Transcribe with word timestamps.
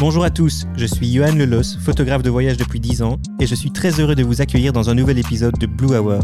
Bonjour 0.00 0.24
à 0.24 0.30
tous, 0.30 0.66
je 0.76 0.86
suis 0.86 1.12
Johan 1.12 1.36
Lelos, 1.36 1.78
photographe 1.78 2.24
de 2.24 2.30
voyage 2.30 2.56
depuis 2.56 2.80
10 2.80 3.02
ans, 3.02 3.16
et 3.40 3.46
je 3.46 3.54
suis 3.54 3.70
très 3.70 4.00
heureux 4.00 4.16
de 4.16 4.24
vous 4.24 4.40
accueillir 4.40 4.72
dans 4.72 4.90
un 4.90 4.94
nouvel 4.94 5.18
épisode 5.20 5.56
de 5.56 5.66
Blue 5.66 5.96
Hour. 5.96 6.18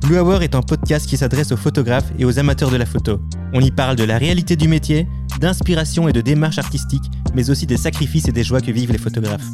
Blue 0.00 0.18
Hour 0.18 0.42
est 0.42 0.56
un 0.56 0.60
podcast 0.60 1.08
qui 1.08 1.16
s'adresse 1.16 1.52
aux 1.52 1.56
photographes 1.56 2.10
et 2.18 2.24
aux 2.24 2.40
amateurs 2.40 2.72
de 2.72 2.76
la 2.76 2.84
photo. 2.84 3.20
On 3.54 3.60
y 3.60 3.70
parle 3.70 3.94
de 3.94 4.02
la 4.02 4.18
réalité 4.18 4.56
du 4.56 4.66
métier, 4.66 5.06
d'inspiration 5.38 6.08
et 6.08 6.12
de 6.12 6.20
démarche 6.20 6.58
artistique, 6.58 7.04
mais 7.36 7.48
aussi 7.48 7.66
des 7.66 7.76
sacrifices 7.76 8.26
et 8.26 8.32
des 8.32 8.42
joies 8.42 8.60
que 8.60 8.72
vivent 8.72 8.92
les 8.92 8.98
photographes. 8.98 9.46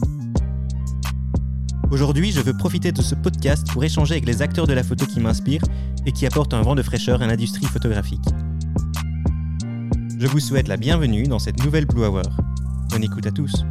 Aujourd'hui, 1.90 2.32
je 2.32 2.40
veux 2.40 2.56
profiter 2.56 2.90
de 2.90 3.02
ce 3.02 3.14
podcast 3.14 3.66
pour 3.70 3.84
échanger 3.84 4.14
avec 4.14 4.26
les 4.26 4.40
acteurs 4.40 4.66
de 4.66 4.72
la 4.72 4.82
photo 4.82 5.04
qui 5.04 5.20
m'inspirent 5.20 5.64
et 6.06 6.12
qui 6.12 6.24
apportent 6.24 6.54
un 6.54 6.62
vent 6.62 6.74
de 6.74 6.82
fraîcheur 6.82 7.20
à 7.20 7.26
l'industrie 7.26 7.66
photographique. 7.66 8.24
Je 10.18 10.26
vous 10.26 10.40
souhaite 10.40 10.68
la 10.68 10.78
bienvenue 10.78 11.24
dans 11.24 11.38
cette 11.38 11.62
nouvelle 11.62 11.84
Blue 11.84 12.06
Hour. 12.06 12.22
Bonne 12.90 13.04
écoute 13.04 13.26
à 13.26 13.30
tous. 13.30 13.64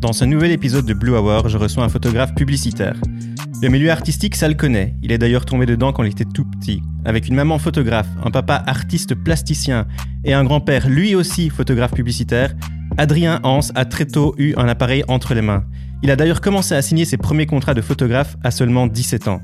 Dans 0.00 0.12
ce 0.12 0.24
nouvel 0.24 0.50
épisode 0.52 0.86
de 0.86 0.94
Blue 0.94 1.12
Hour, 1.12 1.48
je 1.48 1.58
reçois 1.58 1.84
un 1.84 1.88
photographe 1.88 2.34
publicitaire. 2.34 2.96
Le 3.60 3.68
milieu 3.68 3.90
artistique, 3.90 4.36
ça 4.36 4.48
le 4.48 4.54
connaît. 4.54 4.96
Il 5.02 5.12
est 5.12 5.18
d'ailleurs 5.18 5.44
tombé 5.44 5.66
dedans 5.66 5.92
quand 5.92 6.04
il 6.04 6.10
était 6.10 6.24
tout 6.24 6.44
petit. 6.44 6.82
Avec 7.04 7.28
une 7.28 7.34
maman 7.34 7.58
photographe, 7.58 8.08
un 8.24 8.30
papa 8.30 8.62
artiste 8.66 9.14
plasticien 9.14 9.86
et 10.24 10.34
un 10.34 10.44
grand-père 10.44 10.88
lui 10.88 11.14
aussi 11.14 11.50
photographe 11.50 11.92
publicitaire, 11.92 12.54
Adrien 12.96 13.40
Hans 13.42 13.60
a 13.74 13.84
très 13.84 14.06
tôt 14.06 14.34
eu 14.38 14.54
un 14.56 14.68
appareil 14.68 15.04
entre 15.08 15.34
les 15.34 15.42
mains. 15.42 15.64
Il 16.02 16.10
a 16.10 16.16
d'ailleurs 16.16 16.40
commencé 16.40 16.74
à 16.74 16.82
signer 16.82 17.04
ses 17.04 17.16
premiers 17.16 17.46
contrats 17.46 17.74
de 17.74 17.80
photographe 17.80 18.36
à 18.42 18.50
seulement 18.50 18.86
17 18.86 19.28
ans. 19.28 19.40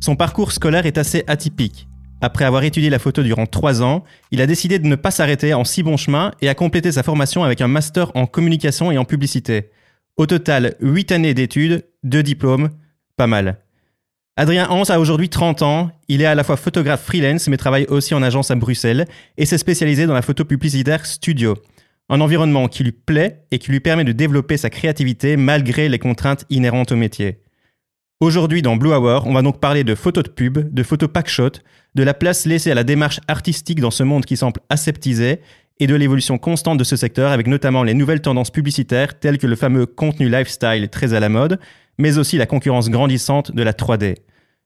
Son 0.00 0.16
parcours 0.16 0.52
scolaire 0.52 0.86
est 0.86 0.98
assez 0.98 1.24
atypique. 1.26 1.88
Après 2.22 2.46
avoir 2.46 2.64
étudié 2.64 2.88
la 2.88 2.98
photo 2.98 3.22
durant 3.22 3.46
3 3.46 3.82
ans, 3.82 4.02
il 4.30 4.40
a 4.40 4.46
décidé 4.46 4.78
de 4.78 4.86
ne 4.86 4.96
pas 4.96 5.10
s'arrêter 5.10 5.52
en 5.52 5.64
si 5.64 5.82
bon 5.82 5.96
chemin 5.96 6.32
et 6.40 6.48
a 6.48 6.54
complété 6.54 6.90
sa 6.92 7.02
formation 7.02 7.44
avec 7.44 7.60
un 7.60 7.68
master 7.68 8.10
en 8.14 8.26
communication 8.26 8.90
et 8.90 8.98
en 8.98 9.04
publicité. 9.04 9.70
Au 10.16 10.24
total, 10.26 10.76
8 10.80 11.12
années 11.12 11.34
d'études, 11.34 11.84
2 12.04 12.22
diplômes, 12.22 12.70
pas 13.18 13.26
mal. 13.26 13.58
Adrien 14.38 14.68
Hans 14.68 14.84
a 14.90 14.98
aujourd'hui 14.98 15.28
30 15.28 15.62
ans, 15.62 15.90
il 16.08 16.22
est 16.22 16.26
à 16.26 16.34
la 16.34 16.44
fois 16.44 16.56
photographe 16.56 17.04
freelance 17.04 17.48
mais 17.48 17.56
travaille 17.56 17.86
aussi 17.88 18.14
en 18.14 18.22
agence 18.22 18.50
à 18.50 18.54
Bruxelles 18.54 19.06
et 19.36 19.46
s'est 19.46 19.58
spécialisé 19.58 20.06
dans 20.06 20.14
la 20.14 20.22
photo 20.22 20.44
publicitaire 20.44 21.04
studio. 21.06 21.54
Un 22.08 22.20
environnement 22.20 22.68
qui 22.68 22.84
lui 22.84 22.92
plaît 22.92 23.44
et 23.50 23.58
qui 23.58 23.70
lui 23.70 23.80
permet 23.80 24.04
de 24.04 24.12
développer 24.12 24.56
sa 24.56 24.70
créativité 24.70 25.36
malgré 25.36 25.88
les 25.88 25.98
contraintes 25.98 26.44
inhérentes 26.50 26.92
au 26.92 26.96
métier. 26.96 27.40
Aujourd'hui 28.20 28.62
dans 28.62 28.76
Blue 28.76 28.94
Hour, 28.94 29.26
on 29.26 29.34
va 29.34 29.42
donc 29.42 29.60
parler 29.60 29.84
de 29.84 29.94
photos 29.94 30.24
de 30.24 30.30
pub, 30.30 30.72
de 30.72 30.82
photos 30.82 31.10
packshot, 31.12 31.50
de 31.94 32.02
la 32.02 32.14
place 32.14 32.46
laissée 32.46 32.70
à 32.70 32.74
la 32.74 32.82
démarche 32.82 33.20
artistique 33.28 33.78
dans 33.78 33.90
ce 33.90 34.04
monde 34.04 34.24
qui 34.24 34.38
semble 34.38 34.58
aseptisé 34.70 35.42
et 35.80 35.86
de 35.86 35.94
l'évolution 35.94 36.38
constante 36.38 36.78
de 36.78 36.84
ce 36.84 36.96
secteur 36.96 37.30
avec 37.30 37.46
notamment 37.46 37.82
les 37.82 37.92
nouvelles 37.92 38.22
tendances 38.22 38.50
publicitaires 38.50 39.18
telles 39.18 39.36
que 39.36 39.46
le 39.46 39.54
fameux 39.54 39.84
contenu 39.84 40.30
lifestyle 40.30 40.88
très 40.88 41.12
à 41.12 41.20
la 41.20 41.28
mode, 41.28 41.60
mais 41.98 42.16
aussi 42.16 42.38
la 42.38 42.46
concurrence 42.46 42.88
grandissante 42.88 43.52
de 43.52 43.62
la 43.62 43.74
3D. 43.74 44.16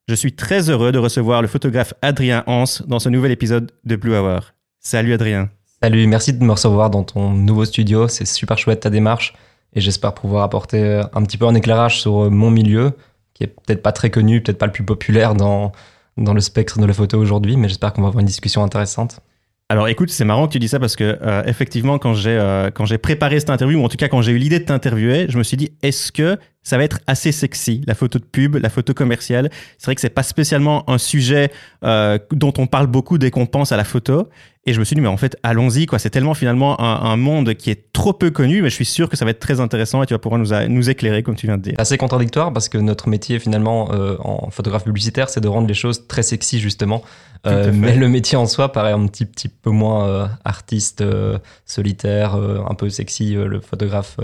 Je 0.06 0.15
suis 0.15 0.33
très 0.33 0.71
heureux 0.71 0.93
de 0.93 0.98
recevoir 0.98 1.43
le 1.43 1.48
photographe 1.48 1.93
Adrien 2.03 2.45
Hans 2.47 2.84
dans 2.87 3.01
ce 3.01 3.09
nouvel 3.09 3.33
épisode 3.33 3.73
de 3.84 3.97
Blue 3.97 4.15
Hour. 4.15 4.53
Salut 4.78 5.12
Adrien. 5.12 5.51
Salut, 5.83 6.06
merci 6.06 6.33
de 6.33 6.45
me 6.45 6.53
recevoir 6.53 6.89
dans 6.89 7.03
ton 7.03 7.31
nouveau 7.33 7.65
studio. 7.65 8.06
C'est 8.06 8.27
super 8.27 8.59
chouette 8.59 8.78
ta 8.78 8.91
démarche 8.91 9.34
et 9.73 9.81
j'espère 9.81 10.15
pouvoir 10.15 10.45
apporter 10.45 11.03
un 11.12 11.23
petit 11.25 11.37
peu 11.37 11.47
un 11.47 11.55
éclairage 11.56 12.01
sur 12.01 12.31
mon 12.31 12.53
milieu 12.53 12.93
qui 13.34 13.45
est 13.45 13.48
peut-être 13.48 13.83
pas 13.83 13.92
très 13.92 14.11
connu, 14.11 14.42
peut-être 14.42 14.59
pas 14.59 14.67
le 14.67 14.73
plus 14.73 14.84
populaire 14.84 15.34
dans, 15.34 15.73
dans 16.17 16.34
le 16.34 16.41
spectre 16.41 16.78
de 16.78 16.86
la 16.86 16.92
photo 16.92 17.19
aujourd'hui, 17.19 17.56
mais 17.56 17.69
j'espère 17.69 17.92
qu'on 17.92 18.03
va 18.03 18.09
avoir 18.09 18.20
une 18.20 18.27
discussion 18.27 18.62
intéressante. 18.62 19.20
Alors 19.69 19.87
écoute, 19.87 20.11
c'est 20.11 20.25
marrant 20.25 20.48
que 20.48 20.53
tu 20.53 20.59
dis 20.59 20.67
ça 20.67 20.81
parce 20.81 20.97
que 20.97 21.19
euh, 21.22 21.45
effectivement, 21.47 21.98
quand 21.98 22.12
j'ai 22.12 22.37
euh, 22.37 22.70
quand 22.72 22.87
j'ai 22.87 22.98
préparé 22.98 23.39
cette 23.39 23.50
interview, 23.50 23.81
ou 23.81 23.84
en 23.84 23.88
tout 23.88 23.97
cas 23.97 24.09
quand 24.09 24.21
j'ai 24.21 24.32
eu 24.32 24.38
l'idée 24.38 24.59
de 24.59 24.65
t'interviewer, 24.65 25.27
je 25.28 25.38
me 25.38 25.44
suis 25.44 25.56
dit 25.56 25.71
est-ce 25.82 26.10
que 26.10 26.38
ça 26.62 26.76
va 26.76 26.84
être 26.84 27.00
assez 27.06 27.32
sexy 27.32 27.82
la 27.87 27.94
photo 27.94 28.19
de 28.19 28.25
pub, 28.25 28.56
la 28.56 28.69
photo 28.69 28.94
commerciale. 28.94 29.50
C'est 29.78 29.87
vrai 29.87 29.94
que 29.94 30.00
c'est 30.00 30.10
pas 30.10 30.22
spécialement 30.22 30.88
un 30.91 30.98
sujet 30.98 31.50
euh, 31.84 32.19
dont 32.32 32.53
on 32.59 32.66
parle 32.66 32.87
beaucoup 32.87 33.19
dès 33.19 33.31
qu'on 33.31 33.47
pense 33.47 33.72
à 33.72 33.76
la 33.76 33.84
photo. 33.84 34.28
Et 34.66 34.75
je 34.75 34.78
me 34.78 34.84
suis 34.84 34.94
dit 34.94 35.00
mais 35.00 35.09
en 35.09 35.16
fait 35.16 35.37
allons-y 35.43 35.87
quoi. 35.87 35.98
C'est 35.98 36.10
tellement 36.10 36.34
finalement 36.34 36.78
un, 36.81 37.16
monde 37.16 37.54
qui 37.54 37.71
est 37.71 37.93
trop 37.93 38.12
peu 38.12 38.31
connu, 38.31 38.60
mais 38.60 38.69
je 38.69 38.75
suis 38.75 38.84
sûr 38.84 39.09
que 39.09 39.16
ça 39.16 39.25
va 39.25 39.31
être 39.31 39.41
très 39.41 39.59
intéressant 39.59 40.03
et 40.03 40.06
tu 40.06 40.12
vas 40.12 40.19
pouvoir 40.19 40.38
nous, 40.38 40.50
nous 40.69 40.91
éclairer 40.91 41.22
comme 41.22 41.34
tu 41.34 41.47
viens 41.47 41.56
de 41.56 41.62
dire. 41.62 41.75
Assez 41.78 41.97
contradictoire 41.97 42.53
parce 42.53 42.69
que 42.69 42.77
notre 42.77 43.09
métier 43.09 43.38
finalement 43.38 43.91
en 44.21 44.50
photographe 44.50 44.84
publicitaire, 44.84 45.31
c'est 45.31 45.41
de 45.41 45.48
rendre 45.48 45.66
les 45.66 45.75
choses 45.75 46.06
très 46.06 46.22
sexy 46.22 46.60
justement. 46.60 47.03
Euh, 47.47 47.72
mais 47.75 47.97
le 47.97 48.09
métier 48.09 48.37
en 48.37 48.47
soi 48.47 48.71
paraît 48.71 48.92
un 48.92 49.06
petit, 49.06 49.25
petit 49.25 49.48
peu 49.48 49.71
moins 49.71 50.06
euh, 50.06 50.27
artiste, 50.44 51.00
euh, 51.00 51.38
solitaire, 51.65 52.34
un 52.34 52.75
peu 52.75 52.91
sexy, 52.91 53.32
le 53.34 53.60
photographe 53.60 54.19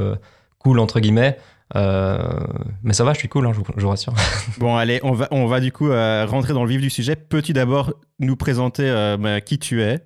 cool 0.58 0.78
entre 0.78 1.00
guillemets. 1.00 1.38
Mais 1.74 2.92
ça 2.92 3.04
va, 3.04 3.12
je 3.12 3.18
suis 3.18 3.28
cool, 3.28 3.46
hein, 3.46 3.52
je, 3.52 3.80
vous, 3.80 3.88
rassure. 3.88 4.14
Bon, 4.58 4.76
allez, 4.76 5.00
on 5.02 5.12
va, 5.12 5.28
on 5.30 5.46
va 5.46 5.60
du 5.60 5.72
coup 5.72 5.88
rentrer 5.88 6.52
dans 6.52 6.64
le 6.64 6.70
vif 6.70 6.80
du 6.80 6.90
sujet. 6.90 7.16
Peux-tu 7.16 7.52
d'abord 7.52 7.92
nous 8.18 8.36
présenter 8.36 8.90
bah, 9.18 9.40
qui 9.40 9.58
tu 9.58 9.82
es, 9.82 9.98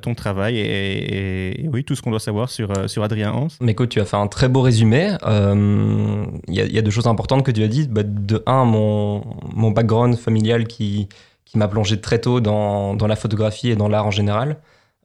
ton 0.00 0.14
travail 0.14 0.58
et, 0.58 1.68
oui, 1.72 1.84
tout 1.84 1.94
ce 1.94 2.02
qu'on 2.02 2.10
doit 2.10 2.20
savoir 2.20 2.50
sur, 2.50 2.88
sur 2.88 3.02
Adrien 3.02 3.32
Hans? 3.32 3.48
Mais 3.60 3.72
écoute, 3.72 3.90
tu 3.90 4.00
as 4.00 4.04
fait 4.04 4.16
un 4.16 4.28
très 4.28 4.48
beau 4.48 4.62
résumé. 4.62 5.16
Il 5.26 6.54
y, 6.54 6.60
y, 6.60 6.78
a 6.78 6.82
deux 6.82 6.90
choses 6.90 7.06
importantes 7.06 7.44
que 7.44 7.50
tu 7.50 7.62
as 7.62 7.68
dites. 7.68 7.90
Bah, 7.90 8.02
de 8.04 8.42
un, 8.46 8.64
mon, 8.64 9.24
mon 9.54 9.70
background 9.70 10.16
familial 10.16 10.66
qui, 10.66 11.08
qui 11.48 11.58
m'a 11.58 11.68
plongé 11.68 12.00
très 12.00 12.20
tôt 12.20 12.40
dans, 12.40 12.94
dans, 12.94 13.06
la 13.06 13.16
photographie 13.16 13.70
et 13.70 13.76
dans 13.76 13.88
l'art 13.88 14.06
en 14.06 14.10
général. 14.10 14.58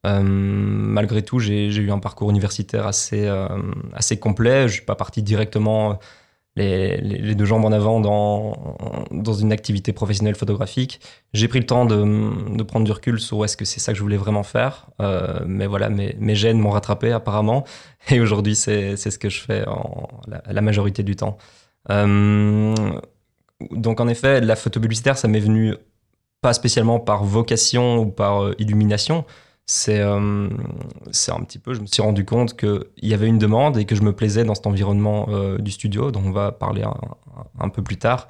Euh, 0.05 0.21
malgré 0.23 1.23
tout, 1.23 1.39
j'ai 1.39 1.67
eu 1.67 1.91
un 1.91 1.99
parcours 1.99 2.29
universitaire 2.29 2.87
assez, 2.87 3.25
euh, 3.25 3.47
assez 3.93 4.19
complet. 4.19 4.61
Je 4.61 4.63
ne 4.63 4.71
suis 4.71 4.85
pas 4.85 4.95
parti 4.95 5.23
directement 5.23 5.99
les, 6.55 6.97
les, 6.97 7.35
deux 7.35 7.45
jambes 7.45 7.65
en 7.65 7.71
avant 7.71 7.99
dans, 7.99 8.75
dans 9.11 9.33
une 9.33 9.51
activité 9.51 9.93
professionnelle 9.93 10.35
photographique. 10.35 10.99
J'ai 11.33 11.47
pris 11.47 11.59
le 11.59 11.65
temps 11.65 11.85
de, 11.85 12.55
de, 12.55 12.63
prendre 12.63 12.85
du 12.85 12.91
recul 12.91 13.19
sur 13.19 13.43
est-ce 13.43 13.57
que 13.57 13.65
c'est 13.65 13.79
ça 13.79 13.91
que 13.93 13.97
je 13.97 14.03
voulais 14.03 14.17
vraiment 14.17 14.43
faire. 14.43 14.87
Euh, 15.01 15.39
mais 15.47 15.65
voilà, 15.67 15.89
mes, 15.89 16.35
gènes 16.35 16.59
m'ont 16.59 16.71
rattrapé 16.71 17.11
apparemment. 17.11 17.63
Et 18.11 18.19
aujourd'hui, 18.19 18.55
c'est 18.55 18.97
ce 18.97 19.17
que 19.17 19.29
je 19.29 19.41
fais 19.41 19.65
en, 19.67 20.09
la, 20.27 20.61
majorité 20.61 21.03
du 21.03 21.15
temps. 21.15 21.37
donc 21.89 23.99
en 23.99 24.07
effet, 24.07 24.41
la 24.41 24.55
photo 24.55 24.79
publicitaire, 24.79 25.17
ça 25.17 25.27
m'est 25.27 25.39
venu 25.39 25.75
pas 26.43 26.53
spécialement 26.53 26.99
par 26.99 27.23
vocation 27.23 27.97
ou 27.97 28.11
par 28.11 28.43
euh, 28.43 28.55
illumination. 28.59 29.25
C'est 29.65 30.01
euh, 30.01 30.49
c'est 31.11 31.31
un 31.31 31.39
petit 31.39 31.57
peu, 31.57 31.73
je 31.73 31.79
me 31.79 31.85
suis 31.85 32.01
rendu 32.01 32.25
compte 32.25 32.57
qu'il 32.57 32.83
y 33.01 33.13
avait 33.13 33.27
une 33.27 33.37
demande 33.37 33.77
et 33.77 33.85
que 33.85 33.95
je 33.95 34.01
me 34.01 34.11
plaisais 34.13 34.43
dans 34.43 34.55
cet 34.55 34.67
environnement 34.67 35.27
euh, 35.29 35.57
du 35.57 35.71
studio, 35.71 36.11
dont 36.11 36.21
on 36.25 36.31
va 36.31 36.51
parler 36.51 36.83
un, 37.59 37.69
peu 37.69 37.81
plus 37.81 37.97
tard. 37.97 38.27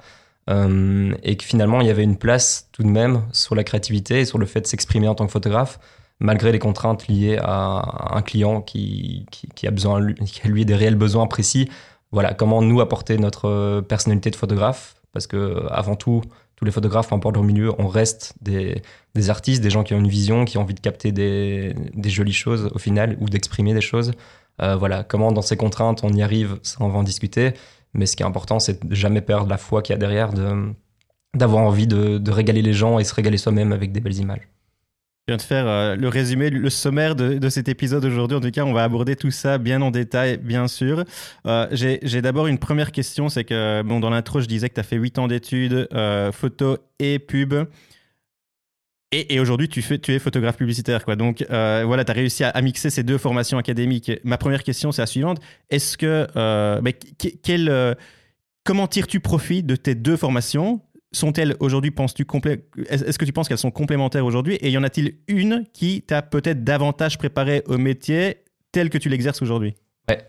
et 0.48 1.36
que 1.36 1.44
finalement, 1.44 1.80
il 1.80 1.88
y 1.88 1.90
avait 1.90 2.04
une 2.04 2.18
place 2.18 2.68
tout 2.72 2.84
de 2.84 2.88
même 2.88 3.22
sur 3.32 3.56
la 3.56 3.64
créativité 3.64 4.20
et 4.20 4.24
sur 4.24 4.38
le 4.38 4.46
fait 4.46 4.60
de 4.60 4.66
s'exprimer 4.66 5.08
en 5.08 5.16
tant 5.16 5.26
que 5.26 5.32
photographe, 5.32 5.80
malgré 6.20 6.52
les 6.52 6.60
contraintes 6.60 7.08
liées 7.08 7.38
à 7.42 8.14
un 8.16 8.22
client 8.22 8.60
qui, 8.60 9.26
qui, 9.32 9.48
qui 9.48 9.66
a, 9.66 9.72
besoin, 9.72 10.12
qui 10.12 10.40
a 10.44 10.48
lui 10.48 10.64
des 10.64 10.76
réels 10.76 10.94
besoins 10.94 11.26
précis. 11.26 11.68
Voilà, 12.12 12.32
comment 12.32 12.62
nous 12.62 12.80
apporter 12.80 13.18
notre 13.18 13.80
personnalité 13.80 14.30
de 14.30 14.36
photographe, 14.36 14.94
parce 15.12 15.26
que 15.26 15.66
avant 15.70 15.96
tout, 15.96 16.22
tous 16.56 16.64
les 16.64 16.70
photographes, 16.70 17.08
peu 17.08 17.14
importe 17.14 17.34
leur 17.34 17.44
milieu, 17.44 17.72
on 17.78 17.88
reste 17.88 18.34
des, 18.40 18.82
artistes, 19.28 19.62
des 19.62 19.70
gens 19.70 19.82
qui 19.82 19.94
ont 19.94 19.98
une 19.98 20.08
vision, 20.08 20.44
qui 20.44 20.58
ont 20.58 20.62
envie 20.62 20.74
de 20.74 20.80
capter 20.80 21.12
des, 21.12 21.74
jolies 22.04 22.32
choses 22.32 22.70
au 22.74 22.78
final 22.78 23.16
ou 23.20 23.28
d'exprimer 23.28 23.74
des 23.74 23.80
choses. 23.80 24.12
Euh, 24.62 24.76
voilà, 24.76 25.02
comment 25.02 25.32
dans 25.32 25.42
ces 25.42 25.56
contraintes 25.56 26.04
on 26.04 26.12
y 26.12 26.22
arrive, 26.22 26.58
ça 26.62 26.78
on 26.80 26.88
va 26.88 26.98
en 26.98 27.02
discuter. 27.02 27.54
Mais 27.92 28.06
ce 28.06 28.16
qui 28.16 28.22
est 28.22 28.26
important, 28.26 28.60
c'est 28.60 28.86
de 28.86 28.94
jamais 28.94 29.20
perdre 29.20 29.48
la 29.48 29.58
foi 29.58 29.82
qu'il 29.82 29.94
y 29.94 29.96
a 29.96 29.98
derrière, 29.98 30.30
d'avoir 31.34 31.62
envie 31.62 31.86
de, 31.86 32.18
de 32.18 32.30
régaler 32.30 32.62
les 32.62 32.72
gens 32.72 32.98
et 32.98 33.04
se 33.04 33.14
régaler 33.14 33.36
soi-même 33.36 33.72
avec 33.72 33.92
des 33.92 34.00
belles 34.00 34.18
images. 34.18 34.48
Je 35.26 35.32
viens 35.32 35.38
de 35.38 35.42
faire 35.42 35.66
euh, 35.66 35.96
le 35.96 36.08
résumé, 36.08 36.50
le 36.50 36.68
sommaire 36.68 37.16
de, 37.16 37.48
cet 37.48 37.70
épisode 37.70 38.04
aujourd'hui. 38.04 38.36
En 38.36 38.42
tout 38.42 38.50
cas, 38.50 38.62
on 38.62 38.74
va 38.74 38.84
aborder 38.84 39.16
tout 39.16 39.30
ça 39.30 39.56
bien 39.56 39.80
en 39.80 39.90
détail, 39.90 40.36
bien 40.36 40.68
sûr. 40.68 41.02
Euh, 41.46 41.66
j'ai 41.72 42.20
d'abord 42.20 42.46
une 42.46 42.58
première 42.58 42.92
question, 42.92 43.30
c'est 43.30 43.44
que 43.44 43.80
bon, 43.80 44.00
dans 44.00 44.10
l'intro, 44.10 44.42
je 44.42 44.46
disais 44.46 44.68
que 44.68 44.74
tu 44.74 44.80
as 44.80 44.82
fait 44.82 44.96
8 44.96 45.18
ans 45.18 45.26
d'études, 45.26 45.88
euh, 45.94 46.30
photo 46.30 46.76
et 46.98 47.18
pub. 47.18 47.54
Et, 49.12 49.40
aujourd'hui, 49.40 49.70
tu, 49.70 49.82
tu 49.98 50.12
es 50.12 50.18
photographe 50.18 50.58
publicitaire. 50.58 51.06
Quoi. 51.06 51.16
Donc 51.16 51.42
voilà, 51.48 52.04
tu 52.04 52.10
as 52.10 52.14
réussi 52.14 52.44
à, 52.44 52.60
mixer 52.60 52.90
ces 52.90 53.02
deux 53.02 53.16
formations 53.16 53.56
académiques. 53.56 54.12
Ma 54.24 54.36
première 54.36 54.62
question, 54.62 54.92
c'est 54.92 55.00
la 55.00 55.06
suivante. 55.06 55.40
Est-ce 55.70 55.96
que... 55.96 56.26
quel, 57.42 57.96
comment 58.64 58.88
tires-tu 58.88 59.20
profit 59.20 59.62
de 59.62 59.76
tes 59.76 59.94
deux 59.94 60.18
formations 60.18 60.82
sont-elles 61.14 61.56
aujourd'hui, 61.60 61.90
penses-tu, 61.90 62.26
est-ce 62.88 63.18
que 63.18 63.24
tu 63.24 63.32
penses 63.32 63.48
qu'elles 63.48 63.58
sont 63.58 63.70
complémentaires 63.70 64.26
aujourd'hui? 64.26 64.56
Et 64.56 64.70
y 64.70 64.78
en 64.78 64.82
a-t-il 64.82 65.18
une 65.28 65.64
qui 65.72 66.02
t'a 66.02 66.22
peut-être 66.22 66.64
davantage 66.64 67.18
préparé 67.18 67.62
au 67.66 67.78
métier 67.78 68.38
tel 68.72 68.90
que 68.90 68.98
tu 68.98 69.08
l'exerces 69.08 69.42
aujourd'hui? 69.42 69.74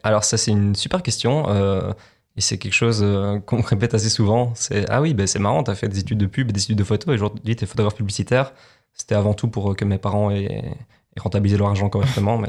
Alors 0.04 0.24
ça 0.24 0.38
c'est 0.38 0.52
une 0.52 0.76
super 0.76 1.04
question. 1.04 1.50
Euh, 1.50 1.92
et 2.38 2.42
c'est 2.42 2.58
quelque 2.58 2.74
chose 2.74 3.02
euh, 3.02 3.40
qu'on 3.40 3.62
répète 3.62 3.94
assez 3.94 4.10
souvent. 4.10 4.54
C'est 4.56 4.86
ah 4.90 5.02
oui, 5.02 5.14
ben, 5.14 5.28
c'est 5.28 5.40
marrant, 5.40 5.64
tu 5.64 5.72
as 5.72 5.76
fait 5.76 5.88
des 5.88 6.00
études 6.00 6.18
de 6.18 6.26
pub, 6.26 6.52
des 6.52 6.62
études 6.62 6.78
de 6.78 6.84
photo, 6.84 7.12
et 7.12 7.16
aujourd'hui 7.16 7.56
tu 7.56 7.64
es 7.64 7.68
photographe 7.68 7.96
publicitaire. 7.96 8.54
C'était 8.94 9.16
avant 9.16 9.34
tout 9.34 9.48
pour 9.48 9.76
que 9.76 9.84
mes 9.84 9.98
parents 9.98 10.32
aient, 10.32 10.64
et 11.16 11.20
rentabiliser 11.20 11.58
leur 11.58 11.68
argent 11.70 11.90
correctement. 11.90 12.42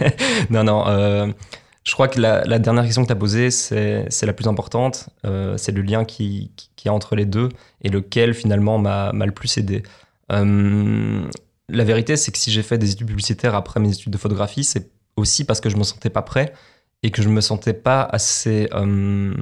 non, 0.50 0.64
non. 0.64 1.34
Je 1.88 1.94
crois 1.94 2.08
que 2.08 2.20
la, 2.20 2.58
dernière 2.58 2.84
question 2.84 3.02
que 3.02 3.06
tu 3.06 3.12
as 3.12 3.16
posée, 3.16 3.50
c'est 3.50 4.26
la 4.26 4.32
plus 4.34 4.46
importante. 4.46 5.08
c'est 5.56 5.72
le 5.72 5.80
lien 5.82 6.04
qui, 6.04 6.52
qui, 6.76 6.88
est 6.88 6.90
entre 6.90 7.16
les 7.16 7.24
deux 7.24 7.48
et 7.82 7.88
lequel 7.88 8.34
finalement 8.34 8.78
m'a 8.78 9.12
le 9.12 9.32
plus 9.32 9.56
aidé. 9.56 9.82
la 10.28 11.84
vérité, 11.84 12.16
c'est 12.16 12.30
que 12.30 12.38
si 12.38 12.50
j'ai 12.50 12.62
fait 12.62 12.78
des 12.78 12.92
études 12.92 13.06
publicitaires 13.06 13.54
après 13.54 13.80
mes 13.80 13.90
études 13.90 14.12
de 14.12 14.18
photographie, 14.18 14.64
c'est 14.64 14.90
aussi 15.16 15.44
parce 15.44 15.60
que 15.60 15.70
je 15.70 15.76
me 15.76 15.84
sentais 15.84 16.10
pas 16.10 16.22
prêt 16.22 16.52
et 17.02 17.10
que 17.10 17.22
je 17.22 17.28
me 17.28 17.40
sentais 17.40 17.74
pas 17.74 18.02
assez 18.02 18.68
euh, 18.72 19.34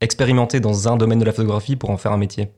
expérimenté 0.00 0.60
dans 0.60 0.88
un 0.88 0.96
domaine 0.96 1.18
de 1.18 1.24
la 1.24 1.32
photographie 1.32 1.76
pour 1.76 1.90
en 1.90 1.96
faire 1.96 2.12
un 2.12 2.18
métier. 2.18 2.50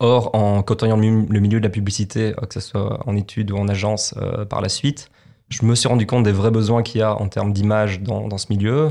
Or, 0.00 0.34
en 0.34 0.62
côtoyant 0.62 0.96
le 0.96 1.40
milieu 1.40 1.60
de 1.60 1.64
la 1.64 1.70
publicité, 1.70 2.34
euh, 2.36 2.46
que 2.46 2.54
ce 2.54 2.60
soit 2.60 3.06
en 3.06 3.16
études 3.16 3.52
ou 3.52 3.56
en 3.56 3.68
agence 3.68 4.14
euh, 4.16 4.44
par 4.44 4.60
la 4.60 4.68
suite, 4.68 5.10
je 5.52 5.64
me 5.64 5.74
suis 5.74 5.88
rendu 5.88 6.06
compte 6.06 6.24
des 6.24 6.32
vrais 6.32 6.50
besoins 6.50 6.82
qu'il 6.82 7.00
y 7.00 7.02
a 7.02 7.14
en 7.14 7.28
termes 7.28 7.52
d'image 7.52 8.00
dans, 8.00 8.38
ce 8.38 8.46
milieu, 8.50 8.90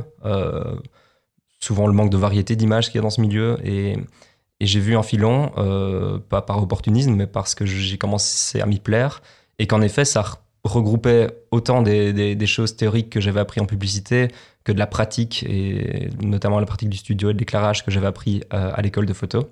souvent 1.59 1.87
le 1.87 1.93
manque 1.93 2.09
de 2.09 2.17
variété 2.17 2.55
d'images 2.55 2.87
qu'il 2.87 2.95
y 2.95 2.99
a 2.99 3.01
dans 3.01 3.09
ce 3.09 3.21
milieu, 3.21 3.57
et, 3.63 3.97
j'ai 4.61 4.79
vu 4.79 4.95
un 4.95 5.01
filon, 5.01 5.51
pas 6.29 6.43
par 6.43 6.61
opportunisme, 6.61 7.15
mais 7.15 7.25
parce 7.25 7.55
que 7.55 7.65
j'ai 7.65 7.97
commencé 7.97 8.61
à 8.61 8.67
m'y 8.67 8.79
plaire, 8.79 9.23
et 9.57 9.65
qu'en 9.65 9.81
effet, 9.81 10.05
ça 10.05 10.23
regroupait 10.63 11.27
autant 11.51 11.81
des, 11.81 12.45
choses 12.45 12.75
théoriques 12.75 13.09
que 13.09 13.19
j'avais 13.19 13.39
appris 13.39 13.61
en 13.61 13.65
publicité 13.65 14.29
que 14.63 14.71
de 14.71 14.79
la 14.79 14.87
pratique, 14.87 15.43
et 15.43 16.09
notamment 16.21 16.59
la 16.59 16.65
pratique 16.65 16.89
du 16.89 16.97
studio 16.97 17.31
et 17.31 17.33
de 17.33 17.39
l'éclairage 17.39 17.83
que 17.83 17.91
j'avais 17.91 18.07
appris 18.07 18.43
euh, 18.53 18.71
à 18.73 18.81
l'école 18.81 19.05
de 19.05 19.13
photo. 19.13 19.49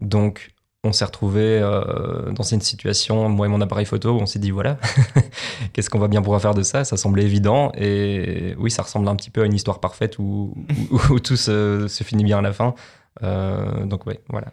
Donc, 0.00 0.50
on 0.84 0.92
s'est 0.92 1.04
retrouvé 1.04 1.42
euh, 1.60 2.30
dans 2.32 2.42
une 2.42 2.60
situation, 2.60 3.28
moi 3.28 3.46
et 3.46 3.50
mon 3.50 3.60
appareil 3.60 3.86
photo, 3.86 4.12
où 4.12 4.20
on 4.20 4.26
s'est 4.26 4.38
dit 4.38 4.50
voilà, 4.50 4.78
qu'est-ce 5.72 5.90
qu'on 5.90 5.98
va 5.98 6.08
bien 6.08 6.22
pouvoir 6.22 6.40
faire 6.40 6.54
de 6.54 6.62
ça? 6.62 6.84
Ça 6.84 6.96
semblait 6.96 7.24
évident, 7.24 7.72
et 7.76 8.54
oui, 8.58 8.70
ça 8.70 8.82
ressemble 8.82 9.08
un 9.08 9.16
petit 9.16 9.30
peu 9.30 9.42
à 9.42 9.46
une 9.46 9.54
histoire 9.54 9.80
parfaite 9.80 10.18
où, 10.18 10.54
où, 11.10 11.20
tout 11.20 11.36
se, 11.36 11.88
finit 12.04 12.24
bien 12.24 12.38
à 12.38 12.42
la 12.42 12.52
fin. 12.52 12.74
Euh, 13.22 13.84
donc, 13.84 14.06
oui, 14.06 14.14
voilà. 14.28 14.52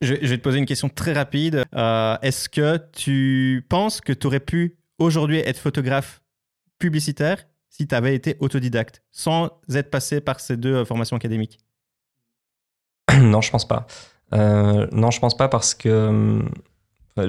Je, 0.00 0.14
je, 0.20 0.28
vais 0.28 0.38
te 0.38 0.42
poser 0.42 0.58
une 0.58 0.66
question 0.66 0.88
très 0.88 1.12
rapide. 1.12 1.64
Est-ce 1.72 2.48
que 2.48 2.78
tu 2.92 3.64
penses 3.68 4.00
que 4.00 4.12
tu 4.12 4.26
aurais 4.26 4.40
pu 4.40 4.76
aujourd'hui 4.98 5.38
être 5.38 5.58
photographe 5.58 6.20
publicitaire 6.78 7.44
si 7.68 7.86
tu 7.86 7.94
avais 7.94 8.14
été 8.14 8.36
autodidacte, 8.40 9.02
sans 9.10 9.50
être 9.74 9.90
passé 9.90 10.20
par 10.20 10.40
ces 10.40 10.56
deux 10.56 10.74
euh, 10.74 10.84
formations 10.84 11.16
académiques? 11.16 11.58
Non, 13.18 13.40
je 13.40 13.50
pense 13.50 13.66
pas. 13.66 13.86
Euh, 14.34 14.86
non, 14.92 15.10
je 15.10 15.20
pense 15.20 15.36
pas 15.36 15.48
parce 15.48 15.74
que 15.74 16.40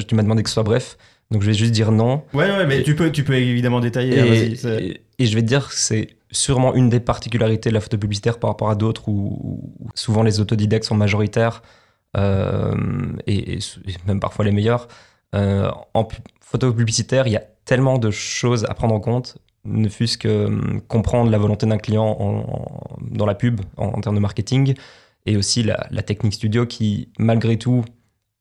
tu 0.07 0.15
m'as 0.15 0.23
demandé 0.23 0.43
que 0.43 0.49
ce 0.49 0.53
soit 0.53 0.63
bref, 0.63 0.97
donc 1.31 1.41
je 1.41 1.47
vais 1.47 1.53
juste 1.53 1.71
dire 1.71 1.91
non. 1.91 2.23
Ouais, 2.33 2.49
ouais, 2.49 2.65
mais 2.65 2.83
tu 2.83 2.95
peux, 2.95 3.11
tu 3.11 3.23
peux 3.23 3.35
évidemment 3.35 3.79
détailler. 3.79 4.17
Et, 4.17 5.01
et, 5.19 5.25
je 5.25 5.35
vais 5.35 5.41
te 5.41 5.47
dire 5.47 5.67
que 5.67 5.75
c'est 5.75 6.09
sûrement 6.31 6.73
une 6.73 6.89
des 6.89 6.99
particularités 6.99 7.69
de 7.69 7.73
la 7.73 7.81
photo 7.81 7.97
publicitaire 7.97 8.39
par 8.39 8.49
rapport 8.49 8.69
à 8.69 8.75
d'autres 8.75 9.07
où, 9.07 9.73
souvent 9.95 10.23
les 10.23 10.39
autodidactes 10.39 10.85
sont 10.85 10.95
majoritaires 10.95 11.61
euh, 12.17 12.75
et, 13.27 13.59
même 14.07 14.19
parfois 14.19 14.45
les 14.45 14.51
meilleurs. 14.51 14.87
en 15.33 16.07
photo 16.41 16.73
publicitaire, 16.73 17.27
il 17.27 17.33
y 17.33 17.37
a 17.37 17.43
tellement 17.65 17.97
de 17.97 18.11
choses 18.11 18.65
à 18.65 18.73
prendre 18.73 18.95
en 18.95 18.99
compte, 18.99 19.37
ne 19.67 19.89
fût-ce 19.89 20.17
que 20.17 20.45
hum, 20.45 20.81
comprendre 20.87 21.29
la 21.29 21.37
volonté 21.37 21.65
d'un 21.65 21.77
client 21.77 22.45
dans 23.01 23.25
la 23.25 23.35
pub 23.35 23.61
en, 23.75 23.99
termes 24.01 24.15
de 24.15 24.21
marketing, 24.21 24.73
et 25.27 25.35
aussi 25.35 25.61
la, 25.61 26.01
technique 26.01 26.33
studio 26.33 26.65
qui, 26.65 27.09
malgré 27.19 27.57
tout, 27.57 27.83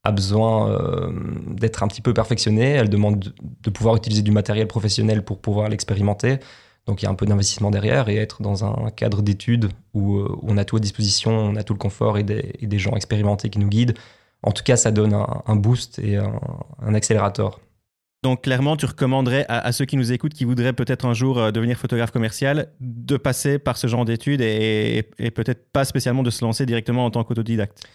a 0.03 0.11
besoin 0.11 0.71
euh, 0.71 1.11
d'être 1.47 1.83
un 1.83 1.87
petit 1.89 2.01
peu 2.01 2.13
perfectionnée. 2.13 2.69
Elle 2.71 2.89
demande 2.89 3.33
de, 3.61 3.69
pouvoir 3.69 3.97
utiliser 3.97 4.21
du 4.21 4.31
matériel 4.31 4.67
professionnel 4.67 5.23
pour 5.23 5.39
pouvoir 5.39 5.67
l'expérimenter. 5.67 6.39
Donc 6.85 7.01
il 7.01 7.05
y 7.05 7.07
a 7.07 7.11
un 7.11 7.15
peu 7.15 7.25
d'investissement 7.25 7.71
derrière 7.71 8.07
et 8.07 8.15
être 8.15 8.41
dans 8.41 8.63
un 8.63 8.89
cadre 8.91 9.21
d'études 9.21 9.69
où, 9.93 10.15
euh, 10.15 10.33
on 10.43 10.57
a 10.57 10.63
tout 10.63 10.77
à 10.77 10.79
disposition, 10.79 11.31
on 11.31 11.57
a 11.57 11.63
tout 11.63 11.73
le 11.73 11.79
confort 11.79 12.17
et 12.17 12.23
des, 12.23 12.79
gens 12.79 12.95
expérimentés 12.95 13.49
qui 13.49 13.59
nous 13.59 13.67
guident. 13.67 13.97
En 14.41 14.53
tout 14.53 14.63
cas, 14.63 14.77
ça 14.77 14.91
donne 14.91 15.13
un, 15.13 15.55
boost 15.57 15.99
et 15.99 16.15
un, 16.15 16.39
un 16.79 16.93
accélérateur. 16.93 17.59
Donc 18.27 18.41
clairement, 18.41 18.75
tu 18.75 18.85
recommanderais 18.85 19.45
à, 19.47 19.71
ceux 19.71 19.85
qui 19.85 19.95
nous 19.95 20.11
écoutent, 20.11 20.33
qui 20.33 20.43
voudraient 20.43 20.73
peut-être 20.73 21.05
un 21.05 21.13
jour 21.13 21.39
euh, 21.39 21.51
devenir 21.51 21.77
photographe 21.77 22.11
commercial, 22.11 22.73
de 22.81 23.15
passer 23.15 23.57
par 23.57 23.77
ce 23.77 23.87
genre 23.87 24.03
d'études 24.03 24.41
et, 24.41 25.09
peut-être 25.33 25.71
pas 25.71 25.85
spécialement 25.85 26.23
de 26.23 26.29
se 26.29 26.43
lancer 26.43 26.65
directement 26.65 27.05
en 27.05 27.09
tant 27.09 27.23
qu'autodidacte. 27.23 27.87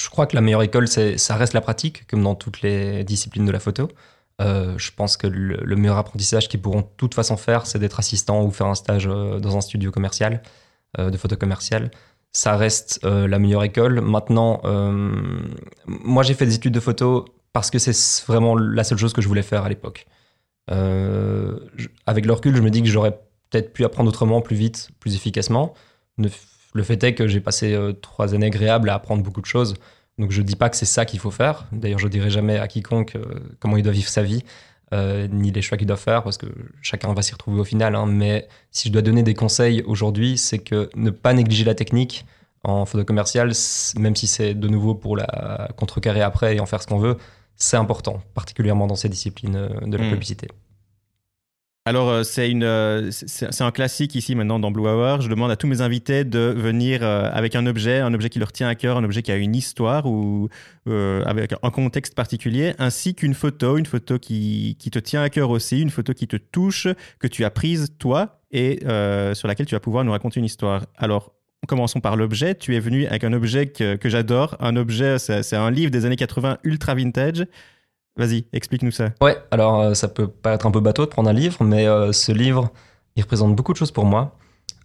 Je 0.00 0.08
crois 0.08 0.26
que 0.26 0.36
la 0.36 0.40
meilleure 0.40 0.62
école, 0.62 0.86
ça 0.86 1.34
reste 1.34 1.52
la 1.52 1.60
pratique, 1.60 2.06
comme 2.06 2.22
dans 2.22 2.36
toutes 2.36 2.62
les 2.62 3.02
disciplines 3.02 3.44
de 3.44 3.50
la 3.50 3.58
photo. 3.58 3.88
Euh, 4.40 4.78
je 4.78 4.92
pense 4.92 5.16
que 5.16 5.26
le, 5.26 5.74
meilleur 5.74 5.96
apprentissage 5.96 6.48
qu'ils 6.48 6.62
pourront 6.62 6.82
de 6.82 6.86
toute 6.96 7.16
façon 7.16 7.36
faire, 7.36 7.66
c'est 7.66 7.80
d'être 7.80 7.98
assistant 7.98 8.44
ou 8.44 8.52
faire 8.52 8.68
un 8.68 8.76
stage 8.76 9.08
euh, 9.08 9.40
dans 9.40 9.56
un 9.56 9.60
studio 9.60 9.90
commercial, 9.90 10.42
de 10.96 11.16
photo 11.16 11.34
commerciale. 11.34 11.90
Ça 12.30 12.56
reste 12.56 13.02
la 13.02 13.38
meilleure 13.40 13.64
école. 13.64 14.00
Maintenant, 14.00 14.60
moi 15.86 16.22
j'ai 16.22 16.34
fait 16.34 16.46
des 16.46 16.54
études 16.54 16.74
de 16.74 16.80
photo 16.80 17.24
parce 17.52 17.70
que 17.70 17.78
c'est 17.78 18.24
vraiment 18.26 18.56
la 18.56 18.84
seule 18.84 18.98
chose 18.98 19.12
que 19.12 19.20
je 19.20 19.28
voulais 19.28 19.42
faire 19.42 19.64
à 19.64 19.68
l'époque. 19.68 20.06
Euh, 20.70 21.58
avec 22.06 22.26
le 22.26 22.32
recul, 22.32 22.56
je 22.56 22.62
me 22.62 22.70
dis 22.70 22.82
que 22.82 22.88
j'aurais 22.88 23.12
peut-être 23.50 23.72
pu 23.72 23.84
apprendre 23.84 24.08
autrement, 24.08 24.40
plus 24.40 24.56
vite, 24.56 24.90
plus 25.00 25.14
efficacement. 25.14 25.74
Le 26.18 26.82
fait 26.82 27.02
est 27.04 27.14
que 27.14 27.26
j'ai 27.26 27.40
passé 27.40 27.74
euh, 27.74 27.92
trois 27.92 28.34
années 28.34 28.46
agréables 28.46 28.88
à 28.88 28.94
apprendre 28.94 29.22
beaucoup 29.22 29.40
de 29.40 29.46
choses. 29.46 29.74
Donc 30.18 30.30
je 30.30 30.40
ne 30.40 30.46
dis 30.46 30.56
pas 30.56 30.70
que 30.70 30.76
c'est 30.76 30.86
ça 30.86 31.04
qu'il 31.04 31.20
faut 31.20 31.30
faire. 31.30 31.66
D'ailleurs, 31.72 31.98
je 31.98 32.06
ne 32.06 32.10
dirai 32.10 32.30
jamais 32.30 32.58
à 32.58 32.68
quiconque 32.68 33.16
euh, 33.16 33.24
comment 33.58 33.76
il 33.76 33.82
doit 33.82 33.92
vivre 33.92 34.08
sa 34.08 34.22
vie, 34.22 34.44
ni 34.92 35.50
les 35.52 35.62
choix 35.62 35.78
qu'il 35.78 35.86
doit 35.86 35.96
faire, 35.96 36.22
parce 36.22 36.36
que 36.36 36.46
chacun 36.82 37.14
va 37.14 37.22
s'y 37.22 37.32
retrouver 37.32 37.60
au 37.60 37.64
final. 37.64 37.94
Hein. 37.94 38.04
Mais 38.04 38.46
si 38.70 38.88
je 38.88 38.92
dois 38.92 39.00
donner 39.00 39.22
des 39.22 39.32
conseils 39.32 39.82
aujourd'hui, 39.86 40.36
c'est 40.36 40.58
que 40.58 40.90
ne 40.94 41.08
pas 41.08 41.32
négliger 41.32 41.64
la 41.64 41.74
technique 41.74 42.26
en 42.62 42.84
photo 42.84 43.02
commerciale, 43.02 43.52
même 43.96 44.14
si 44.14 44.26
c'est 44.26 44.52
de 44.52 44.68
nouveau 44.68 44.94
pour 44.94 45.16
la 45.16 45.70
contrecarrer 45.76 46.20
après 46.20 46.56
et 46.56 46.60
en 46.60 46.66
faire 46.66 46.82
ce 46.82 46.86
qu'on 46.86 46.98
veut, 46.98 47.16
c'est 47.56 47.76
important, 47.76 48.20
particulièrement 48.34 48.86
dans 48.86 48.96
ces 48.96 49.08
disciplines 49.08 49.56
euh, 49.56 49.68
de 49.86 49.96
la 49.96 50.04
hmm. 50.04 50.10
publicité. 50.10 50.48
Alors, 51.84 52.08
euh, 52.08 52.22
c'est 52.22 52.48
une, 52.48 52.62
euh, 52.62 53.10
c'est 53.10 53.62
un 53.62 53.72
classique 53.72 54.14
ici 54.14 54.36
maintenant 54.36 54.60
dans 54.60 54.70
Blue 54.70 54.86
Hour. 54.86 55.20
Je 55.20 55.28
demande 55.28 55.50
à 55.50 55.56
tous 55.56 55.66
mes 55.66 55.80
invités 55.80 56.24
de 56.24 56.54
venir 56.56 57.02
avec 57.02 57.56
un 57.56 57.66
objet, 57.66 57.98
un 57.98 58.14
objet 58.14 58.30
qui 58.30 58.38
leur 58.38 58.52
tient 58.52 58.68
à 58.68 58.76
cœur, 58.76 58.96
un 58.96 59.04
objet 59.04 59.22
qui 59.22 59.32
a 59.32 59.36
une 59.36 59.56
histoire 59.56 60.06
ou 60.06 60.48
avec 60.86 61.54
un 61.60 61.70
contexte 61.70 62.14
particulier, 62.14 62.74
ainsi 62.78 63.16
qu'une 63.16 63.34
photo, 63.34 63.78
une 63.78 63.86
photo 63.86 64.20
qui, 64.20 64.76
qui, 64.78 64.92
te 64.92 65.00
tient 65.00 65.22
à 65.22 65.28
cœur 65.28 65.50
aussi, 65.50 65.80
une 65.80 65.90
photo 65.90 66.14
qui 66.14 66.28
te 66.28 66.36
touche, 66.36 66.86
que 67.18 67.26
tu 67.26 67.44
as 67.44 67.50
prise 67.50 67.88
toi 67.98 68.38
et 68.52 68.78
sur 69.34 69.48
laquelle 69.48 69.66
tu 69.66 69.74
vas 69.74 69.80
pouvoir 69.80 70.04
nous 70.04 70.12
raconter 70.12 70.38
une 70.38 70.46
histoire. 70.46 70.86
Alors, 70.96 71.32
Commençons 71.68 72.00
par 72.00 72.16
l'objet. 72.16 72.56
Tu 72.56 72.74
es 72.74 72.80
venu 72.80 73.06
avec 73.06 73.22
un 73.22 73.32
objet 73.32 73.68
que, 73.68 73.96
j'adore. 74.04 74.56
Un 74.58 74.74
objet, 74.74 75.20
c'est 75.20 75.54
un 75.54 75.70
livre 75.70 75.92
des 75.92 76.04
années 76.04 76.16
80 76.16 76.58
ultra 76.64 76.94
vintage. 76.94 77.46
Vas-y, 78.16 78.44
explique-nous 78.52 78.90
ça. 78.90 79.10
Ouais, 79.20 79.38
alors 79.52 79.80
euh, 79.80 79.94
ça 79.94 80.08
peut 80.08 80.26
paraître 80.26 80.66
un 80.66 80.70
peu 80.72 80.80
bateau 80.80 81.04
de 81.04 81.10
prendre 81.10 81.30
un 81.30 81.32
livre, 81.32 81.62
mais 81.62 81.86
euh, 81.86 82.12
ce 82.12 82.32
livre, 82.32 82.70
il 83.16 83.22
représente 83.22 83.54
beaucoup 83.54 83.72
de 83.72 83.78
choses 83.78 83.92
pour 83.92 84.04
moi. 84.04 84.36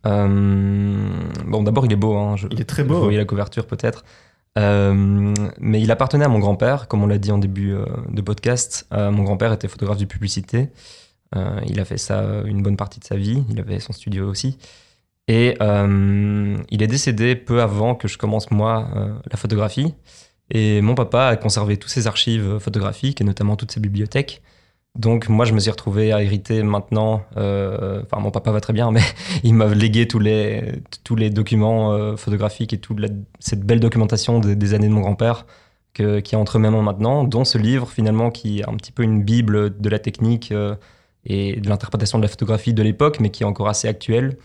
Euh, 0.06 1.10
bon, 1.46 1.64
d'abord, 1.64 1.86
il 1.88 1.92
est 1.92 1.98
beau. 1.98 2.16
Hein, 2.16 2.36
il 2.52 2.62
est 2.62 2.66
très 2.66 2.84
beau. 2.84 2.96
Vous 2.96 3.04
voyez 3.04 3.18
la 3.18 3.26
couverture 3.26 3.66
peut-être. 3.66 4.06
mais 4.56 5.82
il 5.82 5.92
appartenait 5.92 6.26
à 6.26 6.30
mon 6.30 6.40
grand-père, 6.40 6.88
comme 6.88 7.02
on 7.04 7.08
l'a 7.08 7.18
dit 7.18 7.32
en 7.32 7.40
début 7.40 7.76
de 8.10 8.22
podcast. 8.22 8.88
mon 8.92 9.24
grand-père 9.24 9.52
était 9.52 9.68
photographe 9.68 9.98
de 9.98 10.06
publicité. 10.06 10.70
il 11.66 11.80
a 11.80 11.86
fait 11.86 11.98
ça 11.98 12.24
une 12.46 12.62
bonne 12.62 12.78
partie 12.78 13.00
de 13.00 13.06
sa 13.06 13.16
vie. 13.16 13.44
Il 13.50 13.60
avait 13.60 13.80
son 13.80 13.94
studio 13.94 14.30
aussi. 14.30 14.60
Et 15.28 15.56
euh, 15.62 16.58
il 16.70 16.82
est 16.82 16.88
décédé 16.88 17.36
peu 17.36 17.62
avant 17.62 17.96
que 17.96 18.08
je 18.08 18.18
commence, 18.18 18.50
moi, 18.50 18.90
euh, 18.96 19.14
la 19.30 19.38
photographie. 19.38 19.94
Et 20.50 20.82
mon 20.82 20.96
papa 20.96 21.26
a 21.26 21.36
conservé 21.36 21.78
toutes 21.78 21.92
ses 21.92 22.08
archives 22.08 22.60
photographiques 22.60 23.20
et 23.20 23.26
notamment 23.26 23.58
toutes 23.58 23.72
ses 23.72 23.82
bibliothèques. 23.82 24.42
Donc 24.96 25.28
moi, 25.28 25.46
je 25.46 25.54
me 25.54 25.60
suis 25.60 25.70
retrouvé 25.70 26.14
à 26.14 26.24
hériter 26.24 26.64
maintenant. 26.64 27.24
Euh, 27.36 28.02
enfin, 28.04 28.22
mon 28.22 28.32
papa 28.32 28.52
va 28.52 28.62
très 28.62 28.72
bien, 28.72 28.90
mais 28.94 29.02
il 29.44 29.54
m'a 29.54 29.68
légué 29.68 30.08
tous 30.08 30.20
les, 30.20 30.82
tous 31.04 31.18
les 31.18 31.30
documents 31.30 32.16
photographiques 32.16 32.74
et 32.74 32.78
toute 32.80 33.00
cette 33.40 33.62
belle 33.62 33.82
documentation 33.82 34.40
des, 34.40 34.74
années 34.74 34.88
de 34.88 34.94
mon 34.94 35.02
grand-père 35.02 35.46
qui 35.94 36.04
est 36.04 36.36
entre 36.36 36.60
mes 36.60 36.70
mains 36.70 36.84
maintenant, 36.84 37.24
dont 37.24 37.44
ce 37.44 37.58
livre 37.58 37.90
finalement 37.90 38.30
qui 38.30 38.60
est 38.60 38.70
un 38.70 38.76
petit 38.76 38.92
peu 38.92 39.02
une 39.02 39.24
bible 39.24 39.76
de 39.80 39.90
la 39.90 39.98
technique 39.98 40.54
et 41.26 41.60
de 41.60 41.70
l'interprétation 41.70 42.20
de 42.20 42.24
la 42.24 42.28
photographie 42.28 42.72
de 42.76 42.84
l'époque, 42.84 43.20
mais 43.20 43.32
qui 43.32 43.42
est 43.42 43.48
encore 43.48 43.68
assez 43.68 43.88
actuel 43.88 44.38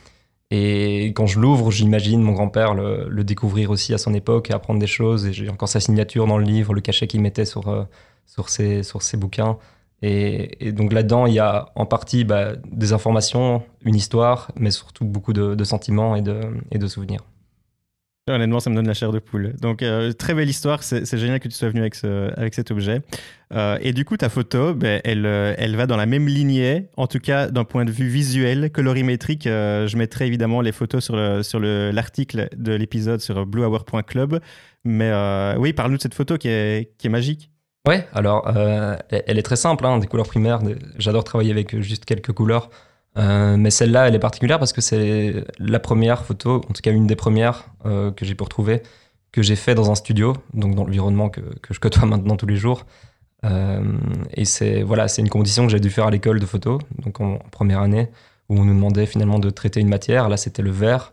et 0.55 1.15
quand 1.15 1.25
je 1.25 1.41
l'ouvre, 1.41 1.71
j'imagine 1.71 2.21
mon 2.21 2.33
grand-père 2.33 2.75
le, 2.75 3.25
découvrir 3.25 3.71
aussi 3.71 3.95
à 3.95 3.99
son 3.99 4.13
époque 4.13 4.51
et 4.51 4.53
apprendre 4.53 4.79
des 4.79 4.87
choses. 4.87 5.25
Et 5.25 5.33
j'ai 5.33 5.49
encore 5.49 5.71
sa 5.71 5.81
signature 5.81 6.27
dans 6.27 6.37
le 6.37 6.45
livre, 6.45 6.75
le 6.75 6.83
cachet 6.83 7.07
qu'il 7.07 7.23
mettait 7.23 7.47
sur, 7.47 7.69
euh, 7.69 7.85
sur, 8.27 8.51
ses, 8.51 8.83
sur 8.83 9.01
ses 9.01 9.17
bouquins. 9.17 9.57
Et, 10.03 10.73
donc 10.73 10.93
là-dedans, 10.93 11.25
il 11.25 11.33
y 11.33 11.39
a 11.39 11.71
en 11.75 11.87
partie 11.87 12.25
bah, 12.25 12.53
des 12.71 12.93
informations, 12.93 13.63
une 13.83 13.95
histoire, 13.95 14.51
mais 14.55 14.71
surtout 14.71 15.07
beaucoup 15.07 15.33
de, 15.33 15.65
sentiments 15.65 16.17
et 16.17 16.23
de, 16.23 16.39
et 16.71 16.77
de 16.77 16.87
souvenirs. 16.87 17.25
Honnêtement, 18.29 18.61
ça 18.61 18.71
me 18.71 18.77
donne 18.77 18.87
la 18.87 18.95
chair 18.95 19.11
de 19.11 19.19
poule. 19.19 19.55
Donc, 19.61 19.83
euh, 19.83 20.13
très 20.13 20.33
belle 20.33 20.49
histoire. 20.49 20.85
C'est 20.85 21.19
génial 21.19 21.41
que 21.41 21.49
tu 21.49 21.57
sois 21.57 21.71
venu 21.71 21.81
avec, 21.81 21.97
ce, 21.97 22.33
avec 22.39 22.55
cet 22.55 22.71
objet. 22.71 23.01
Euh, 23.53 23.79
et 23.81 23.93
du 23.93 24.05
coup, 24.05 24.17
ta 24.17 24.29
photo, 24.29 24.75
ben, 24.75 25.01
elle, 25.03 25.27
euh, 25.27 25.55
elle 25.59 25.75
va 25.75 25.89
dans 25.89 25.97
la 25.97 26.07
même 26.07 26.29
lignée, 26.29 26.89
en 26.97 27.09
tout 27.09 27.19
cas 27.19 27.49
d'un 27.49 27.65
point 27.65 27.85
de 27.85 27.91
vue 27.91 28.07
visuel, 28.07 28.71
colorimétrique. 28.71 29.45
je 29.45 29.97
mettrai 29.97 30.29
évidemment 30.29 30.61
les 30.61 30.71
photos 30.71 31.03
sur 31.03 31.61
l'article 31.61 32.49
de 32.57 32.73
l'épisode 32.73 33.21
sur 33.21 33.45
bluehour.club. 33.45 34.39
Mais 34.85 35.13
oui, 35.59 35.73
parle-nous 35.73 35.97
de 35.97 36.03
cette 36.03 36.15
photo 36.15 36.39
qui 36.39 36.49
est, 36.49 36.93
qui 36.99 37.09
est 37.09 37.11
magique. 37.11 37.51
Ouais, 37.89 38.07
alors 38.13 38.49
elle 39.11 39.39
est 39.39 39.43
très 39.43 39.57
simple, 39.57 39.85
hein, 39.85 39.99
des 39.99 40.07
couleurs 40.07 40.29
primaires. 40.29 40.61
J'adore 40.97 41.25
travailler 41.25 41.51
avec 41.51 41.81
juste 41.81 42.05
quelques 42.05 42.33
couleurs. 42.33 42.71
Euh, 43.19 43.57
mais 43.57 43.71
celle-là, 43.71 44.09
elle 44.09 44.15
est 44.15 44.21
particulière 44.21 44.59
parce 44.59 44.73
que 44.73 44.81
c'est 44.81 45.45
la 45.59 45.81
première 45.81 46.25
photo, 46.25 46.57
en 46.57 46.73
tout 46.73 46.83
cas 46.83 46.93
une 46.93 47.07
des 47.07 47.17
premières 47.17 47.67
euh, 47.85 48.11
que 48.11 48.25
j'ai 48.25 48.35
pu 48.35 48.43
retrouver, 48.43 48.83
que 49.33 49.43
j'ai 49.43 49.57
fait 49.57 49.75
dans 49.75 49.91
un 49.91 49.95
studio, 49.95 50.35
donc 50.55 50.75
dans 50.75 50.85
l'environnement 50.85 51.29
que, 51.29 51.41
je 51.71 51.79
côtoie 51.79 52.07
maintenant 52.07 52.37
tous 52.37 52.47
les 52.47 52.57
jours. 52.57 52.87
Euh, 53.45 53.83
et 54.35 54.45
c'est 54.45 54.83
voilà, 54.83 55.09
c'est 55.09 55.21
une 55.21 55.29
condition 55.29 55.67
que 55.67 55.73
j'ai 55.73 55.81
dû 55.81 55.91
faire 55.91 56.07
à 56.07 56.11
l'école 56.11 56.41
de 56.41 56.47
photo, 56.47 56.79
donc 57.05 57.21
en, 57.21 57.39
première 57.51 57.81
année, 57.81 58.09
où 58.49 58.59
on 58.59 58.65
nous 58.65 58.75
demandait 58.75 59.07
finalement 59.07 59.39
de 59.39 59.51
traiter 59.51 59.81
une 59.81 59.89
matière. 59.89 60.29
Là, 60.29 60.37
c'était 60.37 60.63
le 60.63 60.71
verre 60.71 61.13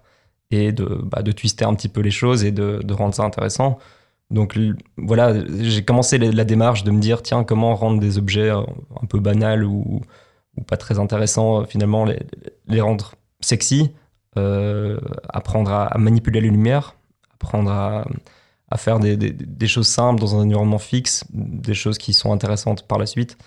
et 0.51 0.71
de, 0.71 0.85
bah, 0.85 1.21
twister 1.23 1.65
un 1.65 1.75
petit 1.75 1.89
peu 1.89 2.01
les 2.01 2.11
choses 2.11 2.43
et 2.43 2.51
de 2.51 2.93
rendre 2.93 3.13
ça 3.15 3.23
intéressant. 3.23 3.79
Donc 4.31 4.57
voilà, 4.97 5.33
j'ai 5.59 5.83
commencé 5.83 6.19
la 6.19 6.43
démarche 6.43 6.83
de 6.83 6.91
me 6.91 6.99
dire 6.99 7.23
tiens 7.23 7.43
comment 7.43 7.75
rendre 7.75 7.99
des 7.99 8.19
objets 8.19 8.49
un 8.49 9.05
peu 9.07 9.19
banals 9.19 9.63
ou 9.63 10.01
ou 10.59 10.63
pas 10.63 10.77
très 10.77 10.99
intéressant, 10.99 11.61
euh, 11.61 11.65
finalement, 11.65 12.05
les, 12.05 12.19
les 12.67 12.81
rendre 12.81 13.15
sexy, 13.39 13.91
euh, 14.37 14.99
apprendre 15.29 15.71
à, 15.71 15.97
manipuler 15.97 16.41
les 16.41 16.49
lumières, 16.49 16.95
apprendre 17.33 17.71
à, 17.71 18.05
à 18.69 18.77
faire 18.77 18.99
des, 18.99 19.17
des, 19.17 19.67
choses 19.67 19.87
simples 19.87 20.19
dans 20.19 20.35
un 20.35 20.43
environnement 20.45 20.77
fixe, 20.77 21.23
des 21.31 21.73
choses 21.73 21.97
qui 21.97 22.13
sont 22.13 22.31
intéressantes 22.31 22.87
par 22.87 22.99
la 22.99 23.05
suite. 23.05 23.37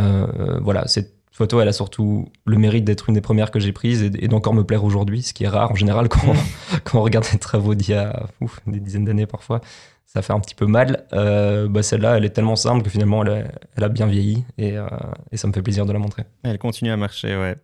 Euh, 0.00 0.58
voilà, 0.60 0.86
cette 0.86 1.14
photo, 1.30 1.60
elle 1.60 1.68
a 1.68 1.72
surtout 1.72 2.28
le 2.44 2.58
mérite 2.58 2.84
d'être 2.84 3.08
une 3.08 3.14
des 3.14 3.20
premières 3.20 3.50
que 3.50 3.60
j'ai 3.60 3.72
prises 3.72 4.02
et, 4.02 4.28
d'encore 4.28 4.54
me 4.54 4.64
plaire 4.64 4.84
aujourd'hui, 4.84 5.22
ce 5.22 5.32
qui 5.32 5.44
est 5.44 5.48
rare 5.48 5.70
en 5.72 5.76
général 5.76 6.08
quand, 6.08 6.34
quand 6.84 6.98
on 6.98 7.02
regarde 7.02 7.26
des 7.32 7.38
travaux 7.38 7.74
d'il 7.74 7.90
y 7.90 7.94
a 7.94 8.28
des 8.66 8.80
dizaines 8.80 9.04
d'années 9.04 9.26
parfois 9.26 9.60
ça 10.08 10.22
fait 10.22 10.32
un 10.32 10.40
petit 10.40 10.54
peu 10.54 10.66
mal. 10.66 11.06
Euh, 11.12 11.68
bah 11.68 11.82
celle-là, 11.82 12.16
elle 12.16 12.24
est 12.24 12.30
tellement 12.30 12.56
simple 12.56 12.82
que 12.82 12.88
finalement, 12.90 13.22
elle, 13.24 13.84
a 13.84 13.88
bien 13.88 14.06
vieilli 14.06 14.44
et, 14.56 14.76
euh, 14.76 14.86
et, 15.30 15.36
ça 15.36 15.46
me 15.46 15.52
fait 15.52 15.62
plaisir 15.62 15.84
de 15.84 15.92
la 15.92 15.98
montrer. 15.98 16.24
Elle 16.42 16.58
continue 16.58 16.90
à 16.90 16.96
marcher, 16.96 17.36
ouais. 17.36 17.56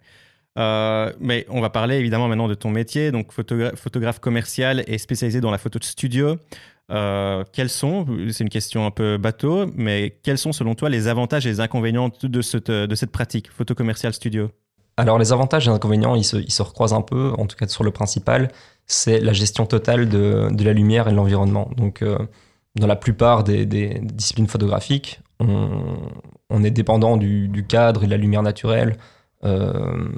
Euh, 0.57 1.11
mais 1.19 1.47
on 1.49 1.61
va 1.61 1.71
parler 1.71 1.97
évidemment 1.97 2.29
maintenant 2.29 2.47
de 2.47 2.55
ton 2.55 2.71
métier, 2.71 3.11
donc 3.11 3.33
photographe 3.33 4.21
commercial 4.21 4.85
et 4.87 4.99
spécialisé 4.99 5.41
dans 5.41 5.51
la 5.51 5.59
photo 5.59 5.79
de 5.79 5.85
studio. 5.85 6.37
quels 6.89 7.71
sont, 7.71 8.07
c'est 8.31 8.45
une 8.45 8.51
question 8.51 8.85
un 8.87 8.91
peu 8.91 9.17
bateau, 9.17 9.67
mais 9.75 10.19
quels 10.23 10.39
sont 10.39 10.53
selon 10.53 10.75
toi 10.75 10.91
les 10.91 11.09
avantages 11.09 11.47
et 11.47 11.49
les 11.49 11.61
inconvénients 11.61 12.11
de 12.23 12.43
cette, 12.43 12.71
de 12.71 12.95
cette 12.95 13.11
pratique, 13.11 13.51
photo 13.51 13.75
commercial 13.75 14.13
studio? 14.13 14.51
Alors 14.97 15.19
les 15.19 15.33
avantages 15.33 15.67
et 15.67 15.71
les 15.71 15.77
inconvénients, 15.77 16.15
ils 16.15 16.25
se, 16.25 16.37
ils 16.37 16.53
se, 16.53 16.63
recroisent 16.63 16.93
un 16.93 17.01
peu, 17.01 17.33
en 17.39 17.47
tout 17.47 17.57
cas 17.57 17.67
sur 17.67 17.85
le 17.85 17.91
principal, 17.91 18.51
c'est 18.87 19.21
la 19.21 19.33
gestion 19.33 19.67
totale 19.67 20.09
de, 20.09 20.49
de, 20.51 20.65
la 20.65 20.73
lumière 20.73 21.09
et 21.09 21.11
de 21.11 21.17
l'environnement. 21.17 21.71
Donc 21.77 22.03
euh, 22.03 22.19
dans 22.77 22.87
la 22.87 22.97
plupart 22.97 23.45
des, 23.45 23.67
disciplines 23.67 24.47
photographiques, 24.47 25.21
on, 25.41 25.97
on 26.51 26.63
est 26.63 26.71
dépendant 26.71 27.17
du, 27.17 27.49
du, 27.49 27.67
cadre 27.67 28.05
et 28.05 28.07
de 28.07 28.11
la 28.11 28.17
lumière 28.17 28.43
naturelle, 28.43 28.97
euh, 29.45 30.09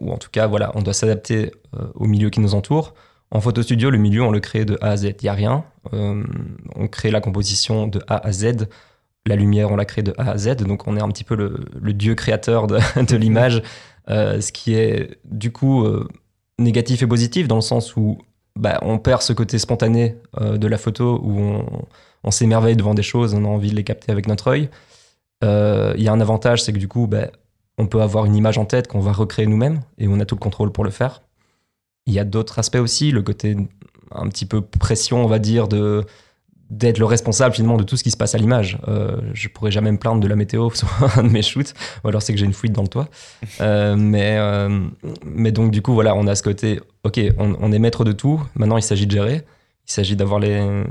ou, 0.00 0.12
en 0.12 0.18
tout 0.18 0.30
cas 0.30 0.46
voilà, 0.46 0.72
on 0.74 0.82
doit 0.82 0.92
s'adapter 0.92 1.52
euh, 1.78 1.86
au 1.94 2.06
milieu 2.06 2.30
qui 2.30 2.40
nous 2.40 2.54
entoure. 2.54 2.94
En 3.30 3.40
photo 3.40 3.62
studio, 3.62 3.90
le 3.90 3.98
milieu, 3.98 4.22
on 4.22 4.30
le 4.30 4.40
crée 4.40 4.64
de 4.64 4.78
A 4.80 4.90
à 4.90 4.96
Z. 4.96 5.04
Il 5.04 5.24
n'y 5.24 5.28
a 5.28 5.32
rien. 5.32 5.64
On 5.90 6.86
crée 6.88 7.10
la 7.10 7.20
composition 7.20 7.88
de 7.88 8.00
A 8.06 8.24
à 8.24 8.30
Z. 8.30 8.68
La 9.26 9.34
lumière, 9.34 9.72
on 9.72 9.76
la 9.76 9.84
crée 9.84 10.02
de 10.02 10.14
A 10.18 10.32
à 10.32 10.38
Z. 10.38 10.56
Donc 10.58 10.86
on 10.86 10.96
est 10.96 11.00
un 11.02 11.08
petit 11.08 11.24
peu 11.24 11.34
le, 11.34 11.64
le 11.80 11.92
dieu 11.94 12.14
créateur 12.14 12.68
de, 12.68 12.78
de 13.02 13.16
l'image. 13.16 13.60
Euh, 14.10 14.40
ce 14.40 14.52
qui 14.52 14.74
est 14.74 15.18
du 15.24 15.50
coup 15.50 15.84
euh, 15.84 16.06
négatif 16.58 17.02
et 17.02 17.06
positif 17.06 17.48
dans 17.48 17.54
le 17.56 17.62
sens 17.62 17.96
où 17.96 18.18
bah, 18.54 18.78
on 18.82 18.98
perd 18.98 19.22
ce 19.22 19.32
côté 19.32 19.58
spontané 19.58 20.16
euh, 20.40 20.58
de 20.58 20.66
la 20.66 20.76
photo 20.76 21.20
où 21.22 21.40
on, 22.22 22.30
s'émerveille 22.30 22.76
devant 22.76 22.94
des 22.94 23.02
choses, 23.02 23.34
on 23.34 23.44
a 23.44 23.48
envie 23.48 23.70
de 23.70 23.76
les 23.76 23.84
capter 23.84 24.12
avec 24.12 24.28
notre 24.28 24.48
œil. 24.48 24.70
Il 25.42 26.02
y 26.02 26.08
a 26.08 26.12
un 26.12 26.20
avantage, 26.20 26.62
c'est 26.62 26.72
que 26.72 26.78
du 26.78 26.88
coup, 26.88 27.06
bah, 27.06 27.28
on 27.76 27.86
peut 27.86 28.00
avoir 28.00 28.24
une 28.24 28.34
image 28.34 28.56
en 28.56 28.64
tête 28.64 28.88
qu'on 28.88 29.00
va 29.00 29.12
recréer 29.12 29.46
nous-mêmes 29.46 29.82
et 29.98 30.08
on 30.08 30.18
a 30.18 30.24
tout 30.24 30.34
le 30.34 30.40
contrôle 30.40 30.72
pour 30.72 30.84
le 30.84 30.90
faire. 30.90 31.20
Il 32.06 32.14
y 32.14 32.18
a 32.18 32.24
d'autres 32.24 32.58
aspects 32.58 32.76
aussi, 32.76 33.10
le 33.10 33.20
côté 33.20 33.54
un 34.10 34.28
petit 34.28 34.46
peu 34.46 34.62
pression, 34.62 35.22
on 35.22 35.26
va 35.26 35.38
dire, 35.38 35.68
de 35.68 36.06
d'être 36.78 36.98
le 36.98 37.04
responsable 37.04 37.54
finalement 37.54 37.76
de 37.76 37.84
tout 37.84 37.96
ce 37.96 38.02
qui 38.02 38.10
se 38.10 38.16
passe 38.16 38.34
à 38.34 38.38
l'image. 38.38 38.78
Euh, 38.88 39.16
je 39.32 39.48
pourrais 39.48 39.70
jamais 39.70 39.92
me 39.92 39.98
plaindre 39.98 40.20
de 40.20 40.26
la 40.26 40.36
météo 40.36 40.70
sur 40.74 40.88
un 41.16 41.22
de 41.22 41.28
mes 41.28 41.42
shoots, 41.42 41.74
ou 42.02 42.08
alors 42.08 42.22
c'est 42.22 42.32
que 42.32 42.38
j'ai 42.38 42.46
une 42.46 42.52
fuite 42.52 42.72
dans 42.72 42.82
le 42.82 42.88
toit. 42.88 43.08
Euh, 43.60 43.96
mais, 43.96 44.36
euh, 44.38 44.86
mais 45.24 45.52
donc 45.52 45.70
du 45.70 45.82
coup, 45.82 45.94
voilà, 45.94 46.14
on 46.14 46.26
a 46.26 46.34
ce 46.34 46.42
côté, 46.42 46.80
ok, 47.04 47.20
on, 47.38 47.72
est 47.72 47.78
maître 47.78 48.04
de 48.04 48.12
tout, 48.12 48.42
maintenant 48.56 48.76
il 48.76 48.82
s'agit 48.82 49.06
de 49.06 49.12
gérer, 49.12 49.44
il 49.86 49.92
s'agit 49.92 50.16
d'avoir 50.16 50.40
les, 50.40 50.84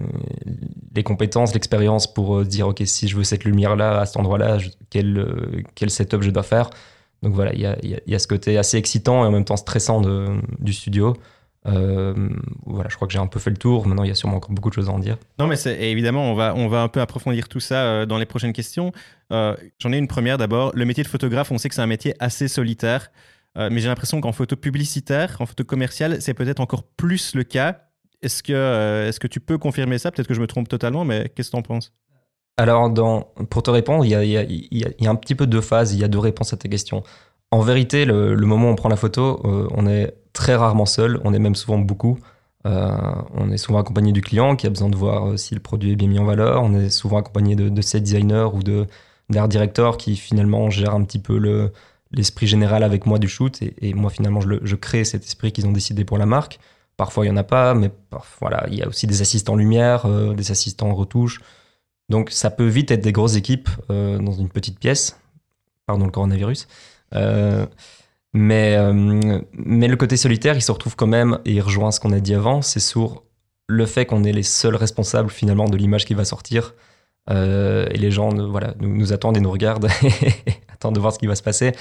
les 0.96 1.04
compétences, 1.04 1.54
l'expérience 1.54 2.12
pour 2.12 2.38
euh, 2.38 2.46
dire, 2.46 2.68
ok, 2.68 2.82
si 2.86 3.08
je 3.08 3.18
veux 3.18 3.24
cette 3.24 3.44
lumière-là, 3.44 4.00
à 4.00 4.06
cet 4.06 4.18
endroit-là, 4.18 4.60
quel, 4.90 5.26
quel 5.76 5.90
setup 5.90 6.22
je 6.22 6.30
dois 6.30 6.44
faire. 6.44 6.70
Donc 7.24 7.34
voilà, 7.34 7.54
il 7.54 7.62
y 7.62 7.66
a, 7.66 7.78
y 7.82 8.16
a, 8.16 8.20
ce 8.20 8.28
côté 8.28 8.58
assez 8.58 8.78
excitant 8.78 9.24
et 9.24 9.28
en 9.28 9.32
même 9.32 9.46
temps 9.46 9.56
stressant 9.56 10.02
de, 10.02 10.28
du 10.60 10.74
studio. 10.74 11.16
Euh, 11.66 12.30
voilà, 12.66 12.90
je 12.90 12.96
crois 12.96 13.08
que 13.08 13.14
j'ai 13.14 13.20
un 13.20 13.28
peu 13.28 13.40
fait 13.40 13.50
le 13.50 13.58
tour. 13.58 13.88
Maintenant, 13.88 14.04
il 14.04 14.10
y 14.10 14.12
a 14.12 14.16
sûrement 14.16 14.38
encore 14.38 14.52
beaucoup 14.52 14.70
de 14.70 14.74
choses 14.74 14.90
à 14.90 14.92
en 14.92 15.00
dire. 15.00 15.18
Non, 15.40 15.48
mais 15.48 15.56
évidemment, 15.80 16.30
on 16.32 16.36
va, 16.36 16.54
on 16.56 16.68
va 16.68 16.82
un 16.82 16.90
peu 16.90 17.00
approfondir 17.00 17.48
tout 17.48 17.60
ça 17.60 17.84
euh, 17.84 18.06
dans 18.06 18.18
les 18.18 18.26
prochaines 18.26 18.54
questions. 18.54 18.92
Euh, 19.32 19.56
j'en 19.80 19.94
ai 19.94 19.98
une 19.98 20.08
première 20.08 20.38
d'abord. 20.38 20.72
Le 20.76 20.86
métier 20.86 21.04
de 21.04 21.08
photographe, 21.08 21.52
on 21.52 21.58
sait 21.58 21.70
que 21.70 21.76
c'est 21.76 21.82
un 21.82 21.88
métier 21.88 22.16
assez 22.20 22.48
solitaire, 22.48 23.12
mais 23.56 23.80
j'ai 23.80 23.88
l'impression 23.88 24.20
qu'en 24.20 24.32
photo 24.32 24.56
publicitaire, 24.56 25.38
en 25.40 25.46
photo 25.46 25.64
commerciale, 25.64 26.22
c'est 26.22 26.34
peut-être 26.34 26.60
encore 26.60 26.84
plus 26.84 27.36
le 27.36 27.44
cas. 27.44 27.82
Est-ce 28.24 28.42
que, 28.42 29.08
est-ce 29.08 29.20
que 29.20 29.28
tu 29.28 29.40
peux 29.40 29.58
confirmer 29.58 30.00
ça? 30.00 30.12
Peut-être 30.12 30.28
que 30.28 30.34
je 30.34 30.42
me 30.42 30.48
trompe 30.48 30.68
totalement, 30.68 31.06
mais 31.06 31.32
qu'est-ce 31.36 31.50
que 31.50 31.56
tu 31.56 31.60
en 31.60 31.62
penses? 31.62 31.94
Alors, 32.58 32.90
dans, 32.90 33.32
pour 33.50 33.62
te 33.62 33.70
répondre, 33.70 34.06
il 34.06 34.10
y, 34.10 34.16
a, 34.16 34.24
y 34.24 34.38
a, 34.38 34.44
il 34.44 34.94
y 35.00 35.08
a 35.08 35.10
un 35.10 35.16
petit 35.16 35.36
peu 35.36 35.46
deux 35.46 35.62
phases, 35.62 35.94
il 35.94 36.00
y 36.00 36.04
a 36.04 36.08
deux 36.08 36.20
réponses 36.20 36.52
à 36.54 36.58
ta 36.58 36.68
question. 36.68 37.04
En 37.52 37.62
vérité, 37.62 38.06
le, 38.06 38.34
le 38.34 38.46
moment 38.48 38.70
où 38.70 38.72
on 38.72 38.76
prend 38.76 38.90
la 38.90 38.96
photo, 38.96 39.40
on 39.44 39.86
est 39.86 40.16
très 40.34 40.56
rarement 40.56 40.86
seul, 40.86 41.22
on 41.24 41.34
est 41.34 41.40
même 41.40 41.56
souvent 41.56 41.78
beaucoup. 41.78 42.20
Euh, 42.66 42.96
on 43.34 43.52
est 43.52 43.58
souvent 43.58 43.80
accompagné 43.80 44.12
du 44.12 44.22
client 44.22 44.56
qui 44.56 44.68
a 44.68 44.70
besoin 44.70 44.90
de 44.90 44.96
voir 44.96 45.30
euh, 45.30 45.38
si 45.38 45.54
le 45.54 45.60
produit 45.60 45.92
est 45.92 45.96
bien 45.96 46.08
mis 46.08 46.20
en 46.20 46.26
valeur. 46.26 46.64
On 46.64 46.74
est 46.74 46.90
souvent 46.90 47.18
accompagné 47.18 47.56
de, 47.56 47.70
de 47.70 47.82
set 47.82 48.04
designers 48.04 48.50
ou 48.54 48.64
de 48.64 48.88
d'art 49.30 49.48
directeur 49.48 49.98
qui 49.98 50.16
finalement 50.18 50.70
gère 50.70 50.94
un 50.94 51.04
petit 51.04 51.20
peu 51.20 51.38
le, 51.38 51.72
l'esprit 52.12 52.46
général 52.46 52.84
avec 52.84 53.06
moi 53.06 53.20
du 53.20 53.28
shoot. 53.28 53.62
Et, 53.62 53.94
moi 53.94 54.10
finalement 54.10 54.42
je, 54.42 54.76
crée 54.76 55.06
cet 55.06 55.24
esprit 55.24 55.52
qu'ils 55.52 55.66
ont 55.66 55.72
décidé 55.72 56.06
pour 56.06 56.18
la 56.18 56.26
marque. 56.26 56.60
Parfois 56.98 57.26
il 57.26 57.30
y 57.30 57.32
en 57.32 57.38
a 57.38 57.44
pas, 57.44 57.74
mais 57.74 57.92
voilà, 58.40 58.66
il 58.70 58.76
y 58.76 58.84
a 58.84 58.88
aussi 58.88 59.08
des 59.08 59.22
assistants 59.22 59.56
lumière, 59.56 60.06
euh, 60.06 60.34
des 60.34 60.52
assistants 60.52 60.94
retouche. 60.94 61.42
Donc 62.10 62.32
ça 62.32 62.50
peut 62.52 62.68
vite 62.68 62.92
être 62.92 63.02
des 63.02 63.14
grosses 63.14 63.36
équipes 63.36 63.70
dans 63.90 64.34
une 64.34 64.50
petite 64.50 64.78
pièce. 64.78 65.18
Pardon 65.88 66.06
le 66.06 66.12
coronavirus. 66.12 66.68
Mais, 68.34 68.76
euh, 68.78 69.42
mais 69.54 69.88
le 69.88 69.96
côté 69.96 70.18
solitaire, 70.18 70.56
il 70.56 70.62
se 70.62 70.72
retrouve 70.72 70.96
quand 70.96 71.08
même, 71.08 71.40
et 71.46 71.54
il 71.54 71.62
rejoint 71.62 71.92
ce 71.92 72.00
qu'on 72.00 72.12
a 72.12 72.20
dit 72.20 72.34
avant, 72.34 72.62
c'est 72.62 72.80
sur 72.80 73.24
le 73.68 73.86
fait 73.86 74.06
qu'on 74.06 74.24
est 74.24 74.32
les 74.32 74.44
seuls 74.44 74.76
responsables 74.76 75.30
finalement 75.30 75.70
de 75.70 75.78
l'image 75.78 76.06
qui 76.06 76.16
va 76.16 76.26
sortir. 76.26 76.74
Euh, 77.30 77.88
et 77.92 77.98
les 77.98 78.12
gens 78.12 78.30
voilà, 78.50 78.74
nous, 78.82 79.14
attendent 79.14 79.38
et 79.38 79.40
nous 79.40 79.52
regardent 79.52 79.88
attendent 80.74 80.96
de 80.96 81.00
voir 81.00 81.14
ce 81.14 81.20
qui 81.20 81.28
va 81.28 81.36
se 81.36 81.44
passer. 81.44 81.74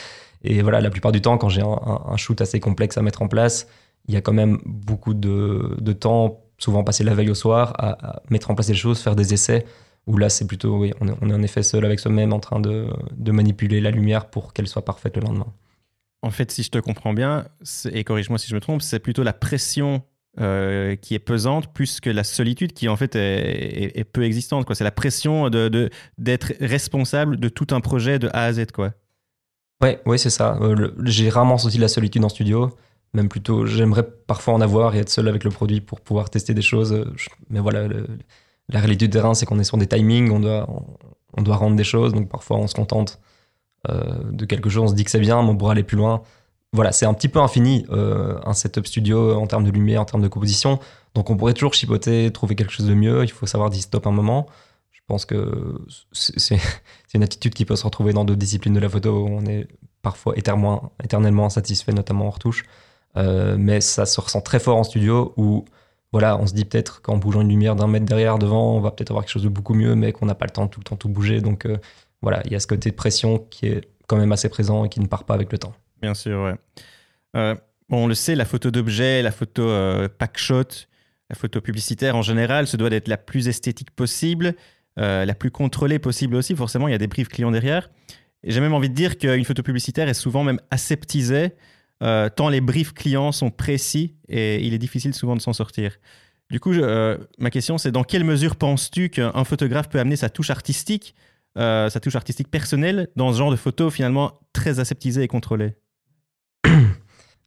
Et 0.45 0.63
voilà, 0.63 0.81
la 0.81 0.91
plupart 0.91 1.11
du 1.11 1.21
temps, 1.21 1.39
quand 1.39 1.49
j'ai 1.49 1.63
un, 1.63 2.17
shoot 2.17 2.41
assez 2.41 2.61
complexe 2.61 2.99
à 2.99 3.03
mettre 3.03 3.23
en 3.23 3.29
place, 3.29 3.67
il 4.07 4.15
y 4.15 4.17
a 4.17 4.21
quand 4.21 4.33
même 4.33 4.61
beaucoup 4.67 5.15
de, 5.15 5.93
temps, 5.93 6.41
souvent 6.59 6.85
passé 6.85 7.03
la 7.05 7.15
veille 7.15 7.31
au 7.31 7.35
soir, 7.35 7.75
à, 7.79 8.23
mettre 8.31 8.51
en 8.51 8.55
place 8.55 8.67
des 8.67 8.75
choses, 8.75 9.01
faire 9.01 9.17
des 9.17 9.35
essais. 9.35 9.65
Où 10.09 10.19
là, 10.19 10.29
c'est 10.29 10.47
plutôt, 10.47 10.79
oui, 10.79 10.93
on 11.01 11.09
est, 11.09 11.13
est 11.13 11.35
en 11.35 11.43
effet 11.43 11.63
seul 11.63 11.85
avec 11.85 12.01
soi-même 12.01 12.33
en 12.33 12.41
train 12.41 12.61
de 12.61 12.87
manipuler 13.33 13.81
la 13.81 13.91
lumière 13.91 14.27
pour 14.27 14.53
qu'elle 14.53 14.67
soit 14.67 14.85
parfaite 14.85 15.17
le 15.17 15.23
lendemain 15.23 15.47
en 16.23 16.31
fait, 16.31 16.51
si 16.53 16.63
je 16.63 16.71
te 16.71 16.79
comprends 16.79 17.13
bien, 17.13 17.47
et 17.91 18.05
corrige-moi 18.05 18.39
si 18.39 18.49
je 18.49 18.55
me 18.55 18.61
trompe, 18.61 18.81
c'est 18.81 19.01
plutôt 19.01 19.25
la 19.25 19.33
pression 19.33 20.03
euh, 20.41 20.97
qui 20.97 21.15
est 21.15 21.19
pesante 21.19 21.75
plus 21.75 22.01
que 22.01 22.09
la 22.09 22.25
solitude 22.25 22.73
qui 22.73 22.89
en 22.89 22.97
fait 22.97 23.17
est, 23.17 24.05
peu 24.05 24.23
existante. 24.23 24.67
C'est 24.73 24.85
la 24.85 24.93
pression 24.93 25.51
de, 25.51 25.91
d'être 26.17 26.55
responsable 26.61 27.39
de 27.39 27.49
tout 27.49 27.67
un 27.73 27.81
projet 27.81 28.19
de 28.19 28.29
A 28.33 28.45
à 28.45 28.53
Z. 28.53 28.67
Quoi. 28.73 28.93
Ouais, 29.83 30.01
ouais 30.07 30.17
c'est 30.17 30.31
ça. 30.31 30.57
Euh, 30.63 30.93
j'ai 31.05 31.29
rarement 31.29 31.59
senti 31.59 31.77
la 31.77 31.89
solitude 31.89 32.25
en 32.25 32.29
studio. 32.29 32.71
Même 33.15 33.29
plutôt, 33.29 33.67
j'aimerais 33.67 34.09
parfois 34.27 34.55
en 34.55 34.61
avoir 34.63 34.95
et 34.95 35.01
être 35.01 35.11
seul 35.11 35.29
avec 35.29 35.45
le 35.45 35.51
produit 35.51 35.83
pour 35.83 36.01
pouvoir 36.01 36.31
tester 36.31 36.55
des 36.55 36.63
choses. 36.63 37.05
Mais 37.51 37.61
voilà, 37.61 37.87
la 38.69 38.79
réalité 38.79 39.09
du 39.09 39.11
terrain, 39.11 39.35
c'est 39.35 39.45
qu'on 39.45 39.59
est 39.59 39.65
sur 39.65 39.77
des 39.77 39.87
timings, 39.87 40.31
on 40.31 40.41
doit, 40.41 40.67
on 41.37 41.43
doit 41.43 41.57
rendre 41.57 41.77
des 41.77 41.85
choses. 41.85 42.15
Donc 42.15 42.31
parfois, 42.31 42.57
on 42.57 42.69
se 42.69 42.75
contente 42.75 43.21
de 43.89 44.45
quelque 44.45 44.71
chose, 44.71 44.85
on 44.85 44.89
se 44.89 44.95
dit 44.95 45.05
que 45.05 45.11
c'est 45.11 45.21
bien, 45.21 45.43
mais 45.43 45.49
on 45.49 45.57
pourrait 45.57 45.73
aller 45.73 45.83
plus 45.83 45.97
loin. 45.97 46.23
voilà, 46.73 46.93
c'est 46.93 47.07
un 47.07 47.15
petit 47.15 47.29
peu 47.29 47.41
infini, 47.41 47.87
un 47.91 48.53
setup 48.53 48.87
studio 48.87 49.35
en 49.35 49.47
termes 49.47 49.65
de 49.65 49.71
lumière, 49.71 50.01
en 50.01 50.05
termes 50.05 50.23
de 50.23 50.29
composition. 50.29 50.79
Donc 51.15 51.31
on 51.31 51.37
pourrait 51.37 51.55
toujours 51.55 51.75
chipoter, 51.75 52.31
trouver 52.33 52.55
quelque 52.55 52.73
chose 52.73 52.87
de 52.87 52.95
mieux. 52.95 53.23
Il 53.25 53.31
faut 53.31 53.47
savoir 53.47 53.71
dire 53.71 53.83
stop 53.83 54.07
un 54.07 54.13
moment. 54.13 54.47
Je 54.91 55.01
pense 55.07 55.25
que 55.25 55.81
c'est 56.13 56.59
une 57.15 57.23
attitude 57.23 57.55
qui 57.55 57.65
peut 57.65 57.77
se 57.77 57.85
retrouver 57.85 58.13
dans 58.13 58.25
d'autres 58.25 58.39
disciplines 58.39 58.75
de 58.75 58.81
la 58.81 58.89
photo 58.89 59.25
où 59.25 59.29
on 59.29 59.45
est 59.47 59.69
parfois 60.01 60.35
éternellement, 60.37 61.47
insatisfait, 61.47 61.93
notamment 61.93 62.27
en 62.27 62.31
retouche. 62.31 62.65
Euh, 63.17 63.57
mais 63.59 63.81
ça 63.81 64.07
se 64.07 64.21
ressent 64.21 64.41
très 64.41 64.59
fort 64.59 64.79
en 64.79 64.85
studio 64.85 65.35
où 65.37 65.65
voilà, 66.13 66.39
on 66.39 66.47
se 66.47 66.55
dit 66.55 66.65
peut-être 66.65 67.03
qu'en 67.03 67.17
bougeant 67.17 67.41
une 67.41 67.49
lumière 67.49 67.77
d'un 67.77 67.87
mètre 67.87 68.05
derrière, 68.07 68.39
devant, 68.39 68.75
on 68.75 68.81
va 68.81 68.91
peut-être 68.91 69.11
avoir 69.11 69.25
quelque 69.25 69.33
chose 69.33 69.45
de 69.45 69.49
beaucoup 69.49 69.75
mieux, 69.75 69.95
mais 69.95 70.13
qu'on 70.13 70.27
n'a 70.27 70.35
pas 70.35 70.45
le 70.47 70.51
temps 70.51 70.67
tout 70.67 70.81
le 70.81 70.85
temps 70.85 70.97
tout 70.97 71.09
bouger. 71.09 71.41
Donc 71.41 71.67
euh, 71.67 71.79
voilà, 72.23 72.43
il 72.47 72.53
y 72.53 72.55
a 72.55 72.61
ce 72.61 72.67
côté 72.67 72.91
de 72.91 72.95
pression 72.95 73.39
qui 73.39 73.67
est 73.67 73.89
quand 74.07 74.17
même 74.17 74.33
assez 74.33 74.49
présent 74.49 74.85
et 74.85 74.89
qui 74.89 75.01
ne 75.01 75.07
part 75.07 75.25
pas 75.25 75.35
avec 75.35 75.53
le 75.53 75.59
temps. 75.59 75.75
Bien 76.01 76.15
sûr, 76.15 76.43
ouais. 76.43 76.55
Euh, 77.37 77.55
on 77.91 78.07
le 78.07 78.15
sait, 78.15 78.35
la 78.35 78.45
photo 78.45 78.71
d'objet, 78.71 79.23
la 79.23 79.33
photo 79.33 79.63
pack 80.19 80.39
shot, 80.39 80.65
la 81.29 81.37
photo 81.37 81.61
publicitaire 81.61 82.17
en 82.17 82.23
général, 82.23 82.67
se 82.67 82.77
doit 82.77 82.89
d'être 82.89 83.09
la 83.09 83.19
plus 83.19 83.49
esthétique 83.49 83.91
possible, 83.91 84.55
la 84.97 85.35
plus 85.35 85.51
contrôlée 85.51 85.99
possible 85.99 86.37
aussi. 86.37 86.57
Forcément, 86.57 86.89
il 86.89 86.93
y 86.93 86.95
a 86.95 86.99
des 86.99 87.07
briefs 87.07 87.29
clients 87.29 87.51
derrière. 87.51 87.91
J'ai 88.45 88.61
même 88.61 88.75
envie 88.75 88.89
de 88.89 88.95
dire 88.95 89.19
qu'une 89.19 89.45
photo 89.45 89.63
publicitaire 89.63 90.09
est 90.09 90.15
souvent 90.15 90.43
même 90.43 90.61
aseptisée, 90.71 91.53
euh, 92.03 92.29
tant 92.29 92.49
les 92.49 92.61
briefs 92.61 92.93
clients 92.93 93.31
sont 93.31 93.51
précis 93.51 94.17
et 94.29 94.65
il 94.67 94.75
est 94.75 94.79
difficile 94.79 95.15
souvent 95.15 95.37
de 95.37 95.41
s'en 95.41 95.53
sortir. 95.53 95.99
Du 96.51 96.59
coup, 96.59 96.73
euh, 96.73 97.17
ma 97.39 97.51
question, 97.51 97.79
c'est 97.79 97.93
dans 97.93 98.03
quelle 98.03 98.25
mesure 98.25 98.57
penses-tu 98.57 99.09
qu'un 99.09 99.45
photographe 99.45 99.89
peut 99.89 100.01
amener 100.01 100.17
sa 100.17 100.29
touche 100.29 100.51
artistique, 100.51 101.15
euh, 101.59 101.91
sa 101.91 102.01
touche 102.01 102.17
artistique 102.17 102.51
personnelle, 102.51 103.09
dans 103.17 103.33
ce 103.33 103.39
genre 103.39 103.51
de 103.51 103.57
photo 103.57 103.91
finalement 103.91 104.41
très 104.53 104.81
aseptisée 104.81 105.23
et 105.23 105.29
contrôlée 105.29 105.75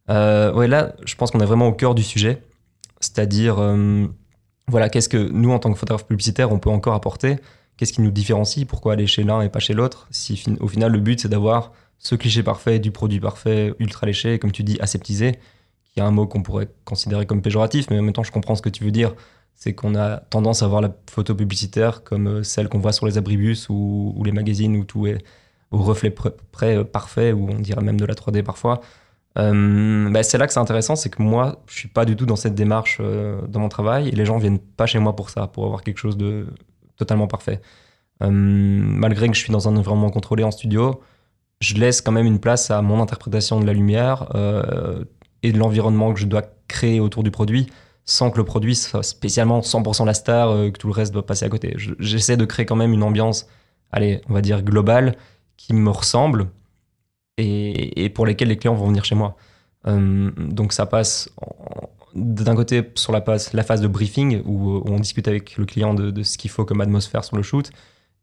Ouais, 0.08 0.68
là, 0.68 0.96
je 1.06 1.16
pense 1.16 1.32
qu'on 1.32 1.40
est 1.40 1.46
vraiment 1.46 1.68
au 1.68 1.74
cœur 1.74 1.96
du 1.96 2.04
sujet. 2.04 2.42
C'est-à-dire, 3.00 3.58
voilà, 4.68 4.90
qu'est-ce 4.90 5.10
que 5.10 5.18
nous, 5.18 5.52
en 5.52 5.60
tant 5.60 5.72
que 5.72 5.78
photographe 5.78 6.08
publicitaire, 6.08 6.52
on 6.52 6.60
peut 6.60 6.70
encore 6.70 6.94
apporter? 6.94 7.38
Qu'est-ce 7.78 7.94
qui 7.94 8.02
nous 8.02 8.12
différencie? 8.12 8.66
Pourquoi 8.66 8.94
aller 8.94 9.08
chez 9.08 9.24
l'un 9.24 9.42
et 9.42 9.50
pas 9.50 9.60
chez 9.60 9.74
l'autre? 9.74 10.08
Si 10.10 10.44
au 10.60 10.68
final 10.68 10.92
le 10.92 11.00
but 11.00 11.20
c'est 11.20 11.28
d'avoir 11.28 11.74
ce 12.00 12.16
cliché 12.16 12.42
parfait 12.42 12.80
du 12.80 12.92
produit 12.92 13.20
parfait, 13.20 13.74
ultra 13.80 14.08
léché, 14.08 14.40
comme 14.40 14.52
tu 14.52 14.64
dis, 14.64 14.78
aseptisé, 14.80 15.40
qui 15.84 16.00
est 16.00 16.04
un 16.04 16.12
mot 16.12 16.26
qu'on 16.26 16.42
pourrait 16.42 16.70
considérer 16.86 17.26
comme 17.26 17.42
péjoratif, 17.42 17.88
mais 17.90 18.00
en 18.00 18.04
même 18.04 18.14
temps 18.14 18.24
je 18.24 18.32
comprends 18.32 18.56
ce 18.56 18.62
que 18.62 18.70
tu 18.70 18.84
veux 18.84 18.92
dire. 18.92 19.14
C'est 19.56 19.74
qu'on 19.74 19.96
a 19.96 20.18
tendance 20.18 20.64
à 20.64 20.68
voir 20.68 20.82
la 20.82 20.94
photo 21.10 21.34
publicitaire 21.34 22.04
comme 22.04 22.28
euh, 22.28 22.44
celle 22.44 22.68
qu'on 22.70 22.80
voit 22.80 22.92
sur 22.92 23.06
les 23.06 23.18
abribus 23.18 23.70
ou, 23.70 24.22
les 24.26 24.34
magazines 24.34 24.76
où 24.76 24.84
tout 24.84 25.08
est 25.08 25.24
au 25.72 25.78
reflet 25.80 26.12
près, 26.12 26.78
euh, 26.78 26.84
parfait, 26.84 27.32
ou 27.32 27.50
on 27.50 27.60
dirait 27.60 27.82
même 27.82 28.00
de 28.00 28.06
la 28.06 28.14
3D 28.14 28.44
parfois. 28.44 28.82
Euh, 29.38 30.10
bah, 30.12 30.24
c'est 30.24 30.38
là 30.38 30.48
que 30.48 30.54
c'est 30.54 30.60
intéressant, 30.60 30.96
c'est 30.96 31.10
que 31.10 31.22
moi, 31.22 31.64
je 31.68 31.76
suis 31.80 31.88
pas 31.88 32.06
du 32.06 32.16
tout 32.16 32.26
dans 32.26 32.36
cette 32.36 32.56
démarche 32.56 33.02
dans 33.02 33.60
mon 33.60 33.70
travail 33.70 34.10
et 34.10 34.12
les 34.12 34.26
gens 34.26 34.38
viennent 34.38 34.60
pas 34.60 34.86
chez 34.86 35.00
moi 35.00 35.16
pour 35.16 35.30
ça, 35.30 35.48
pour 35.48 35.66
avoir 35.66 35.84
quelque 35.84 35.98
chose 35.98 36.18
de 36.18 36.48
totalement 36.98 37.28
parfait. 37.28 37.62
Malgré 38.22 39.28
que 39.28 39.36
je 39.36 39.42
suis 39.42 39.52
dans 39.52 39.68
un 39.68 39.76
environnement 39.76 40.10
contrôlé 40.10 40.44
en 40.44 40.52
studio, 40.52 41.02
je 41.60 41.76
laisse 41.76 42.02
quand 42.02 42.14
même 42.14 42.26
une 42.26 42.40
place 42.40 42.72
à 42.72 42.82
mon 42.82 43.02
interprétation 43.02 43.60
de 43.60 43.66
la 43.66 43.74
lumière 43.74 44.30
et 45.44 45.52
de 45.52 45.58
l'environnement 45.58 46.14
que 46.14 46.20
je 46.20 46.28
dois 46.28 46.44
créer 46.68 47.02
autour 47.02 47.24
du 47.24 47.32
produit 47.32 47.68
sans 48.06 48.32
que 48.32 48.38
le 48.38 48.44
produit 48.46 48.76
soit 48.76 49.04
spécialement 49.04 49.62
100% 49.62 50.06
la 50.06 50.14
star, 50.14 50.50
euh, 50.50 50.70
que 50.70 50.78
tout 50.78 50.88
le 50.88 50.94
reste 50.94 51.12
doit 51.14 51.26
passer 51.26 51.46
à 51.46 51.50
côté. 51.50 51.76
J'essaie 52.00 52.38
de 52.38 52.46
créer 52.46 52.66
quand 52.66 52.76
même 52.76 52.94
une 52.94 53.04
ambiance, 53.04 53.48
allez, 53.92 54.22
on 54.30 54.34
va 54.34 54.42
dire 54.42 54.62
globale, 54.62 55.16
qui 55.58 55.74
me 55.74 55.90
ressemble 55.90 56.48
et, 57.38 58.10
pour 58.14 58.26
lesquelles 58.26 58.48
les 58.48 58.58
clients 58.58 58.76
vont 58.76 58.88
venir 58.88 59.04
chez 59.04 59.16
moi. 59.16 59.36
donc 59.86 60.72
ça 60.72 60.86
passe 60.86 61.30
d'un 62.16 62.56
côté 62.56 62.82
sur 62.96 63.12
la, 63.12 63.22
phase, 63.22 63.52
la 63.54 63.64
phase 63.64 63.82
de 63.82 63.88
briefing 63.88 64.42
où, 64.46 64.82
on 64.86 65.00
discute 65.00 65.28
avec 65.28 65.58
le 65.58 65.66
client 65.66 65.94
de, 65.94 66.24
ce 66.24 66.38
qu'il 66.38 66.50
faut 66.50 66.66
comme 66.66 66.82
atmosphère 66.82 67.24
sur 67.24 67.36
le 67.36 67.44
shoot 67.44 67.70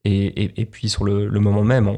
et, 0.05 0.67
puis 0.71 0.89
sur 0.89 1.05
le, 1.05 1.29
moment 1.39 1.63
même 1.63 1.97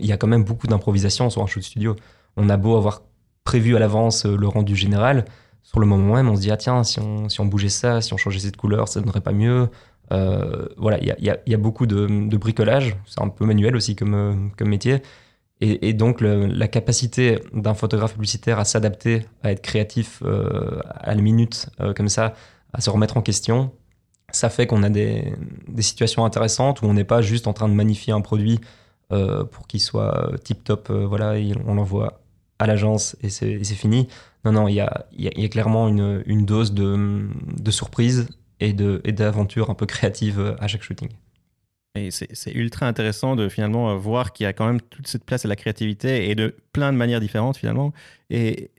il 0.00 0.06
y 0.06 0.12
a 0.12 0.16
quand 0.16 0.26
même 0.26 0.44
beaucoup 0.44 0.66
d'improvisation 0.66 1.30
sur 1.30 1.42
un 1.42 1.46
shoot 1.46 1.62
studio 1.62 1.96
on 2.36 2.48
a 2.50 2.56
beau 2.56 2.76
avoir 2.76 3.02
prévu 3.44 3.76
à 3.76 3.78
l'avance 3.78 4.26
euh, 4.26 4.36
le 4.36 4.46
rendu 4.46 4.76
général 4.76 5.24
sur 5.68 5.80
le 5.80 5.86
moment 5.86 6.14
même 6.14 6.30
on 6.30 6.36
se 6.36 6.40
dit 6.40 6.50
ah 6.50 6.56
tiens 6.56 6.82
si 6.82 6.98
on, 6.98 7.28
si 7.28 7.40
on 7.42 7.44
bougeait 7.44 7.68
ça 7.68 8.00
si 8.00 8.14
on 8.14 8.16
changeait 8.16 8.38
cette 8.38 8.56
couleur 8.56 8.88
ça 8.88 9.00
ne 9.00 9.04
donnerait 9.04 9.20
pas 9.20 9.32
mieux. 9.32 9.68
Euh, 10.10 10.66
voilà 10.78 10.98
il 10.98 11.06
y 11.06 11.30
a, 11.30 11.38
y 11.46 11.54
a, 11.54 11.58
beaucoup 11.58 11.86
de, 11.86 12.06
bricolage. 12.36 12.96
C'est 13.06 13.20
un 13.20 13.28
peu 13.28 13.44
manuel 13.44 13.76
aussi 13.76 13.94
comme, 13.94 14.50
comme 14.56 14.68
métier. 14.68 15.02
Et, 15.60 15.92
donc 15.92 16.20
la 16.20 16.68
capacité 16.68 17.40
d'un 17.52 17.74
photographe 17.74 18.12
publicitaire 18.12 18.60
à 18.60 18.64
s'adapter, 18.64 19.26
à 19.42 19.50
être 19.50 19.60
créatif 19.60 20.22
euh, 20.24 20.80
à 20.88 21.14
la 21.14 21.20
minute, 21.20 21.68
euh, 21.80 21.92
comme 21.92 22.08
ça, 22.08 22.34
à 22.72 22.80
se 22.80 22.88
remettre 22.90 23.16
en 23.16 23.22
question, 23.22 23.72
ça 24.30 24.50
fait 24.50 24.68
qu'on 24.68 24.84
a 24.84 24.88
des, 24.88 25.34
situations 25.80 26.24
intéressantes 26.24 26.80
où 26.80 26.86
on 26.86 26.94
n'est 26.94 27.04
pas 27.04 27.22
juste 27.22 27.48
en 27.48 27.52
train 27.52 27.68
de 27.68 27.74
magnifier 27.74 28.12
un 28.12 28.20
produit 28.20 28.60
pour 29.08 29.66
qu'il 29.66 29.80
soit 29.80 30.30
tip 30.44 30.62
top, 30.64 30.90
voilà, 30.90 31.34
on 31.66 31.74
l'envoie 31.74 32.20
à 32.58 32.66
l'agence 32.66 33.16
et 33.22 33.30
c'est 33.30 33.62
fini. 33.64 34.08
Non, 34.44 34.52
non, 34.52 34.68
il 34.68 34.74
y 34.74 34.80
a, 34.80 35.06
y 35.16 35.44
a, 35.44 35.48
clairement 35.48 35.88
une, 35.88 36.22
une 36.26 36.44
dose 36.44 36.72
de, 36.72 37.28
de 37.60 37.70
surprise 37.70 38.28
et 38.60 38.72
d'aventure 38.72 39.70
un 39.70 39.74
peu 39.74 39.86
créative 39.86 40.56
à 40.58 40.66
chaque 40.66 40.82
shooting. 40.82 41.10
Et 41.94 42.10
c'est 42.10 42.52
ultra 42.52 42.86
intéressant 42.86 43.36
de 43.36 43.48
finalement 43.48 43.90
euh, 43.90 43.94
voir 43.96 44.32
qu'il 44.32 44.44
y 44.44 44.46
a 44.46 44.52
quand 44.52 44.66
même 44.66 44.80
toute 44.80 45.08
cette 45.08 45.24
place 45.24 45.44
à 45.44 45.48
la 45.48 45.56
créativité 45.56 46.30
et 46.30 46.34
de 46.34 46.54
plein 46.72 46.92
de 46.92 46.96
manières 46.96 47.20
différentes 47.20 47.56
finalement. 47.56 47.92
Et 48.30 48.70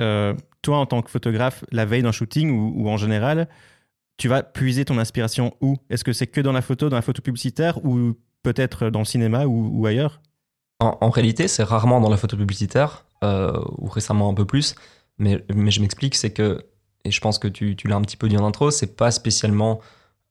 euh, 0.00 0.34
toi, 0.62 0.78
en 0.78 0.86
tant 0.86 1.02
que 1.02 1.10
photographe, 1.10 1.64
la 1.72 1.84
veille 1.84 2.02
d'un 2.02 2.12
shooting 2.12 2.50
ou, 2.50 2.88
en 2.88 2.96
général, 2.96 3.48
tu 4.16 4.28
vas 4.28 4.42
puiser 4.42 4.84
ton 4.84 4.98
inspiration 4.98 5.54
où? 5.60 5.76
Est-ce 5.90 6.04
que 6.04 6.12
c'est 6.12 6.26
que 6.26 6.40
dans 6.40 6.52
la 6.52 6.62
photo, 6.62 6.88
dans 6.88 6.96
la 6.96 7.02
photo 7.02 7.22
publicitaire 7.22 7.84
ou 7.84 8.14
peut-être 8.42 8.90
dans 8.90 9.00
le 9.00 9.04
cinéma 9.04 9.46
ou, 9.46 9.86
ailleurs? 9.86 10.20
En, 10.80 11.10
réalité, 11.10 11.48
c'est 11.48 11.64
rarement 11.64 12.00
dans 12.00 12.08
la 12.08 12.16
photo 12.16 12.36
publicitaire, 12.36 13.04
euh, 13.24 13.60
ou 13.78 13.88
récemment 13.88 14.28
un 14.28 14.34
peu 14.34 14.44
plus. 14.44 14.74
Mais, 15.18 15.44
mais 15.52 15.70
je 15.70 15.80
m'explique, 15.80 16.14
c'est 16.14 16.30
que, 16.30 16.64
et 17.04 17.10
je 17.10 17.20
pense 17.20 17.38
que 17.38 17.48
tu, 17.48 17.76
l'as 17.84 17.96
un 17.96 18.02
petit 18.02 18.16
peu 18.16 18.28
dit 18.28 18.36
en 18.36 18.46
intro, 18.46 18.70
c'est 18.70 18.96
pas 18.96 19.10
spécialement 19.10 19.80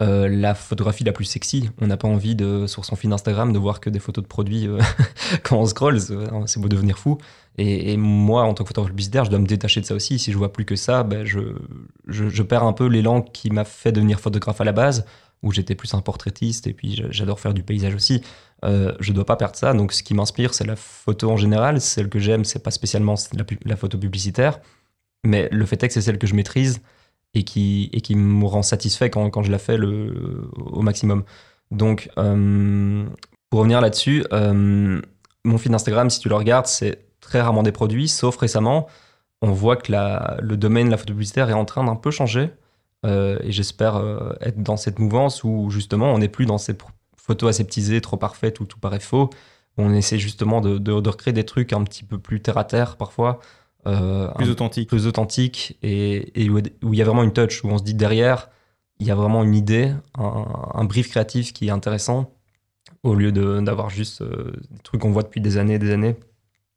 euh, 0.01 0.29
la 0.29 0.53
photographie 0.53 1.03
la 1.03 1.11
plus 1.11 1.25
sexy. 1.25 1.69
On 1.81 1.87
n'a 1.87 1.97
pas 1.97 2.07
envie 2.07 2.35
de, 2.35 2.67
sur 2.67 2.85
son 2.85 2.95
feed 2.95 3.11
Instagram 3.11 3.51
de 3.51 3.59
voir 3.59 3.79
que 3.79 3.89
des 3.89 3.99
photos 3.99 4.23
de 4.23 4.27
produits 4.27 4.67
euh, 4.67 4.79
quand 5.43 5.57
on 5.57 5.65
scroll, 5.65 5.99
c'est 5.99 6.59
beau 6.59 6.69
devenir 6.69 6.97
fou. 6.97 7.17
Et, 7.59 7.97
moi, 7.97 8.43
en 8.43 8.53
tant 8.53 8.63
que 8.63 8.67
photographe 8.67 8.91
publicitaire, 8.91 9.25
je 9.25 9.31
dois 9.31 9.39
me 9.39 9.47
détacher 9.47 9.81
de 9.81 9.85
ça 9.85 9.95
aussi. 9.95 10.19
Si 10.19 10.31
je 10.31 10.37
vois 10.37 10.53
plus 10.53 10.63
que 10.63 10.75
ça, 10.75 11.01
ben 11.01 11.25
je, 11.25 11.39
je, 12.07 12.43
perds 12.43 12.63
un 12.63 12.73
peu 12.73 12.85
l'élan 12.85 13.23
qui 13.23 13.49
m'a 13.49 13.65
fait 13.65 13.91
devenir 13.91 14.19
photographe 14.19 14.61
à 14.61 14.63
la 14.63 14.73
base, 14.73 15.05
où 15.43 15.51
j'étais 15.51 15.75
plus 15.75 15.93
un 15.93 16.01
portraitiste 16.01 16.67
et 16.67 16.73
puis 16.73 17.01
j'adore 17.09 17.39
faire 17.39 17.53
du 17.53 17.63
paysage 17.63 17.95
aussi. 17.95 18.21
Euh, 18.65 18.93
je 18.99 19.13
dois 19.13 19.25
pas 19.25 19.35
perdre 19.35 19.55
ça. 19.55 19.73
Donc, 19.73 19.93
ce 19.93 20.03
qui 20.03 20.13
m'inspire, 20.13 20.53
c'est 20.53 20.65
la 20.65 20.75
photo 20.75 21.31
en 21.31 21.37
général. 21.37 21.79
Celle 21.79 22.09
que 22.09 22.19
j'aime, 22.19 22.43
c'est 22.43 22.63
pas 22.63 22.71
spécialement 22.71 23.15
la, 23.65 23.75
photo 23.75 23.97
publicitaire, 23.97 24.59
mais 25.23 25.47
le 25.51 25.65
fait 25.65 25.81
est 25.83 25.87
que 25.87 25.93
c'est 25.93 26.01
celle 26.01 26.17
que 26.17 26.27
je 26.27 26.35
maîtrise 26.35 26.81
et 27.33 27.43
qui, 27.43 28.15
me 28.15 28.45
rend 28.45 28.63
satisfait 28.63 29.09
quand, 29.09 29.43
je 29.43 29.51
la 29.51 29.59
fais 29.59 29.77
au 29.77 30.81
maximum. 30.81 31.23
Donc, 31.69 32.09
euh, 32.17 33.05
pour 33.49 33.59
revenir 33.59 33.81
là-dessus, 33.81 34.25
euh, 34.33 35.01
mon 35.43 35.57
feed 35.57 35.73
Instagram, 35.73 36.09
si 36.09 36.19
tu 36.19 36.29
le 36.29 36.35
regardes, 36.35 36.65
c'est 36.65 37.05
très 37.19 37.41
rarement 37.41 37.63
des 37.63 37.71
produits, 37.71 38.07
sauf 38.07 38.37
récemment, 38.37 38.87
on 39.41 39.51
voit 39.51 39.75
que 39.75 39.91
le 40.41 40.57
domaine 40.57 40.87
de 40.87 40.91
la 40.91 40.97
photo 40.97 41.13
publicitaire 41.13 41.49
est 41.49 41.53
en 41.53 41.65
train 41.65 41.83
d'un 41.83 41.95
peu 41.95 42.09
changer. 42.09 42.49
Euh, 43.05 43.37
et 43.43 43.51
j'espère 43.51 44.01
être 44.41 44.61
dans 44.61 44.77
cette 44.77 44.99
mouvance 44.99 45.43
où 45.43 45.69
justement 45.69 46.13
on 46.13 46.17
n'est 46.17 46.29
plus 46.29 46.45
dans 46.45 46.57
ces 46.57 46.75
photos 47.15 47.49
aseptisées, 47.49 48.01
trop 48.01 48.17
parfaites, 48.17 48.59
où 48.59 48.65
tout 48.65 48.79
paraît 48.79 48.99
faux. 48.99 49.29
On 49.77 49.93
essaie 49.93 50.17
justement 50.17 50.61
de, 50.61 50.77
de, 50.77 50.99
de 50.99 51.09
recréer 51.09 51.33
des 51.33 51.45
trucs 51.45 51.73
un 51.73 51.83
petit 51.83 52.03
peu 52.03 52.17
plus 52.17 52.41
terre 52.41 52.57
à 52.57 52.63
terre 52.63 52.97
parfois, 52.97 53.39
euh, 53.87 54.27
plus 54.33 54.49
authentique. 54.49 54.89
Plus 54.89 55.07
authentique 55.07 55.77
et, 55.81 56.49
où 56.49 56.93
il 56.93 56.99
y 56.99 57.01
a 57.01 57.05
vraiment 57.05 57.23
une 57.23 57.33
touch, 57.33 57.63
où 57.63 57.69
on 57.69 57.77
se 57.77 57.83
dit 57.83 57.93
derrière, 57.93 58.49
il 58.99 59.07
y 59.07 59.11
a 59.11 59.15
vraiment 59.15 59.43
une 59.43 59.55
idée, 59.55 59.93
un, 60.15 60.83
brief 60.83 61.09
créatif 61.09 61.53
qui 61.53 61.67
est 61.67 61.71
intéressant, 61.71 62.33
au 63.03 63.13
lieu 63.13 63.31
d'avoir 63.31 63.89
juste 63.89 64.21
euh, 64.21 64.53
des 64.71 64.79
trucs 64.79 65.01
qu'on 65.01 65.11
voit 65.11 65.23
depuis 65.23 65.41
des 65.41 65.57
années 65.57 65.75
et 65.75 65.79
des 65.79 65.91
années. 65.91 66.15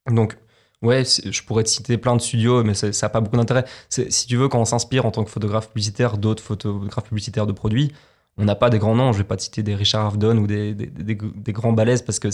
Donc, 0.06 0.36
ouais, 0.82 1.04
je 1.04 1.42
pourrais 1.42 1.64
te 1.64 1.68
citer 1.68 1.98
plein 1.98 2.16
de 2.16 2.20
studios, 2.20 2.64
mais 2.64 2.74
ça 2.74 2.88
n'a 2.88 3.08
pas 3.08 3.20
beaucoup 3.20 3.36
d'intérêt. 3.36 3.64
Si 3.88 4.26
tu 4.26 4.36
veux, 4.36 4.48
quand 4.48 4.60
on 4.60 4.64
s'inspire 4.64 5.06
en 5.06 5.10
tant 5.10 5.24
que 5.24 5.30
photographe 5.30 5.68
publicitaire 5.68 6.18
d'autres 6.18 6.42
photographes 6.42 7.08
publicitaires 7.08 7.46
de 7.46 7.52
produits, 7.52 7.92
on 8.36 8.44
n'a 8.44 8.54
pas 8.54 8.70
des 8.70 8.78
grands 8.78 8.94
noms. 8.94 9.12
Je 9.12 9.18
vais 9.18 9.24
pas 9.24 9.36
te 9.36 9.42
citer 9.42 9.62
des 9.62 9.74
Richard 9.74 10.06
Avedon 10.06 10.38
ou 10.38 10.46
des, 10.46 10.74
des, 10.74 11.52
grands 11.52 11.72
balaises 11.72 12.02
parce 12.02 12.18
que 12.18 12.28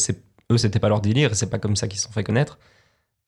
eux, 0.53 0.59
c'était 0.59 0.79
pas 0.79 0.89
leur 0.89 1.01
délire 1.01 1.33
et 1.33 1.35
c'est 1.35 1.51
pas 1.51 1.59
comme 1.59 1.77
ça 1.77 1.89
qu'ils 1.89 1.99
se 1.99 2.07
sont 2.07 2.13
fait 2.13 2.25
connaître. 2.25 2.59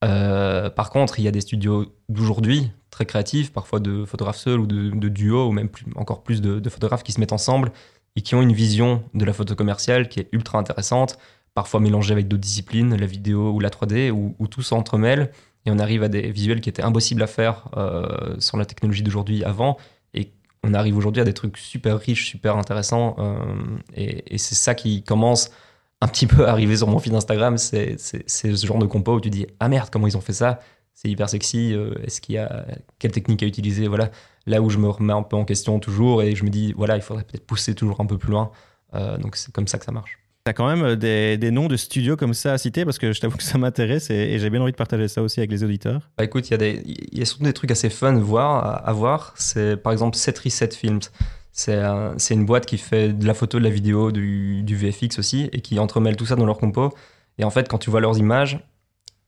Euh, 0.05 0.71
par 0.71 0.91
contre, 0.91 1.19
il 1.19 1.25
y 1.25 1.29
a 1.29 1.33
des 1.33 1.41
studios 1.41 1.87
d'aujourd'hui 2.09 2.71
très 2.91 3.05
créatifs, 3.05 3.53
parfois 3.53 3.81
de 3.81 4.05
photographes 4.05 4.39
seuls 4.39 4.61
ou 4.61 4.67
de, 4.67 4.91
de 4.91 5.09
duos, 5.09 5.49
ou 5.49 5.53
même 5.53 5.69
encore 5.97 6.23
plus 6.23 6.41
de, 6.41 6.69
photographes 6.69 7.03
qui 7.03 7.13
se 7.13 7.21
mettent 7.21 7.33
ensemble 7.33 7.73
et 8.17 8.23
qui 8.23 8.35
ont 8.35 8.43
une 8.43 8.53
vision 8.53 9.03
de 9.15 9.25
la 9.25 9.33
photo 9.33 9.55
commerciale 9.55 10.09
qui 10.09 10.21
est 10.21 10.29
ultra 10.33 10.59
intéressante, 10.59 11.19
parfois 11.55 11.81
mélangée 11.81 12.13
avec 12.13 12.29
d'autres 12.29 12.43
disciplines, 12.43 12.95
la 12.95 13.07
vidéo 13.07 13.51
ou 13.53 13.61
la 13.61 13.71
3D, 13.71 14.11
où, 14.11 14.47
tout 14.49 14.63
s'entremêle 14.63 15.31
et 15.67 15.71
on 15.71 15.79
arrive 15.79 16.03
à 16.03 16.09
des 16.09 16.31
visuels 16.31 16.61
qui 16.61 16.69
étaient 16.69 16.83
impossibles 16.83 17.23
à 17.23 17.27
faire 17.27 17.69
sans 18.39 18.57
la 18.57 18.65
technologie 18.65 19.03
d'aujourd'hui 19.03 19.45
avant. 19.45 19.77
Et 20.15 20.33
on 20.63 20.73
arrive 20.73 20.97
aujourd'hui 20.97 21.21
à 21.21 21.25
des 21.25 21.35
trucs 21.35 21.59
super 21.59 21.99
riches, 21.99 22.27
super 22.27 22.57
intéressants. 22.57 23.17
et, 23.95 24.35
et 24.35 24.39
c'est 24.39 24.55
ça 24.55 24.75
qui 24.75 25.03
commence 25.03 25.51
un 26.01 26.07
petit 26.07 26.27
peu 26.27 26.47
à 26.47 26.53
arriver 26.53 26.77
sur 26.77 26.87
mon 26.87 27.01
feed 27.01 27.13
Instagram. 27.13 27.59
C'est 27.59 27.99
ce 27.99 28.67
genre 28.67 28.79
de 28.79 28.87
compo 28.87 29.15
où 29.15 29.21
tu 29.21 29.31
dis 29.31 29.47
Ah 29.61 29.69
merde, 29.69 29.91
comment 29.91 30.07
ils 30.07 30.17
ont 30.17 30.23
fait 30.23 30.33
ça? 30.33 30.61
C'est 30.95 31.09
hyper 31.09 31.29
sexy. 31.29 31.75
Est-ce 32.05 32.21
qu'il 32.21 32.37
y 32.37 32.39
a 32.39 32.67
quelle 32.99 33.13
technique 33.13 33.43
à 33.43 33.47
utiliser 33.47 33.89
Voilà 33.89 34.11
là 34.49 34.63
où 34.63 34.71
je 34.71 34.79
me 34.79 34.89
remets 34.89 35.13
un 35.13 35.23
peu 35.23 35.37
en 35.37 35.45
question 35.45 35.79
toujours 35.79 36.23
et 36.23 36.35
je 36.35 36.45
me 36.45 36.51
dis, 36.51 36.73
voilà, 36.73 36.97
il 36.97 37.03
faudrait 37.03 37.25
peut-être 37.25 37.47
pousser 37.47 37.75
toujours 37.75 38.01
un 38.01 38.07
peu 38.07 38.19
plus 38.19 38.33
loin. 38.33 38.51
Euh, 38.95 39.19
donc 39.19 39.37
c'est 39.37 39.53
comme 39.53 39.69
ça 39.69 39.79
que 39.79 39.85
ça 39.85 39.93
marche. 39.93 40.19
T'as 40.49 40.55
quand 40.55 40.67
même 40.67 40.83
euh, 40.83 40.97
des, 40.97 41.37
des, 41.37 41.51
noms 41.51 41.69
de 41.69 41.77
studios 41.77 42.17
comme 42.17 42.33
ça 42.33 42.55
à 42.55 42.57
citer 42.57 42.87
parce 42.87 42.99
que 42.99 43.13
je 43.13 43.21
t'avoue 43.21 43.37
que 43.37 43.43
ça 43.43 43.59
m'intéresse 43.59 44.09
et, 44.09 44.39
j'ai 44.39 44.49
bien 44.49 44.63
envie 44.63 44.73
de 44.73 44.79
partager 44.79 45.07
ça 45.07 45.21
aussi 45.21 45.41
avec 45.41 45.51
les 45.51 45.63
auditeurs. 45.63 46.09
Bah 46.17 46.25
écoute, 46.25 46.49
il 46.49 46.53
y, 46.53 46.55
a 46.55 46.57
des, 46.57 46.83
y 47.13 47.21
a 47.21 47.27
surtout 47.27 47.45
des 47.45 47.53
trucs 47.53 47.71
assez 47.71 47.91
fun 47.91 48.15
voir, 48.15 48.89
à, 48.89 48.93
voir. 48.95 49.35
C'est 49.37 49.77
par 49.77 49.93
exemple 49.93 50.17
Set 50.17 50.39
Reset 50.39 50.71
Films. 50.71 51.01
C'est 51.53 51.77
une 52.31 52.47
boîte 52.47 52.65
qui 52.65 52.79
fait 52.79 53.13
de 53.13 53.27
la 53.27 53.35
photo, 53.35 53.59
de 53.59 53.65
la 53.65 53.69
vidéo, 53.69 54.11
du, 54.11 54.63
du 54.63 54.75
VFX 54.75 55.19
aussi 55.19 55.51
et 55.53 55.61
qui 55.61 55.79
entremêle 55.79 56.17
tout 56.17 56.25
ça 56.25 56.35
dans 56.35 56.47
leur 56.47 56.57
compo. 56.57 56.95
Et 57.37 57.45
en 57.45 57.51
fait, 57.51 57.69
quand 57.69 57.77
tu 57.77 57.91
vois 57.91 58.01
leurs 58.01 58.17
images, 58.17 58.59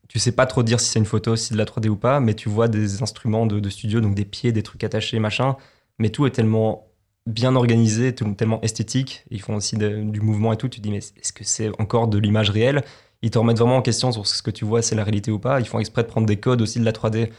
tu 0.07 0.17
sais 0.17 0.31
pas 0.31 0.47
trop 0.47 0.63
dire 0.63 0.79
si 0.79 0.89
c'est 0.89 0.97
une 0.97 1.05
photo, 1.05 1.35
si 1.35 1.49
c'est 1.49 1.53
de 1.53 1.59
la 1.59 1.65
3D 1.65 1.87
ou 1.87 1.97
pas, 1.97 2.19
mais 2.19 2.33
tu 2.33 2.49
vois 2.49 2.67
des 2.67 3.03
instruments 3.03 3.45
de, 3.45 3.69
studio, 3.69 4.01
donc 4.01 4.15
des 4.15 4.25
pieds, 4.25 4.51
des 4.51 4.63
trucs 4.63 4.83
attachés, 4.83 5.19
machin. 5.19 5.55
Mais 5.99 6.09
tout 6.09 6.25
est 6.25 6.31
tellement 6.31 6.87
bien 7.27 7.55
organisé, 7.55 8.13
tellement 8.13 8.61
esthétique. 8.61 9.25
Ils 9.29 9.41
font 9.41 9.55
aussi 9.55 9.77
du 9.77 10.21
mouvement 10.21 10.53
et 10.53 10.57
tout. 10.57 10.69
Tu 10.69 10.79
te 10.79 10.83
dis, 10.83 10.91
mais 10.91 10.97
est-ce 10.97 11.33
que 11.33 11.43
c'est 11.43 11.69
encore 11.79 12.07
de 12.07 12.17
l'image 12.17 12.49
réelle? 12.49 12.83
Ils 13.21 13.29
te 13.29 13.37
remettent 13.37 13.59
vraiment 13.59 13.77
en 13.77 13.81
question 13.81 14.11
sur 14.11 14.25
ce 14.25 14.41
que 14.41 14.51
tu 14.51 14.65
vois, 14.65 14.81
c'est 14.81 14.95
la 14.95 15.03
réalité 15.03 15.31
ou 15.31 15.39
pas. 15.39 15.59
Ils 15.59 15.67
font 15.67 15.79
exprès 15.79 16.03
de 16.03 16.07
prendre 16.07 16.25
des 16.25 16.37
codes 16.37 16.61
aussi 16.61 16.79
de 16.79 16.85
la 16.85 16.91
3D, 16.91 17.29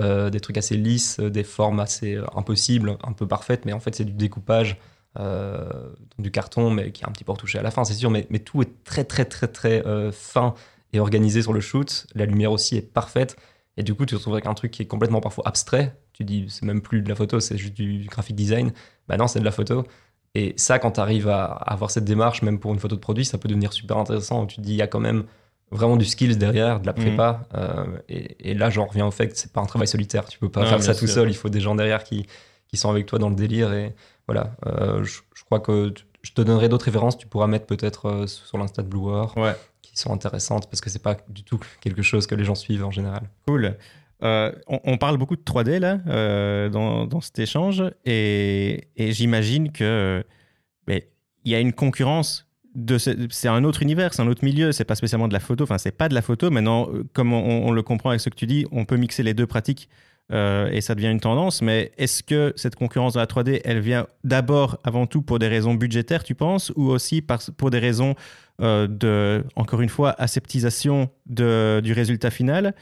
euh, 0.00 0.30
des 0.30 0.40
trucs 0.40 0.56
assez 0.58 0.76
lisses, 0.76 1.18
des 1.18 1.44
formes 1.44 1.80
assez 1.80 2.14
euh, 2.14 2.24
impossibles, 2.34 2.96
un 3.02 3.12
peu 3.12 3.26
parfaites, 3.26 3.64
mais 3.64 3.72
en 3.72 3.80
fait, 3.80 3.94
c'est 3.94 4.04
du 4.04 4.12
découpage. 4.12 4.76
Euh, 5.16 5.92
du 6.18 6.32
carton, 6.32 6.70
mais 6.70 6.90
qui 6.90 7.04
est 7.04 7.08
un 7.08 7.12
petit 7.12 7.22
peu 7.22 7.30
retouché 7.30 7.56
à 7.56 7.62
la 7.62 7.70
fin, 7.70 7.84
c'est 7.84 7.94
sûr, 7.94 8.10
mais, 8.10 8.26
mais, 8.30 8.40
tout 8.40 8.62
est 8.62 8.82
très, 8.82 9.04
très, 9.04 9.24
très, 9.24 9.46
très 9.46 9.80
fin 10.10 10.54
et 10.92 10.98
organisé 10.98 11.40
sur 11.42 11.52
le 11.52 11.60
shoot. 11.60 12.08
La 12.16 12.26
lumière 12.26 12.50
aussi 12.50 12.76
est 12.76 12.82
parfaite. 12.82 13.36
Et 13.76 13.84
du 13.84 13.94
coup, 13.94 14.06
tu 14.06 14.14
te 14.14 14.16
retrouves 14.16 14.34
avec 14.34 14.46
un 14.46 14.54
truc 14.54 14.72
qui 14.72 14.82
est 14.82 14.86
complètement 14.86 15.20
parfois 15.20 15.44
abstrait. 15.46 15.96
Tu 16.12 16.24
dis, 16.24 16.46
c'est 16.48 16.64
même 16.64 16.80
plus 16.80 17.00
de 17.02 17.08
la 17.08 17.14
photo, 17.14 17.38
c'est 17.38 17.56
juste 17.56 17.74
du 17.74 18.06
graphic 18.06 18.34
design. 18.34 18.72
Bah 19.08 19.16
non, 19.16 19.26
c'est 19.26 19.40
de 19.40 19.44
la 19.44 19.50
photo. 19.50 19.84
Et 20.34 20.54
ça, 20.56 20.78
quand 20.78 20.92
tu 20.92 21.00
arrives 21.00 21.28
à, 21.28 21.44
avoir 21.44 21.90
cette 21.90 22.04
démarche, 22.04 22.42
même 22.42 22.58
pour 22.58 22.72
une 22.72 22.80
photo 22.80 22.96
de 22.96 23.00
produit, 23.00 23.24
ça 23.24 23.38
peut 23.38 23.48
devenir 23.48 23.72
super 23.72 23.98
intéressant. 23.98 24.46
Tu 24.46 24.56
te 24.56 24.60
dis, 24.60 24.72
il 24.72 24.76
y 24.76 24.82
a 24.82 24.86
quand 24.86 25.00
même 25.00 25.24
vraiment 25.70 25.96
du 25.96 26.04
skills 26.04 26.36
derrière, 26.36 26.80
de 26.80 26.86
la 26.86 26.92
prépa. 26.92 27.46
Mhm. 27.52 27.60
Euh, 27.60 27.84
et, 28.08 28.54
là, 28.54 28.70
j'en 28.70 28.86
reviens 28.86 29.06
au 29.06 29.10
fait 29.10 29.28
que 29.28 29.36
c'est 29.36 29.52
pas 29.52 29.60
un 29.60 29.66
travail 29.66 29.88
solitaire. 29.88 30.24
Tu 30.26 30.38
peux 30.38 30.48
pas 30.48 30.66
faire 30.66 30.82
ça 30.82 30.94
tout 30.94 31.06
seul. 31.06 31.30
Il 31.30 31.36
faut 31.36 31.48
des 31.48 31.60
gens 31.60 31.74
derrière 31.74 32.04
qui, 32.04 32.26
qui 32.68 32.76
sont 32.76 32.90
avec 32.90 33.06
toi 33.06 33.18
dans 33.18 33.28
le 33.28 33.36
délire. 33.36 33.72
Et 33.72 33.94
voilà, 34.26 34.52
euh, 34.66 35.04
je, 35.04 35.20
crois 35.44 35.60
que 35.60 35.94
je 36.22 36.32
te 36.32 36.42
donnerai 36.42 36.68
d'autres 36.68 36.86
références. 36.86 37.16
Tu 37.16 37.26
pourras 37.26 37.46
mettre 37.46 37.66
peut-être 37.66 38.06
euh, 38.06 38.26
sur 38.26 38.58
l'insta 38.58 38.82
de 38.82 38.88
Blue 38.88 39.00
War. 39.00 39.36
Ouais 39.36 39.54
sont 39.98 40.12
intéressantes 40.12 40.68
parce 40.68 40.80
que 40.80 40.90
c'est 40.90 41.02
pas 41.02 41.16
du 41.28 41.42
tout 41.44 41.60
quelque 41.80 42.02
chose 42.02 42.26
que 42.26 42.34
les 42.34 42.44
gens 42.44 42.54
suivent 42.54 42.84
en 42.84 42.90
général. 42.90 43.22
Cool. 43.46 43.76
Euh, 44.22 44.52
on, 44.68 44.96
parle 44.96 45.18
beaucoup 45.18 45.36
de 45.36 45.42
3D 45.42 45.80
là 45.80 45.98
euh, 46.06 46.68
dans, 46.68 47.20
cet 47.20 47.38
échange 47.40 47.82
et, 48.04 48.88
j'imagine 48.96 49.72
que 49.72 50.24
mais 50.86 51.10
il 51.44 51.50
y 51.50 51.54
a 51.54 51.60
une 51.60 51.72
concurrence 51.72 52.46
c'est 53.30 53.48
un 53.48 53.64
autre 53.64 53.82
univers, 53.82 54.14
c'est 54.14 54.22
un 54.22 54.26
autre 54.26 54.44
milieu, 54.44 54.72
c'est 54.72 54.84
pas 54.84 54.94
spécialement 54.94 55.28
de 55.28 55.32
la 55.32 55.40
photo, 55.40 55.64
enfin 55.64 55.78
c'est 55.78 55.96
pas 55.96 56.08
de 56.08 56.14
la 56.14 56.22
photo. 56.22 56.50
Maintenant, 56.50 56.88
euh, 56.92 57.04
comme 57.12 57.32
on, 57.32 57.70
le 57.70 57.82
comprend 57.82 58.10
avec 58.10 58.20
ce 58.20 58.28
que 58.28 58.34
tu 58.34 58.46
dis, 58.46 58.66
on 58.72 58.84
peut 58.84 58.96
mixer 58.96 59.22
les 59.22 59.34
deux 59.34 59.46
pratiques 59.46 59.88
euh, 60.32 60.68
et 60.70 60.80
ça 60.80 60.94
devient 60.94 61.10
une 61.10 61.20
tendance. 61.20 61.62
Mais 61.62 61.92
est-ce 61.98 62.22
que 62.22 62.52
cette 62.56 62.74
concurrence 62.74 63.14
de 63.14 63.20
la 63.20 63.26
3D, 63.26 63.60
elle 63.64 63.80
vient 63.80 64.06
d'abord, 64.24 64.78
avant 64.82 65.06
tout, 65.06 65.22
pour 65.22 65.38
des 65.38 65.48
raisons 65.48 65.74
budgétaires, 65.74 66.24
tu 66.24 66.34
penses, 66.34 66.72
ou 66.74 66.88
aussi 66.90 67.22
pour 67.56 67.70
des 67.70 67.78
raisons 67.78 68.14
euh, 68.60 68.88
de, 68.88 69.44
encore 69.54 69.80
une 69.80 69.88
fois, 69.88 70.10
aseptisation 70.18 71.10
du 71.26 71.92
résultat 71.92 72.30
final? 72.30 72.74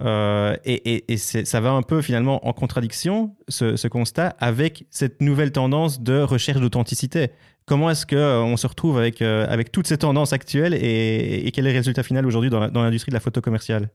Euh, 0.00 0.56
et, 0.64 1.12
et, 1.12 1.16
ça 1.16 1.60
va 1.60 1.70
un 1.70 1.82
peu 1.82 2.02
finalement 2.02 2.46
en 2.46 2.52
contradiction, 2.52 3.34
ce, 3.48 3.88
constat, 3.88 4.36
avec 4.38 4.86
cette 4.90 5.22
nouvelle 5.22 5.52
tendance 5.52 6.00
de 6.00 6.20
recherche 6.20 6.60
d'authenticité. 6.60 7.30
Comment 7.66 7.90
est-ce 7.90 8.06
qu'on 8.06 8.56
se 8.56 8.66
retrouve 8.66 8.98
avec, 8.98 9.22
avec 9.22 9.72
toutes 9.72 9.86
ces 9.86 9.98
tendances 9.98 10.32
actuelles 10.32 10.74
et, 10.74 11.50
quel 11.52 11.66
est 11.66 11.72
le 11.72 11.78
résultat 11.78 12.02
final 12.02 12.26
aujourd'hui 12.26 12.50
dans 12.50 12.82
l'industrie 12.82 13.10
de 13.10 13.16
la 13.16 13.20
photo 13.20 13.40
commerciale? 13.40 13.90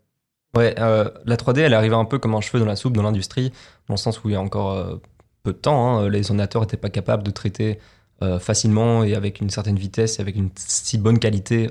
Ouais, 0.56 0.76
euh, 0.80 1.10
la 1.26 1.38
3D, 1.38 1.60
elle 1.60 1.72
est 1.72 1.76
arrivée 1.76 1.96
un 1.96 2.06
peu 2.06 2.20
comme 2.20 2.36
un 2.36 2.42
cheveu 2.42 2.60
dans 2.60 2.66
la 2.66 2.76
soupe 2.76 2.94
dans 2.94 3.04
l'industrie, 3.04 3.52
dans 3.88 3.94
le 3.94 3.98
sens 3.98 4.22
où 4.24 4.30
il 4.30 4.34
y 4.34 4.36
a 4.36 4.42
encore 4.42 4.72
euh, 4.74 4.98
peu 5.44 5.54
de 5.54 5.58
temps, 5.58 5.98
hein, 5.98 6.10
les 6.10 6.30
ordinateurs 6.30 6.62
n'étaient 6.62 6.78
pas 6.78 6.90
capables 6.90 7.24
de 7.24 7.32
traiter 7.32 7.80
euh, 8.22 8.38
facilement 8.38 9.04
et 9.04 9.16
avec 9.16 9.40
une 9.40 9.50
certaine 9.50 9.78
vitesse 9.78 10.20
et 10.20 10.22
avec 10.22 10.36
une 10.36 10.50
si 10.56 10.98
bonne 10.98 11.20
qualité 11.20 11.70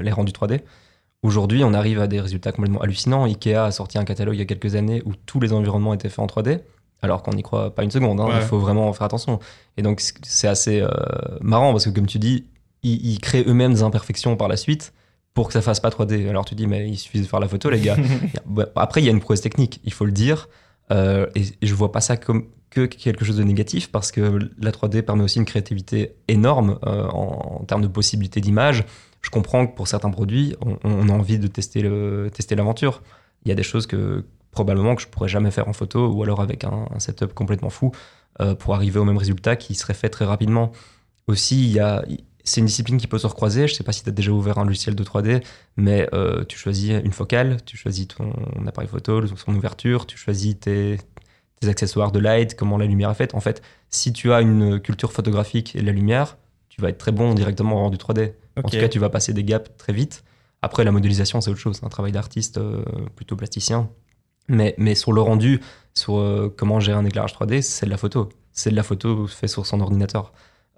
les 0.00 0.12
rendus 0.12 0.32
3D. 0.32 0.60
Aujourd'hui, 1.26 1.64
on 1.64 1.74
arrive 1.74 2.00
à 2.00 2.06
des 2.06 2.20
résultats 2.20 2.52
complètement 2.52 2.80
hallucinants. 2.80 3.24
Ikea 3.24 3.56
a 3.56 3.70
sorti 3.72 3.98
un 3.98 4.04
catalogue 4.04 4.34
il 4.34 4.38
y 4.38 4.42
a 4.42 4.46
quelques 4.46 4.76
années 4.76 5.02
où 5.04 5.12
tous 5.26 5.40
les 5.40 5.52
environnements 5.52 5.92
étaient 5.92 6.08
faits 6.08 6.20
en 6.20 6.26
3D, 6.26 6.60
alors 7.02 7.22
qu'on 7.22 7.32
n'y 7.32 7.42
croit 7.42 7.74
pas 7.74 7.82
une 7.82 7.90
seconde. 7.90 8.20
Hein, 8.20 8.28
il 8.36 8.42
faut 8.42 8.58
vraiment 8.58 8.92
faire 8.92 9.06
attention. 9.06 9.40
Et 9.76 9.82
donc, 9.82 10.00
c'est 10.00 10.48
assez 10.48 10.84
marrant 11.40 11.72
parce 11.72 11.84
que, 11.86 11.90
comme 11.90 12.06
tu 12.06 12.18
dis, 12.18 12.46
ils 12.82 13.18
créent 13.18 13.44
eux-mêmes 13.46 13.74
des 13.74 13.82
imperfections 13.82 14.36
par 14.36 14.48
la 14.48 14.56
suite 14.56 14.92
pour 15.36 15.48
que 15.48 15.52
ça 15.52 15.60
fasse 15.60 15.80
pas 15.80 15.90
3D. 15.90 16.28
Alors 16.28 16.46
tu 16.46 16.54
dis, 16.54 16.66
mais 16.66 16.88
il 16.88 16.96
suffit 16.96 17.20
de 17.20 17.26
faire 17.26 17.40
la 17.40 17.46
photo, 17.46 17.68
les 17.68 17.80
gars. 17.80 17.96
Après, 18.76 19.02
il 19.02 19.04
y 19.04 19.08
a 19.08 19.12
une 19.12 19.20
prouesse 19.20 19.42
technique, 19.42 19.80
il 19.84 19.92
faut 19.92 20.06
le 20.06 20.10
dire. 20.10 20.48
Euh, 20.90 21.26
et, 21.34 21.44
je 21.62 21.74
vois 21.74 21.92
pas 21.92 22.00
ça 22.00 22.16
comme 22.16 22.46
que 22.70 22.86
quelque 22.86 23.24
chose 23.24 23.36
de 23.36 23.42
négatif 23.42 23.92
parce 23.92 24.10
que 24.12 24.38
la 24.58 24.70
3D 24.70 25.02
permet 25.02 25.22
aussi 25.22 25.38
une 25.38 25.44
créativité 25.44 26.16
énorme 26.26 26.78
euh, 26.86 27.06
en, 27.08 27.64
termes 27.68 27.82
de 27.82 27.88
possibilités 27.88 28.40
d'image. 28.40 28.84
Je 29.26 29.30
comprends 29.32 29.66
que 29.66 29.74
pour 29.74 29.88
certains 29.88 30.10
produits, 30.10 30.54
on, 30.84 31.08
a 31.08 31.12
envie 31.12 31.40
de 31.40 31.48
tester 31.48 31.82
l'aventure. 31.82 33.02
Il 33.44 33.48
y 33.48 33.50
a 33.50 33.56
des 33.56 33.64
choses 33.64 33.88
que 33.88 34.24
probablement 34.52 34.94
que 34.94 35.02
je 35.02 35.08
pourrais 35.08 35.26
jamais 35.26 35.50
faire 35.50 35.66
en 35.66 35.72
photo 35.72 36.06
ou 36.12 36.22
alors 36.22 36.40
avec 36.40 36.62
un, 36.62 36.86
setup 37.00 37.34
complètement 37.34 37.68
fou 37.68 37.90
euh, 38.40 38.54
pour 38.54 38.76
arriver 38.76 39.00
au 39.00 39.04
même 39.04 39.16
résultat 39.16 39.56
qui 39.56 39.74
serait 39.74 39.94
fait 39.94 40.10
très 40.10 40.24
rapidement. 40.24 40.70
Aussi, 41.26 41.60
il 41.60 41.72
y 41.72 41.80
a 41.80 42.04
c'est 42.44 42.60
une 42.60 42.66
discipline 42.66 42.98
qui 42.98 43.08
peut 43.08 43.18
se 43.18 43.26
recroiser. 43.26 43.66
Je 43.66 43.72
ne 43.72 43.76
sais 43.78 43.82
pas 43.82 43.90
si 43.90 44.04
tu 44.04 44.10
as 44.10 44.12
déjà 44.12 44.30
ouvert 44.30 44.58
un 44.58 44.64
logiciel 44.64 44.94
de 44.94 45.02
3D, 45.02 45.42
mais 45.76 46.08
euh, 46.14 46.44
tu 46.44 46.56
choisis 46.56 46.92
une 46.92 47.10
focale, 47.12 47.56
tu 47.64 47.76
choisis 47.76 48.06
ton 48.06 48.32
appareil 48.64 48.88
photo, 48.88 49.26
son 49.26 49.56
ouverture, 49.56 50.06
tu 50.06 50.16
choisis 50.16 50.56
tes, 50.60 50.98
accessoires 51.66 52.12
de 52.12 52.20
light, 52.20 52.54
comment 52.54 52.78
la 52.78 52.86
lumière 52.86 53.10
est 53.10 53.14
faite. 53.14 53.34
En 53.34 53.40
fait, 53.40 53.60
si 53.90 54.12
tu 54.12 54.32
as 54.32 54.40
une 54.40 54.78
culture 54.78 55.12
photographique 55.12 55.74
et 55.74 55.82
la 55.82 55.90
lumière, 55.90 56.38
tu 56.68 56.80
vas 56.80 56.90
être 56.90 56.98
très 56.98 57.10
bon 57.10 57.34
directement 57.34 57.78
en 57.78 57.80
rendu 57.80 57.96
3D. 57.96 58.34
En 58.56 58.62
tout 58.62 58.76
cas, 58.76 58.88
tu 58.88 58.98
vas 58.98 59.10
passer 59.10 59.32
des 59.32 59.44
gaps 59.44 59.70
très 59.76 59.92
vite. 59.92 60.24
Après, 60.62 60.84
la 60.84 60.92
modélisation, 60.92 61.40
c'est 61.40 61.50
autre 61.50 61.60
chose, 61.60 61.80
un 61.82 61.88
travail 61.88 62.12
d'artiste 62.12 62.58
euh, 62.58 62.82
plutôt 63.14 63.36
plasticien. 63.36 63.90
Mais, 64.48 64.74
mais 64.78 64.94
sur 64.94 65.12
le 65.12 65.20
rendu, 65.20 65.60
sur 65.94 66.18
euh, 66.18 66.52
comment 66.56 66.80
gérer 66.80 66.98
un 66.98 67.04
éclairage 67.04 67.34
3D, 67.34 67.62
c'est 67.62 67.86
de 67.86 67.90
la 67.90 67.96
photo. 67.96 68.28
C'est 68.52 68.70
de 68.70 68.76
la 68.76 68.82
photo 68.82 69.26
faite 69.26 69.50
sur 69.50 69.66
son 69.66 69.80
ordinateur. 69.80 70.32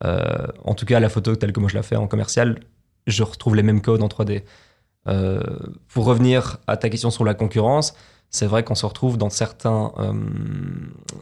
Euh, 0.05 0.47
en 0.65 0.75
tout 0.75 0.87
cas, 0.87 1.01
la 1.01 1.09
photo 1.09 1.37
telle 1.37 1.53
que 1.53 1.61
moi 1.61 1.69
je 1.69 1.75
la 1.75 1.83
fais 1.83 1.97
en 1.97 2.07
commercial, 2.07 2.61
je 3.07 3.23
retrouve 3.23 3.57
les 3.57 3.63
mêmes 3.63 3.83
codes 3.83 4.03
en 4.03 4.09
3D. 4.09 4.43
Euh, 5.07 5.41
pour 5.89 6.05
revenir 6.05 6.59
à 6.67 6.77
ta 6.77 6.89
question 6.89 7.11
sur 7.11 7.25
la 7.25 7.35
concurrence, 7.35 7.95
c'est 8.31 8.47
vrai 8.47 8.63
qu'on 8.63 8.75
se 8.75 8.85
retrouve 8.85 9.17
dans 9.17 9.31
certains, 9.31 9.93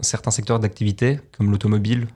certains 0.00 0.32
secteurs 0.32 0.58
d'activité, 0.58 1.20
comme 1.36 1.52
l'automobile, 1.52 2.08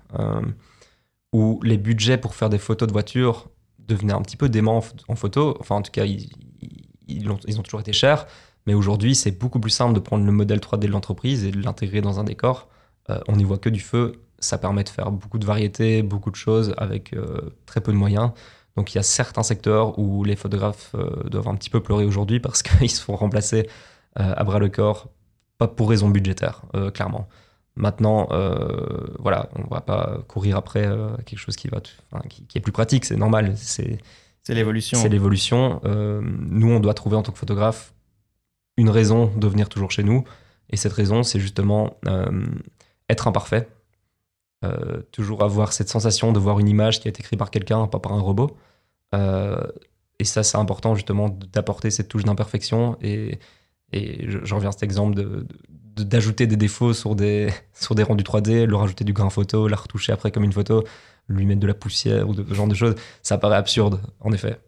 où 1.33 1.61
les 1.62 1.79
budgets 1.79 2.18
pour 2.18 2.35
faire 2.35 2.50
des 2.50 2.59
photos 2.59 2.88
de 2.88 2.92
voitures 2.92 3.46
devenaient 3.90 4.12
un 4.12 4.22
petit 4.22 4.37
peu 4.37 4.48
dément 4.48 4.83
en, 5.09 5.14
photo. 5.16 5.57
Enfin, 5.61 5.76
en 5.76 5.83
tout 5.83 5.92
cas, 5.92 6.05
ils, 6.05 6.31
ils, 7.09 7.31
ont, 7.31 7.62
toujours 7.62 7.81
été 7.81 7.92
chers. 7.92 8.26
Mais 8.66 8.74
aujourd'hui, 8.74 9.14
c'est 9.14 9.33
beaucoup 9.33 9.61
plus 9.61 9.70
simple 9.70 9.94
de 9.94 10.00
prendre 10.00 10.24
le 10.24 10.33
modèle 10.33 10.59
3D 10.59 10.81
de 10.81 10.87
l'entreprise 10.88 11.44
et 11.44 11.50
de 11.50 11.62
l'intégrer 11.62 12.00
dans 12.00 12.20
un 12.20 12.24
décor. 12.24 12.68
on 13.29 13.37
n'y 13.37 13.44
voit 13.44 13.59
que 13.59 13.68
du 13.70 13.81
feu 13.81 14.20
ça 14.40 14.59
permet 14.59 14.83
de 14.85 14.88
faire 14.88 15.12
beaucoup 15.12 15.38
de 15.38 15.46
variétés, 15.46 16.03
beaucoup 16.03 16.31
de 16.31 16.37
choses 16.37 16.74
avec 16.79 17.12
euh, 17.12 17.55
très 17.66 17.81
peu 17.81 17.92
de 17.92 17.96
moyens. 17.96 18.33
Donc 18.76 18.94
il 18.94 18.96
y 18.96 18.98
a 18.98 19.03
certains 19.03 19.42
secteurs 19.42 19.98
où 19.98 20.24
les 20.24 20.37
photographes 20.37 20.94
euh, 20.94 21.29
doivent 21.29 21.48
un 21.48 21.55
petit 21.55 21.70
peu 21.70 21.81
pleurer 21.83 22.05
aujourd'hui 22.05 22.40
parce 22.40 22.62
qu'ils 22.64 22.90
se 22.90 23.03
font 23.03 23.16
remplacer 23.16 23.68
euh, 24.18 24.35
à 24.37 24.42
bras 24.42 24.59
le 24.59 24.68
corps, 24.68 25.09
pas 25.59 25.68
pour 25.68 25.90
raison 25.90 26.09
budgétaire, 26.09 26.62
clairement. 26.94 27.29
Maintenant, 27.76 28.28
voilà, 29.18 29.48
on 29.54 29.66
va 29.72 29.80
pas 29.80 30.18
courir 30.28 30.56
après 30.56 30.88
quelque 31.24 31.38
chose 31.38 31.56
qui, 31.56 31.68
va 31.68 31.80
qui, 32.28 32.59
est 32.59 32.61
plus 32.61 32.72
pratique, 32.72 33.04
c'est 33.04 33.16
normal. 33.16 33.54
C'est 33.56 34.54
l'évolution. 34.54 34.98
C'est 34.98 35.09
l'évolution. 35.09 35.80
nous, 35.85 36.70
on 36.70 36.80
doit 36.80 36.94
trouver 36.94 37.16
en 37.16 37.22
tant 37.22 37.33
que 37.33 37.38
photographe 37.38 37.94
une 38.76 38.90
raison 38.90 39.26
de 39.37 39.46
venir 39.46 39.68
toujours 39.68 39.90
chez 39.90 40.02
nous. 40.02 40.24
Et 40.70 40.76
cette 40.76 40.92
raison, 40.92 41.22
c'est 41.22 41.40
justement 41.40 41.96
être 43.09 43.28
imparfait, 43.28 43.68
euh, 44.64 45.00
toujours 45.12 45.42
avoir 45.42 45.72
cette 45.72 45.88
sensation 45.88 46.33
de 46.33 46.38
voir 46.38 46.59
une 46.61 46.68
image 46.68 47.00
qui 47.00 47.09
a 47.09 47.11
été 47.11 47.22
créée 47.22 47.37
par 47.38 47.50
quelqu'un, 47.50 47.87
pas 47.87 47.98
par 47.98 48.12
un 48.12 48.20
robot. 48.20 48.56
Euh, 49.14 49.61
et 50.18 50.24
ça, 50.24 50.42
c'est 50.42 50.59
important 50.59 50.94
justement 50.94 51.28
d'apporter 51.28 51.90
cette 51.90 52.09
touche 52.09 52.24
d'imperfection 52.24 52.96
et, 53.00 53.38
Et 53.92 54.30
je, 54.30 54.38
je 54.44 54.54
reviens 54.54 54.68
à 54.68 54.72
cet 54.72 54.83
exemple 54.85 55.14
de, 55.16 55.22
de- 55.22 55.46
d'ajouter 56.04 56.46
des 56.46 56.56
défauts 56.56 56.92
sur 56.94 57.14
des, 57.16 57.50
sur 57.74 57.94
des 57.94 58.02
rendus 58.02 58.24
3D, 58.24 58.64
leur 58.66 58.80
rajouter 58.80 59.04
du 59.04 59.12
grain 59.12 59.30
photo, 59.30 59.68
la 59.68 59.76
retoucher 59.76 60.12
après 60.12 60.30
comme 60.30 60.44
une 60.44 60.52
photo, 60.52 60.84
lui 61.28 61.46
mettre 61.46 61.60
de 61.60 61.66
la 61.66 61.74
poussière 61.74 62.28
ou 62.28 62.34
de 62.34 62.44
ce 62.48 62.54
genre 62.54 62.68
de 62.68 62.74
choses. 62.74 62.94
Ça 63.22 63.38
paraît 63.38 63.56
absurde, 63.56 64.00
en 64.20 64.32
effet. 64.32 64.58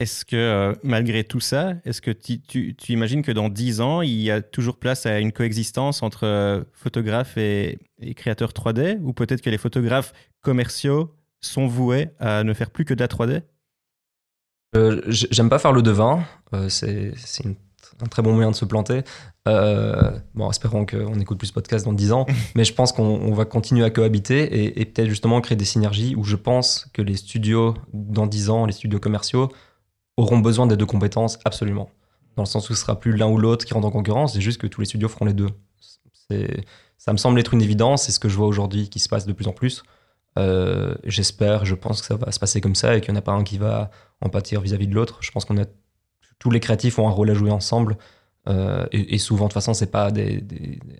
Est-ce 0.00 0.24
que 0.24 0.34
euh, 0.36 0.74
malgré 0.82 1.22
tout 1.22 1.38
ça, 1.38 1.74
est-ce 1.84 2.00
que 2.02 2.10
tu, 2.10 2.40
tu- 2.40 2.74
tu 2.74 2.92
imagines 2.92 3.22
que 3.22 3.30
dans 3.30 3.48
10 3.48 3.80
ans, 3.80 4.02
il 4.02 4.20
y 4.20 4.30
a 4.32 4.42
toujours 4.42 4.78
place 4.78 5.06
à 5.06 5.20
une 5.20 5.30
coexistence 5.32 6.02
entre 6.02 6.24
euh, 6.26 6.64
photographes 6.72 7.36
et, 7.36 7.78
et 8.00 8.14
créateurs 8.14 8.50
3D 8.52 8.98
Ou 9.02 9.12
peut-être 9.12 9.42
que 9.42 9.50
les 9.50 9.58
photographes 9.58 10.12
commerciaux 10.40 11.14
sont 11.40 11.68
voués 11.68 12.10
à 12.18 12.42
ne 12.42 12.52
faire 12.52 12.70
plus 12.70 12.84
que 12.84 12.94
de 12.94 13.00
la 13.00 13.06
3D 13.08 13.42
Euh, 14.74 15.02
J'aime 15.06 15.48
pas 15.48 15.58
faire 15.58 15.72
le 15.72 15.82
devin, 15.82 16.24
euh, 16.54 16.68
c'est 16.68 17.12
un 18.00 18.06
très 18.06 18.22
bon 18.22 18.32
moyen 18.32 18.50
de 18.50 18.56
se 18.56 18.64
planter. 18.64 19.02
Euh, 19.48 20.12
bon, 20.34 20.48
espérons 20.50 20.86
qu'on 20.86 21.18
écoute 21.18 21.38
plus 21.38 21.48
ce 21.48 21.52
podcast 21.52 21.84
dans 21.84 21.92
10 21.92 22.12
ans, 22.12 22.26
mais 22.54 22.64
je 22.64 22.72
pense 22.72 22.92
qu'on 22.92 23.02
on 23.02 23.32
va 23.32 23.44
continuer 23.44 23.84
à 23.84 23.90
cohabiter 23.90 24.42
et, 24.42 24.80
et 24.80 24.84
peut-être 24.84 25.08
justement 25.08 25.40
créer 25.40 25.56
des 25.56 25.64
synergies 25.64 26.14
où 26.14 26.22
je 26.22 26.36
pense 26.36 26.88
que 26.92 27.02
les 27.02 27.16
studios, 27.16 27.74
dans 27.92 28.26
10 28.26 28.50
ans, 28.50 28.66
les 28.66 28.72
studios 28.72 29.00
commerciaux, 29.00 29.50
auront 30.16 30.38
besoin 30.38 30.66
des 30.66 30.76
deux 30.76 30.86
compétences 30.86 31.38
absolument. 31.44 31.90
Dans 32.36 32.42
le 32.42 32.48
sens 32.48 32.70
où 32.70 32.74
ce 32.74 32.80
sera 32.80 32.98
plus 32.98 33.16
l'un 33.16 33.28
ou 33.28 33.36
l'autre 33.36 33.64
qui 33.64 33.74
rentre 33.74 33.86
en 33.86 33.90
concurrence, 33.90 34.34
c'est 34.34 34.40
juste 34.40 34.60
que 34.60 34.66
tous 34.66 34.80
les 34.80 34.86
studios 34.86 35.08
feront 35.08 35.24
les 35.24 35.34
deux. 35.34 35.48
Ça 36.96 37.12
me 37.12 37.18
semble 37.18 37.38
être 37.40 37.52
une 37.52 37.62
évidence, 37.62 38.04
c'est 38.04 38.12
ce 38.12 38.20
que 38.20 38.28
je 38.28 38.36
vois 38.36 38.46
aujourd'hui 38.46 38.88
qui 38.88 39.00
se 39.00 39.08
passe 39.08 39.26
de 39.26 39.32
plus 39.32 39.48
en 39.48 39.52
plus. 39.52 39.82
Euh, 40.38 40.94
J'espère, 41.04 41.64
je 41.64 41.74
pense 41.74 42.00
que 42.00 42.06
ça 42.06 42.16
va 42.16 42.30
se 42.32 42.38
passer 42.38 42.60
comme 42.60 42.74
ça 42.74 42.96
et 42.96 43.00
qu'il 43.00 43.12
n'y 43.12 43.18
en 43.18 43.20
a 43.20 43.22
pas 43.22 43.32
un 43.32 43.44
qui 43.44 43.58
va 43.58 43.90
en 44.20 44.28
pâtir 44.28 44.60
vis-à-vis 44.60 44.86
de 44.86 44.94
l'autre. 44.94 45.18
Je 45.20 45.30
pense 45.30 45.44
qu'on 45.44 45.60
a 45.60 45.64
tous 46.38 46.50
les 46.50 46.60
créatifs 46.60 46.98
ont 46.98 47.06
un 47.08 47.10
rôle 47.10 47.30
à 47.30 47.34
jouer 47.34 47.50
ensemble. 47.50 47.98
Euh, 48.48 48.86
et, 48.90 49.18
souvent, 49.18 49.44
de 49.44 49.48
toute 49.50 49.54
façon, 49.54 49.74
c'est 49.74 49.90
pas 49.90 50.10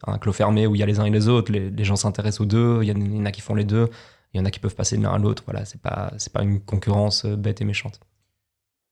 un 0.07 0.18
clos 0.18 0.33
fermé 0.33 0.66
où 0.66 0.74
il 0.74 0.78
y 0.78 0.83
a 0.83 0.87
les 0.87 1.00
uns 1.00 1.05
et 1.05 1.11
les 1.11 1.28
autres. 1.28 1.52
Les, 1.52 1.85
gens 1.85 1.96
s'intéressent 1.96 2.42
aux 2.42 2.46
deux. 2.46 2.81
Il 2.83 2.88
y, 2.88 2.92
en 3.22 3.24
a- 3.24 3.33
qui 3.33 3.40
font 3.40 3.55
les 3.55 3.64
deux. 3.64 3.88
Il 4.33 4.38
y 4.38 4.40
en 4.40 4.44
a 4.44 4.50
qui 4.50 4.61
peuvent 4.61 4.74
passer 4.74 4.96
de 4.96 5.02
l'un 5.02 5.12
à 5.12 5.18
l'autre. 5.18 5.42
Voilà, 5.46 5.64
c'est 5.64 5.81
pas 5.81 6.12
c'est 6.16 6.33
pas 6.33 6.42
une 6.42 6.61
concurrence 6.61 7.24
euh, 7.24 7.37
bête 7.37 7.61
et 7.61 7.64
méchante. 7.64 8.00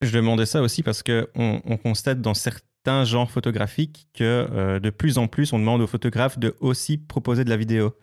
Je 0.03 0.11
demandais 0.11 0.47
ça 0.47 0.63
aussi 0.63 0.83
parce 0.83 1.03
qu'on 1.03 1.63
on 1.65 1.77
constate 1.77 2.21
dans 2.21 2.35
certains 2.35 3.05
genres 3.05 3.31
photographiques 3.31 4.09
que 4.15 4.49
euh, 4.51 4.81
de 4.81 4.91
plus 4.91 5.19
en 5.19 5.29
plus, 5.29 5.53
on 5.53 5.59
demande 5.59 5.81
aux 5.81 5.87
photographes 5.87 6.39
de 6.39 6.57
aussi 6.61 6.99
proposer 6.99 7.45
de 7.45 7.51
la 7.51 7.57
vidéo. 7.57 7.95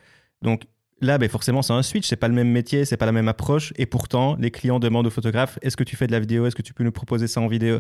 Donc 0.42 0.64
là, 1.02 1.18
ben 1.18 1.30
forcément, 1.30 1.62
c'est 1.62 1.74
un 1.74 1.84
switch, 1.84 2.08
c'est 2.08 2.16
pas 2.16 2.28
le 2.28 2.34
même 2.34 2.52
métier, 2.52 2.86
c'est 2.86 2.98
pas 2.98 3.06
la 3.06 3.12
même 3.12 3.28
approche. 3.28 3.74
Et 3.78 3.86
pourtant, 3.86 4.36
les 4.40 4.52
clients 4.52 4.80
demandent 4.80 5.08
aux 5.08 5.12
photographes 5.12 5.60
est-ce 5.62 5.78
que 5.78 5.84
tu 5.84 5.96
fais 5.96 6.08
de 6.08 6.12
la 6.12 6.20
vidéo? 6.20 6.46
Est-ce 6.46 6.56
que 6.56 6.62
tu 6.62 6.74
peux 6.74 6.84
nous 6.84 6.92
proposer 6.92 7.28
ça 7.28 7.42
en 7.42 7.48
vidéo? 7.48 7.80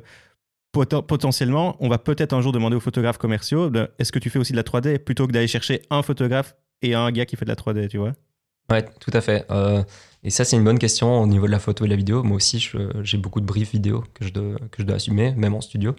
Poten- 0.73 1.01
Potentiellement, 1.05 1.75
on 1.79 1.89
va 1.89 1.97
peut-être 1.97 2.33
un 2.33 2.41
jour 2.41 2.51
demander 2.51 2.75
aux 2.75 2.79
photographes 2.81 3.17
commerciaux 3.17 3.71
est-ce 3.99 4.11
que 4.11 4.19
tu 4.19 4.29
fais 4.29 4.39
aussi 4.39 4.51
de 4.53 4.57
la 4.57 4.63
3D 4.63 4.99
plutôt 4.99 5.25
que 5.27 5.31
d'aller 5.31 5.47
chercher 5.47 5.81
un 5.89 6.01
photographe 6.03 6.55
et 6.81 6.93
un 6.93 7.11
gars 7.11 7.25
qui 7.25 7.35
fait 7.35 7.45
de 7.45 7.49
la 7.49 7.55
3D, 7.55 7.87
tu 7.87 7.97
vois? 7.97 8.13
Ouais, 8.69 8.85
tout 8.99 9.11
à 9.13 9.21
fait. 9.21 9.45
Euh, 9.49 9.81
et 10.23 10.29
ça, 10.29 10.43
c'est 10.43 10.57
une 10.57 10.63
bonne 10.65 10.77
question 10.77 11.21
au 11.21 11.25
niveau 11.27 11.45
de 11.47 11.51
la 11.51 11.59
photo 11.59 11.85
et 11.85 11.87
de 11.87 11.93
la 11.93 11.95
vidéo. 11.97 12.21
Moi 12.23 12.35
aussi, 12.35 12.69
j'ai 13.01 13.17
beaucoup 13.17 13.39
de 13.39 13.45
briefs 13.45 13.71
vidéo 13.71 14.03
que 14.13 14.25
je 14.25 14.33
dois, 14.33 14.57
que 14.71 14.81
je 14.81 14.83
dois 14.83 14.97
assumer, 14.97 15.33
même 15.37 15.53
en 15.55 15.61
studio. 15.61 15.95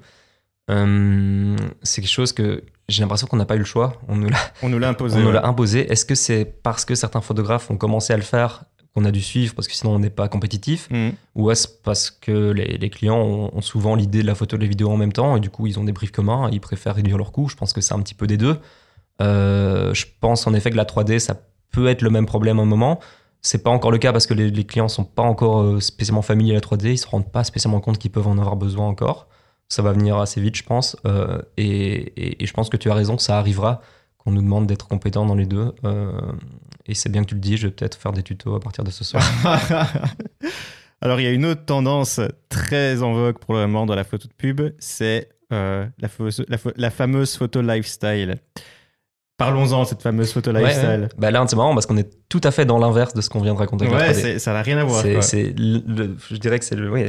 Euh, 0.70 1.56
c'est 1.82 2.02
quelque 2.02 2.10
chose 2.10 2.32
que 2.32 2.62
j'ai 2.88 3.00
l'impression 3.02 3.26
qu'on 3.26 3.38
n'a 3.38 3.46
pas 3.46 3.56
eu 3.56 3.60
le 3.60 3.64
choix. 3.64 3.94
On 4.06 4.16
nous 4.16 4.28
l'a 4.28 4.36
On 4.62 4.68
nous 4.68 4.78
l'a 4.78 4.90
imposé. 4.90 5.18
On 5.18 5.22
nous 5.22 5.32
l'a 5.32 5.46
imposé. 5.46 5.90
Est-ce 5.90 6.04
que 6.04 6.14
c'est 6.14 6.44
parce 6.44 6.84
que 6.84 6.94
certains 6.94 7.22
photographes 7.22 7.70
ont 7.70 7.76
commencé 7.78 8.12
à 8.12 8.16
le 8.16 8.22
faire 8.22 8.64
qu'on 8.94 9.04
a 9.04 9.10
dû 9.10 9.20
suivre 9.22 9.54
parce 9.54 9.68
que 9.68 9.74
sinon 9.74 9.94
on 9.94 9.98
n'est 9.98 10.10
pas 10.10 10.28
compétitif 10.28 10.88
Mhm. 10.90 11.12
Ou 11.36 11.50
est-ce 11.50 11.68
parce 11.68 12.10
que 12.10 12.50
les, 12.50 12.78
les 12.78 12.90
clients 12.90 13.18
ont, 13.20 13.50
ont 13.56 13.60
souvent 13.60 13.94
l'idée 13.94 14.22
de 14.22 14.26
la 14.26 14.34
photo 14.34 14.56
et 14.56 14.58
de 14.58 14.64
la 14.64 14.68
vidéo 14.68 14.90
en 14.90 14.96
même 14.96 15.12
temps 15.12 15.36
et 15.36 15.40
du 15.40 15.50
coup 15.50 15.66
ils 15.66 15.78
ont 15.78 15.84
des 15.84 15.92
briefs 15.92 16.12
communs 16.12 16.48
et 16.50 16.54
ils 16.54 16.60
préfèrent 16.60 16.94
réduire 16.96 17.18
leurs 17.18 17.32
coûts 17.32 17.48
Je 17.48 17.56
pense 17.56 17.72
que 17.72 17.80
c'est 17.80 17.94
un 17.94 18.00
petit 18.00 18.14
peu 18.14 18.26
des 18.26 18.36
deux. 18.36 18.58
Euh, 19.20 19.92
je 19.94 20.06
pense 20.20 20.46
en 20.46 20.54
effet 20.54 20.70
que 20.70 20.76
la 20.76 20.84
3D 20.84 21.18
ça 21.18 21.36
peut 21.70 21.88
être 21.88 22.02
le 22.02 22.10
même 22.10 22.26
problème 22.26 22.58
à 22.58 22.62
un 22.62 22.66
moment. 22.66 22.98
C'est 23.42 23.62
pas 23.62 23.70
encore 23.70 23.90
le 23.92 23.98
cas 23.98 24.12
parce 24.12 24.26
que 24.26 24.34
les, 24.34 24.50
les 24.50 24.64
clients 24.64 24.88
sont 24.88 25.04
pas 25.04 25.22
encore 25.22 25.60
euh, 25.60 25.80
spécialement 25.80 26.22
familiers 26.22 26.52
à 26.52 26.54
la 26.54 26.60
3D, 26.60 26.86
ils 26.92 26.98
se 26.98 27.06
rendent 27.06 27.30
pas 27.30 27.44
spécialement 27.44 27.80
compte 27.80 27.98
qu'ils 27.98 28.10
peuvent 28.10 28.26
en 28.26 28.38
avoir 28.38 28.56
besoin 28.56 28.86
encore. 28.88 29.28
Ça 29.68 29.82
va 29.82 29.92
venir 29.92 30.16
assez 30.16 30.40
vite, 30.40 30.56
je 30.56 30.62
pense. 30.64 30.96
Euh, 31.06 31.40
et, 31.56 31.64
et- 32.16 32.42
et 32.42 32.46
je 32.46 32.52
pense 32.52 32.68
que 32.68 32.76
tu 32.76 32.90
as 32.90 32.94
raison, 32.94 33.18
ça 33.18 33.38
arrivera 33.38 33.80
qu'on 34.18 34.32
nous 34.32 34.42
demande 34.42 34.66
d'être 34.66 34.86
compétents 34.88 35.24
dans 35.26 35.34
les 35.34 35.46
deux. 35.46 35.72
Euh, 35.84 36.12
et 36.86 36.94
c'est 36.94 37.08
bien 37.08 37.22
que 37.22 37.28
tu 37.28 37.34
le 37.34 37.40
dis, 37.40 37.56
je 37.56 37.68
vais 37.68 37.72
peut-être 37.72 37.96
faire 37.96 38.12
des 38.12 38.22
tutos 38.22 38.54
à 38.54 38.60
partir 38.60 38.84
de 38.84 38.90
ce 38.90 39.04
soir. 39.04 39.22
Alors, 41.00 41.20
il 41.20 41.24
y 41.24 41.26
a 41.26 41.32
une 41.32 41.46
autre 41.46 41.64
tendance 41.64 42.20
très 42.48 43.02
en 43.02 43.12
vogue 43.12 43.38
pour 43.38 43.54
le 43.54 43.60
moment 43.60 43.86
dans 43.86 43.94
la 43.94 44.04
photo 44.04 44.26
de 44.26 44.32
pub, 44.32 44.60
c'est 44.80 45.28
euh, 45.52 45.86
la, 45.98 46.90
fameuse 46.90 47.36
photo 47.36 47.62
lifestyle. 47.62 48.38
Parlons-en 49.38 49.84
de 49.84 49.88
cette 49.88 50.02
fameuse 50.02 50.32
photo 50.32 50.50
lifestyle. 50.50 51.02
ouais. 51.02 51.08
Bah 51.16 51.30
là, 51.30 51.44
c'est 51.46 51.54
marrant 51.54 51.72
parce 51.72 51.86
qu'on 51.86 51.96
est 51.96 52.10
tout 52.28 52.40
à 52.42 52.50
fait 52.50 52.64
dans 52.64 52.78
l'inverse 52.78 53.14
de 53.14 53.20
ce 53.20 53.30
qu'on 53.30 53.40
vient 53.40 53.54
de 53.54 53.58
raconter. 53.58 53.86
Ouais, 53.86 53.94
avec 53.94 54.08
la 54.08 54.12
3D. 54.12 54.20
c'est- 54.20 54.38
ça 54.40 54.52
n'a 54.52 54.62
rien 54.62 54.78
à 54.78 54.84
voir. 54.84 55.02
C'est- 55.22 55.54
je 55.56 56.36
dirais 56.36 56.58
que 56.58 56.64
c'est 56.64 56.78
oui, 56.78 57.08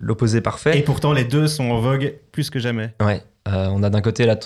l'opposé 0.00 0.40
parfait. 0.40 0.78
Et 0.78 0.82
pourtant, 0.82 1.12
les 1.12 1.24
deux 1.24 1.46
sont 1.46 1.70
en 1.70 1.78
vogue 1.80 2.14
plus 2.32 2.48
que 2.48 2.58
jamais. 2.58 2.94
Ouais, 3.00 3.22
euh, 3.48 3.68
on 3.70 3.82
a 3.82 3.90
d'un 3.90 4.00
côté 4.00 4.24
la 4.24 4.36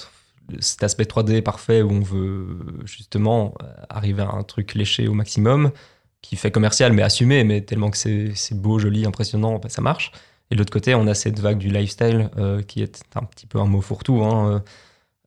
cet 0.60 0.82
aspect 0.82 1.04
3D 1.04 1.42
parfait 1.42 1.82
où 1.82 1.90
on 1.90 2.00
veut 2.00 2.46
justement 2.84 3.54
arriver 3.88 4.22
à 4.22 4.30
un 4.30 4.42
truc 4.42 4.74
léché 4.74 5.08
au 5.08 5.14
maximum, 5.14 5.70
qui 6.22 6.36
fait 6.36 6.50
commercial 6.50 6.92
mais 6.92 7.02
assumé, 7.02 7.44
mais 7.44 7.62
tellement 7.62 7.90
que 7.90 7.96
c'est 7.96 8.32
c'est 8.34 8.60
beau, 8.60 8.78
joli, 8.78 9.06
impressionnant, 9.06 9.58
bah, 9.58 9.68
ça 9.68 9.82
marche. 9.82 10.12
Et 10.50 10.54
de 10.56 10.60
l'autre 10.60 10.72
côté, 10.72 10.94
on 10.94 11.06
a 11.06 11.14
cette 11.14 11.38
vague 11.38 11.58
du 11.58 11.68
lifestyle 11.68 12.30
euh, 12.36 12.62
qui 12.62 12.82
est 12.82 13.02
un 13.14 13.24
petit 13.24 13.46
peu 13.46 13.58
un 13.58 13.66
mot 13.66 13.80
fourre-tout. 13.80 14.22
Hein, 14.24 14.54
euh, 14.54 14.58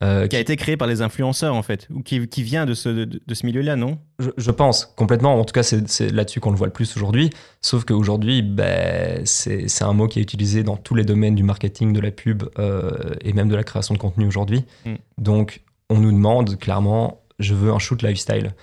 euh, 0.04 0.28
Qui 0.28 0.36
a 0.36 0.40
été 0.40 0.56
créé 0.56 0.78
par 0.78 0.88
les 0.88 1.02
influenceurs, 1.02 1.56
en 1.56 1.64
fait, 1.64 1.88
ou 1.94 2.02
qui, 2.02 2.28
qui 2.28 2.44
vient 2.44 2.66
de 2.66 2.74
ce, 2.74 2.90
de, 2.90 3.22
de 3.26 3.34
ce 3.34 3.46
milieu-là, 3.46 3.76
non? 3.76 3.98
Je, 4.20 4.30
je 4.38 4.52
pense 4.52 4.86
complètement. 4.98 5.40
En 5.40 5.46
tout 5.46 5.54
cas, 5.54 5.64
c'est 5.64 6.12
là-dessus 6.12 6.40
qu'on 6.40 6.52
le 6.52 6.58
voit 6.58 6.68
le 6.68 6.74
plus 6.74 6.96
aujourd'hui. 6.98 7.30
Sauf 7.62 7.86
qu'aujourd'hui, 7.86 8.42
ben, 8.42 9.22
c'est 9.26 9.68
c'est 9.68 9.84
un 9.84 9.94
mot 9.94 10.08
qui 10.08 10.20
est 10.20 10.24
utilisé 10.24 10.64
dans 10.64 10.78
tous 10.78 10.96
les 10.96 11.04
domaines 11.04 11.36
du 11.36 11.44
marketing, 11.44 11.94
de 11.94 12.00
la 12.00 12.12
pub 12.12 12.44
euh, 12.60 12.92
et 13.22 13.34
même 13.34 13.48
de 13.48 13.56
la 13.56 13.64
création 13.64 13.94
de 13.94 14.00
contenu 14.00 14.26
aujourd'hui. 14.26 14.66
Mm. 14.86 14.94
Donc, 15.18 15.62
on 15.90 16.00
nous 16.00 16.12
demande 16.12 16.58
clairement, 16.58 17.22
je 17.40 17.54
veux 17.54 17.72
un 17.72 17.80
shoot 17.80 18.02
lifestyle. 18.02 18.54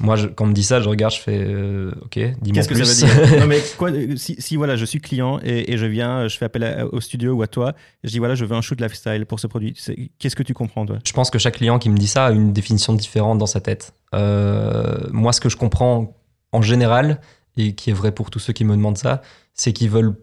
Moi, 0.00 0.16
je- 0.16 0.26
quand 0.28 0.44
on 0.44 0.48
me 0.48 0.52
dit 0.54 0.62
ça, 0.62 0.80
je 0.80 0.88
regarde, 0.88 1.12
je 1.14 1.20
fais, 1.20 1.38
euh, 1.38 1.92
ok, 2.02 2.14
dis-moi 2.40 2.52
Qu'est-ce 2.54 2.68
que 2.68 2.84
ça 2.84 3.06
veut 3.06 3.28
dire 3.28 3.38
Non, 3.40 3.46
mais 3.46 3.60
quoi, 3.76 3.90
si, 4.16 4.34
si, 4.38 4.56
voilà, 4.56 4.76
je 4.76 4.84
suis 4.86 4.98
client 5.00 5.38
et, 5.44 5.72
et 5.72 5.76
je 5.76 5.84
viens, 5.86 6.26
je 6.26 6.36
fais 6.38 6.46
appel 6.46 6.64
à- 6.64 6.86
au 6.86 7.00
studio 7.00 7.34
ou 7.34 7.42
à 7.42 7.46
toi, 7.46 7.74
je 8.02 8.08
dis 8.10 8.18
voilà, 8.18 8.34
je 8.34 8.44
veux 8.46 8.56
un 8.56 8.62
shoot 8.62 8.80
lifestyle 8.80 9.26
pour 9.26 9.38
ce 9.40 9.46
produit. 9.46 9.74
Qu'est-ce 10.18 10.34
que 10.36 10.42
tu 10.42 10.54
comprends, 10.54 10.86
toi? 10.86 10.98
Je 11.06 11.12
pense 11.12 11.30
que 11.30 11.38
chaque 11.38 11.56
client 11.56 11.78
qui 11.78 11.90
me 11.90 11.98
dit 11.98 12.06
ça 12.08 12.26
a 12.26 12.30
une 12.32 12.52
définition 12.52 12.94
différente 12.94 13.38
dans 13.38 13.46
sa 13.46 13.60
tête. 13.60 13.92
Euh, 14.14 15.06
moi, 15.12 15.32
ce 15.32 15.40
que 15.40 15.48
je 15.50 15.56
comprends 15.56 16.16
en 16.52 16.62
général, 16.62 17.20
et 17.56 17.74
qui 17.74 17.90
est 17.90 17.94
vrai 17.94 18.10
pour 18.12 18.30
tous 18.30 18.38
ceux 18.38 18.52
qui 18.54 18.64
me 18.64 18.74
demandent 18.74 18.96
ça, 18.98 19.20
c'est 19.54 19.72
qu'ils 19.72 19.90
veulent 19.90 20.16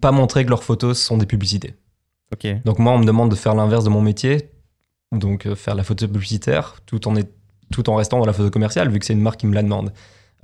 pas 0.00 0.12
montrer 0.12 0.44
que 0.44 0.50
leurs 0.50 0.64
photos 0.64 0.98
sont 1.00 1.16
des 1.16 1.26
publicités. 1.26 1.74
Ok. 2.32 2.46
Donc 2.64 2.78
moi, 2.78 2.92
on 2.92 2.98
me 2.98 3.04
demande 3.06 3.30
de 3.30 3.36
faire 3.36 3.54
l'inverse 3.54 3.84
de 3.84 3.88
mon 3.90 4.02
métier, 4.02 4.50
donc 5.12 5.46
euh, 5.46 5.54
faire 5.54 5.74
la 5.76 5.84
photo 5.84 6.06
publicitaire, 6.08 6.76
tout 6.84 7.06
en, 7.08 7.14
est, 7.16 7.30
tout 7.72 7.88
en 7.90 7.96
restant 7.96 8.18
dans 8.18 8.26
la 8.26 8.32
photo 8.32 8.50
commerciale, 8.50 8.90
vu 8.90 8.98
que 8.98 9.04
c'est 9.04 9.12
une 9.12 9.20
marque 9.20 9.40
qui 9.40 9.46
me 9.46 9.54
la 9.54 9.62
demande. 9.62 9.92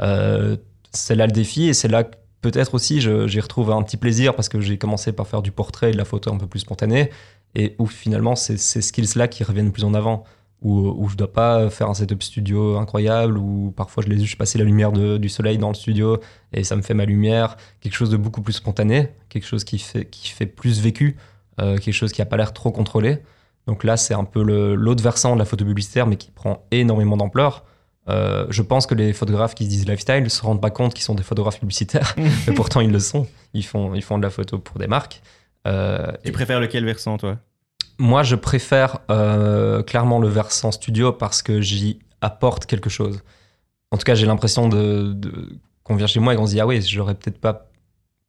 Euh, 0.00 0.56
c'est 0.90 1.14
là 1.14 1.26
le 1.26 1.32
défi, 1.32 1.68
et 1.68 1.74
c'est 1.74 1.88
là 1.88 2.04
que 2.04 2.16
peut-être 2.40 2.74
aussi 2.74 3.00
j'y 3.00 3.40
retrouve 3.40 3.70
un 3.70 3.82
petit 3.82 3.96
plaisir, 3.96 4.34
parce 4.34 4.48
que 4.48 4.60
j'ai 4.60 4.76
commencé 4.78 5.12
par 5.12 5.26
faire 5.26 5.42
du 5.42 5.52
portrait 5.52 5.90
et 5.90 5.92
de 5.92 5.98
la 5.98 6.04
photo 6.04 6.32
un 6.32 6.38
peu 6.38 6.46
plus 6.46 6.60
spontanée, 6.60 7.10
et 7.54 7.76
où 7.78 7.86
finalement 7.86 8.34
c'est 8.34 8.56
ces 8.56 8.82
skills-là 8.82 9.28
qui 9.28 9.44
reviennent 9.44 9.72
plus 9.72 9.84
en 9.84 9.94
avant, 9.94 10.24
où, 10.62 10.78
où 10.80 11.08
je 11.08 11.16
dois 11.16 11.32
pas 11.32 11.70
faire 11.70 11.88
un 11.88 11.94
setup 11.94 12.22
studio 12.22 12.78
incroyable, 12.78 13.36
où 13.38 13.72
parfois 13.76 14.02
je 14.04 14.08
laisse 14.08 14.20
juste 14.20 14.38
passer 14.38 14.58
la 14.58 14.64
lumière 14.64 14.92
de- 14.92 15.18
du 15.18 15.28
soleil 15.28 15.58
dans 15.58 15.68
le 15.68 15.74
studio, 15.74 16.18
et 16.52 16.64
ça 16.64 16.76
me 16.76 16.82
fait 16.82 16.94
ma 16.94 17.04
lumière, 17.04 17.56
quelque 17.80 17.94
chose 17.94 18.10
de 18.10 18.16
beaucoup 18.16 18.42
plus 18.42 18.54
spontané, 18.54 19.10
quelque 19.28 19.46
chose 19.46 19.64
qui 19.64 19.78
fait, 19.78 20.04
qui 20.06 20.30
fait 20.30 20.46
plus 20.46 20.80
vécu, 20.80 21.16
euh, 21.60 21.78
quelque 21.78 21.94
chose 21.94 22.12
qui 22.12 22.20
n'a 22.20 22.26
pas 22.26 22.36
l'air 22.36 22.52
trop 22.52 22.70
contrôlé. 22.70 23.18
Donc 23.66 23.84
là, 23.84 23.96
c'est 23.96 24.14
un 24.14 24.24
peu 24.24 24.42
l'autre 24.74 25.02
versant 25.02 25.34
de 25.34 25.38
la 25.38 25.44
photo 25.44 25.64
publicitaire, 25.64 26.06
mais 26.06 26.16
qui 26.16 26.30
prend 26.30 26.66
énormément 26.70 27.16
d'ampleur. 27.16 27.64
Euh, 28.08 28.46
je 28.50 28.62
pense 28.62 28.86
que 28.86 28.94
les 28.96 29.12
photographes 29.12 29.54
qui 29.54 29.64
se 29.64 29.70
disent 29.70 29.86
lifestyle 29.88 30.24
ne 30.24 30.28
se 30.28 30.42
rendent 30.42 30.60
pas 30.60 30.70
compte 30.70 30.94
qu'ils 30.94 31.04
sont 31.04 31.14
des 31.14 31.22
photographes 31.22 31.60
publicitaires, 31.60 32.14
mais 32.46 32.54
pourtant 32.54 32.80
ils 32.80 32.90
le 32.90 32.98
sont. 32.98 33.26
Ils 33.54 33.64
font, 33.64 33.94
ils 33.94 34.02
font 34.02 34.18
de 34.18 34.22
la 34.24 34.30
photo 34.30 34.58
pour 34.58 34.78
des 34.78 34.88
marques. 34.88 35.22
Euh, 35.68 36.10
Tu 36.24 36.28
et 36.30 36.32
préfères 36.32 36.58
lequel 36.58 36.84
versant, 36.84 37.16
toi? 37.18 37.38
Moi, 37.98 38.24
je 38.24 38.34
préfère 38.34 38.98
euh, 39.10 39.82
clairement 39.84 40.18
le 40.18 40.26
versant 40.26 40.72
studio 40.72 41.12
parce 41.12 41.42
que 41.42 41.60
j'y 41.60 42.00
apporte 42.20 42.66
quelque 42.66 42.90
chose. 42.90 43.20
En 43.92 43.96
tout 43.98 44.04
cas, 44.04 44.16
j'ai 44.16 44.26
l'impression 44.26 44.68
de, 44.68 45.12
de- 45.12 45.50
qu'on 45.84 45.94
vient 45.94 46.06
chez 46.08 46.18
moi 46.18 46.34
et 46.34 46.36
qu'on 46.36 46.46
se 46.46 46.52
dit 46.52 46.60
ah 46.60 46.66
oui, 46.66 46.82
j'aurais 46.82 47.14
peut-être 47.14 47.38
pas 47.38 47.68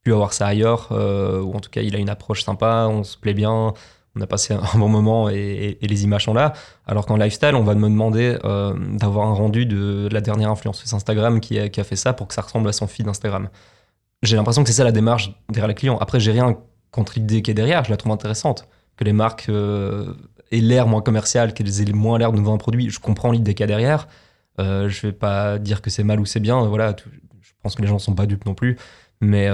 pu 0.04 0.12
avoir 0.14 0.34
ça 0.34 0.46
ailleurs, 0.46 0.90
ou 0.92 1.56
en 1.56 1.60
tout 1.62 1.70
cas, 1.70 1.82
il 1.82 1.96
a 1.96 1.98
une 1.98 2.10
approche 2.10 2.44
sympa, 2.44 2.88
on 2.90 3.04
se 3.06 3.18
plaît 3.18 3.34
bien, 3.34 3.74
on 4.16 4.22
a 4.22 4.28
passé 4.28 4.54
un 4.54 4.62
bon 4.78 4.90
moment 4.90 5.30
et, 5.30 5.78
les 5.82 6.04
images 6.04 6.26
sont 6.26 6.34
là. 6.34 6.54
Alors 6.86 7.06
qu'en 7.06 7.18
lifestyle, 7.18 7.56
on 7.56 7.64
va 7.64 7.76
me 7.76 7.90
demander 7.90 8.38
euh, 8.44 8.74
d'avoir 8.98 9.28
un 9.28 9.34
rendu 9.34 9.66
de 9.66 10.08
la 10.12 10.22
dernière 10.22 10.50
influenceuse 10.50 10.94
Instagram 10.94 11.40
qui 11.40 11.60
a, 11.60 11.84
fait 11.84 11.96
ça 11.96 12.14
pour 12.14 12.28
que 12.28 12.34
ça 12.34 12.42
ressemble 12.42 12.68
à 12.70 12.74
son 12.74 12.88
feed 12.88 13.08
Instagram. 13.08 13.50
J'ai 14.22 14.36
l'impression 14.36 14.64
que 14.64 14.70
c'est 14.70 14.76
ça 14.76 14.84
la 14.84 14.92
démarche 14.92 15.34
derrière 15.50 15.68
les 15.68 15.76
clients. 15.76 15.98
Après, 15.98 16.20
j'ai 16.20 16.32
rien 16.32 16.58
contre 16.92 17.14
l'idée 17.16 17.42
qui 17.42 17.52
est 17.52 17.56
derrière, 17.56 17.84
je 17.84 17.90
la 17.90 17.98
trouve 17.98 18.12
intéressante. 18.12 18.68
que 18.96 19.04
les 19.04 19.14
marques 19.14 19.50
aient 19.50 20.62
l'air 20.62 20.88
moins 20.88 21.02
commercial, 21.02 21.54
qu'elles 21.54 21.82
aient 21.82 21.92
moins 21.92 22.20
l'air 22.20 22.32
de 22.32 22.38
nous 22.38 22.44
vendre 22.44 22.56
un 22.56 22.60
produit. 22.60 22.90
Je 22.90 23.00
comprends 23.00 23.32
l'idée 23.32 23.54
qu'il 23.56 23.62
y 23.62 23.66
a 23.66 23.68
derrière. 23.68 24.08
Euh, 24.60 24.88
je 24.88 25.08
vais 25.08 25.14
pas 25.14 25.58
dire 25.58 25.82
que 25.82 25.90
c'est 25.90 26.04
mal 26.04 26.20
ou 26.20 26.26
c'est 26.26 26.40
bien. 26.40 26.64
Voilà, 26.68 26.96
je 27.42 27.52
pense 27.64 27.76
que 27.76 27.82
les 27.82 27.88
gens 27.88 27.98
sont 27.98 28.14
pas 28.14 28.28
dupes 28.28 28.46
non 28.46 28.54
plus. 28.54 28.78
Mais, 29.20 29.50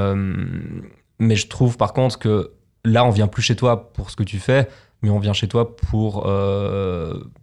mais 1.20 1.36
je 1.36 1.48
trouve 1.48 1.78
par 1.78 1.94
contre 1.94 2.18
que 2.20 2.54
là, 2.86 3.06
on 3.06 3.10
vient 3.10 3.28
plus 3.28 3.42
chez 3.42 3.56
toi 3.56 3.92
pour 3.94 4.10
ce 4.10 4.16
que 4.16 4.24
tu 4.24 4.40
fais, 4.40 4.68
mais 5.02 5.10
on 5.10 5.20
vient 5.20 5.34
chez 5.34 5.48
toi 5.48 5.76
pour, 5.76 6.24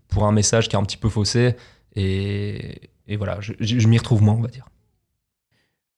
pour 0.09 0.25
un 0.25 0.33
message 0.33 0.69
qui 0.69 0.77
est 0.77 0.79
un 0.79 0.85
petit 0.85 0.97
peu 0.97 1.09
faussé. 1.09 1.57
Et, 1.95 2.81
et 3.09 3.17
voilà, 3.17 3.39
je, 3.41 3.53
je 3.61 3.89
m'y 3.89 3.99
retrouve 3.99 4.23
moins, 4.23 4.35
on 4.35 4.43
va 4.43 4.49
dire. 4.49 4.67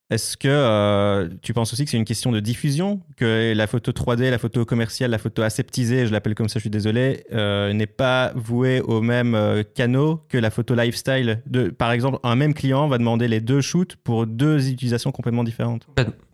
Est-ce 0.09 0.37
que 0.37 0.47
euh, 0.47 1.29
tu 1.43 1.53
penses 1.53 1.71
aussi 1.71 1.85
que 1.85 1.91
c'est 1.91 1.97
une 1.97 2.05
question 2.05 2.31
de 2.31 2.39
diffusion, 2.39 2.99
que 3.15 3.53
la 3.55 3.67
photo 3.67 3.91
3D, 3.91 4.31
la 4.31 4.39
photo 4.39 4.65
commerciale, 4.65 5.11
la 5.11 5.19
photo 5.19 5.43
aseptisée, 5.43 6.07
je 6.07 6.11
l'appelle 6.11 6.33
comme 6.33 6.49
ça, 6.49 6.57
je 6.57 6.61
suis 6.61 6.71
désolé, 6.71 7.25
euh, 7.31 7.73
n'est 7.73 7.85
pas 7.85 8.31
vouée 8.33 8.81
au 8.81 9.01
même 9.01 9.35
euh, 9.35 9.61
canot 9.61 10.23
que 10.27 10.39
la 10.39 10.49
photo 10.49 10.73
lifestyle? 10.73 11.43
De, 11.45 11.69
Par 11.69 11.91
exemple, 11.91 12.17
un 12.23 12.35
même 12.35 12.55
client 12.55 12.87
va 12.87 12.97
demander 12.97 13.27
les 13.27 13.39
deux 13.39 13.61
shoots 13.61 13.97
pour 13.97 14.25
deux 14.25 14.71
utilisations 14.71 15.11
complètement 15.11 15.43
différentes. 15.43 15.87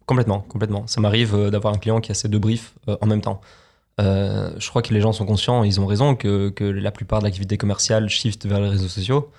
Complètement, 0.06 0.41
complètement. 0.41 0.86
Ça 0.88 1.02
m'arrive 1.02 1.50
d'avoir 1.50 1.74
un 1.74 1.78
client 1.78 2.00
qui 2.00 2.12
a 2.12 2.15
ces 2.15 2.28
deux 2.28 2.39
briefs 2.39 2.76
en 2.88 3.08
même 3.08 3.22
temps. 3.22 3.41
je 3.98 4.70
crois 4.70 4.84
que 4.84 4.94
les 4.94 5.02
gens 5.02 5.13
sont 5.13 5.26
conscients, 5.26 5.63
ils 5.63 5.82
ont 5.82 5.88
raison, 5.88 6.15
que, 6.15 6.50
que 6.50 6.63
la 6.63 6.91
plupart 6.91 7.20
de 7.20 7.24
l'activité 7.26 7.58
commerciale 7.58 8.08
shift 8.08 8.46
vers 8.46 8.60
les 8.60 8.70
réseaux 8.70 8.88
sociaux. 8.88 9.32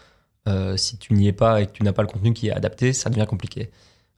si 0.77 0.99
tu 0.99 1.15
n'y 1.15 1.29
es 1.29 1.33
pas 1.33 1.61
et 1.61 1.67
que 1.67 1.73
tu 1.73 1.85
n'as 1.85 1.93
pas 1.93 2.03
le 2.03 2.09
contenu 2.09 2.33
qui 2.33 2.49
est 2.49 2.53
adapté, 2.53 2.93
ça 2.93 3.11
devient 3.11 3.27
compliqué. 3.29 3.71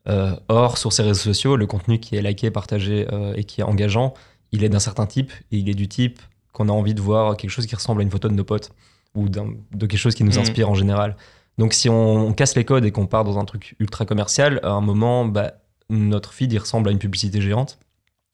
Euh, 0.09 0.35
or, 0.49 0.79
sur 0.79 0.93
ces 0.93 1.03
réseaux 1.03 1.21
sociaux, 1.21 1.57
le 1.57 1.67
contenu 1.67 1.99
qui 1.99 2.17
est 2.17 2.23
liké, 2.23 2.51
partagé 2.51 3.07
euh, 3.13 3.35
et 3.37 3.45
qui 3.45 3.61
est 3.61 3.65
engageant, 3.65 4.15
il 4.53 4.65
est 4.65 4.69
d'un 4.69 4.79
certain 4.79 5.07
type 5.07 5.33
et 5.53 5.59
il 5.59 5.69
est 5.69 5.75
du 5.75 5.89
type 5.89 6.21
qu'on 6.53 6.69
a 6.69 6.73
envie 6.73 6.95
de 6.95 7.01
voir 7.01 7.37
quelque 7.37 7.51
chose 7.51 7.67
qui 7.67 7.75
ressemble 7.75 8.01
à 8.01 8.05
une 8.05 8.11
photo 8.11 8.29
de 8.29 8.35
nos 8.35 8.45
potes 8.45 8.73
ou 9.15 9.29
de 9.29 9.87
quelque 9.87 9.97
chose 9.97 10.15
qui 10.15 10.25
nous 10.25 10.37
mm. 10.37 10.41
inspire 10.41 10.71
en 10.71 10.75
général. 10.75 11.17
Donc, 11.59 11.75
si 11.75 11.89
on, 11.89 12.33
casse 12.33 12.55
les 12.55 12.65
codes 12.65 12.85
et 12.85 12.93
qu'on 12.93 13.07
part 13.07 13.25
dans 13.25 13.39
un 13.39 13.45
truc 13.45 13.75
ultra 13.81 14.07
commercial, 14.07 14.61
à 14.63 14.71
un 14.71 14.81
moment, 14.81 15.25
bah, 15.25 15.55
notre 15.91 16.33
feed 16.33 16.53
il 16.53 16.59
ressemble 16.59 16.89
à 16.89 16.93
une 16.93 16.99
publicité 16.99 17.41
géante. 17.41 17.79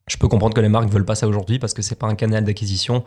Je 0.08 0.16
peux 0.16 0.28
comprendre 0.28 0.54
que 0.54 0.60
les 0.60 0.68
marques 0.68 0.88
veulent 0.88 1.04
pas 1.04 1.14
ça 1.14 1.26
aujourd'hui 1.26 1.58
parce 1.58 1.72
que 1.74 1.82
c'est 1.82 1.98
pas 1.98 2.06
un 2.06 2.14
canal 2.14 2.44
d'acquisition 2.44 3.04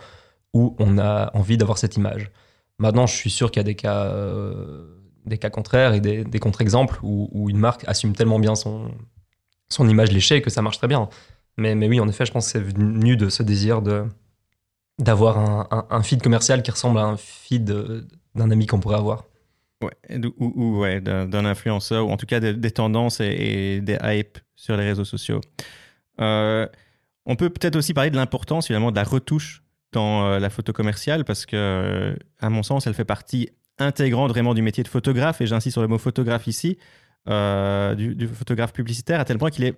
où 0.54 0.76
on 0.80 0.98
a 0.98 1.32
envie 1.36 1.58
d'avoir 1.58 1.78
cette 1.78 1.96
image. 1.96 2.32
Maintenant, 2.80 3.08
je 3.08 3.16
suis 3.16 3.30
sûr 3.30 3.52
qu'il 3.52 3.60
y 3.60 3.62
a 3.62 3.64
des 3.64 3.76
cas 3.76 4.06
euh, 4.06 4.98
des 5.26 5.38
cas 5.38 5.50
contraires 5.50 5.94
et 5.94 6.00
des, 6.00 6.40
contre-exemples 6.40 7.00
où, 7.04 7.50
une 7.50 7.58
marque 7.58 7.84
assume 7.88 8.14
tellement 8.14 8.40
bien 8.40 8.56
son, 8.56 8.92
son 9.70 9.88
image 9.90 10.12
léchée 10.12 10.42
que 10.42 10.50
ça 10.50 10.62
marche 10.62 10.78
très 10.78 10.88
bien. 10.88 11.10
Mais, 11.58 11.76
mais 11.76 11.88
oui, 11.88 12.00
en 12.00 12.08
effet, 12.08 12.26
je 12.26 12.32
pense 12.32 12.46
que 12.46 12.52
c'est 12.52 12.62
venu 12.62 13.18
de 13.18 13.30
ce 13.30 13.44
désir 13.44 13.82
de 13.82 14.06
d'avoir 15.00 15.38
un, 15.92 16.02
feed 16.02 16.24
commercial 16.24 16.64
qui 16.64 16.72
ressemble 16.72 16.98
à 16.98 17.04
un 17.04 17.18
feed 17.18 17.72
d'un 18.34 18.50
ami 18.50 18.66
qu'on 18.66 18.80
pourrait 18.80 18.98
avoir. 18.98 19.26
Ouais, 19.84 19.92
ou, 20.40 20.80
ouais, 20.80 21.02
d'un 21.02 21.46
influenceur, 21.46 22.08
ou 22.08 22.12
en 22.12 22.18
tout 22.18 22.26
cas 22.26 22.40
des, 22.40 22.72
tendances 22.72 23.20
et, 23.20 23.80
des 23.82 23.98
hypes 24.04 24.40
sur 24.56 24.76
les 24.76 24.84
réseaux 24.84 25.06
sociaux. 25.06 25.40
Euh, 26.20 26.68
on 27.28 27.36
peut 27.36 27.52
peut-être 27.52 27.76
aussi 27.76 27.94
parler 27.94 28.10
de 28.10 28.16
l'importance 28.16 28.68
finalement 28.68 28.90
de 28.90 28.96
la 28.96 29.04
retouche 29.04 29.64
dans 29.92 30.26
euh, 30.26 30.40
la 30.40 30.50
photo 30.50 30.74
commerciale 30.74 31.26
parce 31.26 31.46
que, 31.46 32.18
à 32.40 32.50
mon 32.50 32.64
sens, 32.64 32.88
elle 32.88 32.96
fait 32.96 33.06
partie 33.06 33.50
intégrante 33.78 34.32
vraiment 34.32 34.56
du 34.56 34.64
métier 34.64 34.84
de 34.84 34.88
photographe, 34.88 35.42
et 35.42 35.46
j'insiste 35.46 35.76
sur 35.76 35.84
le 35.84 35.88
mot 35.88 36.00
photographe 36.00 36.48
ici, 36.48 36.80
euh, 37.30 37.94
du, 37.94 38.28
photographe 38.28 38.74
publicitaire, 38.74 39.20
à 39.20 39.26
tel 39.26 39.38
point 39.38 39.52
qu'il 39.52 39.66
est, 39.66 39.76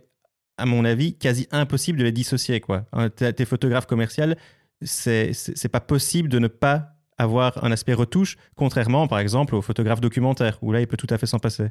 à 0.58 0.66
mon 0.66 0.86
avis, 0.86 1.14
quasi 1.18 1.48
impossible 1.52 2.00
de 2.00 2.06
les 2.06 2.14
dissocier. 2.14 2.62
Quoi. 2.62 2.86
Tes 3.10 3.46
photographes 3.46 3.88
commerciaux, 3.88 4.34
c'est 4.82 5.70
pas 5.70 5.82
possible 5.82 6.30
de 6.30 6.40
ne 6.40 6.48
pas 6.48 6.99
avoir 7.20 7.64
un 7.64 7.72
aspect 7.72 7.94
retouche, 7.94 8.38
contrairement 8.56 9.08
par 9.08 9.20
exemple 9.20 9.54
aux 9.56 9.62
photographes 9.62 10.02
documentaires, 10.02 10.58
où 10.62 10.72
là 10.72 10.82
il 10.82 10.88
peut 10.88 10.98
tout 10.98 11.08
à 11.10 11.18
fait 11.18 11.28
s'en 11.28 11.40
passer. 11.40 11.70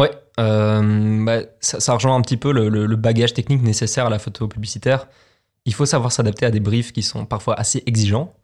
Ouais, 0.00 0.10
euh, 0.40 1.24
bah, 1.24 1.42
ça, 1.60 1.94
rejoint 1.94 2.16
un 2.16 2.20
petit 2.20 2.36
peu 2.36 2.52
le, 2.52 2.96
bagage 2.96 3.34
technique 3.34 3.62
nécessaire 3.62 4.06
à 4.06 4.10
la 4.10 4.18
photo 4.18 4.48
publicitaire. 4.48 5.08
Il 5.66 5.74
faut 5.74 5.86
savoir 5.86 6.10
s'adapter 6.10 6.46
à 6.46 6.50
des 6.50 6.60
briefs 6.60 6.92
qui 6.92 7.02
sont 7.02 7.26
parfois 7.26 7.54
assez 7.54 7.82
exigeants. 7.86 8.34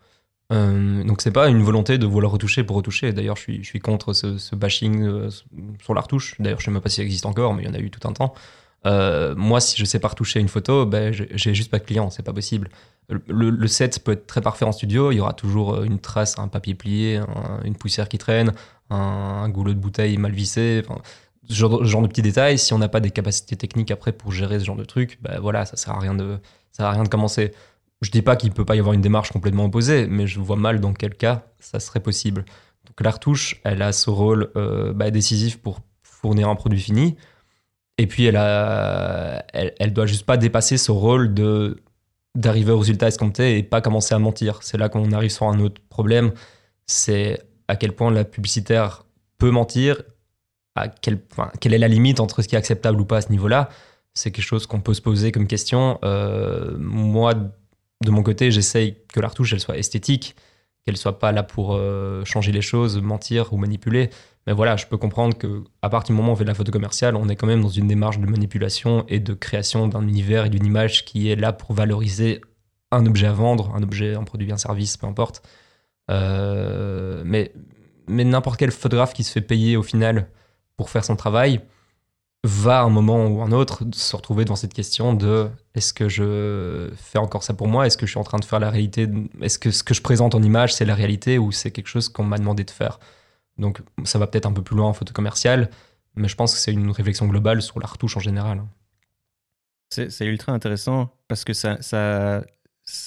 Euh, 0.53 1.05
donc 1.05 1.23
c'est 1.23 1.31
pas 1.31 1.49
une 1.49 1.63
volonté 1.63 1.97
de 1.97 2.07
vouloir 2.07 2.33
retoucher 2.33 2.65
pour 2.65 2.77
retoucher. 2.77 3.13
D'ailleurs, 3.13 3.37
je 3.37 3.43
suis, 3.43 3.63
je 3.63 3.69
suis 3.69 3.81
contre 3.81 4.13
ce, 4.13 4.55
bashing 4.55 5.03
euh, 5.03 5.31
sur 5.83 5.95
la 5.95 6.01
retouche. 6.01 6.37
D'ailleurs, 6.41 6.61
je 6.61 6.67
sais 6.67 6.71
même 6.71 6.81
pas 6.81 6.89
si 6.89 6.97
ça 6.97 7.03
existe 7.03 7.27
encore, 7.27 7.55
mais 7.55 7.65
il 7.65 7.67
y 7.67 7.71
en 7.71 7.75
a 7.75 7.81
eu 7.81 7.91
tout 7.91 8.07
un 8.09 8.13
temps. 8.13 8.35
Euh, 8.87 9.35
moi, 9.37 9.61
si 9.61 9.77
je 9.77 9.85
sais 9.85 9.99
pas 9.99 10.09
retoucher 10.09 10.41
une 10.41 10.49
photo, 10.49 10.87
ben, 10.87 11.13
j'ai 11.13 11.55
juste 11.55 11.71
pas 11.71 11.79
de 11.79 11.85
client, 11.85 12.11
c'est 12.11 12.23
pas 12.23 12.33
possible. 12.33 12.71
Le, 13.27 13.67
set 13.67 14.03
peut 14.05 14.13
être 14.13 14.27
très 14.27 14.41
parfait 14.41 14.65
en 14.65 14.73
studio, 14.73 15.11
il 15.11 15.17
y 15.17 15.21
aura 15.21 15.33
toujours 15.33 15.83
une 15.83 15.99
trace, 15.99 16.39
un 16.39 16.49
papier 16.49 16.75
plié, 16.75 17.21
une 17.65 17.75
poussière 17.75 18.09
qui 18.09 18.19
traîne, 18.19 18.53
un, 18.91 19.49
goulot 19.49 19.75
de 19.75 19.79
bouteille 19.79 20.17
mal 20.17 20.33
vissé, 20.33 20.83
ce 21.49 21.55
genre, 21.55 22.03
de 22.03 22.07
petits 22.07 22.23
détails. 22.23 22.59
Si 22.59 22.73
on 22.73 22.79
n'a 22.79 22.89
pas 22.89 23.01
des 23.01 23.11
capacités 23.11 23.57
techniques 23.57 23.91
après 23.91 24.13
pour 24.13 24.33
gérer 24.33 24.61
ce 24.61 24.65
genre 24.65 24.77
de 24.77 24.85
truc, 24.85 25.19
ben 25.23 25.41
voilà, 25.41 25.67
ça 25.67 25.77
sert 25.77 25.95
à 25.95 25.99
rien 25.99 26.15
de, 26.15 26.39
ça 26.73 26.79
sert 26.79 26.87
à 26.87 26.93
rien 26.93 27.03
de 27.03 27.09
commencer. 27.09 27.53
Je 28.03 28.11
dis 28.11 28.23
pas 28.23 28.37
qu'il 28.37 28.53
peut 28.53 28.65
pas 28.65 28.77
y 28.77 28.79
avoir 28.79 28.95
une 28.95 29.03
démarche 29.03 29.31
complètement 29.31 29.65
opposée, 29.67 30.07
mais 30.07 30.27
je 30.27 30.41
vois 30.41 30.57
mal 30.57 30.81
dans 30.81 30.95
quel 30.95 31.15
cas 31.15 31.45
ça 31.59 31.81
serait 31.81 32.01
possible. 32.01 32.45
Donc 32.87 33.01
la 33.01 33.11
retouche, 33.11 33.61
elle 33.65 33.83
a 33.83 33.93
ce 33.93 34.09
rôle 34.09 34.51
euh, 34.57 34.93
bah, 34.93 35.11
décisif 35.11 35.59
pour 35.59 35.81
fournir 36.03 36.49
un 36.49 36.55
produit 36.55 36.81
fini. 36.81 37.17
Et 37.99 38.07
puis 38.07 38.25
elle 38.25 38.37
a, 38.37 39.45
elle, 39.53 39.93
doit 39.93 40.07
juste 40.07 40.25
pas 40.25 40.39
dépasser 40.39 40.79
ce 40.79 40.91
rôle 40.91 41.35
de 41.35 41.83
d'arriver 42.35 42.73
au 42.73 42.79
résultat 42.79 43.09
escompté 43.09 43.59
et 43.59 43.63
pas 43.63 43.81
commencer 43.81 44.15
à 44.15 44.19
mentir. 44.19 44.61
C'est 44.63 44.79
là 44.79 44.89
qu'on 44.89 45.13
arrive 45.13 45.31
sur 45.31 45.47
un 45.49 45.59
autre 45.61 45.81
problème. 45.89 46.33
C'est 46.87 47.41
à 47.69 47.77
quel 47.77 47.93
point 47.93 48.11
la 48.11 48.25
publicitaire 48.25 49.05
peut 49.39 49.51
mentir, 49.51 50.03
à 50.77 50.89
quel, 50.89 51.21
quelle 51.61 51.75
est 51.75 51.79
la 51.79 51.89
limite 51.89 52.21
entre 52.21 52.43
ce 52.43 52.49
qui 52.49 52.55
est 52.55 52.59
acceptable 52.59 53.01
ou 53.01 53.05
pas 53.05 53.19
à 53.19 53.21
ce 53.21 53.31
niveau-là. 53.31 53.69
C'est 54.15 54.31
quelque 54.31 54.45
chose 54.45 54.67
qu'on 54.67 54.81
peut 54.81 54.95
se 54.95 55.03
poser 55.03 55.33
comme 55.33 55.47
question. 55.47 55.99
Euh, 56.05 56.77
moi, 56.79 57.35
de 57.35 58.11
mon 58.11 58.23
côté, 58.23 58.51
j'essaye 58.51 58.97
que 59.13 59.21
la 59.21 59.29
retouche 59.29 59.53
elle 59.53 59.61
soit 59.61 59.79
esthétique, 59.79 60.37
qu'elle 60.85 60.97
soit 60.97 61.19
pas 61.19 61.33
là 61.33 61.43
pour 61.43 61.75
euh, 61.75 62.25
changer 62.25 62.53
les 62.53 62.63
choses, 62.63 63.01
mentir 63.01 63.53
ou 63.53 63.57
manipuler. 63.57 64.11
Voilà, 64.53 64.77
je 64.77 64.87
peux 64.87 64.97
comprendre 64.97 65.37
que 65.37 65.65
partir 65.81 66.15
du 66.15 66.21
moment 66.21 66.31
où 66.31 66.33
on 66.33 66.37
fait 66.37 66.45
de 66.45 66.49
la 66.49 66.55
photo 66.55 66.73
commerciale, 66.73 67.17
on 67.17 67.29
est 67.29 67.37
quand 67.37 67.47
même 67.47 67.63
dans 67.63 67.69
une 67.69 67.89
démarche 67.89 68.19
de 68.19 68.27
manipulation 68.27 69.05
et 69.09 69.21
de 69.21 69.35
création 69.35 69.89
d'un 69.89 70.03
univers 70.03 70.47
et 70.47 70.51
d'une 70.51 70.65
image 70.65 71.05
qui 71.05 71.31
est 71.31 71.37
là 71.37 71.53
pour 71.53 71.75
valoriser 71.75 72.41
un 72.91 73.07
objet 73.07 73.27
à 73.27 73.33
vendre, 73.33 73.73
un 73.75 73.83
objet, 73.83 74.15
un 74.15 74.25
produit, 74.25 74.51
un 74.53 74.57
service, 74.57 74.97
peu 74.97 75.07
importe. 75.07 75.43
Euh, 76.11 77.23
mais 77.25 77.53
mais 78.09 78.25
n'importe 78.25 78.59
quel 78.59 78.73
photographe 78.73 79.13
qui 79.13 79.23
se 79.23 79.33
fait 79.33 79.41
payer 79.41 79.77
au 79.77 79.83
final 79.83 80.29
pour 80.77 80.91
faire 80.91 81.05
son 81.05 81.17
travail, 81.17 81.61
va 82.43 82.81
à 82.81 82.83
un 82.83 82.89
moment 82.89 83.27
ou 83.27 83.43
un 83.43 83.53
autre 83.53 83.85
se 83.93 84.17
retrouver 84.17 84.45
dans 84.45 84.57
cette 84.57 84.73
question 84.73 85.13
de 85.15 85.49
est-ce 85.75 85.93
que 85.93 86.09
je 86.09 86.91
fais 86.97 87.19
encore 87.19 87.43
ça 87.43 87.55
pour 87.55 87.69
moi? 87.69 87.87
Est-ce 87.87 87.99
que 87.99 88.07
je 88.07 88.13
suis 88.13 88.19
en 88.19 88.25
train 88.25 88.39
de 88.39 88.45
faire 88.45 88.61
la 88.61 88.71
réalité? 88.71 89.09
Est-ce 89.43 89.59
que 89.59 89.71
ce 89.71 89.83
que 89.83 89.95
je 89.95 90.01
présente 90.03 90.35
en 90.35 90.43
image, 90.43 90.75
c'est 90.75 90.87
la 90.87 90.95
réalité 90.95 91.39
ou 91.39 91.53
c'est 91.53 91.71
quelque 91.71 91.89
chose 91.89 92.09
qu'on 92.09 92.25
m'a 92.25 92.39
demandé 92.39 92.65
de 92.65 92.71
faire? 92.71 92.99
Donc 93.61 93.83
ça 94.05 94.19
va 94.19 94.27
peut-être 94.27 94.47
un 94.47 94.53
peu 94.53 94.63
plus 94.63 94.75
loin 94.75 94.89
en 94.89 94.93
photo 94.93 95.13
commerciale, 95.13 95.71
mais 96.17 96.29
je 96.29 96.35
pense 96.35 96.55
que 96.55 96.59
c'est 96.59 96.73
une 96.73 96.91
réflexion 96.91 97.27
globale 97.29 97.63
sur 97.63 97.79
la 97.79 97.87
retouche 97.87 98.17
en 98.17 98.21
général. 98.21 98.65
C'est 99.91 100.25
ultra 100.27 100.53
intéressant 100.53 101.13
parce 101.29 101.45
que 101.45 101.53
ça, 101.53 101.79
ça, 101.83 102.45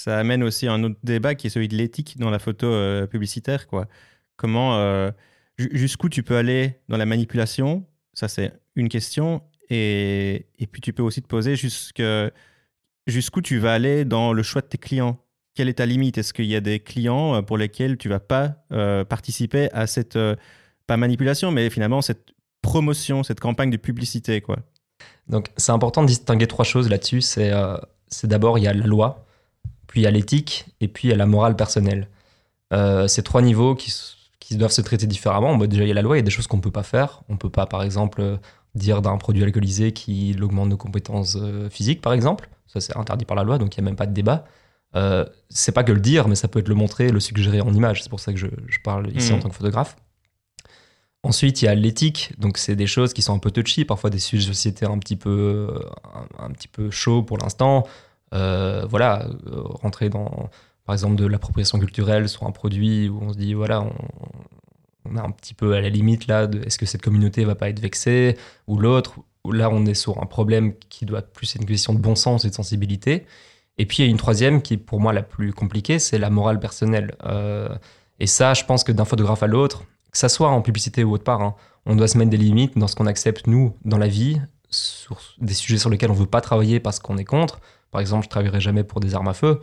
amène 0.08 0.44
aussi 0.44 0.68
un 0.68 0.84
autre 0.84 0.98
débat 1.04 1.34
qui 1.34 1.48
est 1.48 1.50
celui 1.50 1.70
de 1.70 1.76
l'éthique 1.76 2.18
dans 2.20 2.30
la 2.30 2.40
photo 2.40 2.68
euh, 2.68 3.08
publicitaire. 3.08 3.68
Quoi. 3.68 3.88
Comment, 4.36 4.78
euh, 4.78 5.10
jusqu'où 5.58 6.10
tu 6.10 6.24
peux 6.24 6.36
aller 6.36 6.82
dans 6.90 6.98
la 6.98 7.06
manipulation? 7.06 7.86
Ça, 8.14 8.28
c'est 8.28 8.52
une 8.76 8.90
question. 8.90 9.42
Et, 9.70 10.46
puis 10.72 10.82
tu 10.82 10.92
peux 10.92 11.04
aussi 11.04 11.22
te 11.22 11.28
poser 11.28 11.56
jusqu'où 11.56 13.42
tu 13.42 13.58
vas 13.60 13.74
aller 13.74 14.04
dans 14.04 14.34
le 14.34 14.44
choix 14.44 14.62
de 14.62 14.68
tes 14.68 14.78
clients. 14.78 15.23
Quelle 15.56 15.70
est 15.70 15.76
ta 15.76 15.86
limite? 15.86 16.18
Est-ce 16.18 16.34
qu'il 16.34 16.46
y 16.46 16.56
a 16.56 16.62
des 16.62 16.80
clients 16.80 17.36
euh, 17.36 17.42
pour 17.42 17.58
lesquels 17.58 17.98
tu 17.98 18.10
vas 18.10 18.20
pas 18.20 18.56
euh, 18.72 19.06
participer 19.06 19.72
à 19.72 19.86
cette, 19.86 20.16
euh, 20.16 20.36
pas 20.88 20.98
manipulation, 20.98 21.52
mais 21.52 21.70
finalement 21.70 22.02
cette 22.02 22.34
promotion, 22.62 23.24
cette 23.24 23.40
campagne 23.40 23.70
de 23.70 23.78
publicité 23.78 24.42
quoi? 24.42 24.58
Donc 25.28 25.50
c'est 25.58 25.72
important 25.72 26.02
de 26.02 26.08
distinguer 26.08 26.48
trois 26.48 26.66
choses 26.66 26.90
là-dessus. 26.90 27.22
C'est 27.22 27.52
d'abord 28.24 28.58
il 28.58 28.64
y 28.64 28.68
a 28.68 28.74
la 28.74 28.86
loi, 28.86 29.26
puis 29.88 30.02
il 30.02 30.04
y 30.04 30.08
a 30.08 30.12
l'éthique, 30.12 30.66
et 30.82 30.88
puis 30.88 31.08
il 31.08 31.12
y 31.12 31.14
a 31.14 31.18
la 31.18 31.26
morale 31.26 31.56
personnelle. 31.56 32.08
ces 33.08 33.24
trois 33.24 33.42
niveaux 33.42 33.76
qui, 33.76 33.94
doivent 34.52 34.72
se 34.72 34.82
traiter 34.82 35.08
différemment. 35.08 35.56
Bon, 35.56 35.66
déjà, 35.66 35.84
il 35.84 35.88
y 35.88 35.92
a 35.92 35.96
la 35.96 36.02
loi, 36.02 36.16
il 36.16 36.20
y 36.20 36.22
a 36.22 36.24
des 36.24 36.32
choses 36.32 36.48
qu'on 36.48 36.58
ne 36.58 36.62
peut 36.62 36.72
pas 36.72 36.84
faire. 36.84 37.24
On 37.30 37.34
ne 37.34 37.38
peut 37.38 37.50
pas, 37.50 37.66
par 37.66 37.82
exemple, 37.84 38.38
dire 38.76 39.02
d'un 39.02 39.18
produit 39.18 39.44
alcoolisé 39.44 39.94
qu'il 39.94 40.44
augmente 40.44 40.70
nos 40.70 40.78
compétences 40.78 41.38
physiques, 41.70 42.02
par 42.02 42.14
exemple. 42.14 42.50
Ça, 42.68 42.82
c'est 42.82 42.96
interdit 42.98 43.26
par 43.26 43.36
la 43.36 43.44
loi, 43.44 43.58
donc 43.58 43.76
il 43.76 43.82
n'y 43.82 43.88
a 43.88 43.90
même 43.90 43.96
pas 43.96 44.06
de 44.06 44.14
débat. 44.14 44.46
Euh, 44.96 45.26
c'est 45.50 45.72
pas 45.72 45.84
que 45.84 45.92
le 45.92 46.00
dire, 46.00 46.28
mais 46.28 46.36
ça 46.36 46.48
peut 46.48 46.60
être 46.60 46.68
le 46.68 46.76
montrer, 46.76 47.10
le 47.10 47.20
suggérer 47.20 47.62
en 47.62 47.74
image. 47.74 48.04
C'est 48.04 48.10
pour 48.10 48.20
ça 48.20 48.34
que 48.34 48.40
je, 48.40 48.48
parle 48.84 49.12
ici 49.16 49.34
en 49.34 49.38
mmh. 49.38 49.40
tant 49.40 49.50
que 49.50 49.56
photographe. 49.56 49.96
Ensuite, 51.24 51.62
il 51.62 51.66
y 51.66 51.68
a 51.70 51.76
l'éthique, 51.76 52.34
donc 52.38 52.58
c'est 52.58 52.76
des 52.76 52.88
choses 52.88 53.14
qui 53.14 53.22
sont 53.22 53.34
un 53.34 53.40
peu 53.40 53.50
touchy, 53.50 53.86
parfois 53.86 54.10
des 54.10 54.20
sujets 54.20 54.50
de 54.50 54.54
société 54.54 54.86
un 54.86 55.00
petit 55.00 55.16
peu, 55.16 55.74
un, 56.38 56.52
petit 56.52 56.68
peu 56.68 56.92
chauds 56.92 57.24
pour 57.24 57.38
l'instant. 57.38 57.88
Euh, 58.34 58.86
voilà, 58.90 59.26
rentrer 59.82 60.10
dans, 60.10 60.50
par 60.86 60.94
exemple, 60.94 61.16
de 61.16 61.26
l'appropriation 61.26 61.80
culturelle 61.80 62.28
sur 62.28 62.44
un 62.44 62.52
produit 62.52 63.08
où 63.08 63.20
on 63.22 63.32
se 63.32 63.38
dit, 63.38 63.54
voilà, 63.54 63.82
on, 63.82 63.94
on, 65.10 65.16
a 65.16 65.22
un 65.22 65.32
petit 65.32 65.54
peu 65.54 65.74
à 65.74 65.82
la 65.82 65.90
limite 65.90 66.28
là, 66.28 66.50
est-ce 66.66 66.78
que 66.78 66.86
cette 66.86 67.02
communauté 67.02 67.46
va 67.46 67.56
pas 67.56 67.70
être 67.70 67.80
vexée 67.80 68.38
ou 68.68 68.78
l'autre. 68.78 69.16
Là, 69.50 69.70
on 69.70 69.86
est 69.86 69.94
sur 69.94 70.22
un 70.22 70.26
problème 70.26 70.74
qui 70.90 71.06
doit 71.06 71.22
plus 71.22 71.56
être 71.56 71.62
une 71.62 71.68
question 71.68 71.94
de 71.94 72.00
bon 72.00 72.16
sens 72.16 72.44
et 72.44 72.50
de 72.50 72.54
sensibilité. 72.54 73.26
Et 73.78 73.86
puis, 73.86 74.04
il 74.04 74.06
y 74.06 74.08
a 74.08 74.12
une 74.12 74.18
troisième 74.18 74.62
qui 74.62 74.76
est 74.76 74.78
pour 74.78 75.00
moi 75.00 75.14
la 75.14 75.24
plus 75.24 75.54
compliquée, 75.54 76.00
c'est 76.00 76.20
la 76.20 76.30
morale 76.30 76.60
personnelle. 76.60 77.16
Euh, 77.26 77.70
et 78.20 78.28
ça, 78.28 78.54
je 78.54 78.64
pense 78.66 78.84
que 78.84 78.92
d'un 78.92 79.06
photographe 79.06 79.44
à 79.44 79.48
l'autre, 79.48 79.84
que 80.12 80.18
ça 80.18 80.30
soit 80.30 80.50
en 80.50 80.62
publicité 80.62 81.04
ou 81.04 81.14
autre 81.14 81.24
part, 81.24 81.42
hein, 81.42 81.56
on 81.86 81.96
doit 81.96 82.08
se 82.08 82.18
mettre 82.18 82.30
des 82.30 82.38
limites 82.38 82.78
dans 82.78 82.88
ce 82.88 82.96
qu'on 82.96 83.08
accepte, 83.08 83.48
nous, 83.48 83.76
dans 83.84 83.98
la 83.98 84.08
vie, 84.08 84.40
sur 84.70 85.20
des 85.40 85.54
sujets 85.54 85.78
sur 85.78 85.90
lesquels 85.90 86.12
on 86.12 86.16
ne 86.16 86.20
veut 86.20 86.26
pas 86.26 86.42
travailler 86.42 86.80
parce 86.80 87.00
qu'on 87.00 87.18
est 87.18 87.26
contre. 87.26 87.60
Par 87.92 88.02
exemple, 88.02 88.24
je 88.24 88.28
ne 88.28 88.32
travaillerai 88.32 88.62
jamais 88.62 88.84
pour 88.84 89.00
des 89.00 89.16
armes 89.16 89.28
à 89.28 89.34
feu. 89.34 89.60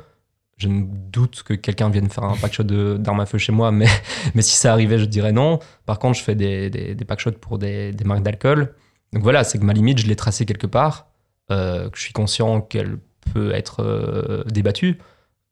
Je 0.57 0.69
ne 0.69 0.85
doute 0.85 1.43
que 1.43 1.55
quelqu'un 1.55 1.89
vienne 1.89 2.11
faire 2.11 2.25
un 2.25 2.37
packshot 2.37 2.65
d'armes 2.99 3.21
à 3.21 3.27
feu 3.27 3.39
chez 3.39 3.53
moi, 3.53 3.73
mais, 3.73 3.89
mais 4.35 4.43
si 4.43 4.57
ça 4.57 4.73
arrivait, 4.73 4.99
je 4.99 5.07
dirais 5.07 5.33
non. 5.33 5.59
Par 5.87 5.99
contre, 5.99 6.19
je 6.19 6.23
fais 6.23 6.35
des, 6.35 6.69
des, 6.69 6.95
des 6.95 7.05
packshots 7.05 7.33
pour 7.33 7.59
des, 7.59 7.95
marques 8.05 8.23
d'alcool. 8.23 8.75
Donc 9.13 9.23
voilà, 9.23 9.45
c'est 9.45 9.59
que 9.59 9.65
ma 9.65 9.73
limite, 9.73 9.99
je 9.99 10.07
l'ai 10.07 10.17
tracée 10.17 10.47
quelque 10.47 10.67
part, 10.67 11.07
euh, 11.51 11.89
que 11.91 11.97
je 11.97 12.03
suis 12.03 12.13
conscient 12.13 12.61
qu'elle 12.61 12.99
peut 13.33 13.53
être 13.53 13.81
euh, 13.81 14.45
débattue. 14.45 14.99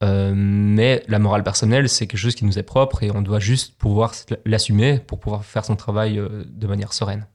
Euh, 0.05 0.33
mais 0.35 1.03
la 1.09 1.19
morale 1.19 1.43
personnelle, 1.43 1.89
c'est 1.89 2.07
quelque 2.07 2.21
chose 2.21 2.35
qui 2.35 2.45
nous 2.45 2.59
est 2.59 2.63
propre 2.63 3.03
et 3.03 3.11
on 3.11 3.21
doit 3.21 3.41
juste 3.41 3.77
pouvoir 3.77 4.15
l'assumer 4.45 5.01
pour 5.01 5.19
pouvoir 5.19 5.45
faire 5.45 5.65
son 5.65 5.75
travail 5.75 6.19
euh, 6.19 6.45
de 6.47 6.67
manière 6.67 6.93
sereine. 6.93 7.27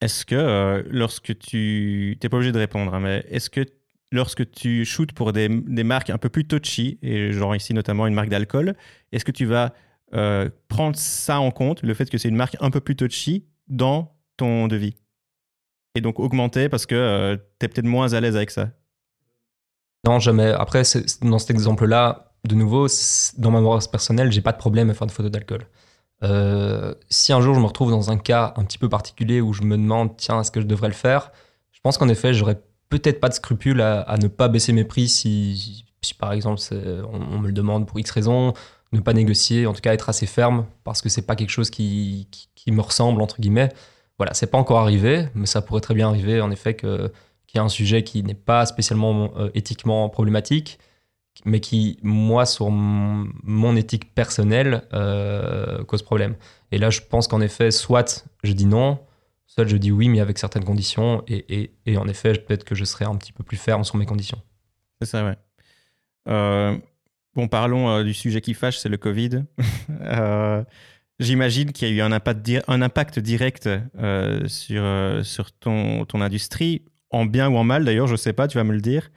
Est-ce 0.00 0.24
que 0.24 0.84
lorsque 0.90 1.36
tu... 1.38 2.16
T'es 2.20 2.28
pas 2.28 2.36
obligé 2.36 2.52
de 2.52 2.58
répondre, 2.58 2.94
hein, 2.94 3.00
mais 3.00 3.26
est-ce 3.30 3.50
que 3.50 3.66
lorsque 4.12 4.48
tu 4.52 4.84
shootes 4.84 5.12
pour 5.12 5.32
des, 5.32 5.48
des, 5.48 5.82
marques 5.82 6.10
un 6.10 6.18
peu 6.18 6.28
plus 6.28 6.46
touchy, 6.46 7.00
et 7.02 7.32
genre 7.32 7.56
ici 7.56 7.74
notamment 7.74 8.06
une 8.06 8.14
marque 8.14 8.28
d'alcool, 8.28 8.76
est-ce 9.10 9.24
que 9.24 9.32
tu 9.32 9.44
vas 9.44 9.74
prendre 10.68 10.96
ça 10.96 11.40
en 11.40 11.50
compte, 11.50 11.82
le 11.82 11.92
fait 11.94 12.08
que 12.08 12.16
c'est 12.16 12.28
une 12.28 12.36
marque 12.36 12.56
un 12.60 12.70
peu 12.70 12.80
plus 12.80 12.94
touchy, 12.94 13.44
dans 13.66 14.14
ton 14.36 14.68
devis? 14.68 14.94
Et 15.96 16.00
donc 16.00 16.20
augmenter 16.20 16.68
parce 16.68 16.86
que 16.86 17.34
tu 17.58 17.66
es 17.66 17.68
peut-être 17.68 17.84
moins 17.84 18.12
à 18.12 18.20
l'aise 18.20 18.36
avec 18.36 18.52
ça 18.52 18.70
Non, 20.06 20.18
jamais. 20.18 20.52
Après, 20.52 20.82
dans 21.22 21.38
cet 21.38 21.50
exemple-là, 21.50 22.32
de 22.44 22.54
nouveau, 22.54 22.86
dans 23.36 23.50
ma 23.50 23.60
morale 23.60 23.82
personnelle, 23.90 24.30
j'ai 24.32 24.40
pas 24.40 24.52
de 24.52 24.58
problème 24.58 24.90
à 24.90 24.94
faire 24.94 25.06
des 25.06 25.12
photos 25.12 25.30
d'alcool. 25.30 25.66
Euh, 26.24 26.94
si 27.10 27.32
un 27.32 27.40
jour 27.40 27.54
je 27.54 27.60
me 27.60 27.66
retrouve 27.66 27.90
dans 27.90 28.10
un 28.10 28.18
cas 28.18 28.52
un 28.56 28.64
petit 28.64 28.78
peu 28.78 28.88
particulier 28.88 29.40
où 29.40 29.52
je 29.52 29.62
me 29.62 29.76
demande, 29.76 30.16
tiens, 30.16 30.40
est-ce 30.40 30.50
que 30.50 30.60
je 30.60 30.66
devrais 30.66 30.88
le 30.88 30.94
faire? 30.94 31.32
Je 31.72 31.80
pense 31.80 31.98
qu'en 31.98 32.08
effet, 32.08 32.34
j'aurais 32.34 32.60
peut-être 32.88 33.20
pas 33.20 33.28
de 33.28 33.34
scrupule 33.34 33.80
à, 33.80 34.16
ne 34.20 34.28
pas 34.28 34.48
baisser 34.48 34.72
mes 34.72 34.84
prix 34.84 35.08
si, 35.08 35.84
si 36.02 36.14
par 36.14 36.32
exemple, 36.32 36.60
on, 37.12 37.38
me 37.38 37.46
le 37.46 37.52
demande 37.52 37.86
pour 37.86 37.98
X 38.00 38.10
raisons, 38.10 38.54
ne 38.92 39.00
pas 39.00 39.12
négocier, 39.12 39.66
en 39.66 39.74
tout 39.74 39.80
cas 39.80 39.92
être 39.92 40.08
assez 40.08 40.26
ferme 40.26 40.66
parce 40.84 41.02
que 41.02 41.08
c'est 41.08 41.22
pas 41.22 41.36
quelque 41.36 41.50
chose 41.50 41.70
qui, 41.70 42.28
qui, 42.30 42.48
qui, 42.54 42.72
me 42.72 42.80
ressemble, 42.80 43.20
entre 43.22 43.40
guillemets. 43.40 43.68
Voilà, 44.16 44.34
c'est 44.34 44.48
pas 44.48 44.58
encore 44.58 44.78
arrivé, 44.78 45.28
mais 45.34 45.46
ça 45.46 45.60
pourrait 45.62 45.80
très 45.80 45.94
bien 45.94 46.08
arriver 46.08 46.40
en 46.40 46.50
effet 46.50 46.74
que, 46.74 47.12
qu'il 47.48 47.58
y 47.58 47.60
a 47.60 47.64
un 47.64 47.68
sujet 47.68 48.04
qui 48.04 48.22
n'est 48.22 48.34
pas 48.34 48.64
spécialement 48.66 49.32
euh, 49.36 49.50
éthiquement 49.54 50.08
problématique 50.08 50.78
mais 51.44 51.60
qui, 51.60 51.98
moi, 52.02 52.46
sur 52.46 52.70
mon 52.70 53.76
éthique 53.76 54.12
personnelle, 54.12 54.82
euh, 54.92 55.84
cause 55.84 56.02
problème. 56.02 56.34
Et 56.72 56.78
là, 56.78 56.90
je 56.90 57.00
pense 57.00 57.28
qu'en 57.28 57.40
effet, 57.40 57.70
soit 57.70 58.26
je 58.42 58.52
dis 58.52 58.66
non, 58.66 58.98
soit 59.46 59.64
je 59.64 59.76
dis 59.76 59.92
oui, 59.92 60.08
mais 60.08 60.18
avec 60.18 60.36
certaines 60.38 60.64
conditions, 60.64 61.22
et, 61.28 61.60
et, 61.60 61.70
et 61.86 61.96
en 61.96 62.08
effet, 62.08 62.32
peut-être 62.32 62.64
que 62.64 62.74
je 62.74 62.84
serai 62.84 63.04
un 63.04 63.14
petit 63.14 63.32
peu 63.32 63.44
plus 63.44 63.56
ferme 63.56 63.84
sur 63.84 63.96
mes 63.96 64.04
conditions. 64.04 64.42
C'est 65.00 65.06
ça, 65.06 65.24
ouais. 65.24 65.36
Euh, 66.28 66.76
bon, 67.36 67.46
parlons 67.46 68.02
du 68.02 68.14
sujet 68.14 68.40
qui 68.40 68.54
fâche, 68.54 68.78
c'est 68.78 68.88
le 68.88 68.96
Covid. 68.96 69.44
J'imagine 71.20 71.72
qu'il 71.72 71.88
y 71.88 71.92
a 71.92 71.94
eu 71.94 72.00
un 72.00 72.10
impact, 72.12 72.48
un 72.66 72.82
impact 72.82 73.20
direct 73.20 73.68
sur, 74.46 75.24
sur 75.24 75.52
ton, 75.52 76.04
ton 76.04 76.20
industrie, 76.20 76.82
en 77.10 77.26
bien 77.26 77.48
ou 77.48 77.56
en 77.56 77.64
mal 77.64 77.84
d'ailleurs, 77.84 78.06
je 78.06 78.12
ne 78.12 78.18
sais 78.18 78.32
pas, 78.32 78.48
tu 78.48 78.58
vas 78.58 78.64
me 78.64 78.72
le 78.72 78.80
dire. 78.80 79.10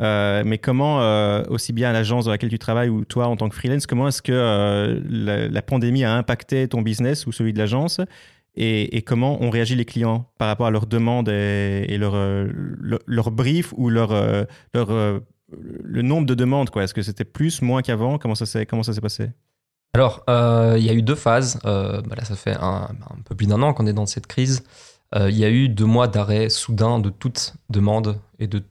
Euh, 0.00 0.42
mais 0.44 0.58
comment, 0.58 1.02
euh, 1.02 1.42
aussi 1.48 1.72
bien 1.72 1.90
à 1.90 1.92
l'agence 1.92 2.24
dans 2.24 2.30
laquelle 2.30 2.50
tu 2.50 2.58
travailles 2.58 2.88
ou 2.88 3.04
toi 3.04 3.26
en 3.26 3.36
tant 3.36 3.48
que 3.48 3.54
freelance, 3.54 3.86
comment 3.86 4.08
est-ce 4.08 4.22
que 4.22 4.32
euh, 4.32 5.00
la, 5.08 5.62
pandémie 5.62 6.04
a 6.04 6.16
impacté 6.16 6.66
ton 6.66 6.82
business 6.82 7.26
ou 7.26 7.32
celui 7.32 7.52
de 7.52 7.58
l'agence 7.58 8.00
et, 8.54 9.02
comment 9.02 9.40
ont 9.42 9.50
réagi 9.50 9.76
les 9.76 9.84
clients 9.84 10.30
par 10.38 10.48
rapport 10.48 10.66
à 10.66 10.70
leurs 10.70 10.86
demandes 10.86 11.28
et, 11.28 11.96
leurs 11.98 12.16
leur, 12.16 13.00
leur 13.06 13.30
briefs 13.30 13.72
ou 13.76 13.88
leur, 13.88 14.12
leur, 14.74 15.22
le 15.50 16.02
nombre 16.02 16.26
de 16.26 16.34
demandes 16.34 16.68
Est-ce 16.76 16.92
que 16.92 17.02
c'était 17.02 17.24
plus, 17.24 17.62
moins 17.62 17.80
qu'avant? 17.80 18.18
Comment 18.18 18.34
ça 18.34 18.44
s'est 18.44 18.66
passé? 19.00 19.30
Alors, 19.94 20.22
il 20.28 20.84
y 20.84 20.90
a 20.90 20.92
eu 20.92 21.00
deux 21.00 21.14
phases. 21.14 21.60
bah 21.64 22.02
là, 22.14 22.24
ça 22.24 22.36
fait 22.36 22.56
un 22.60 22.88
peu 23.24 23.34
plus 23.34 23.46
d'un 23.46 23.62
an 23.62 23.72
qu'on 23.72 23.86
est 23.86 23.94
dans 23.94 24.04
cette 24.04 24.26
crise. 24.26 24.62
Il 25.14 25.36
y 25.36 25.44
a 25.44 25.50
eu 25.50 25.68
deux 25.68 25.84
mois 25.84 26.08
d'arrêt 26.08 26.48
soudain 26.48 26.98
de 26.98 27.10
toute 27.10 27.54
demande 27.68 28.18
et 28.38 28.46
de 28.46 28.62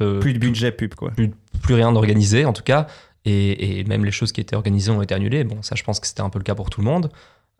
euh, 0.00 0.20
plus 0.20 0.32
de 0.32 0.38
budget 0.38 0.72
pub, 0.72 0.94
quoi. 0.94 1.10
Plus, 1.10 1.30
plus 1.62 1.74
rien 1.74 1.92
d'organisé, 1.92 2.44
en 2.44 2.52
tout 2.52 2.62
cas. 2.62 2.86
Et, 3.24 3.78
et, 3.78 3.84
même 3.84 4.04
les 4.04 4.10
choses 4.10 4.32
qui 4.32 4.40
étaient 4.40 4.56
organisées 4.56 4.90
ont 4.90 5.02
été 5.02 5.14
annulées. 5.14 5.44
Bon, 5.44 5.62
ça, 5.62 5.74
je 5.74 5.82
pense 5.82 6.00
que 6.00 6.06
c'était 6.06 6.20
un 6.20 6.30
peu 6.30 6.38
le 6.38 6.44
cas 6.44 6.54
pour 6.54 6.70
tout 6.70 6.80
le 6.80 6.86
monde. 6.86 7.10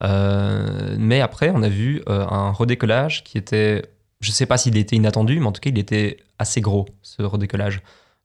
Euh, 0.02 0.96
mais 0.98 1.20
après, 1.20 1.50
on 1.50 1.62
a 1.62 1.68
vu 1.68 2.02
euh, 2.08 2.26
un 2.28 2.50
redécollage 2.50 3.24
qui 3.24 3.38
était. 3.38 3.82
Je 4.20 4.30
sais 4.30 4.46
pas 4.46 4.56
s'il 4.56 4.76
était 4.76 4.96
inattendu, 4.96 5.38
mais 5.38 5.46
en 5.46 5.52
tout 5.52 5.60
cas, 5.60 5.70
il 5.70 5.78
était 5.78 6.18
assez 6.38 6.60
gros, 6.60 6.86
ce 7.02 7.22
redécollage. 7.22 7.82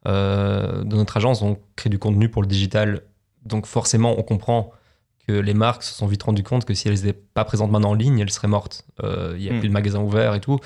Euh, 0.08 0.84
dans 0.84 0.98
notre 0.98 1.18
agence, 1.18 1.42
on 1.42 1.58
crée 1.76 1.90
du 1.90 2.00
contenu 2.00 2.30
pour 2.30 2.42
le 2.42 2.48
digital. 2.48 3.02
Donc, 3.46 3.66
forcément, 3.66 4.18
on 4.18 4.24
comprend 4.24 4.72
que 5.30 5.40
les 5.40 5.54
marques 5.54 5.84
se 5.84 5.94
sont 5.94 6.08
vite 6.08 6.24
rendues 6.24 6.44
compte 6.44 6.66
que 6.66 6.74
si 6.74 6.88
elles 6.88 6.96
n'étaient 6.96 7.14
pas 7.14 7.46
présentes 7.46 7.72
maintenant 7.72 7.92
en 7.92 7.96
ligne, 7.96 8.20
elles 8.20 8.32
seraient 8.32 8.48
mortes. 8.48 8.86
Il 9.04 9.40
n'y 9.40 9.50
a 9.50 9.54
mm. 9.54 9.60
plus 9.60 9.68
de 9.68 9.74
magasins 9.74 10.02
ouverts 10.02 10.36
et 10.36 10.42
tout 10.42 10.60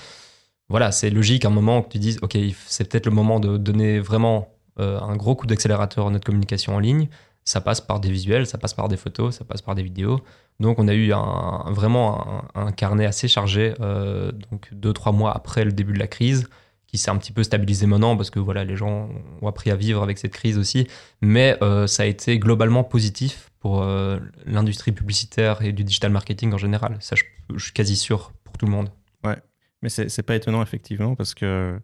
voilà, 0.70 0.92
c'est 0.92 1.10
logique 1.10 1.46
à 1.46 1.50
un 1.50 1.52
moment 1.52 1.82
que 1.82 1.90
tu 1.90 2.00
dises, 2.00 2.18
OK, 2.22 2.38
c'est 2.66 2.90
peut-être 2.90 3.06
le 3.06 3.12
moment 3.12 3.40
de 3.40 3.58
donner 3.58 4.00
vraiment 4.00 4.50
euh, 4.80 5.00
un 5.00 5.16
gros 5.16 5.36
coup 5.36 5.46
d'accélérateur 5.46 6.08
à 6.08 6.10
notre 6.10 6.26
communication 6.26 6.76
en 6.76 6.80
ligne. 6.80 7.10
Ça 7.46 7.60
passe 7.60 7.82
par 7.82 8.00
des 8.00 8.10
visuels, 8.10 8.48
ça 8.48 8.58
passe 8.58 8.74
par 8.74 8.88
des 8.88 8.98
photos, 8.98 9.36
ça 9.36 9.46
passe 9.46 9.62
par 9.62 9.76
des 9.76 9.84
vidéos. 9.84 10.22
Donc 10.60 10.80
on 10.80 10.88
a 10.88 10.94
eu 10.94 11.12
un, 11.14 11.66
vraiment 11.72 12.48
un, 12.56 12.68
un, 12.68 12.72
carnet 12.72 13.06
assez 13.06 13.28
chargé, 13.28 13.74
euh, 13.82 14.32
donc 14.50 14.70
deux, 14.72 14.94
trois 14.94 15.12
mois 15.12 15.32
après 15.32 15.66
le 15.66 15.74
début 15.74 15.94
de 15.94 16.00
la 16.00 16.08
crise, 16.08 16.48
qui 16.88 16.98
s'est 16.98 17.12
un 17.12 17.18
petit 17.18 17.34
peu 17.34 17.44
stabilisé 17.44 17.86
maintenant 17.86 18.16
parce 18.16 18.30
que 18.30 18.40
voilà, 18.40 18.64
les 18.64 18.76
gens 18.76 19.10
ont 19.42 19.48
appris 19.48 19.72
à 19.72 19.76
vivre 19.76 20.02
avec 20.02 20.18
cette 20.18 20.34
crise 20.34 20.58
aussi. 20.58 20.88
Mais 21.22 21.58
euh, 21.62 21.86
ça 21.86 22.04
a 22.04 22.06
été 22.06 22.40
globalement 22.40 22.84
positif 22.84 23.52
pour 23.64 23.82
euh, 23.82 24.20
l'industrie 24.46 24.92
publicitaire 24.92 25.62
et 25.62 25.72
du 25.72 25.86
digital 25.86 26.12
marketing 26.12 26.52
en 26.52 26.58
général. 26.58 26.98
Ça, 27.00 27.16
je, 27.16 27.24
suis 27.58 27.72
quasi 27.72 27.96
sûr 27.96 28.34
pour 28.44 28.58
tout 28.58 28.66
le 28.66 28.74
monde. 28.74 28.90
Ouais, 29.24 29.38
mais 29.82 29.88
c'est 29.88 30.22
pas 30.22 30.36
étonnant, 30.36 30.62
effectivement, 30.62 31.16
parce 31.16 31.34
que, 31.34 31.80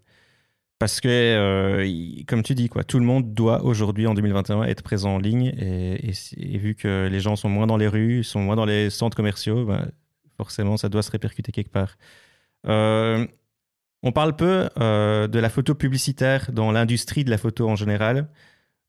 parce 0.77 0.99
que 0.99 1.07
euh, 1.07 2.23
comme 2.27 2.43
tu 2.43 2.53
dis, 2.53 2.67
quoi, 2.67 2.83
tout 2.83 2.99
le 2.99 3.05
monde 3.05 3.33
doit 3.33 3.63
aujourd'hui, 3.63 4.07
en 4.07 4.13
2021, 4.13 4.63
être 4.63 4.83
présent 4.83 5.15
en 5.15 5.19
ligne. 5.19 5.55
Et, 5.57 6.57
vu 6.57 6.75
que 6.75 7.07
les 7.09 7.21
gens 7.21 7.37
sont 7.37 7.47
moins 7.47 7.65
dans 7.65 7.77
les 7.77 7.87
rues, 7.87 8.25
sont 8.25 8.41
moins 8.41 8.57
dans 8.57 8.65
les 8.65 8.89
centres 8.89 9.15
commerciaux, 9.15 9.63
ben, 9.63 9.89
forcément, 10.35 10.75
ça 10.75 10.89
doit 10.89 11.01
se 11.01 11.11
répercuter 11.11 11.53
quelque 11.53 11.71
part. 11.71 11.95
Euh, 12.67 13.25
on 14.03 14.11
parle 14.11 14.35
peu 14.35 14.67
de 14.75 15.39
la 15.39 15.49
photo 15.49 15.75
publicitaire 15.75 16.51
dans 16.51 16.73
l'industrie 16.73 17.23
de 17.23 17.29
la 17.29 17.37
photo 17.37 17.69
en 17.69 17.77
général. 17.77 18.27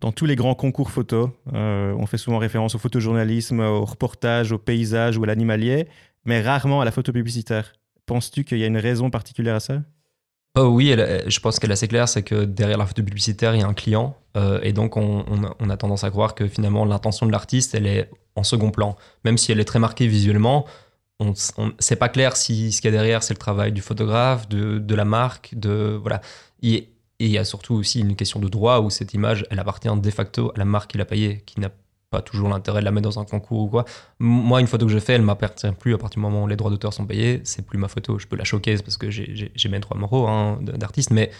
Dans 0.00 0.12
tous 0.12 0.24
les 0.24 0.36
grands 0.36 0.54
concours 0.54 0.90
photo, 0.90 1.30
euh, 1.52 1.94
on 1.98 2.06
fait 2.06 2.16
souvent 2.16 2.38
référence 2.38 2.74
au 2.74 2.78
photojournalisme, 2.78 3.60
au 3.60 3.84
reportage, 3.84 4.50
au 4.50 4.58
paysage 4.58 5.18
ou 5.18 5.24
à 5.24 5.26
l'animalier, 5.26 5.88
mais 6.24 6.40
rarement 6.40 6.80
à 6.80 6.84
la 6.84 6.90
photo 6.90 7.12
publicitaire. 7.12 7.74
Penses-tu 8.06 8.44
qu'il 8.44 8.58
y 8.58 8.64
a 8.64 8.66
une 8.66 8.78
raison 8.78 9.10
particulière 9.10 9.56
à 9.56 9.60
ça? 9.60 9.82
Oh 10.58 10.64
oui, 10.64 10.90
elle, 10.90 11.30
je 11.30 11.38
pense 11.38 11.58
qu'elle 11.58 11.70
est 11.70 11.74
assez 11.74 11.86
claire, 11.86 12.08
c'est 12.08 12.22
que 12.22 12.44
derrière 12.44 12.78
la 12.78 12.86
photo 12.86 13.02
publicitaire, 13.04 13.54
il 13.54 13.60
y 13.60 13.62
a 13.62 13.66
un 13.66 13.74
client. 13.74 14.16
Euh, 14.36 14.58
et 14.62 14.72
donc, 14.72 14.96
on, 14.96 15.24
a 15.70 15.76
tendance 15.76 16.02
à 16.02 16.10
croire 16.10 16.34
que 16.34 16.48
finalement, 16.48 16.84
l'intention 16.84 17.26
de 17.26 17.32
l'artiste, 17.32 17.74
elle 17.74 17.86
est 17.86 18.10
en 18.34 18.42
second 18.42 18.70
plan. 18.70 18.96
Même 19.24 19.38
si 19.38 19.52
elle 19.52 19.60
est 19.60 19.64
très 19.64 19.78
marquée 19.78 20.08
visuellement, 20.08 20.66
on, 21.20 21.34
on 21.58 21.72
c'est 21.78 21.96
pas 21.96 22.08
clair 22.08 22.36
si 22.36 22.72
ce 22.72 22.80
qu'il 22.80 22.90
y 22.90 22.94
a 22.94 22.96
derrière, 22.96 23.22
c'est 23.22 23.34
le 23.34 23.38
travail 23.38 23.70
du 23.70 23.80
photographe, 23.80 24.48
de, 24.48 24.94
la 24.94 25.04
marque, 25.04 25.54
de 25.54 25.98
voilà. 26.00 26.20
Et, 27.20 27.26
il 27.26 27.30
y 27.30 27.38
a 27.38 27.44
surtout 27.44 27.74
aussi 27.74 28.00
une 28.00 28.16
question 28.16 28.40
de 28.40 28.48
droit 28.48 28.80
où 28.80 28.90
cette 28.90 29.14
image, 29.14 29.46
elle 29.50 29.58
appartient 29.58 29.88
de 29.94 30.10
facto 30.10 30.52
à 30.54 30.58
la 30.58 30.64
marque 30.64 30.90
qui 30.90 30.98
l'a 30.98 31.04
payée, 31.04 31.42
qui 31.46 31.60
n'a 31.60 31.70
pas 32.10 32.22
toujours 32.22 32.48
l'intérêt 32.48 32.80
de 32.80 32.84
la 32.84 32.90
mettre 32.90 33.08
dans 33.08 33.20
un 33.20 33.24
concours 33.24 33.60
ou 33.60 33.68
quoi. 33.68 33.84
Moi, 34.18 34.60
une 34.60 34.66
photo 34.66 34.86
que 34.86 34.92
je 34.92 34.98
fais, 34.98 35.12
elle 35.12 35.22
m'appartient 35.22 35.70
plus 35.78 35.94
à 35.94 35.98
partir 35.98 36.20
du 36.20 36.22
moment 36.22 36.44
où 36.44 36.48
les 36.48 36.56
droits 36.56 36.70
d'auteur 36.70 36.92
sont 36.92 37.06
payés. 37.06 37.40
C'est 37.44 37.64
plus 37.64 37.78
ma 37.78 37.88
photo. 37.88 38.18
Je 38.18 38.26
peux 38.26 38.36
la 38.36 38.44
choquer 38.44 38.76
parce 38.78 38.96
que 38.96 39.10
j'ai 39.10 39.68
mes 39.68 39.78
droits 39.78 39.96
moraux 39.96 40.26
hein, 40.26 40.58
d'artiste, 40.60 41.10
mais 41.10 41.30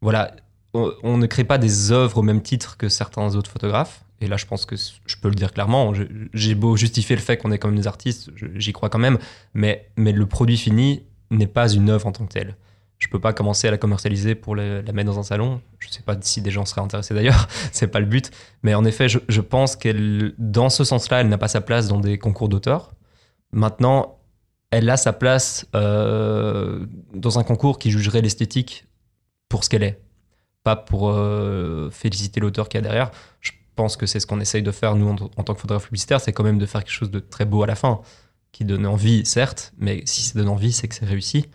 voilà, 0.00 0.34
on, 0.74 1.16
ne 1.16 1.26
crée 1.26 1.44
pas 1.44 1.58
des 1.58 1.92
œuvres 1.92 2.18
au 2.18 2.22
même 2.22 2.42
titre 2.42 2.76
que 2.76 2.88
certains 2.88 3.34
autres 3.36 3.50
photographes. 3.50 4.04
Et 4.20 4.26
là, 4.26 4.36
je 4.36 4.46
pense 4.46 4.66
que 4.66 4.74
je 4.76 5.16
peux 5.22 5.28
le 5.28 5.34
dire 5.34 5.52
clairement. 5.52 5.92
J'ai 6.34 6.54
beau 6.56 6.76
justifier 6.76 7.14
le 7.14 7.22
fait 7.22 7.36
qu'on 7.36 7.52
est 7.52 7.58
comme 7.58 7.76
des 7.76 7.86
artistes, 7.86 8.30
j'y 8.56 8.72
crois 8.72 8.88
quand 8.88 8.98
même, 8.98 9.18
mais, 9.54 9.88
mais 9.96 10.10
le 10.10 10.26
produit 10.26 10.56
fini 10.56 11.04
n'est 11.30 11.46
pas 11.46 11.68
une 11.68 11.88
œuvre 11.90 12.06
en 12.06 12.12
tant 12.12 12.26
que 12.26 12.32
telle. 12.32 12.56
Je 12.98 13.06
peux 13.06 13.20
pas 13.20 13.32
commencer 13.32 13.68
à 13.68 13.70
la 13.70 13.78
commercialiser 13.78 14.34
pour 14.34 14.56
la 14.56 14.82
mettre 14.92 15.10
dans 15.10 15.18
un 15.20 15.22
salon. 15.22 15.60
Je 15.78 15.88
sais 15.88 16.02
pas 16.02 16.16
si 16.20 16.40
des 16.42 16.50
gens 16.50 16.64
seraient 16.64 16.80
intéressés 16.80 17.14
d'ailleurs, 17.14 17.46
c'est 17.72 17.86
pas 17.86 18.00
le 18.00 18.06
but. 18.06 18.30
Mais 18.62 18.74
en 18.74 18.84
effet, 18.84 19.08
je, 19.08 19.40
pense 19.40 19.76
qu'elle, 19.76 20.34
dans 20.38 20.68
ce 20.68 20.82
sens-là, 20.82 21.20
elle 21.20 21.28
n'a 21.28 21.38
pas 21.38 21.48
sa 21.48 21.60
place 21.60 21.86
dans 21.86 22.00
des 22.00 22.18
concours 22.18 22.48
d'auteurs. 22.48 22.90
Maintenant, 23.52 24.18
elle 24.70 24.90
a 24.90 24.96
sa 24.96 25.12
place 25.12 25.66
euh, 25.74 26.86
dans 27.14 27.38
un 27.38 27.44
concours 27.44 27.78
qui 27.78 27.90
jugerait 27.90 28.20
l'esthétique 28.20 28.86
pour 29.48 29.64
ce 29.64 29.70
qu'elle 29.70 29.84
est, 29.84 30.00
pas 30.64 30.76
pour 30.76 31.10
euh, 31.10 31.90
féliciter 31.90 32.40
l'auteur 32.40 32.68
qui 32.68 32.76
est 32.76 32.82
derrière. 32.82 33.10
Je 33.40 33.52
pense 33.76 33.96
que 33.96 34.06
c'est 34.06 34.20
ce 34.20 34.26
qu'on 34.26 34.40
essaye 34.40 34.62
de 34.62 34.72
faire, 34.72 34.96
nous, 34.96 35.08
en, 35.08 35.16
tant 35.16 35.54
que 35.54 35.60
photographe 35.60 35.84
publicitaire, 35.84 36.20
c'est 36.20 36.32
quand 36.32 36.42
même 36.42 36.58
de 36.58 36.66
faire 36.66 36.82
quelque 36.82 36.92
chose 36.92 37.10
de 37.10 37.20
très 37.20 37.44
beau 37.44 37.62
à 37.62 37.66
la 37.66 37.76
fin, 37.76 38.00
qui 38.52 38.64
donne 38.64 38.86
envie, 38.86 39.24
certes, 39.24 39.72
mais 39.78 40.02
si 40.04 40.22
ça 40.22 40.38
donne 40.38 40.48
envie, 40.48 40.72
c'est 40.72 40.88
que 40.88 40.94
c'est 40.94 41.06
réussi. 41.06 41.46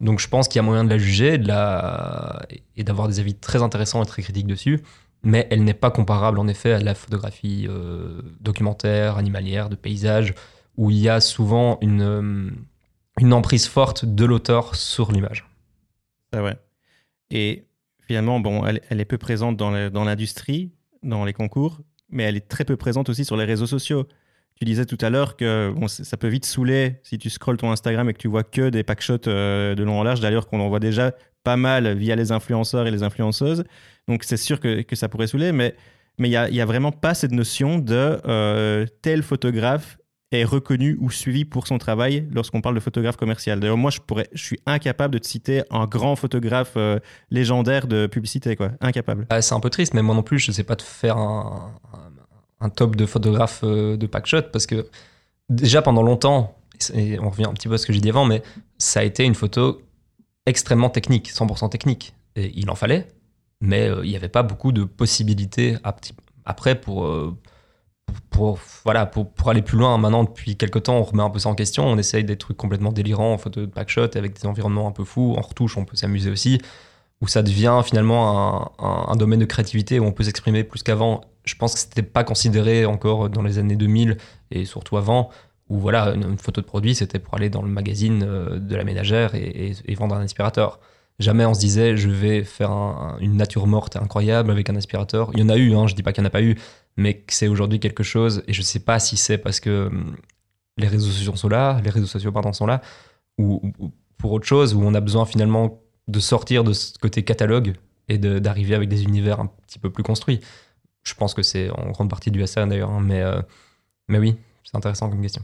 Donc 0.00 0.18
je 0.18 0.28
pense 0.28 0.48
qu'il 0.48 0.56
y 0.56 0.60
a 0.60 0.62
moyen 0.62 0.84
de 0.84 0.90
la 0.90 0.98
juger 0.98 1.34
et 1.34 2.84
d'avoir 2.84 3.08
des 3.08 3.20
avis 3.20 3.34
très 3.34 3.62
intéressants 3.62 4.02
et 4.02 4.06
très 4.06 4.22
critiques 4.22 4.46
dessus, 4.46 4.80
mais 5.22 5.46
elle 5.50 5.62
n'est 5.64 5.74
pas 5.74 5.90
comparable 5.90 6.38
en 6.38 6.48
effet 6.48 6.72
à 6.72 6.78
la 6.78 6.94
photographie 6.94 7.66
euh, 7.68 8.22
documentaire, 8.40 9.18
animalière, 9.18 9.68
de 9.68 9.76
paysage, 9.76 10.34
où 10.76 10.90
il 10.90 10.98
y 10.98 11.08
a 11.08 11.20
souvent 11.20 11.78
une, 11.82 12.02
euh, 12.02 13.30
emprise 13.30 13.66
forte 13.66 14.06
de 14.06 14.24
l'auteur 14.24 14.74
sur 14.74 15.12
l'image. 15.12 15.46
Ah 16.32 16.42
ouais. 16.42 16.56
Et 17.30 17.66
finalement, 18.06 18.40
bon, 18.40 18.64
elle, 18.64 19.00
est 19.00 19.04
peu 19.04 19.18
présente 19.18 19.56
dans 19.56 19.70
l'industrie, 19.70 20.72
dans, 21.02 21.24
les 21.24 21.34
concours, 21.34 21.80
mais 22.08 22.22
elle 22.24 22.36
est 22.36 22.48
très 22.48 22.64
peu 22.64 22.76
présente 22.76 23.08
aussi 23.10 23.24
sur 23.24 23.36
les 23.36 23.44
réseaux 23.44 23.66
sociaux. 23.66 24.06
Tu 24.60 24.66
disais 24.66 24.84
tout 24.84 24.98
à 25.00 25.08
l'heure 25.08 25.36
que 25.36 25.74
ça 25.88 26.18
peut 26.18 26.28
vite 26.28 26.44
saouler 26.44 27.00
si 27.02 27.16
tu 27.16 27.30
scrolles 27.30 27.56
ton 27.56 27.70
Instagram 27.72 28.10
et 28.10 28.12
que 28.12 28.18
tu 28.18 28.28
vois 28.28 28.44
que 28.44 28.68
des 28.68 28.82
packshots 28.82 29.26
euh, 29.26 29.74
de 29.74 29.82
long 29.82 29.98
en 29.98 30.02
large, 30.02 30.20
d'ailleurs 30.20 30.48
qu'on 30.48 30.60
en 30.60 30.68
voit 30.68 30.80
déjà 30.80 31.12
pas 31.44 31.56
mal 31.56 31.96
via 31.96 32.14
les 32.14 32.30
influenceurs 32.30 32.86
et 32.86 32.90
les 32.90 33.02
influenceuses. 33.02 33.64
Donc 34.06 34.22
c'est 34.22 34.36
sûr 34.36 34.60
que, 34.60 34.84
ça 34.92 35.08
pourrait 35.08 35.28
saouler, 35.28 35.52
mais 35.52 35.74
il 36.18 36.28
n'y 36.28 36.36
a, 36.36 36.42
a 36.42 36.66
vraiment 36.66 36.92
pas 36.92 37.14
cette 37.14 37.32
notion 37.32 37.78
de 37.78 38.20
euh, 38.26 38.84
tel 39.00 39.22
photographe 39.22 39.96
est 40.32 40.44
reconnu 40.44 40.96
ou 41.00 41.10
suivi 41.10 41.44
pour 41.44 41.66
son 41.66 41.78
travail 41.78 42.28
lorsqu'on 42.32 42.60
parle 42.60 42.74
de 42.74 42.80
photographe 42.80 43.16
commercial. 43.16 43.58
D'ailleurs, 43.58 43.76
moi, 43.76 43.90
je, 43.90 43.98
pourrais, 44.00 44.28
je 44.32 44.42
suis 44.42 44.60
incapable 44.66 45.14
de 45.14 45.18
te 45.18 45.26
citer 45.26 45.62
un 45.70 45.86
grand 45.86 46.14
photographe 46.16 46.74
euh, 46.76 46.98
légendaire 47.30 47.86
de 47.86 48.06
publicité, 48.06 48.54
quoi. 48.54 48.72
Incapable. 48.80 49.26
Ah, 49.30 49.42
c'est 49.42 49.54
un 49.54 49.60
peu 49.60 49.70
triste, 49.70 49.94
mais 49.94 50.02
moi 50.02 50.14
non 50.14 50.22
plus, 50.22 50.38
je 50.38 50.50
ne 50.50 50.54
sais 50.54 50.62
pas 50.64 50.76
te 50.76 50.82
faire 50.82 51.16
un, 51.16 51.72
un, 52.60 52.68
top 52.68 52.96
de 52.96 53.06
photographes 53.06 53.60
euh, 53.64 53.96
de 53.96 54.06
packshot 54.06 54.42
parce 54.52 54.66
que 54.66 54.88
déjà 55.48 55.82
pendant 55.82 56.02
longtemps, 56.02 56.56
et 56.94 57.18
on 57.18 57.30
revient 57.30 57.46
un 57.46 57.52
petit 57.52 57.68
peu 57.68 57.74
à 57.74 57.78
ce 57.78 57.86
que 57.86 57.92
j'ai 57.92 58.00
dit 58.00 58.10
avant, 58.10 58.24
mais 58.24 58.42
ça 58.78 59.00
a 59.00 59.02
été 59.02 59.24
une 59.24 59.34
photo 59.34 59.82
extrêmement 60.46 60.90
technique, 60.90 61.30
100% 61.30 61.68
technique. 61.70 62.14
Et 62.36 62.52
il 62.54 62.70
en 62.70 62.74
fallait, 62.74 63.08
mais 63.60 63.88
euh, 63.88 64.04
il 64.04 64.10
n'y 64.10 64.16
avait 64.16 64.28
pas 64.28 64.42
beaucoup 64.42 64.72
de 64.72 64.84
possibilités 64.84 65.76
après 66.44 66.80
pour 66.80 67.06
pour, 68.30 68.58
voilà, 68.84 69.06
pour, 69.06 69.30
pour, 69.30 69.50
aller 69.50 69.62
plus 69.62 69.78
loin, 69.78 69.96
maintenant, 69.98 70.24
depuis 70.24 70.56
quelques 70.56 70.84
temps, 70.84 70.96
on 70.96 71.02
remet 71.02 71.22
un 71.22 71.30
peu 71.30 71.38
ça 71.38 71.48
en 71.48 71.54
question. 71.54 71.84
On 71.86 71.98
essaye 71.98 72.24
des 72.24 72.36
trucs 72.36 72.56
complètement 72.56 72.92
délirants 72.92 73.34
en 73.34 73.38
photo 73.38 73.60
de 73.60 73.66
packshot 73.66 74.16
avec 74.16 74.40
des 74.40 74.46
environnements 74.46 74.88
un 74.88 74.92
peu 74.92 75.04
fous. 75.04 75.34
En 75.36 75.42
retouche, 75.42 75.76
on 75.76 75.84
peut 75.84 75.96
s'amuser 75.96 76.30
aussi. 76.30 76.60
Où 77.20 77.28
ça 77.28 77.42
devient 77.42 77.82
finalement 77.84 78.72
un, 78.78 79.16
domaine 79.16 79.40
de 79.40 79.44
créativité 79.44 80.00
où 80.00 80.04
on 80.04 80.12
peut 80.12 80.24
s'exprimer 80.24 80.64
plus 80.64 80.82
qu'avant. 80.82 81.20
Je 81.44 81.54
pense 81.54 81.74
que 81.74 81.80
c'était 81.80 82.02
pas 82.02 82.24
considéré 82.24 82.86
encore 82.86 83.28
dans 83.28 83.42
les 83.42 83.58
années 83.58 83.76
2000 83.76 84.16
et 84.50 84.64
surtout 84.64 84.96
avant. 84.96 85.30
Où 85.68 85.78
voilà, 85.78 86.14
une, 86.14 86.38
photo 86.38 86.62
de 86.62 86.66
produit, 86.66 86.94
c'était 86.94 87.18
pour 87.18 87.34
aller 87.34 87.50
dans 87.50 87.62
le 87.62 87.68
magazine 87.68 88.24
euh, 88.26 88.58
de 88.58 88.74
la 88.74 88.84
ménagère 88.84 89.34
et, 89.34 89.74
vendre 89.96 90.16
un 90.16 90.22
aspirateur. 90.22 90.80
Jamais 91.18 91.44
on 91.44 91.52
se 91.52 91.60
disait, 91.60 91.96
je 91.96 92.08
vais 92.08 92.42
faire 92.42 92.70
une 93.20 93.36
nature 93.36 93.66
morte 93.66 93.96
incroyable 93.96 94.50
avec 94.50 94.70
un 94.70 94.76
aspirateur. 94.76 95.30
Il 95.34 95.40
y 95.40 95.42
en 95.42 95.50
a 95.50 95.58
eu, 95.58 95.74
hein, 95.74 95.86
je 95.86 95.94
dis 95.94 96.02
pas 96.02 96.12
qu'il 96.12 96.22
n'y 96.22 96.26
en 96.26 96.28
a 96.28 96.30
pas 96.30 96.42
eu, 96.42 96.56
mais 96.96 97.22
c'est 97.28 97.46
aujourd'hui 97.46 97.78
quelque 97.78 98.02
chose, 98.02 98.42
et 98.48 98.54
je 98.54 98.60
ne 98.60 98.64
sais 98.64 98.80
pas 98.80 98.98
si 98.98 99.18
c'est 99.18 99.36
parce 99.36 99.60
que 99.60 99.88
hum, 99.88 100.16
les 100.78 100.88
réseaux 100.88 101.10
sociaux 101.10 101.36
sont 101.36 101.48
là, 101.48 101.80
les 101.84 101.90
réseaux 101.90 102.06
sociaux 102.06 102.32
pardon, 102.32 102.52
sont 102.52 102.66
là, 102.66 102.80
ou, 103.38 103.60
pour 104.18 104.32
autre 104.32 104.46
chose, 104.46 104.74
où 104.74 104.82
on 104.82 104.94
a 104.94 105.00
besoin 105.00 105.24
finalement 105.24 105.79
de 106.10 106.20
sortir 106.20 106.64
de 106.64 106.72
ce 106.72 106.98
côté 106.98 107.22
catalogue 107.22 107.74
et 108.08 108.18
d'arriver 108.18 108.74
avec 108.74 108.88
des 108.88 109.04
univers 109.04 109.40
un 109.40 109.46
petit 109.66 109.78
peu 109.78 109.90
plus 109.90 110.02
construits. 110.02 110.40
Je 111.02 111.14
pense 111.14 111.32
que 111.32 111.42
c'est 111.42 111.70
en 111.70 111.90
grande 111.90 112.10
partie 112.10 112.30
à 112.42 112.46
ça 112.46 112.66
d'ailleurs, 112.66 112.90
hein, 112.90 113.00
mais, 113.02 113.22
euh, 113.22 113.40
mais 114.08 114.18
oui, 114.18 114.36
c'est 114.64 114.76
intéressant 114.76 115.08
comme 115.08 115.22
question. 115.22 115.42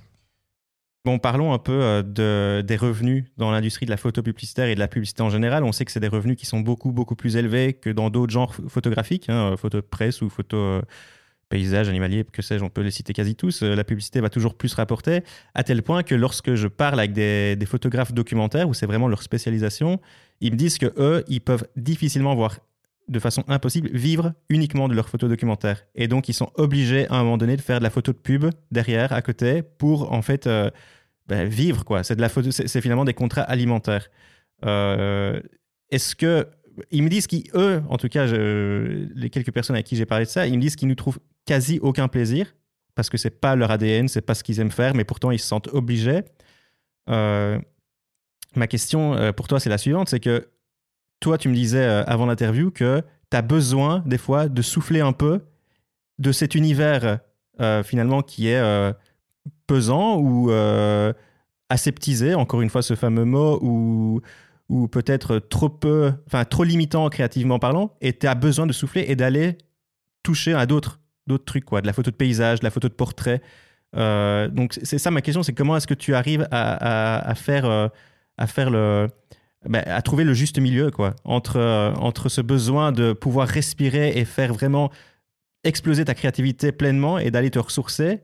Bon, 1.04 1.20
parlons 1.20 1.52
un 1.52 1.58
peu 1.58 1.80
euh, 1.82 2.02
de, 2.02 2.62
des 2.62 2.76
revenus 2.76 3.24
dans 3.36 3.52
l'industrie 3.52 3.86
de 3.86 3.90
la 3.90 3.96
photo 3.96 4.22
publicitaire 4.22 4.66
et 4.66 4.74
de 4.74 4.80
la 4.80 4.88
publicité 4.88 5.22
en 5.22 5.30
général. 5.30 5.62
On 5.62 5.70
sait 5.70 5.84
que 5.84 5.92
c'est 5.92 6.00
des 6.00 6.08
revenus 6.08 6.36
qui 6.36 6.46
sont 6.46 6.60
beaucoup, 6.60 6.90
beaucoup 6.90 7.14
plus 7.14 7.36
élevés 7.36 7.74
que 7.74 7.90
dans 7.90 8.10
d'autres 8.10 8.32
genres 8.32 8.54
photographiques, 8.68 9.28
hein, 9.28 9.52
euh, 9.52 9.56
photo 9.56 9.80
presse 9.82 10.20
ou 10.20 10.28
photo 10.28 10.82
paysage, 11.48 11.88
animalier, 11.88 12.24
que 12.24 12.42
sais-je, 12.42 12.64
on 12.64 12.68
peut 12.68 12.80
les 12.80 12.90
citer 12.90 13.12
quasi 13.12 13.36
tous, 13.36 13.62
la 13.62 13.84
publicité 13.84 14.20
va 14.20 14.30
toujours 14.30 14.56
plus 14.56 14.74
rapporter, 14.74 15.22
à 15.54 15.62
tel 15.62 15.80
point 15.84 16.02
que 16.02 16.16
lorsque 16.16 16.56
je 16.56 16.66
parle 16.66 16.98
avec 16.98 17.12
des, 17.12 17.56
photographes 17.66 18.12
documentaires, 18.12 18.68
où 18.68 18.74
c'est 18.74 18.86
vraiment 18.86 19.06
leur 19.06 19.22
spécialisation, 19.22 20.00
ils 20.40 20.52
me 20.52 20.56
disent 20.56 20.78
que 20.78 20.92
eux, 20.98 21.24
ils 21.28 21.40
peuvent 21.40 21.66
difficilement 21.76 22.34
voir 22.34 22.58
de 23.08 23.18
façon 23.20 23.44
impossible 23.46 23.88
vivre 23.92 24.32
uniquement 24.48 24.88
de 24.88 24.94
leurs 24.94 25.08
photos 25.08 25.30
documentaires. 25.30 25.84
Et 25.94 26.08
donc, 26.08 26.28
ils 26.28 26.34
sont 26.34 26.50
obligés 26.54 27.06
à 27.08 27.14
un 27.14 27.22
moment 27.22 27.38
donné 27.38 27.56
de 27.56 27.62
faire 27.62 27.78
de 27.78 27.84
la 27.84 27.90
photo 27.90 28.12
de 28.12 28.18
pub 28.18 28.46
derrière, 28.70 29.12
à 29.12 29.22
côté, 29.22 29.62
pour 29.62 30.12
en 30.12 30.22
fait 30.22 30.46
euh, 30.46 30.70
ben, 31.28 31.48
vivre. 31.48 31.84
quoi. 31.84 32.02
C'est 32.02 32.16
de 32.16 32.20
la 32.20 32.28
photo, 32.28 32.50
c'est 32.50 32.80
finalement 32.80 33.04
des 33.04 33.14
contrats 33.14 33.42
alimentaires. 33.42 34.08
Euh, 34.64 35.40
est-ce 35.90 36.16
que 36.16 36.48
ils 36.90 37.02
me 37.02 37.08
disent 37.08 37.26
qu'eux, 37.26 37.82
en 37.88 37.96
tout 37.96 38.08
cas, 38.08 38.26
les 38.26 39.30
quelques 39.30 39.52
personnes 39.52 39.76
avec 39.76 39.86
qui 39.86 39.96
j'ai 39.96 40.04
parlé 40.04 40.26
de 40.26 40.30
ça, 40.30 40.46
ils 40.46 40.56
me 40.56 40.60
disent 40.60 40.76
qu'ils 40.76 40.88
nous 40.88 40.94
trouvent 40.94 41.20
quasi 41.46 41.78
aucun 41.80 42.08
plaisir 42.08 42.52
parce 42.94 43.10
que 43.10 43.18
c'est 43.18 43.30
pas 43.30 43.54
leur 43.54 43.70
ADN, 43.70 44.08
c'est 44.08 44.22
pas 44.22 44.34
ce 44.34 44.42
qu'ils 44.42 44.58
aiment 44.58 44.70
faire, 44.72 44.94
mais 44.94 45.04
pourtant 45.04 45.30
ils 45.30 45.38
se 45.38 45.46
sentent 45.46 45.68
obligés. 45.68 46.22
Euh, 47.08 47.60
ma 48.58 48.66
question 48.66 49.14
euh, 49.14 49.32
pour 49.32 49.48
toi, 49.48 49.60
c'est 49.60 49.70
la 49.70 49.78
suivante 49.78 50.08
c'est 50.08 50.20
que 50.20 50.48
toi, 51.20 51.38
tu 51.38 51.48
me 51.48 51.54
disais 51.54 51.84
euh, 51.84 52.04
avant 52.04 52.26
l'interview 52.26 52.70
que 52.70 53.02
tu 53.30 53.36
as 53.36 53.42
besoin 53.42 54.02
des 54.06 54.18
fois 54.18 54.48
de 54.48 54.62
souffler 54.62 55.00
un 55.00 55.12
peu 55.12 55.42
de 56.18 56.32
cet 56.32 56.54
univers 56.54 57.20
finalement 57.84 58.20
qui 58.20 58.48
est 58.48 58.62
pesant 59.66 60.18
ou 60.18 60.50
aseptisé, 61.68 62.34
encore 62.34 62.62
une 62.62 62.70
fois 62.70 62.82
ce 62.82 62.94
fameux 62.94 63.24
mot, 63.24 63.58
ou, 63.62 64.20
ou 64.68 64.88
peut-être 64.88 65.38
trop 65.38 65.68
peu, 65.68 66.12
enfin 66.26 66.44
trop 66.44 66.64
limitant 66.64 67.08
créativement 67.08 67.58
parlant, 67.58 67.94
et 68.00 68.12
tu 68.12 68.26
as 68.26 68.34
besoin 68.34 68.66
de 68.66 68.72
souffler 68.72 69.04
et 69.08 69.16
d'aller 69.16 69.58
toucher 70.22 70.54
à 70.54 70.66
d'autres 70.66 71.00
trucs, 71.44 71.64
quoi, 71.64 71.80
de 71.80 71.86
la 71.86 71.92
photo 71.92 72.10
de 72.10 72.16
paysage, 72.16 72.60
de 72.60 72.64
la 72.64 72.70
photo 72.70 72.88
de 72.88 72.94
portrait. 72.94 73.42
Euh, 73.96 74.48
donc 74.48 74.76
c'est 74.82 74.98
ça 74.98 75.10
ma 75.10 75.22
question, 75.22 75.42
c'est 75.42 75.52
comment 75.52 75.76
est-ce 75.76 75.86
que 75.86 75.94
tu 75.94 76.14
arrives 76.14 76.46
à, 76.50 77.32
faire, 77.36 77.64
euh, 77.64 77.88
à 78.38 78.46
faire 78.46 78.70
le, 78.70 79.08
ben, 79.68 79.82
à 79.86 80.02
trouver 80.02 80.24
le 80.24 80.34
juste 80.34 80.58
milieu, 80.58 80.90
quoi, 80.90 81.14
entre, 81.24 81.56
euh, 81.56 81.92
entre 81.94 82.28
ce 82.28 82.40
besoin 82.40 82.92
de 82.92 83.12
pouvoir 83.12 83.48
respirer 83.48 84.18
et 84.18 84.24
faire 84.24 84.52
vraiment 84.52 84.90
exploser 85.64 86.04
ta 86.04 86.14
créativité 86.14 86.72
pleinement 86.72 87.18
et 87.18 87.30
d'aller 87.30 87.50
te 87.50 87.58
ressourcer 87.58 88.20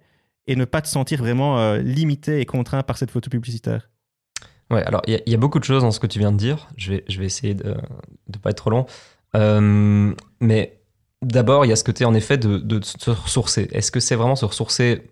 et 0.47 0.57
ne 0.57 0.65
pas 0.65 0.81
te 0.81 0.89
sentir 0.89 1.19
vraiment 1.19 1.75
limité 1.75 2.41
et 2.41 2.47
contraint 2.47 2.83
par 2.83 2.99
cette 2.99 3.11
photo 3.11 3.31
publicitaire. 3.31 3.91
Ouais, 4.71 4.83
alors 4.85 5.03
il 5.07 5.21
y, 5.27 5.35
a 5.35 5.37
beaucoup 5.37 5.59
de 5.59 5.65
choses 5.65 5.83
dans 5.83 5.91
ce 5.91 6.01
que 6.01 6.07
tu 6.07 6.19
viens 6.19 6.33
de 6.33 6.37
dire. 6.37 6.69
Je 6.77 6.93
vais, 6.93 7.05
je 7.09 7.19
vais 7.21 7.27
essayer 7.27 7.55
de 7.55 7.77
ne 8.29 8.39
pas 8.39 8.51
être 8.51 8.57
trop 8.57 8.71
long. 8.71 8.87
mais 10.41 10.83
D'abord, 11.23 11.65
il 11.65 11.69
y 11.69 11.73
a 11.73 11.77
ce 11.77 11.85
côté 11.85 12.05
en 12.05 12.15
effet 12.15 12.37
de, 12.37 12.81
se 12.83 13.11
ressourcer. 13.11 13.69
Est-ce 13.73 13.93
que 13.93 14.01
c'est 14.01 14.17
vraiment 14.17 14.35
se 14.35 14.45
ressourcer 14.45 15.03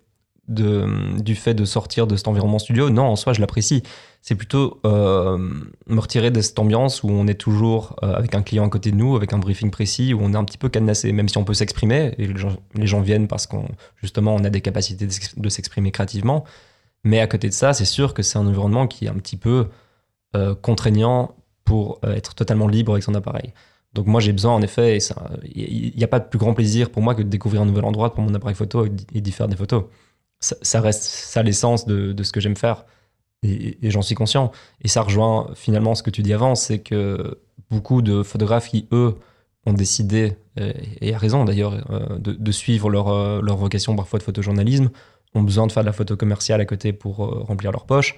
du 0.51 1.34
fait 1.34 1.55
de 1.55 1.64
sortir 1.64 2.07
de 2.07 2.16
cet 2.16 2.28
environnement 2.28 2.59
studio 2.59 2.90
Non, 2.90 3.05
en 3.05 3.16
soi, 3.16 3.32
je 3.32 3.40
l'apprécie. 3.40 3.82
C'est 4.20 4.34
plutôt 4.34 4.80
euh, 4.84 5.38
me 5.86 6.01
retirer 6.01 6.30
de 6.30 6.40
cette 6.40 6.59
ambiance 6.59 7.03
où 7.03 7.09
on 7.09 7.26
est 7.26 7.40
toujours 7.40 7.96
euh, 8.03 8.12
avec 8.14 8.34
un 8.34 8.42
client 8.42 8.66
à 8.66 8.68
côté 8.68 8.90
de 8.90 8.96
nous, 8.96 9.16
avec 9.16 9.32
un 9.32 9.38
briefing 9.38 9.70
précis, 9.70 10.12
où 10.12 10.20
on 10.20 10.32
est 10.34 10.36
un 10.36 10.44
petit 10.44 10.59
peu 10.59 10.68
cadenassé, 10.68 11.12
même 11.12 11.28
si 11.28 11.38
on 11.38 11.44
peut 11.44 11.55
s'exprimer, 11.55 12.14
et 12.18 12.26
les 12.74 12.86
gens, 12.86 13.01
viennent 13.01 13.28
parce 13.28 13.46
qu'on 13.46 13.66
justement 13.96 14.34
on 14.34 14.44
a 14.44 14.51
des 14.51 14.61
capacités 14.61 15.07
de 15.36 15.48
s'exprimer 15.48 15.90
créativement. 15.90 16.44
Mais 17.05 17.20
à 17.20 17.26
côté 17.26 17.48
de 17.48 17.55
ça, 17.55 17.72
c'est 17.72 17.86
sûr 17.86 18.12
que 18.12 18.22
c'est 18.22 18.36
un 18.36 18.46
environnement 18.46 18.86
qui 18.86 19.07
est 19.07 19.09
un 19.09 19.14
petit 19.14 19.38
peu 19.38 19.68
euh, 20.36 20.55
contraignant 20.55 21.34
pour 21.64 22.01
être 22.03 22.34
totalement 22.34 22.66
libre 22.66 22.92
avec 22.92 23.05
son 23.05 23.14
appareil. 23.14 23.55
Donc 23.94 24.07
moi 24.07 24.20
j'ai 24.20 24.32
besoin 24.32 24.53
en 24.53 24.62
effet, 24.62 24.98
il 25.55 25.92
n'y 25.96 26.05
a 26.05 26.09
pas 26.09 26.20
de 26.20 26.24
plus 26.24 26.38
grand 26.38 26.55
plaisir 26.55 26.90
pour 26.90 27.03
moi 27.03 27.14
que 27.14 27.22
de 27.22 27.28
découvrir 27.28 27.62
un 27.62 27.66
nouvel 27.66 27.84
endroit 27.84 28.14
pour 28.14 28.22
mon 28.22 28.34
appareil 28.34 28.55
photo 28.55 28.86
et 28.86 29.20
d'y 29.20 29.32
faire 29.32 29.48
des 29.48 29.57
photos. 29.57 29.84
Ça, 30.41 30.80
reste 30.80 31.03
ça 31.03 31.43
l'essence 31.43 31.86
de, 31.86 32.22
ce 32.22 32.32
que 32.32 32.41
j'aime 32.41 32.57
faire 32.57 32.86
et, 33.43 33.76
j'en 33.91 34.03
suis 34.03 34.14
conscient. 34.14 34.53
Et 34.82 34.88
ça 34.88 35.03
rejoint 35.03 35.51
finalement 35.55 35.95
ce 35.95 36.03
que 36.03 36.11
tu 36.11 36.22
dis 36.22 36.32
avant, 36.32 36.55
c'est 36.55 36.78
que 36.78 37.38
beaucoup 37.70 38.03
de 38.03 38.22
photographes 38.22 38.68
qui 38.68 38.88
eux 38.93 39.16
ont 39.66 39.74
décidé, 39.74 40.36
et 40.57 41.14
à 41.14 41.18
raison 41.18 41.45
d'ailleurs, 41.45 41.74
euh, 41.91 42.18
de, 42.18 42.53
suivre 42.53 42.91
leur, 42.91 43.09
euh, 43.09 43.41
leur 43.43 43.57
vocation 43.57 43.95
parfois 43.97 44.18
de 44.18 44.24
photojournalisme, 44.24 44.91
ont 45.34 45.43
besoin 45.43 45.66
de 45.66 45.72
faire 45.72 45.82
de 45.82 45.86
la 45.86 45.93
photo 45.93 46.16
commerciale 46.16 46.61
à 46.61 46.64
côté 46.64 46.93
pour 46.93 47.24
euh, 47.24 47.43
remplir 47.43 47.72
leur 47.72 47.86
poche. 47.86 48.16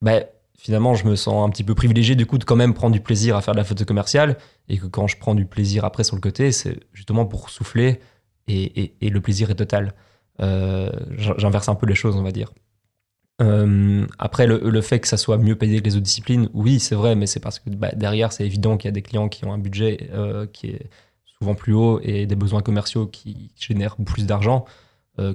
Ben, 0.00 0.24
finalement, 0.56 0.94
je 0.94 1.06
me 1.06 1.16
sens 1.16 1.46
un 1.46 1.50
petit 1.50 1.64
peu 1.64 1.74
privilégié 1.74 2.14
du 2.14 2.26
coup 2.26 2.38
de 2.38 2.44
quand 2.44 2.56
même 2.56 2.74
prendre 2.74 2.92
du 2.92 3.00
plaisir 3.00 3.36
à 3.36 3.42
faire 3.42 3.54
de 3.54 3.58
la 3.58 3.64
photo 3.64 3.84
commerciale 3.84 4.36
et 4.68 4.78
que 4.78 4.86
quand 4.86 5.06
je 5.06 5.16
prends 5.16 5.34
du 5.34 5.46
plaisir 5.46 5.84
après 5.84 6.04
sur 6.04 6.16
le 6.16 6.20
côté, 6.20 6.52
c'est 6.52 6.78
justement 6.92 7.26
pour 7.26 7.50
souffler 7.50 8.00
et, 8.48 8.92
le 9.00 9.20
plaisir 9.20 9.50
est 9.50 9.54
total. 9.54 9.94
Euh, 10.40 10.90
j'inverse 11.16 11.68
un 11.68 11.74
peu 11.74 11.86
les 11.86 11.94
choses, 11.94 12.16
on 12.16 12.22
va 12.22 12.32
dire. 12.32 12.52
Euh, 13.40 14.06
après, 14.18 14.46
le, 14.46 14.80
fait 14.80 15.00
que 15.00 15.08
ça 15.08 15.16
soit 15.16 15.38
mieux 15.38 15.56
payé 15.56 15.80
que 15.80 15.84
les 15.84 15.96
autres 15.96 16.04
disciplines, 16.04 16.48
oui, 16.54 16.78
c'est 16.80 16.94
vrai, 16.94 17.14
mais 17.14 17.26
c'est 17.26 17.40
parce 17.40 17.58
que 17.58 17.70
bah, 17.70 17.90
derrière, 17.94 18.32
c'est 18.32 18.44
évident 18.44 18.76
qu'il 18.76 18.88
y 18.88 18.90
a 18.90 18.92
des 18.92 19.02
clients 19.02 19.28
qui 19.28 19.44
ont 19.44 19.52
un 19.52 19.58
budget 19.58 20.10
euh, 20.12 20.46
qui 20.46 20.68
est 20.68 20.90
souvent 21.38 21.54
plus 21.54 21.74
haut 21.74 22.00
et 22.02 22.26
des 22.26 22.36
besoins 22.36 22.62
commerciaux 22.62 23.06
qui 23.06 23.50
génèrent 23.58 23.96
plus 23.96 24.26
d'argent. 24.26 24.64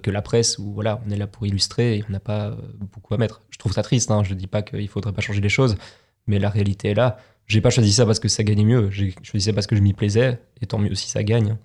Que 0.01 0.09
la 0.09 0.23
presse 0.23 0.57
où 0.57 0.73
voilà, 0.73 0.99
on 1.05 1.11
est 1.11 1.17
là 1.17 1.27
pour 1.27 1.45
illustrer 1.45 1.97
et 1.97 2.03
on 2.09 2.11
n'a 2.11 2.19
pas 2.19 2.57
beaucoup 2.79 3.13
à 3.13 3.17
mettre. 3.17 3.43
Je 3.51 3.59
trouve 3.59 3.73
ça 3.73 3.83
triste, 3.83 4.09
hein, 4.09 4.23
je 4.23 4.33
ne 4.33 4.39
dis 4.39 4.47
pas 4.47 4.63
qu'il 4.63 4.87
faudrait 4.87 5.13
pas 5.13 5.21
changer 5.21 5.39
les 5.39 5.49
choses, 5.49 5.77
mais 6.25 6.39
la 6.39 6.49
réalité 6.49 6.89
est 6.89 6.93
là. 6.95 7.17
J'ai 7.45 7.61
pas 7.61 7.69
choisi 7.69 7.93
ça 7.93 8.03
parce 8.03 8.19
que 8.19 8.27
ça 8.27 8.43
gagnait 8.43 8.65
mieux, 8.65 8.89
j'ai 8.89 9.13
choisi 9.21 9.45
ça 9.45 9.53
parce 9.53 9.67
que 9.67 9.75
je 9.75 9.81
m'y 9.81 9.93
plaisais, 9.93 10.39
et 10.61 10.65
tant 10.65 10.79
mieux 10.79 10.95
si 10.95 11.11
ça 11.11 11.23
gagne. 11.23 11.57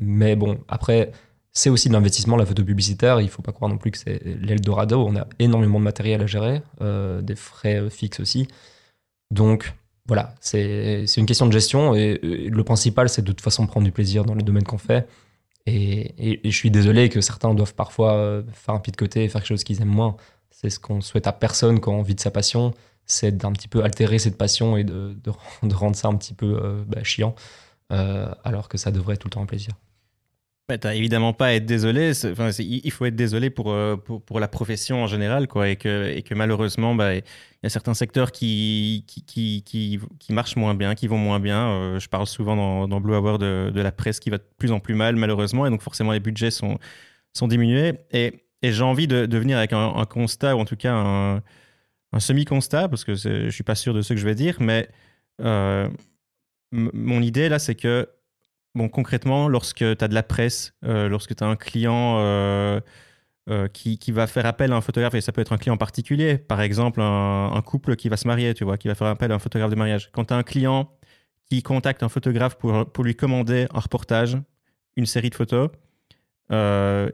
Mais 0.00 0.34
bon, 0.34 0.58
après, 0.66 1.12
c'est 1.52 1.70
aussi 1.70 1.88
de 1.88 1.94
l'investissement, 1.94 2.36
la 2.36 2.46
photo 2.46 2.64
publicitaire. 2.64 3.20
Il 3.20 3.28
faut 3.28 3.42
pas 3.42 3.52
croire 3.52 3.70
non 3.70 3.78
plus 3.78 3.90
que 3.90 3.98
c'est 3.98 4.22
l'Eldorado. 4.24 5.04
On 5.06 5.16
a 5.16 5.26
énormément 5.38 5.78
de 5.78 5.84
matériel 5.84 6.22
à 6.22 6.26
gérer, 6.26 6.62
des 6.80 7.36
frais 7.36 7.90
fixes 7.90 8.20
aussi. 8.20 8.48
Donc 9.30 9.74
voilà, 10.06 10.34
c'est 10.40 11.04
une 11.16 11.26
question 11.26 11.46
de 11.46 11.52
gestion. 11.52 11.94
Et, 11.94 12.18
le 12.22 12.64
principal, 12.64 13.08
c'est 13.08 13.22
de 13.22 13.32
toute 13.32 13.40
façon 13.40 13.66
prendre 13.66 13.84
du 13.84 13.92
plaisir 13.92 14.24
dans 14.24 14.34
les 14.34 14.42
domaines 14.42 14.64
qu'on 14.64 14.78
fait. 14.78 15.08
Et, 15.66 16.40
je 16.44 16.56
suis 16.56 16.70
désolé 16.70 17.08
que 17.08 17.20
certains 17.20 17.54
doivent 17.54 17.74
parfois 17.74 18.14
euh, 18.14 18.42
faire 18.52 18.74
un 18.74 18.80
pied 18.80 18.90
de 18.90 18.96
côté 18.96 19.24
et 19.24 19.28
faire 19.28 19.40
quelque 19.40 19.48
chose 19.48 19.64
qu'ils 19.64 19.80
aiment 19.80 19.88
moins. 19.88 20.16
C'est 20.50 20.70
ce 20.70 20.80
qu'on 20.80 21.00
souhaite 21.00 21.26
à 21.26 21.32
personne 21.32 21.80
quand 21.80 21.92
on 21.92 22.02
vit 22.02 22.14
de 22.14 22.20
sa 22.20 22.30
passion, 22.30 22.74
c'est 23.06 23.36
d'un 23.36 23.52
petit 23.52 23.68
peu 23.68 23.82
altérer 23.82 24.18
cette 24.18 24.36
passion 24.36 24.76
et 24.76 24.84
de, 24.84 25.16
rendre 25.72 25.96
ça 25.96 26.08
un 26.08 26.16
petit 26.16 26.34
peu 26.34 26.58
euh, 26.62 26.82
bah, 26.86 27.02
chiant, 27.04 27.34
euh, 27.92 28.32
alors 28.44 28.68
que 28.68 28.78
ça 28.78 28.90
devrait 28.90 29.14
être 29.14 29.20
tout 29.20 29.28
le 29.28 29.32
temps 29.32 29.42
un 29.42 29.46
plaisir. 29.46 29.72
Tu 30.70 30.78
t'as 30.78 30.94
évidemment 30.94 31.32
pas 31.32 31.46
à 31.46 31.52
être 31.52 31.66
désolé. 31.66 32.12
Enfin, 32.24 32.50
il 32.58 32.90
faut 32.90 33.04
être 33.04 33.16
désolé 33.16 33.50
pour, 33.50 33.74
pour, 34.04 34.22
pour, 34.22 34.40
la 34.40 34.48
profession 34.48 35.02
en 35.02 35.06
général, 35.06 35.48
quoi, 35.48 35.68
et 35.68 35.76
que, 35.76 36.08
et 36.08 36.22
que 36.22 36.34
malheureusement, 36.34 36.94
bah, 36.94 37.14
il 37.62 37.66
y 37.66 37.66
a 37.66 37.70
certains 37.70 37.94
secteurs 37.94 38.32
qui, 38.32 39.04
qui, 39.06 39.62
qui, 39.62 40.00
qui, 40.18 40.32
marchent 40.32 40.56
moins 40.56 40.74
bien, 40.74 40.94
qui 40.94 41.06
vont 41.06 41.18
moins 41.18 41.40
bien. 41.40 41.68
Euh, 41.68 42.00
je 42.00 42.08
parle 42.08 42.26
souvent 42.26 42.56
dans, 42.56 42.88
dans 42.88 43.00
Blue 43.00 43.14
Hour 43.14 43.38
de, 43.38 43.70
de, 43.72 43.80
la 43.80 43.92
presse 43.92 44.18
qui 44.18 44.30
va 44.30 44.38
de 44.38 44.44
plus 44.58 44.72
en 44.72 44.80
plus 44.80 44.94
mal, 44.94 45.16
malheureusement, 45.16 45.66
et 45.66 45.70
donc 45.70 45.82
forcément 45.82 46.12
les 46.12 46.20
budgets 46.20 46.50
sont, 46.50 46.78
sont 47.32 47.48
diminués. 47.48 47.94
Et, 48.12 48.44
et 48.62 48.72
j'ai 48.72 48.82
envie 48.82 49.06
de, 49.06 49.26
de, 49.26 49.38
venir 49.38 49.58
avec 49.58 49.72
un, 49.72 50.04
constat, 50.06 50.56
ou 50.56 50.60
en 50.60 50.64
tout 50.64 50.76
cas 50.76 50.92
un, 50.92 51.42
un 52.12 52.20
semi-constat, 52.20 52.88
parce 52.88 53.04
que 53.04 53.14
je 53.14 53.50
suis 53.50 53.64
pas 53.64 53.74
sûr 53.76 53.94
de 53.94 54.02
ce 54.02 54.14
que 54.14 54.20
je 54.20 54.24
vais 54.24 54.34
dire, 54.34 54.56
mais 54.60 54.88
euh, 55.40 55.88
mon 56.72 57.22
idée 57.22 57.48
là, 57.48 57.58
c'est 57.58 57.74
que, 57.74 58.08
bon, 58.74 58.88
concrètement, 58.88 59.48
lorsque 59.48 59.78
tu 59.78 60.04
as 60.04 60.08
de 60.08 60.14
la 60.14 60.22
presse, 60.22 60.74
euh, 60.84 61.08
lorsque 61.08 61.34
tu 61.34 61.44
as 61.44 61.46
un 61.46 61.56
client 61.56 62.18
euh, 62.18 62.80
qui, 63.72 63.98
va 64.12 64.26
faire 64.26 64.46
appel 64.46 64.72
à 64.72 64.76
un 64.76 64.80
photographe, 64.80 65.14
et 65.14 65.20
ça 65.20 65.32
peut 65.32 65.40
être 65.40 65.52
un 65.52 65.58
client 65.58 65.76
particulier, 65.76 66.38
par 66.38 66.60
exemple 66.60 67.00
un, 67.00 67.62
couple 67.64 67.96
qui 67.96 68.08
va 68.08 68.16
se 68.16 68.26
marier, 68.26 68.54
tu 68.54 68.64
vois, 68.64 68.78
qui 68.78 68.88
va 68.88 68.94
faire 68.94 69.08
appel 69.08 69.32
à 69.32 69.34
un 69.34 69.38
photographe 69.38 69.70
de 69.70 69.76
mariage. 69.76 70.10
Quand 70.12 70.26
tu 70.26 70.34
as 70.34 70.36
un 70.36 70.42
client 70.42 70.90
qui 71.50 71.62
contacte 71.62 72.02
un 72.02 72.08
photographe 72.08 72.56
pour, 72.56 72.90
pour 72.90 73.04
lui 73.04 73.14
commander 73.14 73.66
un 73.74 73.80
reportage, 73.80 74.38
une 74.96 75.06
série 75.06 75.30
de 75.30 75.34
photos, 75.34 75.70
euh, 76.50 77.10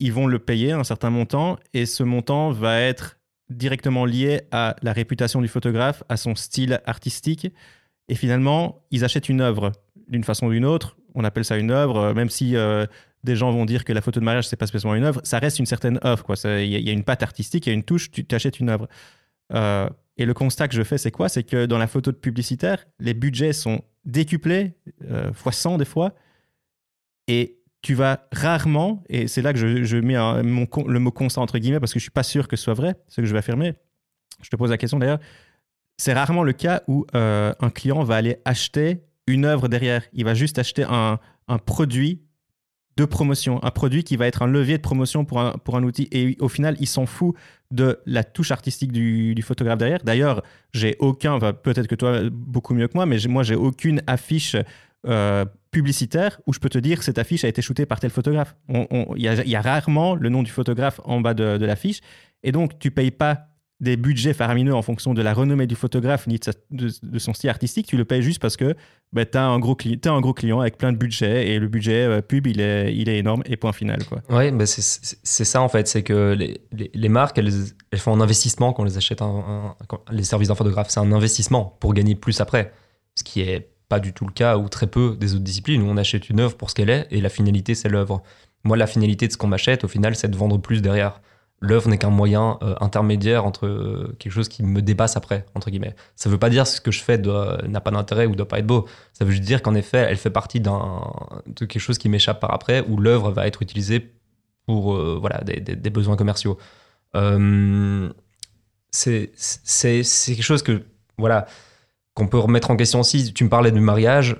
ils 0.00 0.12
vont 0.12 0.26
le 0.26 0.38
payer 0.38 0.72
un 0.72 0.84
certain 0.84 1.10
montant, 1.10 1.58
et 1.74 1.86
ce 1.86 2.02
montant 2.02 2.50
va 2.50 2.80
être 2.80 3.18
directement 3.50 4.04
lié 4.04 4.42
à 4.50 4.76
la 4.82 4.92
réputation 4.92 5.40
du 5.40 5.48
photographe, 5.48 6.02
à 6.08 6.16
son 6.16 6.34
style 6.34 6.80
artistique, 6.86 7.48
et 8.08 8.14
finalement, 8.14 8.84
ils 8.90 9.04
achètent 9.04 9.28
une 9.28 9.40
œuvre 9.40 9.72
d'une 10.08 10.24
façon 10.24 10.46
ou 10.46 10.52
d'une 10.52 10.64
autre. 10.64 10.97
On 11.14 11.24
appelle 11.24 11.44
ça 11.44 11.56
une 11.56 11.70
œuvre, 11.70 12.12
même 12.12 12.28
si 12.28 12.56
euh, 12.56 12.86
des 13.24 13.36
gens 13.36 13.50
vont 13.50 13.64
dire 13.64 13.84
que 13.84 13.92
la 13.92 14.00
photo 14.00 14.20
de 14.20 14.24
mariage, 14.24 14.48
c'est 14.48 14.56
pas 14.56 14.66
spécialement 14.66 14.94
une 14.94 15.04
œuvre, 15.04 15.20
ça 15.24 15.38
reste 15.38 15.58
une 15.58 15.66
certaine 15.66 15.98
œuvre. 16.04 16.24
Il 16.44 16.66
y, 16.66 16.88
a 16.90 16.92
une 16.92 17.04
patte 17.04 17.22
artistique, 17.22 17.66
il 17.66 17.70
y 17.70 17.72
a 17.72 17.74
une 17.74 17.82
touche, 17.82 18.10
tu 18.10 18.24
t'achètes 18.24 18.60
une 18.60 18.70
œuvre. 18.70 18.88
Euh, 19.54 19.88
et 20.16 20.24
le 20.24 20.34
constat 20.34 20.68
que 20.68 20.74
je 20.74 20.82
fais, 20.82 20.98
c'est 20.98 21.10
quoi? 21.10 21.28
C'est 21.28 21.44
que 21.44 21.66
dans 21.66 21.78
la 21.78 21.86
photo 21.86 22.12
de 22.12 22.16
publicitaire, 22.16 22.84
les 22.98 23.14
budgets 23.14 23.52
sont 23.52 23.82
décuplés, 24.04 24.74
euh, 25.10 25.32
fois 25.32 25.52
100 25.52 25.78
des 25.78 25.84
fois, 25.84 26.14
et 27.28 27.58
tu 27.82 27.94
vas 27.94 28.26
rarement, 28.32 29.04
et 29.08 29.28
c'est 29.28 29.42
là 29.42 29.52
que 29.52 29.58
je, 29.58 29.96
mets 29.98 30.14
le 30.14 30.98
mot 30.98 31.10
constat 31.12 31.40
entre 31.40 31.58
guillemets, 31.58 31.80
parce 31.80 31.92
que 31.92 31.98
je 31.98 32.04
suis 32.04 32.10
pas 32.10 32.24
sûr 32.24 32.48
que 32.48 32.56
ce 32.56 32.64
soit 32.64 32.74
vrai, 32.74 32.96
ce 33.08 33.20
que 33.20 33.26
je 33.26 33.32
vais 33.32 33.38
affirmer. 33.38 33.74
Je 34.42 34.50
te 34.50 34.56
pose 34.56 34.70
la 34.70 34.78
question 34.78 34.98
d'ailleurs. 34.98 35.20
C'est 35.96 36.12
rarement 36.12 36.42
le 36.42 36.52
cas 36.52 36.82
où 36.86 37.06
euh, 37.14 37.52
un 37.60 37.70
client 37.70 38.02
va 38.04 38.16
aller 38.16 38.38
acheter 38.44 39.00
une 39.28 39.44
œuvre 39.44 39.68
derrière. 39.68 40.02
Il 40.12 40.24
va 40.24 40.34
juste 40.34 40.58
acheter 40.58 40.84
un, 40.88 41.18
produit 41.66 42.22
de 42.96 43.04
promotion, 43.04 43.62
un 43.62 43.70
produit 43.70 44.02
qui 44.02 44.16
va 44.16 44.26
être 44.26 44.42
un 44.42 44.48
levier 44.48 44.76
de 44.76 44.82
promotion 44.82 45.24
pour 45.24 45.40
un, 45.40 45.52
pour 45.52 45.76
un 45.76 45.84
outil. 45.84 46.08
Et 46.10 46.36
au 46.40 46.48
final, 46.48 46.76
il 46.80 46.86
s'en 46.86 47.06
fout 47.06 47.36
de 47.70 48.00
la 48.06 48.24
touche 48.24 48.50
artistique 48.50 48.90
du, 48.90 49.40
photographe 49.42 49.78
derrière. 49.78 50.02
D'ailleurs, 50.02 50.42
j'ai 50.72 50.96
aucun, 50.98 51.38
peut-être 51.38 51.86
que 51.86 51.94
toi 51.94 52.22
beaucoup 52.30 52.74
mieux 52.74 52.88
que 52.88 52.94
moi, 52.94 53.06
mais 53.06 53.18
moi 53.28 53.42
j'ai 53.42 53.54
aucune 53.54 54.02
affiche 54.06 54.56
euh, 55.06 55.44
publicitaire 55.70 56.40
où 56.46 56.52
je 56.52 56.58
peux 56.58 56.70
te 56.70 56.78
dire 56.78 57.02
cette 57.02 57.18
affiche 57.18 57.44
a 57.44 57.48
été 57.48 57.62
shootée 57.62 57.86
par 57.86 58.00
tel 58.00 58.10
photographe. 58.10 58.56
Il 58.68 59.22
y, 59.22 59.56
a 59.56 59.60
rarement 59.60 60.16
le 60.16 60.28
nom 60.28 60.42
du 60.42 60.50
photographe 60.50 61.00
en 61.04 61.20
bas 61.20 61.34
de, 61.34 61.58
de 61.58 61.66
l'affiche. 61.66 62.00
Et 62.42 62.52
donc, 62.52 62.78
tu 62.78 62.90
payes 62.90 63.10
pas 63.10 63.48
des 63.80 63.96
budgets 63.96 64.34
faramineux 64.34 64.74
en 64.74 64.82
fonction 64.82 65.14
de 65.14 65.22
la 65.22 65.32
renommée 65.32 65.68
du 65.68 65.76
photographe 65.76 66.26
ni 66.26 66.40
de, 66.70 67.18
son 67.18 67.32
style 67.32 67.48
artistique, 67.48 67.86
tu 67.86 67.96
le 67.96 68.04
payes 68.04 68.22
juste 68.22 68.40
parce 68.40 68.56
que 68.56 68.74
bah, 69.12 69.24
tu 69.24 69.38
as, 69.38 69.44
un 69.44 69.58
gros 69.60 69.76
un 70.06 70.20
gros 70.20 70.34
client 70.34 70.60
avec 70.60 70.78
plein 70.78 70.92
de 70.92 70.98
budget 70.98 71.48
et 71.48 71.58
le 71.60 71.68
budget 71.68 72.02
euh, 72.02 72.20
pub, 72.20 72.46
il 72.48 72.60
est, 72.60 72.94
il 72.94 73.08
est 73.08 73.18
énorme 73.18 73.42
et 73.46 73.56
point 73.56 73.72
final. 73.72 74.00
Oui, 74.30 74.50
c'est 74.66 75.44
ça 75.44 75.62
en 75.62 75.68
fait, 75.68 75.86
c'est 75.86 76.02
que 76.02 76.36
les, 76.72 77.08
marques, 77.08 77.38
elles, 77.38 77.52
elles, 77.92 77.98
font 77.98 78.12
un 78.14 78.20
investissement 78.20 78.72
quand 78.72 78.82
on 78.82 78.86
les 78.86 78.96
achète 78.96 79.22
les 80.10 80.24
services 80.24 80.48
d'un 80.48 80.56
photographe, 80.56 80.88
c'est 80.90 81.00
un 81.00 81.12
investissement 81.12 81.76
pour 81.80 81.94
gagner 81.94 82.16
plus 82.16 82.40
après, 82.40 82.72
ce 83.14 83.22
qui 83.22 83.42
est 83.42 83.70
pas 83.88 84.00
du 84.00 84.12
tout 84.12 84.26
le 84.26 84.32
cas 84.32 84.58
ou 84.58 84.68
très 84.68 84.86
peu 84.86 85.16
des 85.18 85.34
autres 85.34 85.44
disciplines. 85.44 85.82
Où 85.82 85.86
on 85.86 85.96
achète 85.96 86.28
une 86.28 86.40
œuvre 86.40 86.56
pour 86.56 86.68
ce 86.70 86.74
qu'elle 86.74 86.90
est 86.90 87.06
et 87.10 87.20
la 87.20 87.28
finalité 87.28 87.74
c'est 87.74 87.88
l'œuvre. 87.88 88.22
Moi, 88.64 88.76
la 88.76 88.86
finalité 88.86 89.28
de 89.28 89.32
ce 89.32 89.38
qu'on 89.38 89.46
m'achète, 89.46 89.84
au 89.84 89.88
final, 89.88 90.16
c'est 90.16 90.28
de 90.28 90.36
vendre 90.36 90.58
plus 90.58 90.82
derrière 90.82 91.20
l'œuvre 91.60 91.88
n'est 91.88 91.98
qu'un 91.98 92.10
moyen 92.10 92.58
euh, 92.62 92.74
intermédiaire 92.80 93.44
entre 93.44 93.66
euh, 93.66 94.16
quelque 94.18 94.32
chose 94.32 94.48
qui 94.48 94.62
me 94.62 94.80
dépasse 94.80 95.16
après, 95.16 95.44
entre 95.54 95.70
guillemets. 95.70 95.94
Ça 96.14 96.28
ne 96.28 96.32
veut 96.32 96.38
pas 96.38 96.50
dire 96.50 96.64
que 96.64 96.70
ce 96.70 96.80
que 96.80 96.90
je 96.90 97.02
fais 97.02 97.18
n'a 97.18 97.80
pas 97.80 97.90
d'intérêt 97.90 98.26
ou 98.26 98.34
doit 98.36 98.48
pas 98.48 98.58
être 98.58 98.66
beau. 98.66 98.86
Ça 99.12 99.24
veut 99.24 99.32
juste 99.32 99.44
dire 99.44 99.62
qu'en 99.62 99.74
effet, 99.74 99.98
elle 99.98 100.16
fait 100.16 100.30
partie 100.30 100.60
de 100.60 100.68
quelque 101.56 101.78
chose 101.78 101.98
qui 101.98 102.08
m'échappe 102.08 102.40
par 102.40 102.52
après, 102.54 102.84
où 102.88 102.96
l'œuvre 102.96 103.32
va 103.32 103.46
être 103.46 103.62
utilisée 103.62 104.12
pour 104.66 104.94
euh, 104.94 105.18
voilà, 105.20 105.40
des, 105.42 105.90
besoins 105.90 106.16
commerciaux. 106.16 106.58
c'est 108.90 109.30
quelque 109.32 110.42
chose 110.42 110.62
que, 110.62 110.84
voilà, 111.16 111.46
qu'on 112.14 112.28
peut 112.28 112.38
remettre 112.38 112.70
en 112.70 112.76
question 112.76 113.00
aussi. 113.00 113.32
Tu 113.32 113.44
me 113.44 113.48
parlais 113.48 113.72
du 113.72 113.80
mariage, 113.80 114.36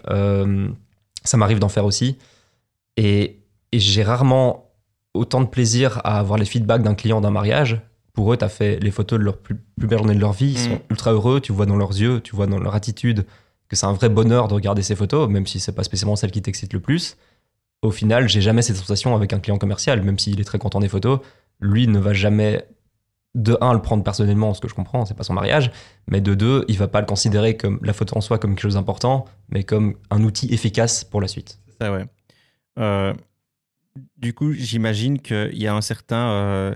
ça 1.25 1.37
m'arrive 1.37 1.59
d'en 1.59 1.69
faire 1.69 1.85
aussi. 1.85 2.19
Et 2.97 3.41
j'ai 3.73 4.03
rarement 4.03 4.68
autant 5.19 5.41
de 5.41 5.47
plaisir 5.47 6.01
à 6.05 6.19
avoir 6.19 6.39
les 6.39 6.45
feedbacks 6.45 6.83
d'un 6.83 6.95
client 6.95 7.21
d'un 7.21 7.31
mariage. 7.31 7.81
Pour 8.12 8.33
eux, 8.33 8.37
tu 8.37 8.45
as 8.45 8.49
fait 8.49 8.79
les 8.81 8.91
photos 8.91 9.19
de 9.19 9.25
leur 9.25 9.37
plus, 9.37 9.57
belle 9.77 9.99
journée 9.99 10.14
de 10.14 10.21
leur 10.21 10.33
vie. 10.33 10.53
Ils 10.53 10.59
sont 10.59 10.71
mm. 10.71 10.81
ultra 10.91 11.12
heureux. 11.12 11.41
Tu 11.41 11.53
vois 11.53 11.66
dans 11.66 11.77
leurs 11.77 11.91
yeux, 11.91 12.21
tu 12.21 12.35
vois 12.35 12.47
dans 12.47 12.59
leur 12.59 12.75
attitude 12.75 13.27
que 13.69 13.77
c'est 13.77 13.87
un 13.87 13.93
vrai 13.93 14.09
bonheur 14.09 14.49
de 14.49 14.55
regarder 14.55 14.83
ces 14.83 14.97
photos, 14.97 15.29
même 15.29 15.47
si 15.47 15.61
c'est 15.61 15.73
pas 15.73 15.85
spécialement 15.85 16.16
celle 16.16 16.31
qui 16.31 16.41
t'excite 16.41 16.73
le 16.73 16.81
plus. 16.81 17.16
Au 17.83 17.91
final, 17.91 18.29
j'ai 18.29 18.41
jamais 18.41 18.62
cette 18.62 18.77
sensation 18.77 19.14
avec 19.14 19.33
un 19.33 19.39
client 19.39 19.59
commercial, 19.59 20.03
même 20.03 20.19
s'il 20.19 20.41
est 20.41 20.45
très 20.45 20.59
content 20.59 20.81
des 20.81 20.89
photos. 20.89 21.21
Lui 21.61 21.87
ne 21.87 21.99
va 21.99 22.12
jamais 22.12 22.64
de 23.35 23.57
un 23.61 23.73
le 23.73 23.81
prendre 23.81 24.03
personnellement, 24.03 24.55
ce 24.55 24.61
que 24.61 24.69
je 24.69 24.75
comprends, 24.75 25.05
c'est 25.05 25.14
pas 25.14 25.23
son 25.23 25.35
mariage, 25.35 25.71
mais 26.09 26.21
de 26.21 26.35
deux, 26.35 26.64
il 26.69 26.79
va 26.79 26.89
pas 26.89 27.01
le 27.01 27.07
considérer 27.07 27.57
comme 27.57 27.79
la 27.83 27.93
photo 27.93 28.16
en 28.16 28.21
soi 28.21 28.39
comme 28.39 28.53
quelque 28.53 28.62
chose 28.62 28.75
d'important, 28.75 29.27
mais 29.51 29.64
comme 29.64 29.95
un 30.11 30.25
outil 30.25 30.53
efficace 30.53 31.05
pour 31.05 31.21
la 31.21 31.29
suite. 31.29 31.59
C'est 31.66 31.85
ça, 31.85 31.93
ouais. 31.93 32.05
Euh, 32.79 33.12
du 34.16 34.34
coup, 34.34 34.53
j'imagine 34.53 35.20
qu'il 35.20 35.57
y 35.59 35.66
a 35.66 35.74
un 35.74 35.80
certain 35.80 36.30
euh, 36.30 36.74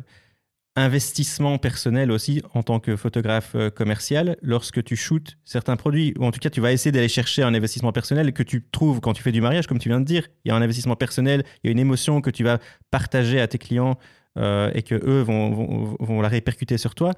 investissement 0.76 1.58
personnel 1.58 2.10
aussi 2.10 2.42
en 2.54 2.62
tant 2.62 2.80
que 2.80 2.96
photographe 2.96 3.52
euh, 3.54 3.70
commercial 3.70 4.36
lorsque 4.42 4.82
tu 4.82 4.96
shootes 4.96 5.36
certains 5.44 5.76
produits. 5.76 6.14
Ou 6.18 6.24
en 6.24 6.30
tout 6.30 6.40
cas, 6.40 6.50
tu 6.50 6.60
vas 6.60 6.72
essayer 6.72 6.92
d'aller 6.92 7.08
chercher 7.08 7.42
un 7.42 7.54
investissement 7.54 7.92
personnel 7.92 8.32
que 8.32 8.42
tu 8.42 8.64
trouves 8.70 9.00
quand 9.00 9.12
tu 9.12 9.22
fais 9.22 9.32
du 9.32 9.40
mariage, 9.40 9.66
comme 9.66 9.78
tu 9.78 9.88
viens 9.88 10.00
de 10.00 10.06
dire. 10.06 10.28
Il 10.44 10.48
y 10.48 10.52
a 10.52 10.56
un 10.56 10.62
investissement 10.62 10.96
personnel, 10.96 11.44
il 11.62 11.66
y 11.66 11.70
a 11.70 11.72
une 11.72 11.78
émotion 11.78 12.20
que 12.20 12.30
tu 12.30 12.44
vas 12.44 12.58
partager 12.90 13.40
à 13.40 13.48
tes 13.48 13.58
clients 13.58 13.98
euh, 14.38 14.70
et 14.74 14.82
que 14.82 14.94
eux 14.94 15.20
vont, 15.20 15.96
vont, 16.00 16.20
la 16.22 16.28
répercuter 16.28 16.78
sur 16.78 16.94
toi. 16.94 17.12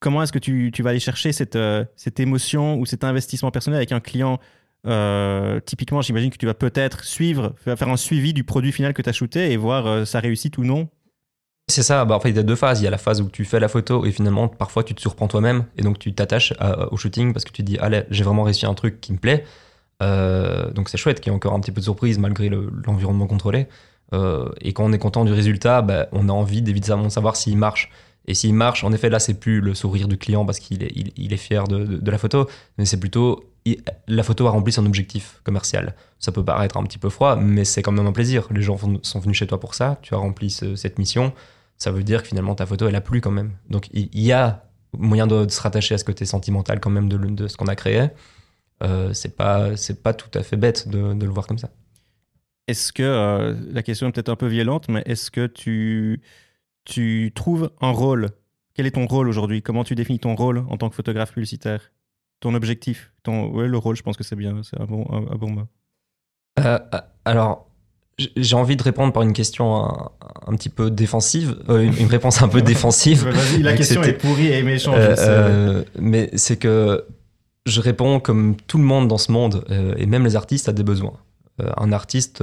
Comment 0.00 0.22
est-ce 0.22 0.32
que 0.32 0.38
tu, 0.38 0.70
tu, 0.72 0.82
vas 0.82 0.90
aller 0.90 1.00
chercher 1.00 1.32
cette, 1.32 1.58
cette 1.96 2.20
émotion 2.20 2.78
ou 2.78 2.86
cet 2.86 3.02
investissement 3.04 3.50
personnel 3.50 3.78
avec 3.78 3.92
un 3.92 4.00
client 4.00 4.38
euh, 4.86 5.60
typiquement, 5.60 6.00
j'imagine 6.02 6.30
que 6.30 6.36
tu 6.36 6.46
vas 6.46 6.54
peut-être 6.54 7.04
suivre, 7.04 7.54
faire 7.56 7.88
un 7.88 7.96
suivi 7.96 8.32
du 8.32 8.44
produit 8.44 8.72
final 8.72 8.94
que 8.94 9.02
tu 9.02 9.08
as 9.08 9.12
shooté 9.12 9.52
et 9.52 9.56
voir 9.56 9.86
euh, 9.86 10.04
sa 10.04 10.20
réussite 10.20 10.58
ou 10.58 10.64
non. 10.64 10.88
C'est 11.70 11.82
ça, 11.82 12.04
bah, 12.04 12.16
en 12.16 12.20
fait, 12.20 12.30
il 12.30 12.36
y 12.36 12.38
a 12.38 12.42
deux 12.42 12.56
phases. 12.56 12.80
Il 12.80 12.84
y 12.84 12.86
a 12.86 12.90
la 12.90 12.98
phase 12.98 13.20
où 13.20 13.28
tu 13.28 13.44
fais 13.44 13.60
la 13.60 13.68
photo 13.68 14.06
et 14.06 14.12
finalement, 14.12 14.48
parfois, 14.48 14.84
tu 14.84 14.94
te 14.94 15.00
surprends 15.00 15.28
toi-même 15.28 15.66
et 15.76 15.82
donc 15.82 15.98
tu 15.98 16.14
t'attaches 16.14 16.54
au 16.90 16.96
shooting 16.96 17.34
parce 17.34 17.44
que 17.44 17.50
tu 17.52 17.62
te 17.62 17.66
dis, 17.66 17.78
allez, 17.78 18.04
j'ai 18.10 18.24
vraiment 18.24 18.42
réussi 18.42 18.64
un 18.64 18.74
truc 18.74 19.00
qui 19.00 19.12
me 19.12 19.18
plaît. 19.18 19.44
Euh, 20.02 20.70
donc 20.70 20.88
c'est 20.88 20.96
chouette 20.96 21.20
qu'il 21.20 21.32
y 21.32 21.34
ait 21.34 21.36
encore 21.36 21.54
un 21.54 21.60
petit 21.60 21.72
peu 21.72 21.80
de 21.80 21.84
surprise 21.84 22.18
malgré 22.18 22.48
l'environnement 22.48 23.26
contrôlé. 23.26 23.66
Euh, 24.14 24.48
et 24.60 24.72
quand 24.72 24.84
on 24.84 24.92
est 24.92 24.98
content 24.98 25.24
du 25.24 25.32
résultat, 25.32 25.82
bah, 25.82 26.08
on 26.12 26.28
a 26.28 26.32
envie 26.32 26.62
d'évidemment 26.62 27.10
savoir 27.10 27.36
s'il 27.36 27.58
marche. 27.58 27.90
Et 28.26 28.34
s'il 28.34 28.54
marche, 28.54 28.84
en 28.84 28.92
effet, 28.92 29.08
là, 29.08 29.18
c'est 29.18 29.34
plus 29.34 29.60
le 29.60 29.74
sourire 29.74 30.06
du 30.06 30.18
client 30.18 30.44
parce 30.44 30.58
qu'il 30.58 30.82
est, 30.82 31.36
fier 31.36 31.64
de, 31.66 31.84
de, 31.84 32.10
la 32.10 32.18
photo, 32.18 32.46
mais 32.76 32.84
c'est 32.84 33.00
plutôt 33.00 33.42
la 34.06 34.22
photo 34.22 34.46
a 34.46 34.50
rempli 34.50 34.72
son 34.72 34.86
objectif 34.86 35.40
commercial. 35.44 35.94
Ça 36.18 36.32
peut 36.32 36.44
paraître 36.44 36.76
un 36.76 36.84
petit 36.84 36.98
peu 36.98 37.08
froid, 37.08 37.36
mais 37.36 37.64
c'est 37.64 37.82
quand 37.82 37.92
même 37.92 38.06
un 38.06 38.12
plaisir. 38.12 38.48
Les 38.50 38.62
gens 38.62 38.78
sont 39.02 39.20
venus 39.20 39.36
chez 39.36 39.46
toi 39.46 39.60
pour 39.60 39.74
ça, 39.74 39.98
tu 40.02 40.14
as 40.14 40.18
rempli 40.18 40.50
cette 40.50 40.98
mission 40.98 41.32
ça 41.78 41.92
veut 41.92 42.02
dire 42.02 42.22
que 42.22 42.28
finalement 42.28 42.54
ta 42.54 42.66
photo 42.66 42.88
elle 42.88 42.96
a 42.96 43.00
plu 43.00 43.20
quand 43.20 43.30
même. 43.30 43.52
Donc 43.70 43.88
il 43.92 44.20
y, 44.20 44.32
a 44.32 44.68
moyen 44.96 45.26
de, 45.26 45.48
se 45.48 45.60
rattacher 45.60 45.94
à 45.94 45.98
ce 45.98 46.04
côté 46.04 46.24
sentimental 46.24 46.80
quand 46.80 46.90
même 46.90 47.08
de, 47.08 47.16
de 47.16 47.46
ce 47.46 47.56
qu'on 47.56 47.68
a 47.68 47.76
créé. 47.76 48.08
Euh, 48.82 49.12
c'est 49.12 49.36
pas 49.36 49.76
c'est 49.76 50.02
pas 50.02 50.12
tout 50.12 50.36
à 50.38 50.42
fait 50.42 50.56
bête 50.56 50.88
de, 50.88 50.98
le 50.98 51.30
voir 51.30 51.46
comme 51.46 51.58
ça. 51.58 51.70
Est-ce 52.66 52.92
que 52.92 53.02
euh, 53.02 53.54
la 53.70 53.82
question 53.82 54.08
est 54.08 54.12
peut-être 54.12 54.28
un 54.28 54.36
peu 54.36 54.48
violente, 54.48 54.88
mais 54.88 55.02
est-ce 55.06 55.30
que 55.30 55.46
tu 55.46 57.32
trouves 57.34 57.70
un 57.80 57.92
rôle? 57.92 58.28
Quel 58.74 58.86
est 58.86 58.92
ton 58.92 59.06
rôle 59.06 59.28
aujourd'hui? 59.28 59.62
Comment 59.62 59.84
tu 59.84 59.94
définis 59.94 60.18
ton 60.18 60.34
rôle 60.34 60.64
en 60.68 60.76
tant 60.76 60.88
que 60.90 60.94
photographe 60.94 61.32
publicitaire? 61.32 61.92
Ton 62.40 62.54
objectif 62.54 63.12
Ton 63.22 63.48
ouais, 63.48 63.66
le 63.66 63.78
rôle, 63.78 63.96
je 63.96 64.02
pense 64.02 64.16
que 64.16 64.24
c'est 64.24 64.36
bien, 64.36 64.62
c'est 64.62 64.80
un 64.80 64.86
bon 64.86 65.06
un, 65.10 65.36
bon 65.36 65.50
mot. 65.50 65.66
Euh, 66.60 66.78
alors 67.24 67.68
j'ai 68.36 68.56
envie 68.56 68.76
de 68.76 68.82
répondre 68.82 69.12
par 69.12 69.22
une 69.22 69.32
question 69.32 69.86
un, 70.46 70.56
petit 70.56 70.68
peu 70.68 70.90
défensive, 70.90 71.56
euh, 71.68 71.80
une, 71.82 72.06
réponse 72.06 72.42
un 72.42 72.48
peu 72.48 72.62
défensive. 72.74 73.28
La 73.60 73.74
question 73.74 74.02
est 74.02 74.14
pourrie 74.14 74.48
et 74.48 74.62
méchante. 74.62 74.96
Euh, 74.96 75.14
euh, 75.18 75.84
mais 75.98 76.30
c'est 76.34 76.56
que 76.56 77.04
je 77.66 77.80
réponds 77.80 78.18
comme 78.18 78.56
tout 78.66 78.78
le 78.78 78.84
monde 78.84 79.08
dans 79.08 79.18
ce 79.18 79.30
monde, 79.30 79.64
et 79.98 80.06
même 80.06 80.24
les 80.24 80.36
artistes, 80.36 80.68
a 80.68 80.72
des 80.72 80.82
besoins. 80.82 81.12
un 81.76 81.92
artiste, 81.92 82.42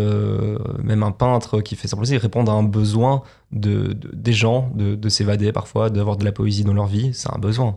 même 0.83 1.03
un 1.03 1.11
peintre 1.11 1.61
qui 1.61 1.75
fait 1.75 1.93
plaisir, 1.93 2.19
il 2.19 2.21
répond 2.21 2.45
à 2.45 2.51
un 2.51 2.63
besoin 2.63 3.23
de, 3.51 3.97
des 4.13 4.33
gens, 4.33 4.69
de, 4.75 4.95
de 4.95 5.09
s'évader 5.09 5.51
parfois, 5.51 5.89
d'avoir 5.89 6.15
de 6.15 6.23
la 6.23 6.31
poésie 6.31 6.63
dans 6.63 6.73
leur 6.73 6.87
vie, 6.87 7.13
c'est 7.13 7.33
un 7.33 7.39
besoin. 7.39 7.75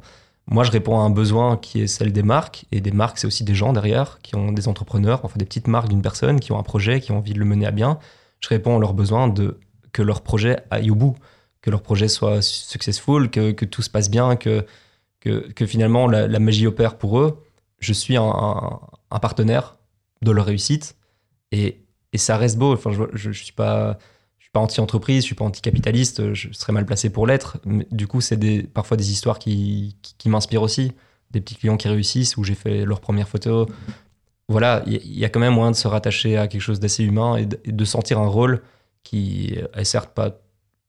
Moi, 0.51 0.65
je 0.65 0.71
réponds 0.71 0.99
à 0.99 1.03
un 1.03 1.11
besoin 1.11 1.59
qui 1.59 1.83
est 1.83 1.87
celle 1.87 2.11
des 2.13 2.23
marques. 2.23 2.65
Et 2.73 2.81
des 2.81 2.91
marques, 2.91 3.19
c'est 3.19 3.27
aussi 3.27 3.45
des 3.45 3.55
gens 3.55 3.75
derrière, 3.75 4.19
qui 4.23 4.35
ont 4.35 4.51
des 4.51 4.67
entrepreneurs, 4.67 5.21
enfin 5.25 5.37
des 5.37 5.45
petites 5.45 5.69
marques 5.69 5.89
d'une 5.89 6.01
personne, 6.01 6.41
qui 6.41 6.53
ont 6.53 6.59
un 6.59 6.63
projet, 6.63 7.01
qui 7.01 7.13
ont 7.13 7.19
envie 7.19 7.35
de 7.35 7.39
le 7.39 7.45
mener 7.45 7.67
à 7.67 7.71
bien. 7.71 7.99
Je 8.41 8.49
réponds 8.49 8.77
à 8.77 8.81
leur 8.81 8.95
besoin 8.95 9.29
de 9.29 9.59
que 9.93 10.03
leur 10.03 10.23
projet 10.23 10.59
aille 10.71 10.91
au 10.91 10.95
bout, 10.95 11.17
que 11.61 11.71
leur 11.71 11.83
projet 11.83 12.09
soit 12.09 12.41
successful, 12.41 13.31
que, 13.31 13.53
que 13.53 13.65
tout 13.67 13.83
se 13.83 13.91
passe 13.91 14.11
bien, 14.11 14.37
que, 14.37 14.65
que, 15.21 15.51
que 15.53 15.67
finalement 15.67 16.07
la, 16.07 16.39
magie 16.39 16.67
opère 16.67 16.97
pour 16.97 17.19
eux. 17.19 17.45
Je 17.79 17.93
suis 17.93 18.17
un, 18.17 18.81
un, 19.11 19.19
partenaire 19.19 19.77
de 20.23 20.31
leur 20.31 20.47
réussite. 20.47 20.97
Et, 21.53 21.83
et 22.13 22.19
ça 22.19 22.39
reste 22.39 22.59
beau. 22.59 22.73
Enfin, 22.73 22.91
je 23.13 23.29
ne 23.29 23.35
suis 23.35 23.53
pas 23.53 23.99
anti-entreprise, 24.59 25.23
je 25.23 25.27
suis 25.27 25.35
pas 25.35 25.45
anti-capitaliste, 25.45 26.35
je 26.35 26.53
serais 26.53 26.73
mal 26.73 26.87
placé 26.87 27.11
pour 27.11 27.27
l'être. 27.27 27.59
Du 27.91 28.07
coup, 28.07 28.21
c'est 28.21 28.37
des, 28.37 28.63
parfois 28.63 28.97
des 28.97 29.13
histoires 29.13 29.39
qui, 29.39 29.97
qui, 30.19 30.29
m'inspirent 30.29 30.63
aussi. 30.63 30.93
Des 31.31 31.41
petits 31.41 31.57
clients 31.57 31.77
qui 31.77 31.89
réussissent, 31.89 32.37
où 32.37 32.45
j'ai 32.45 32.55
fait 32.55 32.85
leur 32.85 33.01
première 33.01 33.29
photo. 33.29 33.67
Voilà, 34.49 34.83
il 34.87 35.19
y, 35.19 35.27
a 35.27 35.29
quand 35.29 35.41
même 35.41 35.53
moyen 35.53 35.73
de 35.73 35.77
se 35.77 35.87
rattacher 35.87 36.39
à 36.39 36.49
quelque 36.49 36.63
chose 36.63 36.81
d'assez 36.81 37.05
humain 37.05 37.37
et 37.37 37.47
de, 37.47 37.85
sentir 37.85 38.19
un 38.19 38.27
rôle 38.27 38.63
qui 39.03 39.55
est 39.75 39.85
certes 39.85 40.15
pas 40.15 40.39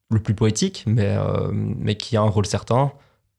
le 0.09 0.19
plus 0.19 0.33
poétique, 0.33 0.83
mais, 0.87 1.15
euh, 1.17 1.49
mais 1.51 1.95
qui 1.95 2.17
a 2.17 2.21
un 2.21 2.29
rôle 2.29 2.45
certain 2.45 2.93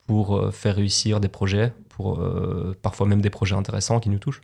pour 0.05 0.37
euh, 0.37 0.51
faire 0.51 0.75
réussir 0.75 1.19
des 1.19 1.27
projets, 1.27 1.73
pour 1.89 2.19
euh, 2.19 2.77
parfois 2.81 3.07
même 3.07 3.21
des 3.21 3.29
projets 3.29 3.55
intéressants 3.55 3.99
qui 3.99 4.09
nous 4.09 4.19
touchent. 4.19 4.41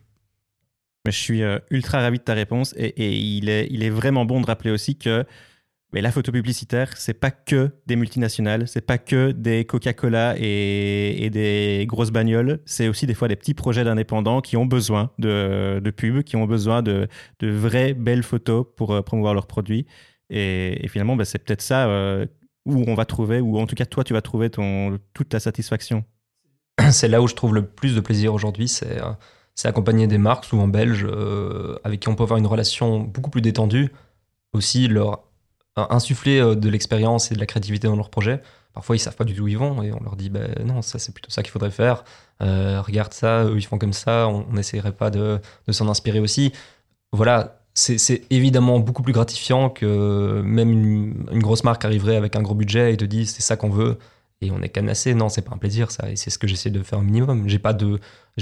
Je 1.06 1.12
suis 1.12 1.42
ultra 1.70 2.02
ravi 2.02 2.18
de 2.18 2.24
ta 2.24 2.34
réponse 2.34 2.74
et, 2.76 2.88
et, 2.88 3.16
il, 3.16 3.48
est, 3.48 3.68
il 3.72 3.82
est 3.82 3.90
vraiment 3.90 4.26
bon 4.26 4.42
de 4.42 4.46
rappeler 4.46 4.72
aussi 4.72 4.98
que 4.98 5.26
mais 5.94 6.02
la 6.02 6.12
photo 6.12 6.34
publicitaire, 6.34 6.98
c'est 6.98 7.14
pas 7.14 7.32
que 7.32 7.72
des 7.86 7.96
multinationales, 7.96 8.68
c'est 8.68 8.82
pas 8.82 8.98
que 8.98 9.32
des 9.32 9.64
Coca-Cola 9.64 10.36
et, 10.38 11.30
des 11.32 11.86
grosses 11.88 12.12
bagnoles, 12.12 12.60
c'est 12.66 12.90
aussi 12.90 13.06
des 13.06 13.14
fois 13.14 13.30
des 13.30 13.38
petits 13.38 13.54
projets 13.54 13.86
d'indépendants 13.86 14.42
qui 14.42 14.58
ont 14.58 14.66
besoin 14.66 15.12
de, 15.18 15.80
de 15.82 15.92
pubs, 15.92 16.24
qui 16.24 16.36
ont 16.36 16.46
besoin 16.46 16.82
de, 16.82 17.08
de 17.40 17.50
vraies 17.50 17.94
belles 17.94 18.24
photos 18.24 18.66
pour 18.76 18.94
euh, 18.94 19.02
promouvoir 19.02 19.34
leurs 19.34 19.48
produits. 19.48 19.86
Et, 20.30 20.86
finalement, 20.90 21.16
bah, 21.16 21.24
c'est 21.24 21.40
peut-être 21.40 21.62
ça 21.62 21.88
euh, 21.88 22.26
où 22.66 22.84
on 22.86 22.96
va 22.96 23.06
trouver, 23.06 23.40
ou 23.40 23.58
en 23.58 23.66
tout 23.66 23.76
cas 23.76 23.86
toi, 23.86 24.04
tu 24.04 24.12
vas 24.12 24.22
trouver 24.22 24.50
toute 24.50 25.30
ta 25.30 25.40
satisfaction. 25.40 26.04
C'est 26.92 27.08
là 27.08 27.22
où 27.22 27.30
je 27.30 27.36
trouve 27.36 27.56
le 27.56 27.66
plus 27.66 27.96
de 27.96 28.02
plaisir 28.02 28.34
aujourd'hui, 28.34 28.68
c'est 28.68 29.02
euh, 29.02 29.14
accompagner 29.64 30.06
des 30.06 30.20
marques, 30.20 30.46
souvent 30.46 30.68
belges, 30.68 31.08
avec 31.84 32.02
qui 32.02 32.10
on 32.10 32.16
peut 32.16 32.24
avoir 32.24 32.38
une 32.38 32.46
relation 32.46 33.00
beaucoup 33.00 33.32
plus 33.32 33.42
détendue, 33.42 33.92
aussi 34.54 34.88
leur 34.88 35.27
insuffler 35.90 36.40
euh, 36.40 36.56
de 36.56 36.70
l'expérience 36.70 37.32
et 37.32 37.36
de 37.36 37.40
la 37.40 37.46
créativité 37.46 37.88
dans 37.88 37.96
leur 37.96 38.10
projet. 38.10 38.42
Parfois, 38.74 38.96
ils 38.96 39.00
savent 39.00 39.16
pas 39.16 39.24
du 39.24 39.34
tout 39.34 39.44
où 39.44 39.48
ils 39.48 39.58
vont 39.58 39.82
et 39.82 39.92
on 39.92 40.04
leur 40.04 40.16
dit 40.16 40.30
ben 40.30 40.54
non, 40.64 40.82
ça 40.82 41.00
c'est 41.00 41.12
plutôt 41.12 41.32
ça 41.32 41.42
qu'il 41.42 41.52
faudrait 41.52 41.72
faire. 41.72 42.04
Euh, 42.42 42.82
regarde 42.82 43.14
ça, 43.14 43.46
eux 43.46 43.58
ils 43.58 43.66
font 43.66 43.80
comme 43.80 43.94
ça, 43.94 44.28
on 44.28 44.46
n'essayerait 44.54 44.92
pas 44.92 45.10
de, 45.10 45.40
de 45.68 45.72
s'en 45.72 45.88
inspirer 45.88 46.20
aussi. 46.20 46.54
Voilà, 47.12 47.58
c'est 47.78 48.24
évidemment 48.32 48.80
beaucoup 48.80 49.04
plus 49.04 49.14
gratifiant 49.14 49.70
que 49.70 50.42
même 50.44 50.72
une, 51.32 51.40
grosse 51.40 51.64
marque 51.64 51.86
arriverait 51.86 52.16
avec 52.16 52.36
un 52.36 52.42
gros 52.42 52.56
budget 52.56 52.94
et 52.94 52.98
te 52.98 53.06
dit 53.06 53.28
c'est 53.28 53.44
ça 53.44 53.56
qu'on 53.56 53.70
veut 53.70 54.00
et 54.42 54.50
on 54.52 54.62
est 54.62 54.70
canassé. 54.70 55.14
Non, 55.14 55.30
c'est 55.30 55.44
pas 55.44 55.54
un 55.54 55.58
plaisir 55.60 55.92
ça 55.92 56.10
et 56.10 56.16
c'est 56.16 56.32
ce 56.32 56.40
que 56.40 56.48
j'essaie 56.48 56.72
de 56.72 56.82
faire 56.82 57.00
au 57.00 57.04
minimum. 57.04 57.48
J'ai 57.48 57.60
pas 57.60 57.74
de 57.74 58.00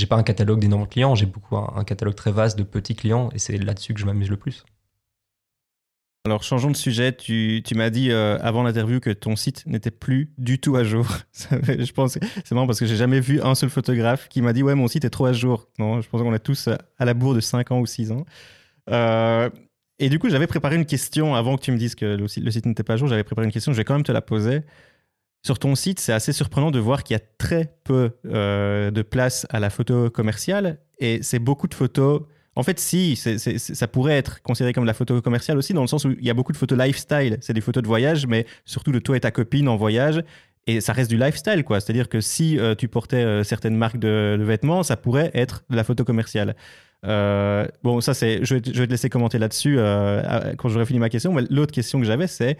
pas 0.09 0.15
un 0.15 0.23
catalogue 0.23 0.59
d'énormes 0.59 0.87
clients, 0.87 1.15
j'ai 1.15 1.25
beaucoup 1.25 1.57
un, 1.57 1.83
catalogue 1.83 2.15
très 2.15 2.31
vaste 2.31 2.57
de 2.57 2.63
petits 2.63 2.95
clients 2.95 3.29
et 3.33 3.39
c'est 3.39 3.57
là-dessus 3.57 3.93
que 3.93 3.99
je 3.99 4.05
m'amuse 4.05 4.29
le 4.29 4.37
plus. 4.37 4.63
Alors, 6.25 6.41
changeons 6.41 6.71
de 6.71 6.75
sujet. 6.75 7.13
Tu, 7.15 7.61
m'as 7.75 7.91
dit 7.91 8.11
euh, 8.11 8.39
avant 8.41 8.63
l'interview 8.63 8.99
que 8.99 9.11
ton 9.11 9.35
site 9.35 9.63
n'était 9.67 9.91
plus 9.91 10.31
du 10.39 10.59
tout 10.59 10.75
à 10.75 10.83
jour. 10.83 11.05
je 11.33 11.91
pense 11.91 12.17
c'est 12.43 12.51
marrant 12.51 12.65
parce 12.65 12.79
que 12.79 12.87
j'ai 12.87 12.95
jamais 12.95 13.19
vu 13.19 13.41
un 13.43 13.53
seul 13.53 13.69
photographe 13.69 14.27
qui 14.27 14.41
m'a 14.41 14.51
dit 14.51 14.63
Ouais, 14.63 14.73
mon 14.73 14.87
site 14.87 15.05
est 15.05 15.11
trop 15.11 15.27
à 15.27 15.33
jour. 15.33 15.67
Non, 15.77 16.01
je 16.01 16.09
pense 16.09 16.23
qu'on 16.23 16.33
est 16.33 16.39
tous 16.39 16.67
à 16.67 17.05
la 17.05 17.13
bourre 17.13 17.35
de 17.35 17.41
5 17.41 17.71
ans 17.71 17.79
ou 17.79 17.85
6 17.85 18.11
ans. 18.11 18.25
Euh, 18.89 19.51
et 19.99 20.09
du 20.09 20.17
coup, 20.17 20.27
j'avais 20.29 20.47
préparé 20.47 20.75
une 20.75 20.87
question 20.87 21.35
avant 21.35 21.57
que 21.57 21.61
tu 21.61 21.71
me 21.71 21.77
dises 21.77 21.93
que 21.93 22.05
le, 22.05 22.27
site 22.27 22.65
n'était 22.65 22.83
pas 22.83 22.93
à 22.93 22.97
jour. 22.97 23.07
J'avais 23.07 23.23
préparé 23.23 23.45
une 23.45 23.53
question, 23.53 23.71
je 23.71 23.77
vais 23.77 23.85
quand 23.85 23.93
même 23.93 24.03
te 24.03 24.11
la 24.11 24.21
poser. 24.21 24.61
Sur 25.45 25.59
ton 25.59 25.75
site, 25.75 25.99
c'est 25.99 26.11
assez 26.11 26.33
surprenant 26.33 26.71
de 26.71 26.79
voir 26.79 27.03
qu'il 27.03 27.13
y 27.13 27.17
a 27.17 27.23
très 27.37 27.75
peu 27.83 28.09
euh, 28.25 28.89
de 28.89 29.01
place 29.03 29.45
à 29.51 29.59
la 29.59 29.69
photo 29.69 30.09
commerciale 30.09 30.79
et 30.97 31.21
c'est 31.21 31.37
beaucoup 31.37 31.67
de 31.67 31.75
photos 31.75 32.23
en 32.55 32.63
fait, 32.63 32.79
si, 32.79 33.15
ça 33.17 33.87
pourrait 33.87 34.17
être 34.17 34.41
considéré 34.41 34.71
comme 34.71 34.85
la 34.85 34.93
photo 34.93 35.21
commerciale 35.21 35.57
aussi, 35.57 35.73
dans 35.73 35.81
le 35.81 35.87
sens 35.87 36.05
où 36.05 36.11
il 36.11 36.25
y 36.25 36.29
a 36.29 36.33
beaucoup 36.33 36.53
de 36.53 36.57
photos 36.57 36.77
lifestyle. 36.79 37.37
C'est 37.41 37.53
des 37.53 37.61
photos 37.61 37.83
de 37.83 37.87
voyage, 37.87 38.25
mais 38.27 38.45
surtout 38.63 38.93
de 38.93 38.99
toi 38.99 39.17
et 39.17 39.19
ta 39.19 39.31
copine 39.31 39.67
en 39.67 39.75
voyage. 39.75 40.23
Et 40.67 40.81
ça 40.81 40.93
reste 40.93 41.09
du 41.09 41.17
lifestyle, 41.17 41.63
quoi. 41.63 41.79
C'est-à-dire 41.79 42.09
que 42.09 42.21
si 42.21 42.57
euh, 42.57 42.73
tu 42.73 42.87
portais 42.87 43.23
euh, 43.23 43.43
certaines 43.43 43.75
marques 43.75 43.99
de, 43.99 44.37
vêtements, 44.39 44.83
ça 44.83 44.95
pourrait 44.95 45.31
être 45.33 45.63
de 45.69 45.75
la 45.75 45.83
photo 45.83 46.05
commerciale. 46.05 46.55
Euh, 47.05 47.67
bon, 47.83 47.99
ça, 48.01 48.13
c'est. 48.13 48.43
Je, 48.43 48.55
vais 48.55 48.61
te 48.61 48.89
laisser 48.91 49.09
commenter 49.09 49.37
là-dessus 49.37 49.77
quand 50.57 50.69
j'aurai 50.69 50.85
fini 50.85 50.99
ma 50.99 51.09
question. 51.09 51.33
Mais 51.33 51.43
l'autre 51.49 51.73
question 51.73 51.99
que 51.99 52.05
j'avais, 52.05 52.27
c'est 52.27 52.57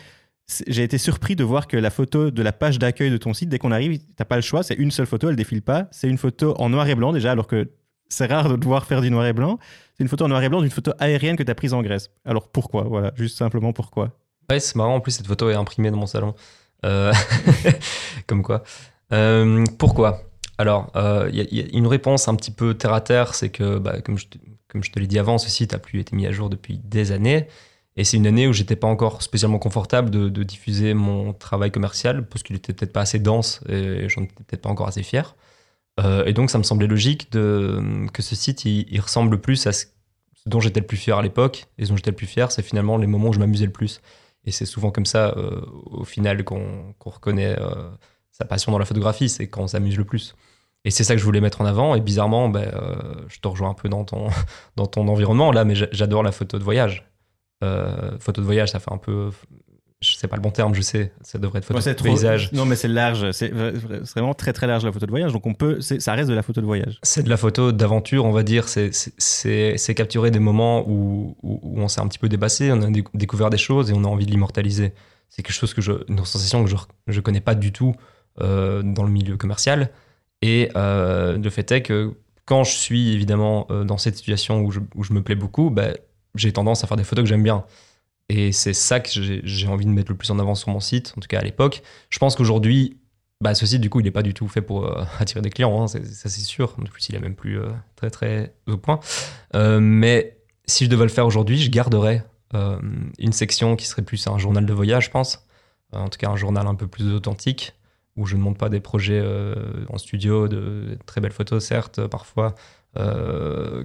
j'ai 0.67 0.83
été 0.83 0.99
surpris 0.99 1.35
de 1.35 1.43
voir 1.43 1.67
que 1.67 1.75
la 1.75 1.89
photo 1.89 2.29
de 2.29 2.43
la 2.43 2.51
page 2.51 2.77
d'accueil 2.77 3.09
de 3.09 3.17
ton 3.17 3.33
site, 3.33 3.49
dès 3.49 3.57
qu'on 3.57 3.71
arrive, 3.71 3.97
tu 3.97 4.05
n'as 4.19 4.25
pas 4.25 4.35
le 4.35 4.43
choix, 4.43 4.61
c'est 4.61 4.75
une 4.75 4.91
seule 4.91 5.07
photo, 5.07 5.29
elle 5.29 5.35
défile 5.35 5.63
pas. 5.63 5.87
C'est 5.89 6.07
une 6.07 6.19
photo 6.19 6.53
en 6.59 6.69
noir 6.69 6.87
et 6.87 6.93
blanc 6.93 7.13
déjà, 7.13 7.31
alors 7.31 7.47
que 7.47 7.67
c'est 8.09 8.25
rare 8.27 8.49
de 8.49 8.55
devoir 8.55 8.85
faire 8.85 9.01
du 9.01 9.09
noir 9.09 9.25
et 9.25 9.33
blanc. 9.33 9.59
C'est 9.97 10.03
une 10.03 10.09
photo 10.09 10.25
en 10.25 10.27
noir 10.27 10.43
et 10.43 10.49
blanc 10.49 10.61
d'une 10.61 10.71
photo 10.71 10.91
aérienne 10.99 11.35
que 11.35 11.43
tu 11.43 11.51
as 11.51 11.55
prise 11.55 11.73
en 11.73 11.81
Grèce. 11.81 12.11
Alors 12.25 12.49
pourquoi? 12.49 12.83
Voilà, 12.83 13.11
juste 13.15 13.37
simplement 13.37 13.73
pourquoi 13.73 14.11
Ouais, 14.49 14.59
c'est 14.59 14.75
marrant. 14.75 14.95
En 14.95 14.99
plus, 14.99 15.13
cette 15.13 15.27
photo 15.27 15.49
est 15.49 15.55
imprimée 15.55 15.91
dans 15.91 15.97
mon 15.97 16.05
salon. 16.05 16.35
Euh, 16.85 17.13
comme 18.27 18.43
quoi. 18.43 18.63
Euh, 19.11 19.63
pourquoi? 19.77 20.23
Alors, 20.57 20.91
il 20.95 20.99
euh, 21.01 21.29
y, 21.31 21.61
a 21.61 21.65
une 21.73 21.87
réponse 21.87 22.27
un 22.27 22.35
petit 22.35 22.51
peu 22.51 22.73
terre 22.75 22.93
à 22.93 23.01
terre, 23.01 23.35
c'est 23.35 23.49
que, 23.49 23.77
bah, 23.77 24.01
comme, 24.01 24.17
je, 24.17 24.25
comme 24.67 24.83
je 24.83 24.91
te 24.91 24.99
l'ai 24.99 25.07
dit 25.07 25.19
avant, 25.19 25.37
ce 25.37 25.49
site 25.49 25.73
n'a 25.73 25.79
plus 25.79 25.99
été 25.99 26.15
mis 26.15 26.27
à 26.27 26.31
jour 26.31 26.49
depuis 26.49 26.77
des 26.77 27.11
années. 27.11 27.47
Et 27.97 28.03
c'est 28.03 28.17
une 28.17 28.27
année 28.27 28.47
où 28.47 28.53
j'étais 28.53 28.75
pas 28.75 28.87
encore 28.87 29.21
spécialement 29.21 29.59
confortable 29.59 30.09
de, 30.09 30.29
de 30.29 30.43
diffuser 30.43 30.93
mon 30.93 31.33
travail 31.33 31.71
commercial, 31.71 32.25
parce 32.25 32.43
qu'il 32.43 32.55
était 32.55 32.73
peut-être 32.73 32.93
pas 32.93 33.01
assez 33.01 33.19
dense 33.19 33.61
et 33.69 34.09
j'en 34.09 34.23
étais 34.23 34.33
peut-être 34.35 34.61
pas 34.61 34.69
encore 34.69 34.87
assez 34.87 35.03
fier. 35.03 35.35
Euh, 35.99 36.25
et 36.25 36.33
donc, 36.33 36.49
ça 36.49 36.57
me 36.57 36.63
semblait 36.63 36.87
logique 36.87 37.31
de, 37.31 38.07
que 38.13 38.21
ce 38.21 38.35
site, 38.35 38.65
il, 38.65 38.99
ressemble 38.99 39.39
plus 39.39 39.65
à 39.67 39.71
ce 39.71 39.85
dont 40.45 40.59
j'étais 40.59 40.79
le 40.79 40.85
plus 40.85 40.97
fier 40.97 41.17
à 41.17 41.21
l'époque. 41.21 41.65
Et 41.77 41.85
ce 41.85 41.89
dont 41.89 41.95
j'étais 41.95 42.11
le 42.11 42.15
plus 42.15 42.27
fier, 42.27 42.51
c'est 42.51 42.61
finalement 42.61 42.97
les 42.97 43.07
moments 43.07 43.29
où 43.29 43.33
je 43.33 43.39
m'amusais 43.39 43.65
le 43.65 43.71
plus. 43.71 44.01
Et 44.45 44.51
c'est 44.51 44.65
souvent 44.65 44.91
comme 44.91 45.05
ça, 45.05 45.33
euh, 45.37 45.61
au 45.85 46.03
final, 46.03 46.43
qu'on 46.43 46.93
reconnaît 47.05 47.59
euh, 47.59 47.89
sa 48.31 48.45
passion 48.45 48.71
dans 48.71 48.79
la 48.79 48.85
photographie, 48.85 49.29
c'est 49.29 49.47
quand 49.47 49.61
on 49.61 49.67
s'amuse 49.67 49.97
le 49.97 50.05
plus. 50.05 50.35
Et 50.83 50.91
c'est 50.91 51.03
ça 51.03 51.15
que 51.15 51.19
je 51.19 51.25
voulais 51.25 51.41
mettre 51.41 51.61
en 51.61 51.65
avant. 51.65 51.95
Et 51.95 52.01
bizarrement, 52.01 52.49
ben, 52.49 52.71
je 53.27 53.39
te 53.39 53.47
rejoins 53.47 53.71
un 53.71 53.73
peu 53.73 53.89
dans 53.89 54.03
ton, 54.03 54.27
dans 54.75 54.85
ton 54.85 55.07
environnement 55.07 55.51
là, 55.51 55.65
mais 55.65 55.73
j'adore 55.73 56.21
la 56.21 56.31
photo 56.31 56.59
de 56.59 56.63
voyage. 56.63 57.09
photo 58.19 58.41
de 58.41 58.45
voyage, 58.45 58.71
ça 58.71 58.79
fait 58.79 58.91
un 58.91 58.99
peu 58.99 59.31
sais 60.15 60.27
pas 60.27 60.35
le 60.35 60.41
bon 60.41 60.51
terme, 60.51 60.75
je 60.75 60.81
sais, 60.81 61.11
ça 61.21 61.37
devrait 61.39 61.59
être 61.59 61.65
photo 61.65 61.79
c'est 61.81 61.93
de 61.93 61.97
trop- 61.97 62.05
paysage. 62.09 62.51
Non, 62.51 62.65
mais 62.65 62.75
c'est 62.75 62.87
large. 62.87 63.31
C'est 63.31 63.51
c'est 64.03 64.19
vraiment 64.19 64.33
très 64.33 64.53
très 64.53 64.67
large 64.67 64.83
la 64.85 64.91
photo 64.91 65.05
de 65.05 65.11
voyage. 65.11 65.31
Donc 65.33 65.47
on 65.47 65.53
peut, 65.53 65.79
c'est- 65.81 65.99
ça 65.99 66.13
reste 66.13 66.29
de 66.29 66.35
la 66.35 66.43
photo 66.43 66.61
de 66.61 66.65
voyage. 66.65 66.99
C'est 67.01 67.23
de 67.23 67.29
la 67.29 67.37
photo 67.37 67.71
d'aventure, 67.71 68.25
on 68.25 68.31
va 68.31 68.43
dire. 68.43 68.67
C'est- 68.69 68.93
C'est 68.93 69.13
c'est- 69.17 69.77
c'est 69.77 69.95
capturer 69.95 70.29
des 70.31 70.39
moments 70.39 70.87
où, 70.87 71.35
où- 71.41 71.59
où 71.63 71.79
on 71.81 71.87
s'est 71.87 72.01
un 72.01 72.07
petit 72.07 72.19
peu 72.19 72.29
dépassé, 72.29 72.71
on 72.71 72.81
a 72.81 72.87
décou- 72.89 73.09
découvert 73.15 73.49
des 73.49 73.57
choses 73.57 73.89
et 73.89 73.93
on 73.93 74.03
a 74.03 74.07
envie 74.07 74.25
de 74.25 74.31
l'immortaliser. 74.31 74.93
C'est 75.29 75.41
quelque 75.41 75.55
chose 75.55 75.73
que 75.73 75.81
je, 75.81 75.91
une 76.07 76.17
sensation 76.19 76.63
que 76.63 76.69
je, 76.69 76.75
je 77.07 77.19
connais 77.21 77.41
pas 77.41 77.55
du 77.55 77.71
tout 77.71 77.95
euh, 78.41 78.81
dans 78.83 79.03
le 79.03 79.09
milieu 79.11 79.37
commercial. 79.37 79.89
Et 80.41 80.69
euh, 80.75 81.37
le 81.37 81.49
fait 81.49 81.71
est 81.71 81.81
que 81.81 82.13
quand 82.45 82.63
je 82.63 82.71
suis 82.73 83.13
évidemment 83.13 83.65
euh, 83.71 83.83
dans 83.83 83.97
cette 83.97 84.15
situation 84.17 84.61
où 84.61 84.71
je, 84.71 84.79
où 84.93 85.03
je 85.03 85.13
me 85.13 85.21
plais 85.23 85.35
beaucoup, 85.35 85.69
bah, 85.69 85.89
j'ai 86.35 86.51
tendance 86.51 86.83
à 86.83 86.87
faire 86.87 86.97
des 86.97 87.03
photos 87.03 87.23
que 87.23 87.29
j'aime 87.29 87.43
bien. 87.43 87.63
Et 88.29 88.51
c'est 88.51 88.73
ça 88.73 88.99
que 88.99 89.09
j'ai 89.11 89.67
envie 89.67 89.85
de 89.85 89.91
mettre 89.91 90.11
le 90.11 90.17
plus 90.17 90.31
en 90.31 90.39
avant 90.39 90.55
sur 90.55 90.69
mon 90.69 90.79
site, 90.79 91.13
en 91.17 91.21
tout 91.21 91.27
cas 91.27 91.39
à 91.39 91.43
l'époque. 91.43 91.83
Je 92.09 92.17
pense 92.17 92.35
qu'aujourd'hui, 92.35 92.97
bah, 93.41 93.53
ce 93.53 93.65
site, 93.65 93.81
du 93.81 93.89
coup, 93.89 93.99
il 93.99 94.03
n'est 94.03 94.11
pas 94.11 94.23
du 94.23 94.33
tout 94.33 94.47
fait 94.47 94.61
pour 94.61 94.85
euh, 94.85 95.03
attirer 95.19 95.41
des 95.41 95.49
clients, 95.49 95.83
hein, 95.83 95.87
ça 95.87 95.99
c'est 96.01 96.29
sûr. 96.29 96.75
En 96.79 96.83
plus, 96.83 97.09
il 97.09 97.15
est 97.15 97.19
même 97.19 97.35
plus 97.35 97.59
euh, 97.59 97.69
très 97.95 98.09
très 98.09 98.55
au 98.67 98.77
point. 98.77 98.99
Euh, 99.55 99.79
mais 99.79 100.37
si 100.65 100.85
je 100.85 100.89
devais 100.89 101.03
le 101.03 101.09
faire 101.09 101.25
aujourd'hui, 101.25 101.57
je 101.59 101.69
garderais 101.69 102.25
une 103.19 103.33
section 103.33 103.75
qui 103.75 103.85
serait 103.85 104.01
plus 104.01 104.27
un 104.27 104.37
journal 104.37 104.65
de 104.65 104.71
voyage, 104.71 105.05
je 105.05 105.09
pense. 105.09 105.45
En 105.91 106.07
tout 106.07 106.17
cas, 106.17 106.29
un 106.29 106.37
journal 106.37 106.65
un 106.67 106.75
peu 106.75 106.87
plus 106.87 107.13
authentique, 107.13 107.73
où 108.15 108.25
je 108.25 108.37
ne 108.37 108.41
montre 108.41 108.57
pas 108.57 108.69
des 108.69 108.79
projets 108.79 109.21
en 109.89 109.97
studio, 109.97 110.47
de 110.47 110.97
très 111.05 111.19
belles 111.19 111.33
photos, 111.33 111.61
certes, 111.61 112.07
parfois, 112.07 112.55
euh, 112.97 113.83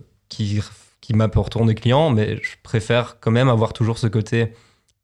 qui, 1.01 1.13
qui 1.13 1.15
m'apporteront 1.15 1.67
des 1.67 1.75
clients, 1.75 2.11
mais 2.11 2.37
je 2.43 2.57
préfère 2.63 3.19
quand 3.21 3.31
même 3.31 3.49
avoir 3.49 3.73
toujours 3.73 3.99
ce 3.99 4.07
côté 4.07 4.53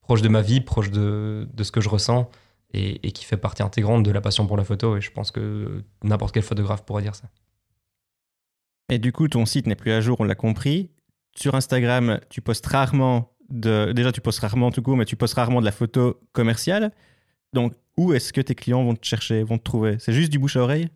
proche 0.01 0.23
de 0.23 0.29
ma 0.29 0.43
vie, 0.43 0.61
proche 0.61 0.91
de, 0.91 1.49
ce 1.61 1.73
que 1.73 1.81
je 1.81 1.89
ressens 1.89 2.31
et, 2.73 3.07
et 3.07 3.13
qui 3.13 3.25
fait 3.25 3.37
partie 3.37 3.63
intégrante 3.63 4.03
de 4.03 4.11
la 4.11 4.21
passion 4.21 4.47
pour 4.47 4.57
la 4.57 4.65
photo. 4.65 4.97
Et 4.97 5.01
je 5.01 5.11
pense 5.11 5.31
que 5.31 5.83
n'importe 6.03 6.33
quel 6.33 6.43
photographe 6.43 6.85
pourrait 6.85 7.03
dire 7.03 7.15
ça. 7.15 7.29
Et 8.89 8.99
du 8.99 9.13
coup, 9.13 9.29
ton 9.29 9.47
site 9.47 9.67
n'est 9.67 9.75
plus 9.75 9.93
à 9.93 10.01
jour, 10.01 10.21
on 10.21 10.25
l'a 10.25 10.37
compris. 10.37 10.91
Sur 11.35 11.55
Instagram, 11.55 12.21
tu 12.31 12.41
postes 12.41 12.67
rarement 12.67 13.33
de. 13.49 13.93
Déjà, 13.95 14.13
tu 14.13 14.21
postes 14.21 14.41
rarement 14.41 14.71
tout 14.71 14.83
court, 14.83 14.97
mais 14.97 15.05
tu 15.05 15.17
postes 15.17 15.35
rarement 15.35 15.61
de 15.61 15.67
la 15.67 15.73
photo 15.73 16.21
commerciale. 16.33 16.93
Donc, 17.53 17.75
où 17.97 18.13
est-ce 18.13 18.33
que 18.33 18.41
tes 18.41 18.55
clients 18.55 18.85
vont 18.85 18.95
te 18.95 19.05
chercher, 19.05 19.43
vont 19.43 19.59
te 19.59 19.65
trouver? 19.65 19.97
C'est 19.99 20.13
juste 20.13 20.31
du 20.31 20.39
bouche 20.39 20.57
à 20.57 20.61
oreille? 20.61 20.89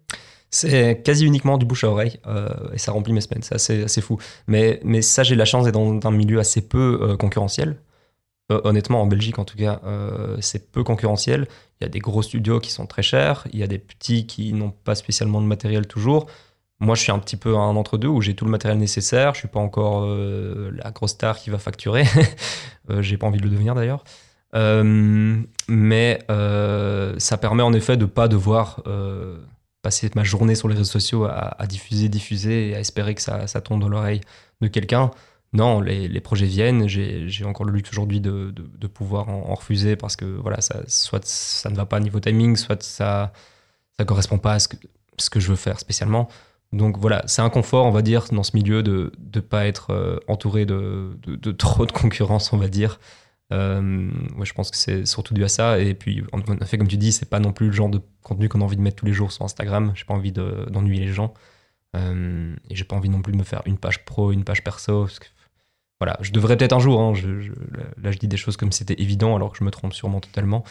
C'est 0.50 1.02
quasi 1.04 1.24
uniquement 1.24 1.58
du 1.58 1.64
bouche 1.64 1.84
à 1.84 1.88
oreille 1.88 2.18
euh, 2.26 2.48
et 2.72 2.78
ça 2.78 2.90
remplit 2.90 3.12
mes 3.12 3.20
semaines, 3.20 3.42
c'est 3.42 3.84
assez, 3.84 4.00
fou. 4.00 4.18
Mais, 4.48 4.80
mais 4.82 5.00
ça, 5.00 5.22
j'ai 5.22 5.36
la 5.36 5.44
chance 5.44 5.64
d'être 5.64 5.74
dans 5.74 6.08
un 6.08 6.10
milieu 6.10 6.40
assez 6.40 6.60
peu 6.60 6.98
euh, 7.02 7.16
concurrentiel. 7.16 7.76
Euh, 8.50 8.60
honnêtement, 8.64 9.00
en 9.00 9.06
Belgique 9.06 9.38
en 9.38 9.44
tout 9.44 9.56
cas, 9.56 9.80
c'est 10.40 10.72
peu 10.72 10.82
concurrentiel. 10.82 11.46
Il 11.80 11.84
y 11.84 11.86
a 11.86 11.88
des 11.88 12.00
gros 12.00 12.22
studios 12.22 12.58
qui 12.58 12.72
sont 12.72 12.86
très 12.86 13.02
chers, 13.02 13.46
il 13.52 13.60
y 13.60 13.62
a 13.62 13.68
des 13.68 13.78
petits 13.78 14.26
qui 14.26 14.52
n'ont 14.52 14.72
pas 14.72 14.96
spécialement 14.96 15.40
de 15.40 15.46
matériel 15.46 15.86
toujours. 15.86 16.26
Moi, 16.80 16.96
je 16.96 17.02
suis 17.02 17.12
un 17.12 17.18
petit 17.20 17.36
peu 17.36 17.56
un 17.56 17.76
entre-deux 17.76 18.08
où 18.08 18.20
j'ai 18.20 18.34
tout 18.34 18.44
le 18.44 18.50
matériel 18.50 18.78
nécessaire. 18.78 19.34
Je 19.34 19.40
suis 19.40 19.48
pas 19.48 19.60
encore 19.60 20.06
la 20.06 20.90
grosse 20.90 21.12
star 21.12 21.38
qui 21.38 21.50
va 21.50 21.58
facturer. 21.58 22.04
j'ai 23.00 23.18
pas 23.18 23.26
envie 23.28 23.38
de 23.38 23.44
le 23.44 23.50
devenir 23.50 23.76
d'ailleurs. 23.76 24.02
Mais 25.68 26.18
ça 26.28 27.38
permet 27.38 27.62
en 27.62 27.72
effet 27.72 27.96
de 27.96 28.06
pas 28.06 28.26
devoir 28.26 28.82
passer 29.82 30.10
ma 30.14 30.24
journée 30.24 30.54
sur 30.54 30.68
les 30.68 30.74
réseaux 30.74 30.84
sociaux 30.84 31.24
à, 31.24 31.66
diffuser, 31.66 32.08
diffuser 32.08 32.70
et 32.70 32.76
à 32.76 32.80
espérer 32.80 33.14
que 33.14 33.22
ça, 33.22 33.46
ça 33.46 33.60
tombe 33.60 33.80
dans 33.80 33.88
l'oreille 33.88 34.20
de 34.60 34.68
quelqu'un. 34.68 35.10
Non, 35.52 35.80
les, 35.80 36.20
projets 36.20 36.46
viennent. 36.46 36.86
J'ai 36.86 37.44
encore 37.44 37.66
le 37.66 37.72
luxe 37.72 37.90
aujourd'hui 37.90 38.20
de, 38.20 38.52
de, 38.54 38.86
pouvoir 38.86 39.28
en, 39.28 39.54
refuser 39.54 39.96
parce 39.96 40.16
que 40.16 40.24
voilà, 40.24 40.60
ça, 40.60 40.82
soit 40.86 41.24
ça 41.24 41.70
ne 41.70 41.76
va 41.76 41.86
pas 41.86 41.98
niveau 41.98 42.20
timing, 42.20 42.56
soit 42.56 42.82
ça 42.82 43.32
ça 44.00 44.04
correspond 44.06 44.38
pas 44.38 44.54
à 44.54 44.58
ce 44.58 44.68
que, 44.68 44.76
ce 45.18 45.28
que 45.28 45.40
je 45.40 45.48
veux 45.48 45.56
faire 45.56 45.78
spécialement. 45.78 46.28
Donc 46.72 46.96
voilà, 46.98 47.22
c'est 47.26 47.42
un 47.42 47.50
confort, 47.50 47.84
on 47.84 47.90
va 47.90 48.00
dire, 48.00 48.26
dans 48.32 48.44
ce 48.44 48.52
milieu 48.54 48.82
de 48.82 49.12
ne 49.34 49.40
pas 49.40 49.66
être 49.66 49.90
euh, 49.90 50.18
entouré 50.26 50.64
de, 50.64 51.18
de 51.26 51.52
trop 51.52 51.84
de 51.84 51.92
concurrence, 51.92 52.52
on 52.52 52.56
va 52.56 52.68
dire. 52.68 52.98
Euh, 53.52 54.10
je 54.42 54.52
pense 54.52 54.70
que 54.70 54.76
c'est 54.76 55.04
surtout 55.06 55.34
dû 55.34 55.44
à 55.44 55.48
ça. 55.48 55.78
Et 55.80 55.94
puis, 55.94 56.22
en 56.32 56.40
effet, 56.60 56.78
comme 56.78 56.88
tu 56.88 56.96
dis, 56.96 57.12
c'est 57.12 57.28
pas 57.28 57.40
non 57.40 57.52
plus 57.52 57.66
le 57.66 57.72
genre 57.72 57.88
de 57.88 58.00
contenu 58.22 58.48
qu'on 58.48 58.60
a 58.60 58.64
envie 58.64 58.76
de 58.76 58.82
mettre 58.82 58.96
tous 58.96 59.06
les 59.06 59.12
jours 59.12 59.32
sur 59.32 59.44
Instagram. 59.44 59.92
J'ai 59.94 60.04
pas 60.04 60.14
envie 60.14 60.32
de- 60.32 60.66
d'ennuyer 60.70 61.00
les 61.06 61.12
gens. 61.12 61.34
Euh, 61.96 62.54
et 62.68 62.76
j'ai 62.76 62.84
pas 62.84 62.94
envie 62.96 63.08
non 63.08 63.22
plus 63.22 63.32
de 63.32 63.38
me 63.38 63.42
faire 63.44 63.62
une 63.66 63.76
page 63.78 64.04
pro, 64.04 64.30
une 64.32 64.44
page 64.44 64.62
perso. 64.62 65.08
voilà, 65.98 66.16
je 66.22 66.32
devrais 66.32 66.56
peut-être 66.56 66.72
un 66.72 66.78
jour. 66.78 67.00
hein, 67.00 67.12
là, 68.02 68.10
je 68.12 68.18
dis 68.18 68.28
des 68.28 68.36
choses 68.36 68.56
comme 68.56 68.72
si 68.72 68.78
c'était 68.78 69.00
évident, 69.02 69.36
alors 69.36 69.52
que 69.52 69.58
je 69.58 69.64
me 69.64 69.70
trompe 69.70 69.92
sûrement 69.92 70.20
totalement. 70.20 70.64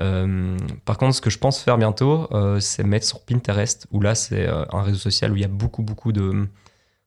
Euh, 0.00 0.56
par 0.84 0.98
contre, 0.98 1.14
ce 1.14 1.20
que 1.20 1.30
je 1.30 1.38
pense 1.38 1.62
faire 1.62 1.78
bientôt, 1.78 2.28
euh, 2.32 2.58
c'est 2.60 2.82
mettre 2.84 3.06
sur 3.06 3.24
Pinterest, 3.24 3.86
où 3.92 4.00
là, 4.00 4.14
c'est 4.16 4.46
euh, 4.48 4.64
un 4.72 4.82
réseau 4.82 4.98
social 4.98 5.32
où 5.32 5.36
il 5.36 5.42
y 5.42 5.44
a 5.44 5.48
beaucoup, 5.48 5.82
beaucoup 5.82 6.12
de 6.12 6.48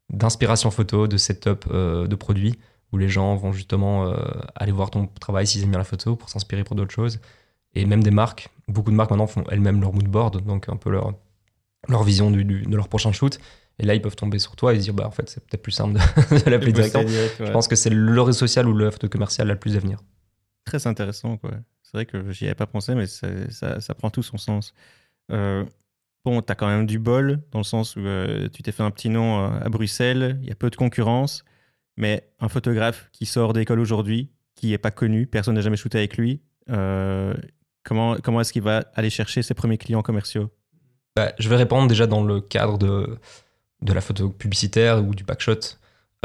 d'inspiration 0.09 0.71
photo, 0.71 1.05
de 1.07 1.17
setup 1.17 1.67
de 1.69 2.15
produits, 2.15 2.57
où 2.93 2.97
les 2.97 3.09
gens 3.09 3.35
vont 3.35 3.51
justement 3.51 4.07
euh, 4.07 4.15
aller 4.55 4.71
voir 4.71 4.89
ton 4.91 5.07
travail 5.07 5.45
s'ils 5.47 5.63
aiment 5.63 5.69
bien 5.71 5.77
la 5.79 5.83
photo 5.83 6.15
pour 6.15 6.29
s'inspirer 6.29 6.63
pour 6.63 6.75
d'autres 6.75 6.93
choses. 6.93 7.19
Et 7.75 7.85
même 7.85 8.01
des 8.03 8.11
marques, 8.11 8.49
beaucoup 8.67 8.91
de 8.91 8.95
marques 8.95 9.11
maintenant 9.11 9.27
font 9.27 9.43
elles-mêmes 9.51 9.81
leur 9.81 9.93
mood 9.93 10.07
board, 10.07 10.43
donc 10.45 10.69
un 10.69 10.77
peu 10.77 10.89
leur, 10.89 11.13
leur 11.89 12.03
vision 12.03 12.31
du- 12.31 12.45
du- 12.45 12.61
de 12.63 12.75
leur 12.75 12.87
prochain 12.87 13.11
shoot. 13.11 13.39
Et 13.79 13.85
là, 13.85 13.93
ils 13.93 14.01
peuvent 14.01 14.15
tomber 14.15 14.39
sur 14.39 14.55
toi 14.55 14.73
et 14.73 14.77
se 14.77 14.83
dire, 14.83 14.93
bah, 14.93 15.05
en 15.05 15.11
fait, 15.11 15.29
c'est 15.29 15.39
peut-être 15.45 15.61
plus 15.61 15.71
simple 15.71 15.93
de, 15.93 15.99
de 16.45 16.49
l'appeler 16.49 16.71
directement. 16.73 17.03
Je 17.45 17.51
pense 17.51 17.67
que 17.67 17.75
c'est 17.75 17.89
le 17.91 18.21
réseau 18.21 18.39
social 18.39 18.67
ou 18.67 18.73
le 18.73 18.89
photo 18.89 19.07
commercial 19.09 19.47
la 19.47 19.55
plus 19.55 19.75
à 19.75 19.79
venir. 19.79 19.99
Très 20.65 20.87
intéressant, 20.87 21.37
quoi. 21.37 21.51
C'est 21.83 21.91
vrai 21.97 22.05
que 22.05 22.31
j'y 22.31 22.45
avais 22.45 22.55
pas 22.55 22.65
pensé, 22.65 22.95
mais 22.95 23.05
ça, 23.05 23.79
ça 23.79 23.93
prend 23.93 24.09
tout 24.09 24.23
son 24.23 24.37
sens. 24.37 24.73
Euh, 25.31 25.63
bon, 26.25 26.41
tu 26.41 26.51
as 26.51 26.55
quand 26.55 26.67
même 26.67 26.85
du 26.87 26.99
bol, 26.99 27.41
dans 27.51 27.59
le 27.59 27.63
sens 27.63 27.95
où 27.95 27.99
euh, 27.99 28.49
tu 28.51 28.63
t'es 28.63 28.71
fait 28.71 28.83
un 28.83 28.91
petit 28.91 29.09
nom 29.09 29.45
à 29.45 29.69
Bruxelles, 29.69 30.39
il 30.41 30.49
y 30.49 30.51
a 30.51 30.55
peu 30.55 30.69
de 30.69 30.75
concurrence, 30.75 31.45
mais 31.97 32.29
un 32.39 32.47
photographe 32.47 33.09
qui 33.11 33.25
sort 33.25 33.53
d'école 33.53 33.79
aujourd'hui, 33.79 34.29
qui 34.55 34.69
n'est 34.69 34.77
pas 34.77 34.91
connu, 34.91 35.27
personne 35.27 35.55
n'a 35.55 35.61
jamais 35.61 35.77
shooté 35.77 35.97
avec 35.97 36.17
lui, 36.17 36.41
euh, 36.69 37.33
comment, 37.83 38.15
comment 38.23 38.41
est-ce 38.41 38.53
qu'il 38.53 38.61
va 38.61 38.85
aller 38.93 39.09
chercher 39.09 39.41
ses 39.41 39.53
premiers 39.53 39.77
clients 39.77 40.01
commerciaux? 40.01 40.49
Bah, 41.15 41.33
je 41.39 41.49
vais 41.49 41.55
répondre 41.55 41.87
déjà 41.87 42.07
dans 42.07 42.23
le 42.23 42.41
cadre 42.41 42.77
de, 42.77 43.17
de 43.81 43.93
la 43.93 44.01
photo 44.01 44.29
publicitaire 44.29 45.03
ou 45.03 45.15
du 45.15 45.23
backshot. 45.23 45.59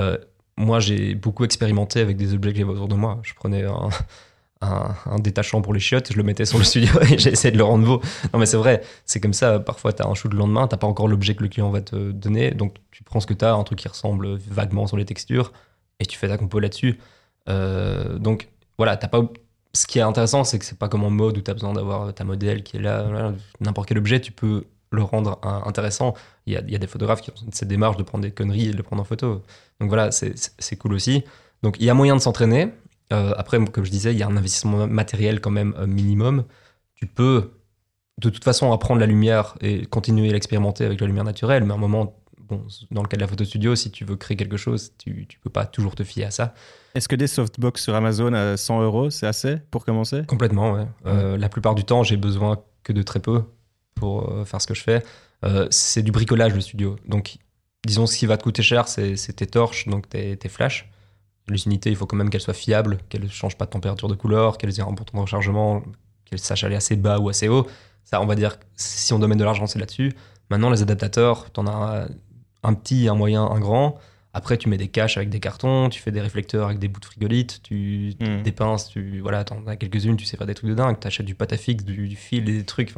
Euh, 0.00 0.18
moi, 0.56 0.80
j'ai 0.80 1.14
beaucoup 1.14 1.44
expérimenté 1.44 2.00
avec 2.00 2.16
des 2.16 2.34
objets 2.34 2.52
que 2.52 2.58
j'avais 2.58 2.70
autour 2.70 2.88
de 2.88 2.94
moi. 2.94 3.20
Je 3.22 3.34
prenais 3.34 3.64
un, 3.64 3.88
un, 4.62 5.18
détachant 5.18 5.60
pour 5.62 5.74
les 5.74 5.80
chiottes, 5.80 6.12
je 6.12 6.16
le 6.16 6.22
mettais 6.22 6.44
sur 6.44 6.58
le 6.58 6.64
studio 6.64 6.92
et 7.10 7.14
essayé 7.14 7.50
de 7.50 7.58
le 7.58 7.64
rendre 7.64 7.84
beau. 7.84 8.02
Non, 8.32 8.38
mais 8.38 8.46
c'est 8.46 8.56
vrai, 8.56 8.82
c'est 9.04 9.20
comme 9.20 9.32
ça. 9.32 9.58
Parfois, 9.60 9.92
tu 9.92 10.02
as 10.02 10.06
un 10.06 10.14
shoot 10.14 10.32
le 10.32 10.38
lendemain, 10.38 10.68
tu 10.68 10.76
pas 10.76 10.86
encore 10.86 11.08
l'objet 11.08 11.34
que 11.34 11.42
le 11.42 11.48
client 11.48 11.70
va 11.70 11.80
te 11.80 12.12
donner. 12.12 12.52
Donc, 12.52 12.76
tu 12.90 13.02
prends 13.02 13.20
ce 13.20 13.26
que 13.26 13.34
tu 13.34 13.44
as, 13.44 13.54
un 13.54 13.64
truc 13.64 13.78
qui 13.78 13.88
ressemble 13.88 14.36
vaguement 14.36 14.86
sur 14.86 14.96
les 14.96 15.04
textures, 15.04 15.52
et 16.00 16.06
tu 16.06 16.18
fais 16.18 16.28
ta 16.28 16.38
compo 16.38 16.58
là-dessus. 16.58 16.98
Euh, 17.48 18.18
donc, 18.18 18.48
voilà, 18.78 18.96
t'as 18.96 19.08
pas. 19.08 19.22
Ce 19.74 19.86
qui 19.86 19.98
est 19.98 20.02
intéressant, 20.02 20.44
c'est 20.44 20.58
que 20.58 20.66
c'est 20.66 20.78
pas 20.78 20.88
comme 20.88 21.02
en 21.02 21.10
mode 21.10 21.38
où 21.38 21.40
tu 21.40 21.50
as 21.50 21.54
besoin 21.54 21.72
d'avoir 21.72 22.12
ta 22.12 22.24
modèle 22.24 22.62
qui 22.62 22.76
est 22.76 22.80
là. 22.80 23.32
N'importe 23.60 23.88
quel 23.88 23.98
objet, 23.98 24.20
tu 24.20 24.30
peux 24.30 24.64
le 24.90 25.02
rendre 25.02 25.40
intéressant. 25.66 26.14
Il 26.46 26.52
y, 26.52 26.56
a, 26.56 26.60
il 26.60 26.70
y 26.70 26.76
a 26.76 26.78
des 26.78 26.86
photographes 26.86 27.22
qui 27.22 27.30
ont 27.30 27.34
cette 27.52 27.68
démarche 27.68 27.96
de 27.96 28.02
prendre 28.02 28.22
des 28.22 28.30
conneries 28.30 28.68
et 28.68 28.72
de 28.72 28.76
le 28.76 28.82
prendre 28.82 29.00
en 29.00 29.06
photo. 29.06 29.42
Donc 29.80 29.88
voilà, 29.88 30.10
c'est 30.12 30.76
cool 30.76 30.92
aussi. 30.92 31.24
Donc 31.62 31.76
il 31.80 31.86
y 31.86 31.90
a 31.90 31.94
moyen 31.94 32.14
de 32.14 32.20
s'entraîner. 32.20 32.68
Euh, 33.12 33.32
après, 33.36 33.62
comme 33.66 33.84
je 33.84 33.90
disais, 33.90 34.12
il 34.12 34.18
y 34.18 34.22
a 34.22 34.26
un 34.26 34.36
investissement 34.36 34.86
matériel 34.86 35.40
quand 35.40 35.50
même 35.50 35.74
euh, 35.78 35.86
minimum. 35.86 36.44
Tu 36.94 37.06
peux 37.06 37.52
de 38.18 38.30
toute 38.30 38.44
façon 38.44 38.72
apprendre 38.72 39.00
la 39.00 39.06
lumière 39.06 39.56
et 39.60 39.86
continuer 39.86 40.30
à 40.30 40.32
l'expérimenter 40.32 40.84
avec 40.84 41.00
la 41.00 41.06
lumière 41.06 41.24
naturelle, 41.24 41.64
mais 41.64 41.72
à 41.72 41.74
un 41.74 41.80
moment, 41.80 42.16
bon, 42.38 42.64
dans 42.90 43.02
le 43.02 43.08
cas 43.08 43.16
de 43.16 43.22
la 43.22 43.28
photo 43.28 43.44
studio, 43.44 43.74
si 43.74 43.90
tu 43.90 44.04
veux 44.04 44.16
créer 44.16 44.36
quelque 44.36 44.56
chose, 44.56 44.92
tu, 44.98 45.26
tu 45.26 45.38
peux 45.38 45.50
pas 45.50 45.66
toujours 45.66 45.94
te 45.94 46.04
fier 46.04 46.24
à 46.24 46.30
ça. 46.30 46.54
Est-ce 46.94 47.08
que 47.08 47.16
des 47.16 47.26
softbox 47.26 47.82
sur 47.82 47.94
Amazon 47.94 48.32
à 48.34 48.56
100 48.56 48.82
euros, 48.82 49.10
c'est 49.10 49.26
assez 49.26 49.56
pour 49.70 49.84
commencer? 49.84 50.22
Complètement, 50.26 50.74
ouais. 50.74 50.86
Euh, 51.06 51.36
la 51.36 51.48
plupart 51.48 51.74
du 51.74 51.84
temps, 51.84 52.02
j'ai 52.02 52.16
besoin 52.16 52.62
que 52.82 52.92
de 52.92 53.02
très 53.02 53.20
peu 53.20 53.44
pour 53.94 54.30
euh, 54.30 54.44
faire 54.44 54.60
ce 54.60 54.66
que 54.66 54.74
je 54.74 54.82
fais. 54.82 55.02
C'est 55.70 56.02
du 56.02 56.12
bricolage, 56.12 56.54
le 56.54 56.60
studio. 56.60 56.96
Donc, 57.08 57.38
disons, 57.84 58.06
ce 58.06 58.16
qui 58.16 58.26
va 58.26 58.36
te 58.36 58.44
coûter 58.44 58.62
cher, 58.62 58.86
c'est 58.86 59.16
c'est 59.16 59.32
tes 59.32 59.46
torches, 59.46 59.88
donc 59.88 60.08
tes, 60.08 60.36
tes 60.36 60.48
flashs. 60.48 60.88
Les 61.48 61.66
unités, 61.66 61.90
il 61.90 61.96
faut 61.96 62.06
quand 62.06 62.16
même 62.16 62.30
qu'elles 62.30 62.40
soient 62.40 62.54
fiables, 62.54 62.98
qu'elles 63.08 63.24
ne 63.24 63.28
changent 63.28 63.56
pas 63.56 63.64
de 63.66 63.70
température 63.70 64.08
de 64.08 64.14
couleur, 64.14 64.58
qu'elles 64.58 64.78
aient 64.78 64.82
un 64.82 64.92
bon 64.92 65.04
temps 65.04 65.16
de 65.18 65.22
rechargement, 65.22 65.82
qu'elles 66.24 66.38
sachent 66.38 66.64
aller 66.64 66.76
assez 66.76 66.96
bas 66.96 67.18
ou 67.18 67.28
assez 67.28 67.48
haut. 67.48 67.66
Ça, 68.04 68.20
on 68.20 68.26
va 68.26 68.34
dire, 68.34 68.58
si 68.76 69.12
on 69.12 69.18
mettre 69.18 69.36
de 69.36 69.44
l'argent, 69.44 69.66
c'est 69.66 69.78
là-dessus. 69.78 70.12
Maintenant, 70.50 70.70
les 70.70 70.82
adaptateurs, 70.82 71.52
tu 71.52 71.60
en 71.60 71.66
as 71.66 72.08
un 72.62 72.74
petit, 72.74 73.08
un 73.08 73.14
moyen, 73.14 73.44
un 73.44 73.58
grand. 73.58 73.98
Après, 74.34 74.56
tu 74.56 74.68
mets 74.68 74.78
des 74.78 74.88
caches 74.88 75.18
avec 75.18 75.28
des 75.28 75.40
cartons, 75.40 75.90
tu 75.90 76.00
fais 76.00 76.10
des 76.10 76.20
réflecteurs 76.20 76.66
avec 76.66 76.78
des 76.78 76.88
bouts 76.88 77.00
de 77.00 77.04
frigolite, 77.04 77.60
tu 77.62 78.14
Hmm. 78.20 78.42
des 78.42 78.52
pinces, 78.52 78.88
tu 78.88 79.20
voilà, 79.20 79.44
t'en 79.44 79.66
as 79.66 79.76
quelques-unes, 79.76 80.16
tu 80.16 80.24
sais 80.24 80.36
faire 80.38 80.46
des 80.46 80.54
trucs 80.54 80.70
de 80.70 80.74
dingue, 80.74 80.98
t'achètes 80.98 81.26
du 81.26 81.34
pâte 81.34 81.52
à 81.52 81.56
fixe, 81.58 81.84
du, 81.84 82.08
du 82.08 82.16
fil, 82.16 82.44
des 82.44 82.64
trucs. 82.64 82.94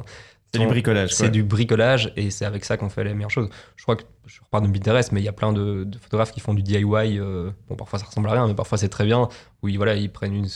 C'est 0.54 0.60
du 0.60 0.66
bricolage. 0.66 1.14
C'est 1.14 1.30
du 1.30 1.42
bricolage 1.42 2.12
et 2.16 2.30
c'est 2.30 2.44
avec 2.44 2.64
ça 2.64 2.76
qu'on 2.76 2.88
fait 2.88 3.04
les 3.04 3.14
meilleures 3.14 3.30
choses. 3.30 3.48
Je 3.76 3.82
crois 3.82 3.96
que 3.96 4.04
je 4.26 4.40
repars 4.40 4.62
de 4.62 4.68
Pinterest, 4.68 5.12
mais 5.12 5.20
il 5.20 5.24
y 5.24 5.28
a 5.28 5.32
plein 5.32 5.52
de, 5.52 5.86
photographes 6.00 6.32
qui 6.32 6.40
font 6.40 6.54
du 6.54 6.62
DIY. 6.62 6.84
Euh, 7.18 7.50
bon, 7.68 7.76
parfois 7.76 7.98
ça 7.98 8.06
ressemble 8.06 8.28
à 8.28 8.32
rien, 8.32 8.46
mais 8.46 8.54
parfois 8.54 8.78
c'est 8.78 8.88
très 8.88 9.04
bien. 9.04 9.28
Où 9.62 9.68
ils, 9.68 9.76
voilà, 9.76 9.96
ils 9.96 10.10
prennent 10.10 10.34
une, 10.34 10.48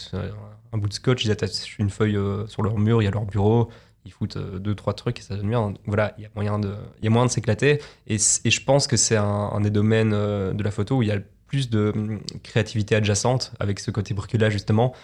un 0.72 0.78
bout 0.78 0.88
de 0.88 0.92
scotch, 0.92 1.24
ils 1.24 1.30
attachent 1.30 1.78
une 1.78 1.90
feuille 1.90 2.16
euh, 2.16 2.46
sur 2.46 2.62
leur 2.62 2.78
mur, 2.78 3.02
il 3.02 3.06
y 3.06 3.08
a 3.08 3.10
leur 3.10 3.24
bureau, 3.24 3.70
ils 4.04 4.12
foutent 4.12 4.36
euh, 4.36 4.58
deux, 4.58 4.74
trois 4.74 4.94
trucs 4.94 5.18
et 5.18 5.22
ça 5.22 5.36
donne 5.36 5.48
bien. 5.48 5.74
voilà, 5.86 6.14
il 6.18 6.22
y 6.22 6.26
a 6.26 6.30
moyen 6.34 6.58
de, 6.58 6.74
il 6.98 7.04
y 7.04 7.08
a 7.08 7.10
moyen 7.10 7.26
de 7.26 7.30
s'éclater. 7.30 7.80
Et, 8.06 8.16
et, 8.16 8.50
je 8.50 8.64
pense 8.64 8.86
que 8.86 8.96
c'est 8.96 9.16
un, 9.16 9.24
un, 9.24 9.60
des 9.60 9.70
domaines 9.70 10.10
de 10.10 10.62
la 10.62 10.70
photo 10.70 10.98
où 10.98 11.02
il 11.02 11.08
y 11.08 11.12
a 11.12 11.18
plus 11.46 11.70
de 11.70 11.92
hum, 11.94 12.20
créativité 12.42 12.94
adjacente 12.94 13.52
avec 13.58 13.80
ce 13.80 13.90
côté 13.90 14.14
bricolage 14.14 14.52
justement, 14.52 14.94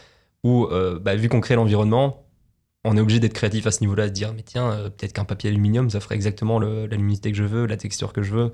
où 0.44 0.68
bah, 1.00 1.16
vu 1.16 1.30
qu'on 1.30 1.40
crée 1.40 1.54
l'environnement, 1.54 2.23
on 2.84 2.96
est 2.96 3.00
obligé 3.00 3.18
d'être 3.18 3.32
créatif 3.32 3.66
à 3.66 3.70
ce 3.70 3.80
niveau-là, 3.80 4.08
de 4.08 4.12
dire, 4.12 4.32
mais 4.34 4.42
tiens, 4.42 4.70
euh, 4.70 4.90
peut-être 4.90 5.14
qu'un 5.14 5.24
papier 5.24 5.50
aluminium, 5.50 5.88
ça 5.88 6.00
ferait 6.00 6.14
exactement 6.14 6.58
la 6.60 6.86
luminosité 6.86 7.32
que 7.32 7.38
je 7.38 7.44
veux, 7.44 7.66
la 7.66 7.78
texture 7.78 8.12
que 8.12 8.22
je 8.22 8.34
veux. 8.34 8.50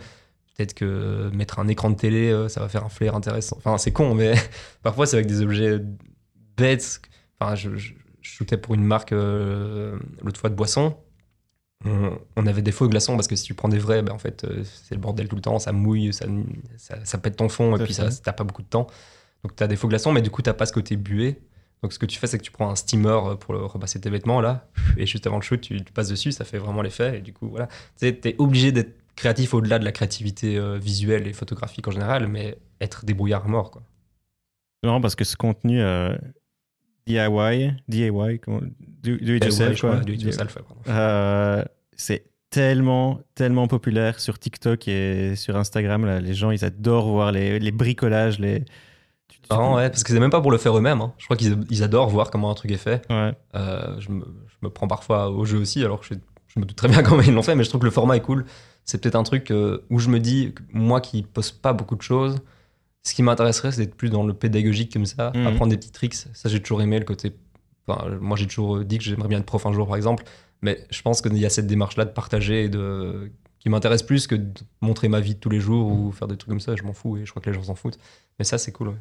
Peut-être 0.56 0.74
que 0.74 1.30
mettre 1.32 1.58
un 1.58 1.68
écran 1.68 1.90
de 1.90 1.96
télé, 1.96 2.30
euh, 2.30 2.48
ça 2.48 2.60
va 2.60 2.68
faire 2.68 2.84
un 2.84 2.88
flair 2.88 3.16
intéressant. 3.16 3.56
Enfin, 3.58 3.76
c'est 3.76 3.92
con, 3.92 4.14
mais 4.14 4.34
parfois, 4.82 5.06
c'est 5.06 5.16
avec 5.16 5.26
des 5.26 5.42
objets 5.42 5.80
bêtes. 6.56 7.00
Enfin, 7.40 7.56
je, 7.56 7.70
shootais 8.22 8.58
pour 8.58 8.74
une 8.74 8.84
marque 8.84 9.12
euh, 9.12 9.98
l'autre 10.22 10.38
fois 10.38 10.50
de 10.50 10.54
boisson. 10.54 10.96
On, 12.36 12.46
avait 12.46 12.60
des 12.60 12.72
faux 12.72 12.88
glaçons 12.88 13.16
parce 13.16 13.26
que 13.26 13.36
si 13.36 13.44
tu 13.44 13.54
prends 13.54 13.70
des 13.70 13.78
vrais, 13.78 14.02
ben, 14.02 14.12
en 14.12 14.18
fait, 14.18 14.46
c'est 14.64 14.94
le 14.94 15.00
bordel 15.00 15.28
tout 15.28 15.36
le 15.36 15.40
temps, 15.40 15.58
ça 15.58 15.72
mouille, 15.72 16.12
ça, 16.12 16.26
ça, 17.04 17.16
pète 17.16 17.36
ton 17.36 17.48
fond 17.48 17.74
et 17.74 17.82
puis 17.82 17.94
ça, 17.94 18.10
t'as 18.22 18.34
pas 18.34 18.44
beaucoup 18.44 18.60
de 18.60 18.68
temps. 18.68 18.86
Donc, 19.42 19.56
tu 19.56 19.62
as 19.62 19.66
des 19.66 19.76
faux 19.76 19.88
glaçons, 19.88 20.12
mais 20.12 20.20
du 20.20 20.28
coup, 20.28 20.42
tu 20.42 20.52
pas 20.52 20.66
ce 20.66 20.74
côté 20.74 20.96
bué. 20.96 21.40
Donc 21.82 21.92
ce 21.92 21.98
que 21.98 22.06
tu 22.06 22.18
fais, 22.18 22.26
c'est 22.26 22.38
que 22.38 22.42
tu 22.42 22.50
prends 22.50 22.70
un 22.70 22.76
steamer 22.76 23.08
euh, 23.08 23.34
pour 23.36 23.54
repasser 23.54 24.00
tes 24.00 24.10
vêtements 24.10 24.40
là, 24.40 24.68
et 24.96 25.06
juste 25.06 25.26
avant 25.26 25.36
le 25.36 25.42
shoot, 25.42 25.60
tu, 25.60 25.78
passes 25.94 26.08
dessus, 26.08 26.32
ça 26.32 26.44
fait 26.44 26.58
vraiment 26.58 26.82
l'effet. 26.82 27.18
Et 27.18 27.20
du 27.20 27.32
coup, 27.32 27.48
voilà, 27.48 27.68
tu 27.98 28.06
es 28.06 28.34
obligé 28.38 28.72
d'être 28.72 28.96
créatif 29.16 29.54
au-delà 29.54 29.78
de 29.78 29.84
la 29.84 29.92
créativité 29.92 30.56
euh, 30.56 30.78
visuelle 30.78 31.26
et 31.26 31.32
photographique 31.32 31.86
en 31.88 31.90
général, 31.90 32.26
mais 32.26 32.58
être 32.80 33.04
débrouillard 33.04 33.48
mort. 33.48 33.70
Quoi. 33.70 33.82
Non, 34.82 35.00
parce 35.00 35.14
que 35.14 35.24
ce 35.24 35.36
contenu 35.36 35.80
euh, 35.80 36.16
DIY, 37.06 37.74
DIY, 37.88 38.10
do, 38.12 39.16
do 39.16 39.34
it 39.34 39.44
yourself, 39.44 39.80
quoi. 39.80 39.96
Do 39.96 40.12
it 40.12 40.22
yourself, 40.22 40.56
c'est 41.96 42.24
tellement, 42.48 43.20
tellement 43.34 43.68
populaire 43.68 44.20
sur 44.20 44.38
TikTok 44.38 44.88
et 44.88 45.36
sur 45.36 45.56
Instagram. 45.56 46.04
Là. 46.04 46.20
Les 46.20 46.34
gens, 46.34 46.50
ils 46.50 46.64
adorent 46.64 47.08
voir 47.08 47.30
les, 47.30 47.58
les 47.58 47.72
bricolages, 47.72 48.38
les 48.38 48.64
ouais, 49.50 49.90
parce 49.90 50.02
que 50.04 50.12
c'est 50.12 50.20
même 50.20 50.30
pas 50.30 50.40
pour 50.40 50.50
le 50.50 50.58
faire 50.58 50.76
eux-mêmes. 50.76 51.00
Hein. 51.00 51.12
Je 51.18 51.24
crois 51.24 51.36
qu'ils 51.36 51.82
adorent 51.82 52.08
voir 52.08 52.30
comment 52.30 52.50
un 52.50 52.54
truc 52.54 52.70
est 52.70 52.76
fait. 52.76 53.02
Euh, 53.10 53.32
je, 53.98 54.10
me, 54.10 54.70
prends 54.70 54.88
parfois 54.88 55.30
au 55.30 55.44
jeu 55.44 55.58
aussi, 55.58 55.84
alors 55.84 56.00
que 56.00 56.06
je, 56.06 56.60
me 56.60 56.64
doute 56.64 56.76
très 56.76 56.88
bien 56.88 57.02
comment 57.04 57.22
ils 57.22 57.34
l'ont 57.34 57.42
fait, 57.42 57.54
mais 57.54 57.64
je 57.64 57.68
trouve 57.68 57.80
que 57.80 57.86
le 57.86 57.92
format 57.92 58.16
est 58.16 58.22
cool. 58.22 58.44
C'est 58.84 59.00
peut-être 59.00 59.16
un 59.16 59.22
truc 59.22 59.50
euh, 59.50 59.84
où 59.90 59.98
je 59.98 60.08
me 60.08 60.18
dis, 60.18 60.54
moi 60.72 61.00
qui 61.00 61.22
poste 61.22 61.60
pas 61.60 61.72
beaucoup 61.72 61.96
de 61.96 62.02
choses, 62.02 62.38
ce 63.02 63.14
qui 63.14 63.22
m'intéresserait, 63.22 63.72
c'est 63.72 63.86
d'être 63.86 63.94
plus 63.94 64.10
dans 64.10 64.24
le 64.24 64.34
pédagogique 64.34 64.92
comme 64.92 65.06
ça, 65.06 65.32
mhm. 65.34 65.46
apprendre 65.46 65.70
des 65.70 65.76
petits 65.76 65.92
tricks. 65.92 66.14
Ça, 66.14 66.48
j'ai 66.48 66.60
toujours 66.60 66.82
aimé 66.82 66.98
le 66.98 67.04
côté. 67.04 67.32
Enfin, 67.86 68.08
moi, 68.20 68.36
j'ai 68.36 68.46
toujours 68.46 68.80
dit 68.80 68.98
que 68.98 69.04
j'aimerais 69.04 69.28
bien 69.28 69.38
être 69.38 69.46
prof 69.46 69.64
un 69.66 69.72
jour, 69.72 69.86
par 69.86 69.96
exemple, 69.96 70.24
mais 70.62 70.86
je 70.90 71.00
pense 71.02 71.22
qu'il 71.22 71.36
y 71.38 71.46
a 71.46 71.50
cette 71.50 71.66
démarche-là 71.66 72.04
de 72.04 72.10
partager 72.10 72.64
et 72.64 72.68
de 72.68 73.30
qui 73.60 73.68
m'intéresse 73.68 74.02
plus 74.02 74.26
que 74.26 74.34
de 74.34 74.60
montrer 74.80 75.08
ma 75.08 75.20
vie 75.20 75.34
de 75.34 75.38
tous 75.38 75.50
les 75.50 75.60
jours 75.60 75.92
ou 75.92 76.12
faire 76.12 76.28
des 76.28 76.36
trucs 76.36 76.48
comme 76.48 76.60
ça. 76.60 76.76
Je 76.76 76.82
m'en 76.82 76.94
fous 76.94 77.18
et 77.18 77.26
je 77.26 77.30
crois 77.30 77.42
que 77.42 77.50
les 77.50 77.54
gens 77.54 77.62
s'en 77.62 77.74
foutent. 77.74 77.98
Mais 78.38 78.44
ça, 78.44 78.56
c'est 78.56 78.72
cool. 78.72 78.88
Ouais. 78.88 78.94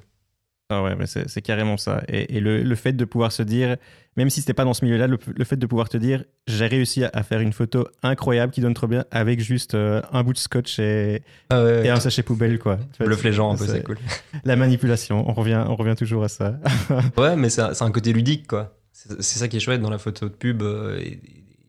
Ah 0.71 0.83
ouais, 0.83 0.95
mais 0.95 1.07
c'est 1.07 1.41
carrément 1.41 1.77
ça. 1.77 2.03
Et, 2.07 2.39
le, 2.39 2.61
le, 2.61 2.75
fait 2.75 2.93
de 2.93 3.03
pouvoir 3.03 3.31
se 3.31 3.41
dire, 3.41 3.77
même 4.17 4.29
si 4.29 4.41
c'était 4.41 4.53
pas 4.53 4.65
dans 4.65 4.75
ce 4.75 4.85
milieu-là, 4.85 5.07
le, 5.07 5.17
fait 5.43 5.57
de 5.57 5.65
pouvoir 5.65 5.89
te 5.89 5.97
dire, 5.97 6.25
j'ai 6.45 6.67
réussi 6.67 7.03
à, 7.03 7.23
faire 7.23 7.39
une 7.39 7.53
photo 7.53 7.87
incroyable 8.03 8.53
qui 8.53 8.61
donne 8.61 8.75
trop 8.75 8.85
bien 8.85 9.03
avec 9.09 9.39
juste 9.39 9.73
euh, 9.73 10.03
un 10.11 10.23
bout 10.23 10.33
de 10.33 10.37
scotch 10.37 10.77
et, 10.77 11.23
ah 11.49 11.63
et 11.83 11.89
un 11.89 11.99
sachet 11.99 12.21
poubelle, 12.21 12.59
quoi. 12.59 12.77
Les 12.99 13.33
gens 13.33 13.51
un 13.51 13.57
peu, 13.57 13.65
c'est 13.65 13.81
cool. 13.81 13.97
La 14.45 14.55
manipulation, 14.55 15.27
on 15.27 15.33
revient, 15.33 15.65
on 15.67 15.75
revient 15.75 15.95
toujours 15.95 16.23
à 16.23 16.27
ça. 16.27 16.59
ouais, 17.17 17.35
mais 17.35 17.49
c'est 17.49 17.81
un 17.81 17.91
côté 17.91 18.13
ludique, 18.13 18.45
quoi. 18.45 18.77
C'est 18.91 19.23
ça 19.23 19.47
qui 19.47 19.57
est 19.57 19.61
chouette 19.61 19.81
dans 19.81 19.89
la 19.89 19.97
photo 19.97 20.29
de 20.29 20.35
pub 20.35 20.61
euh, 20.61 21.01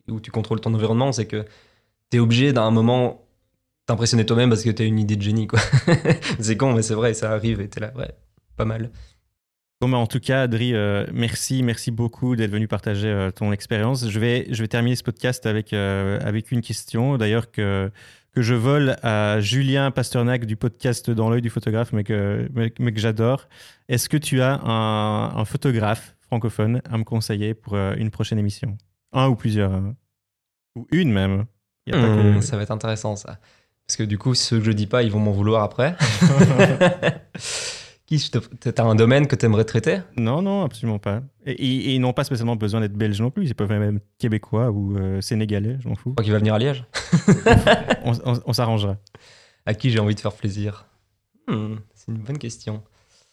où 0.09 0.21
tu 0.21 0.31
contrôles 0.31 0.61
ton 0.61 0.75
environnement, 0.75 1.13
c'est 1.13 1.27
que 1.27 1.47
tu 2.11 2.19
es 2.19 2.21
obligé 2.21 2.53
d'un 2.53 2.71
moment 2.71 3.25
t'impressionner 3.87 4.27
toi-même 4.27 4.51
parce 4.51 4.63
que 4.63 4.71
tu 4.71 4.83
as 4.83 4.85
une 4.85 4.99
idée 4.99 5.17
de 5.17 5.23
génie, 5.23 5.47
quoi. 5.47 5.61
c'est 6.39 6.59
con, 6.59 6.75
mais 6.75 6.83
c'est 6.83 6.95
vrai, 6.95 7.15
ça 7.15 7.31
arrive 7.33 7.63
et 7.63 7.69
t'es 7.69 7.81
là, 7.81 7.93
ouais 7.97 8.15
pas 8.61 8.67
mal. 8.67 8.91
Bon, 9.81 9.89
bah, 9.89 9.97
en 9.97 10.07
tout 10.07 10.21
cas, 10.21 10.43
Adri, 10.43 10.75
euh, 10.75 11.07
merci, 11.11 11.63
merci 11.63 11.91
beaucoup 11.91 12.37
d'être 12.37 12.51
venu 12.51 12.69
partager 12.69 13.09
euh, 13.09 13.31
ton 13.31 13.51
expérience. 13.51 14.11
Je 14.11 14.21
vais, 14.21 14.47
je 14.51 14.63
vais 14.63 14.69
terminer 14.69 14.95
ce 14.95 15.03
podcast 15.03 15.47
avec, 15.47 15.73
euh, 15.73 16.21
avec 16.23 16.53
une 16.53 16.61
question, 16.61 17.17
d'ailleurs, 17.17 17.51
que, 17.51 17.91
que 18.33 18.43
je 18.43 18.55
vole 18.55 18.97
à 19.03 19.41
Julien 19.41 19.91
Pasternak 19.91 20.45
du 20.45 20.57
podcast 20.57 21.11
Dans 21.11 21.31
l'œil 21.31 21.41
du 21.41 21.49
photographe, 21.49 21.95
mais 21.95 22.05
que, 22.05 22.47
mais, 22.53 22.71
que 22.71 23.01
j'adore. 23.01 23.49
Est-ce 23.89 24.11
que 24.11 24.19
tu 24.19 24.43
as 24.43 24.61
un, 24.61 25.35
un, 25.35 25.45
photographe 25.47 26.15
francophone 26.21 26.83
à 26.85 26.99
me 26.99 27.05
conseiller 27.05 27.55
pour 27.55 27.75
une 27.77 28.11
prochaine 28.11 28.39
émission? 28.39 28.77
Un 29.13 29.29
ou 29.29 29.35
plusieurs 29.35 29.73
hein. 29.73 29.97
Ou 30.77 30.87
une 30.93 31.11
même 31.11 31.47
hmm, 31.91 32.43
Ça 32.43 32.59
va 32.59 32.65
être 32.65 32.71
intéressant, 32.71 33.17
ça. 33.17 33.39
Parce 33.87 33.97
que 33.97 34.03
du 34.03 34.19
coup, 34.19 34.35
ceux 34.35 34.59
que 34.59 34.65
je 34.65 34.73
dis 34.73 34.87
pas, 34.87 35.03
ils 35.03 35.11
vont 35.11 35.19
m'en 35.19 35.33
vouloir 35.33 35.63
après. 35.63 35.97
T'as 38.11 38.85
un 38.85 38.97
domaine 38.97 39.29
que 39.29 39.37
tu 39.37 39.47
aimerais 39.47 39.65
traiter? 39.65 40.01
Non, 40.17 40.43
non, 40.43 40.65
absolument 40.65 40.99
pas. 40.99 41.23
Et, 41.47 41.95
ils 41.95 42.01
n'ont 42.01 42.13
pas 42.13 42.25
spécialement 42.25 42.57
besoin 42.57 42.81
d'être 42.81 42.95
belges 42.95 43.21
non 43.21 43.31
plus. 43.31 43.47
Ils 43.47 43.55
peuvent 43.55 43.71
même 43.71 43.97
être 43.97 44.05
québécois 44.19 44.71
ou 44.71 44.97
euh, 44.97 45.21
sénégalais, 45.21 45.77
je 45.81 45.89
m'en 45.89 45.95
fous. 45.95 46.15
Crois 46.15 46.25
qu'il 46.25 46.33
va 46.33 46.39
venir 46.39 46.55
à 46.55 46.59
Liège 46.59 46.85
On, 48.05 48.53
s'arrangera. 48.53 48.97
À 49.65 49.75
qui 49.75 49.91
j'ai 49.91 50.01
envie 50.01 50.17
de 50.17 50.21
faire 50.21 50.33
plaisir? 50.33 50.87
Hmm, 51.47 51.77
C'est 51.95 52.11
une 52.11 52.19
bonne 52.19 52.39
question. 52.39 52.83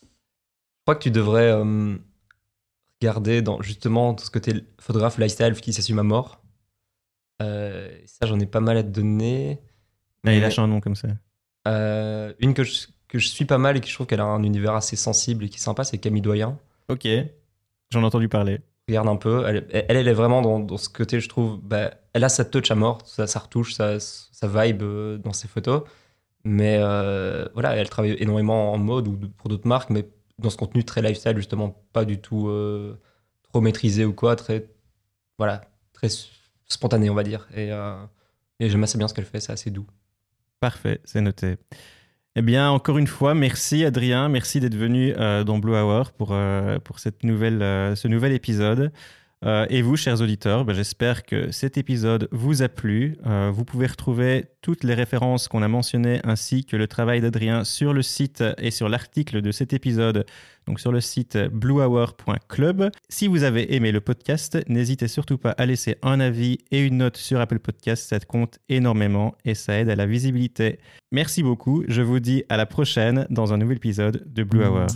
Je 0.03 0.83
crois 0.83 0.95
que 0.95 1.03
tu 1.03 1.11
devrais 1.11 1.51
euh, 1.51 1.95
regarder 3.01 3.41
dans 3.41 3.59
justement 3.63 4.13
tout 4.13 4.25
ce 4.25 4.31
côté 4.31 4.53
photographe 4.79 5.17
lifestyle 5.17 5.53
qui 5.53 5.73
s'assume 5.73 5.97
à 5.97 6.03
mort. 6.03 6.43
Euh, 7.41 7.89
ça, 8.05 8.27
j'en 8.27 8.39
ai 8.39 8.45
pas 8.45 8.61
mal 8.61 8.77
à 8.77 8.83
te 8.83 8.89
donner. 8.89 9.59
Mais... 10.23 10.37
il 10.37 10.41
lâche 10.41 10.59
un 10.59 10.67
nom 10.67 10.81
comme 10.81 10.95
ça. 10.95 11.07
une 12.39 12.53
que 12.53 12.63
je 12.63 12.87
que 13.07 13.19
je 13.19 13.27
suis 13.27 13.45
pas 13.45 13.57
mal 13.57 13.77
et 13.77 13.81
qui 13.81 13.89
je 13.89 13.95
trouve 13.95 14.07
qu'elle 14.07 14.21
a 14.21 14.25
un 14.25 14.43
univers 14.43 14.73
assez 14.73 14.95
sensible 14.95 15.45
et 15.45 15.49
qui 15.49 15.57
est 15.57 15.61
sympa, 15.61 15.83
c'est 15.83 15.97
Camille 15.97 16.21
Doyen. 16.21 16.57
Ok, 16.89 17.07
j'en 17.89 18.01
ai 18.01 18.05
entendu 18.05 18.29
parler. 18.29 18.59
Regarde 18.87 19.09
un 19.09 19.17
peu, 19.17 19.45
elle, 19.45 19.67
elle, 19.71 20.07
est 20.07 20.13
vraiment 20.13 20.41
dans, 20.41 20.77
ce 20.77 20.87
côté, 20.87 21.19
je 21.19 21.27
trouve, 21.27 21.59
bah, 21.61 21.91
elle 22.13 22.23
a 22.23 22.29
sa 22.29 22.45
touch 22.45 22.71
à 22.71 22.75
mort, 22.75 23.01
sa, 23.05 23.27
sa 23.27 23.39
retouche, 23.39 23.73
sa, 23.73 23.99
sa 23.99 24.47
vibe 24.47 24.81
euh, 24.81 25.17
dans 25.17 25.33
ses 25.33 25.49
photos. 25.49 25.83
Mais 26.45 26.77
euh, 26.79 27.45
voilà, 27.53 27.75
elle 27.75 27.89
travaille 27.89 28.15
énormément 28.19 28.71
en 28.71 28.77
mode 28.77 29.09
ou 29.09 29.17
pour 29.35 29.49
d'autres 29.49 29.67
marques, 29.67 29.89
mais 29.89 30.07
dans 30.39 30.49
ce 30.49 30.55
contenu 30.55 30.85
très 30.85 31.01
lifestyle, 31.01 31.35
justement, 31.35 31.83
pas 31.91 32.05
du 32.05 32.21
tout 32.21 32.47
euh, 32.47 32.97
trop 33.43 33.59
maîtrisé 33.59 34.05
ou 34.05 34.13
quoi, 34.13 34.37
très, 34.37 34.69
voilà, 35.37 35.61
très 35.91 36.07
spontané, 36.67 37.09
on 37.09 37.15
va 37.15 37.23
dire. 37.23 37.49
Et, 37.53 37.71
et 38.59 38.69
j'aime 38.69 38.83
assez 38.83 38.97
bien 38.97 39.09
ce 39.09 39.13
qu'elle 39.13 39.25
fait, 39.25 39.41
c'est 39.41 39.51
assez 39.51 39.69
doux. 39.69 39.87
Parfait, 40.61 41.01
c'est 41.03 41.21
noté. 41.21 41.57
Eh 42.39 42.43
bien, 42.43 42.69
encore 42.69 42.99
une 42.99 43.07
fois, 43.07 43.33
merci 43.33 43.83
Adrien, 43.83 44.29
merci 44.29 44.59
d'être 44.59 44.75
venu 44.75 45.11
euh, 45.17 45.43
dans 45.43 45.57
Blue 45.57 45.73
Hour 45.73 46.11
pour, 46.11 46.29
euh, 46.33 46.77
pour 46.77 46.99
cette 46.99 47.23
nouvelle, 47.23 47.63
euh, 47.63 47.95
ce 47.95 48.07
nouvel 48.07 48.31
épisode. 48.31 48.91
Et 49.69 49.81
vous, 49.81 49.95
chers 49.95 50.21
auditeurs, 50.21 50.65
ben, 50.65 50.73
j'espère 50.73 51.23
que 51.23 51.51
cet 51.51 51.77
épisode 51.77 52.27
vous 52.31 52.61
a 52.61 52.69
plu. 52.69 53.17
vous 53.51 53.65
pouvez 53.65 53.87
retrouver 53.87 54.45
toutes 54.61 54.83
les 54.83 54.93
références 54.93 55.47
qu'on 55.47 55.61
a 55.61 55.67
mentionnées 55.67 56.19
ainsi 56.23 56.65
que 56.65 56.75
le 56.75 56.87
travail 56.87 57.21
d'Adrien 57.21 57.63
sur 57.63 57.93
le 57.93 58.01
site 58.01 58.43
et 58.57 58.71
sur 58.71 58.89
l'article 58.89 59.41
de 59.41 59.51
cet 59.51 59.73
épisode 59.73 60.25
donc 60.67 60.79
sur 60.79 60.91
le 60.91 61.01
site 61.01 61.37
bluehour.club. 61.37 62.91
Si 63.09 63.27
vous 63.27 63.43
avez 63.43 63.73
aimé 63.75 63.91
le 63.91 64.01
podcast, 64.01 64.57
n'hésitez 64.67 65.07
surtout 65.07 65.37
pas 65.37 65.51
à 65.51 65.65
laisser 65.65 65.97
un 66.03 66.19
avis 66.19 66.59
et 66.71 66.85
une 66.85 66.97
note 66.97 67.17
sur 67.17 67.39
Apple 67.39 67.59
Podcast, 67.59 68.09
ça 68.09 68.19
compte 68.19 68.59
énormément 68.69 69.35
et 69.45 69.55
ça 69.55 69.79
aide 69.79 69.89
à 69.89 69.95
la 69.95 70.05
visibilité. 70.05 70.79
Merci 71.11 71.41
beaucoup, 71.41 71.83
je 71.87 72.01
vous 72.01 72.19
dis 72.19 72.43
à 72.49 72.57
la 72.57 72.65
prochaine 72.65 73.25
dans 73.29 73.53
un 73.53 73.57
nouvel 73.57 73.77
épisode 73.77 74.23
de 74.27 74.43
Blue 74.43 74.63
Hour. 74.63 74.87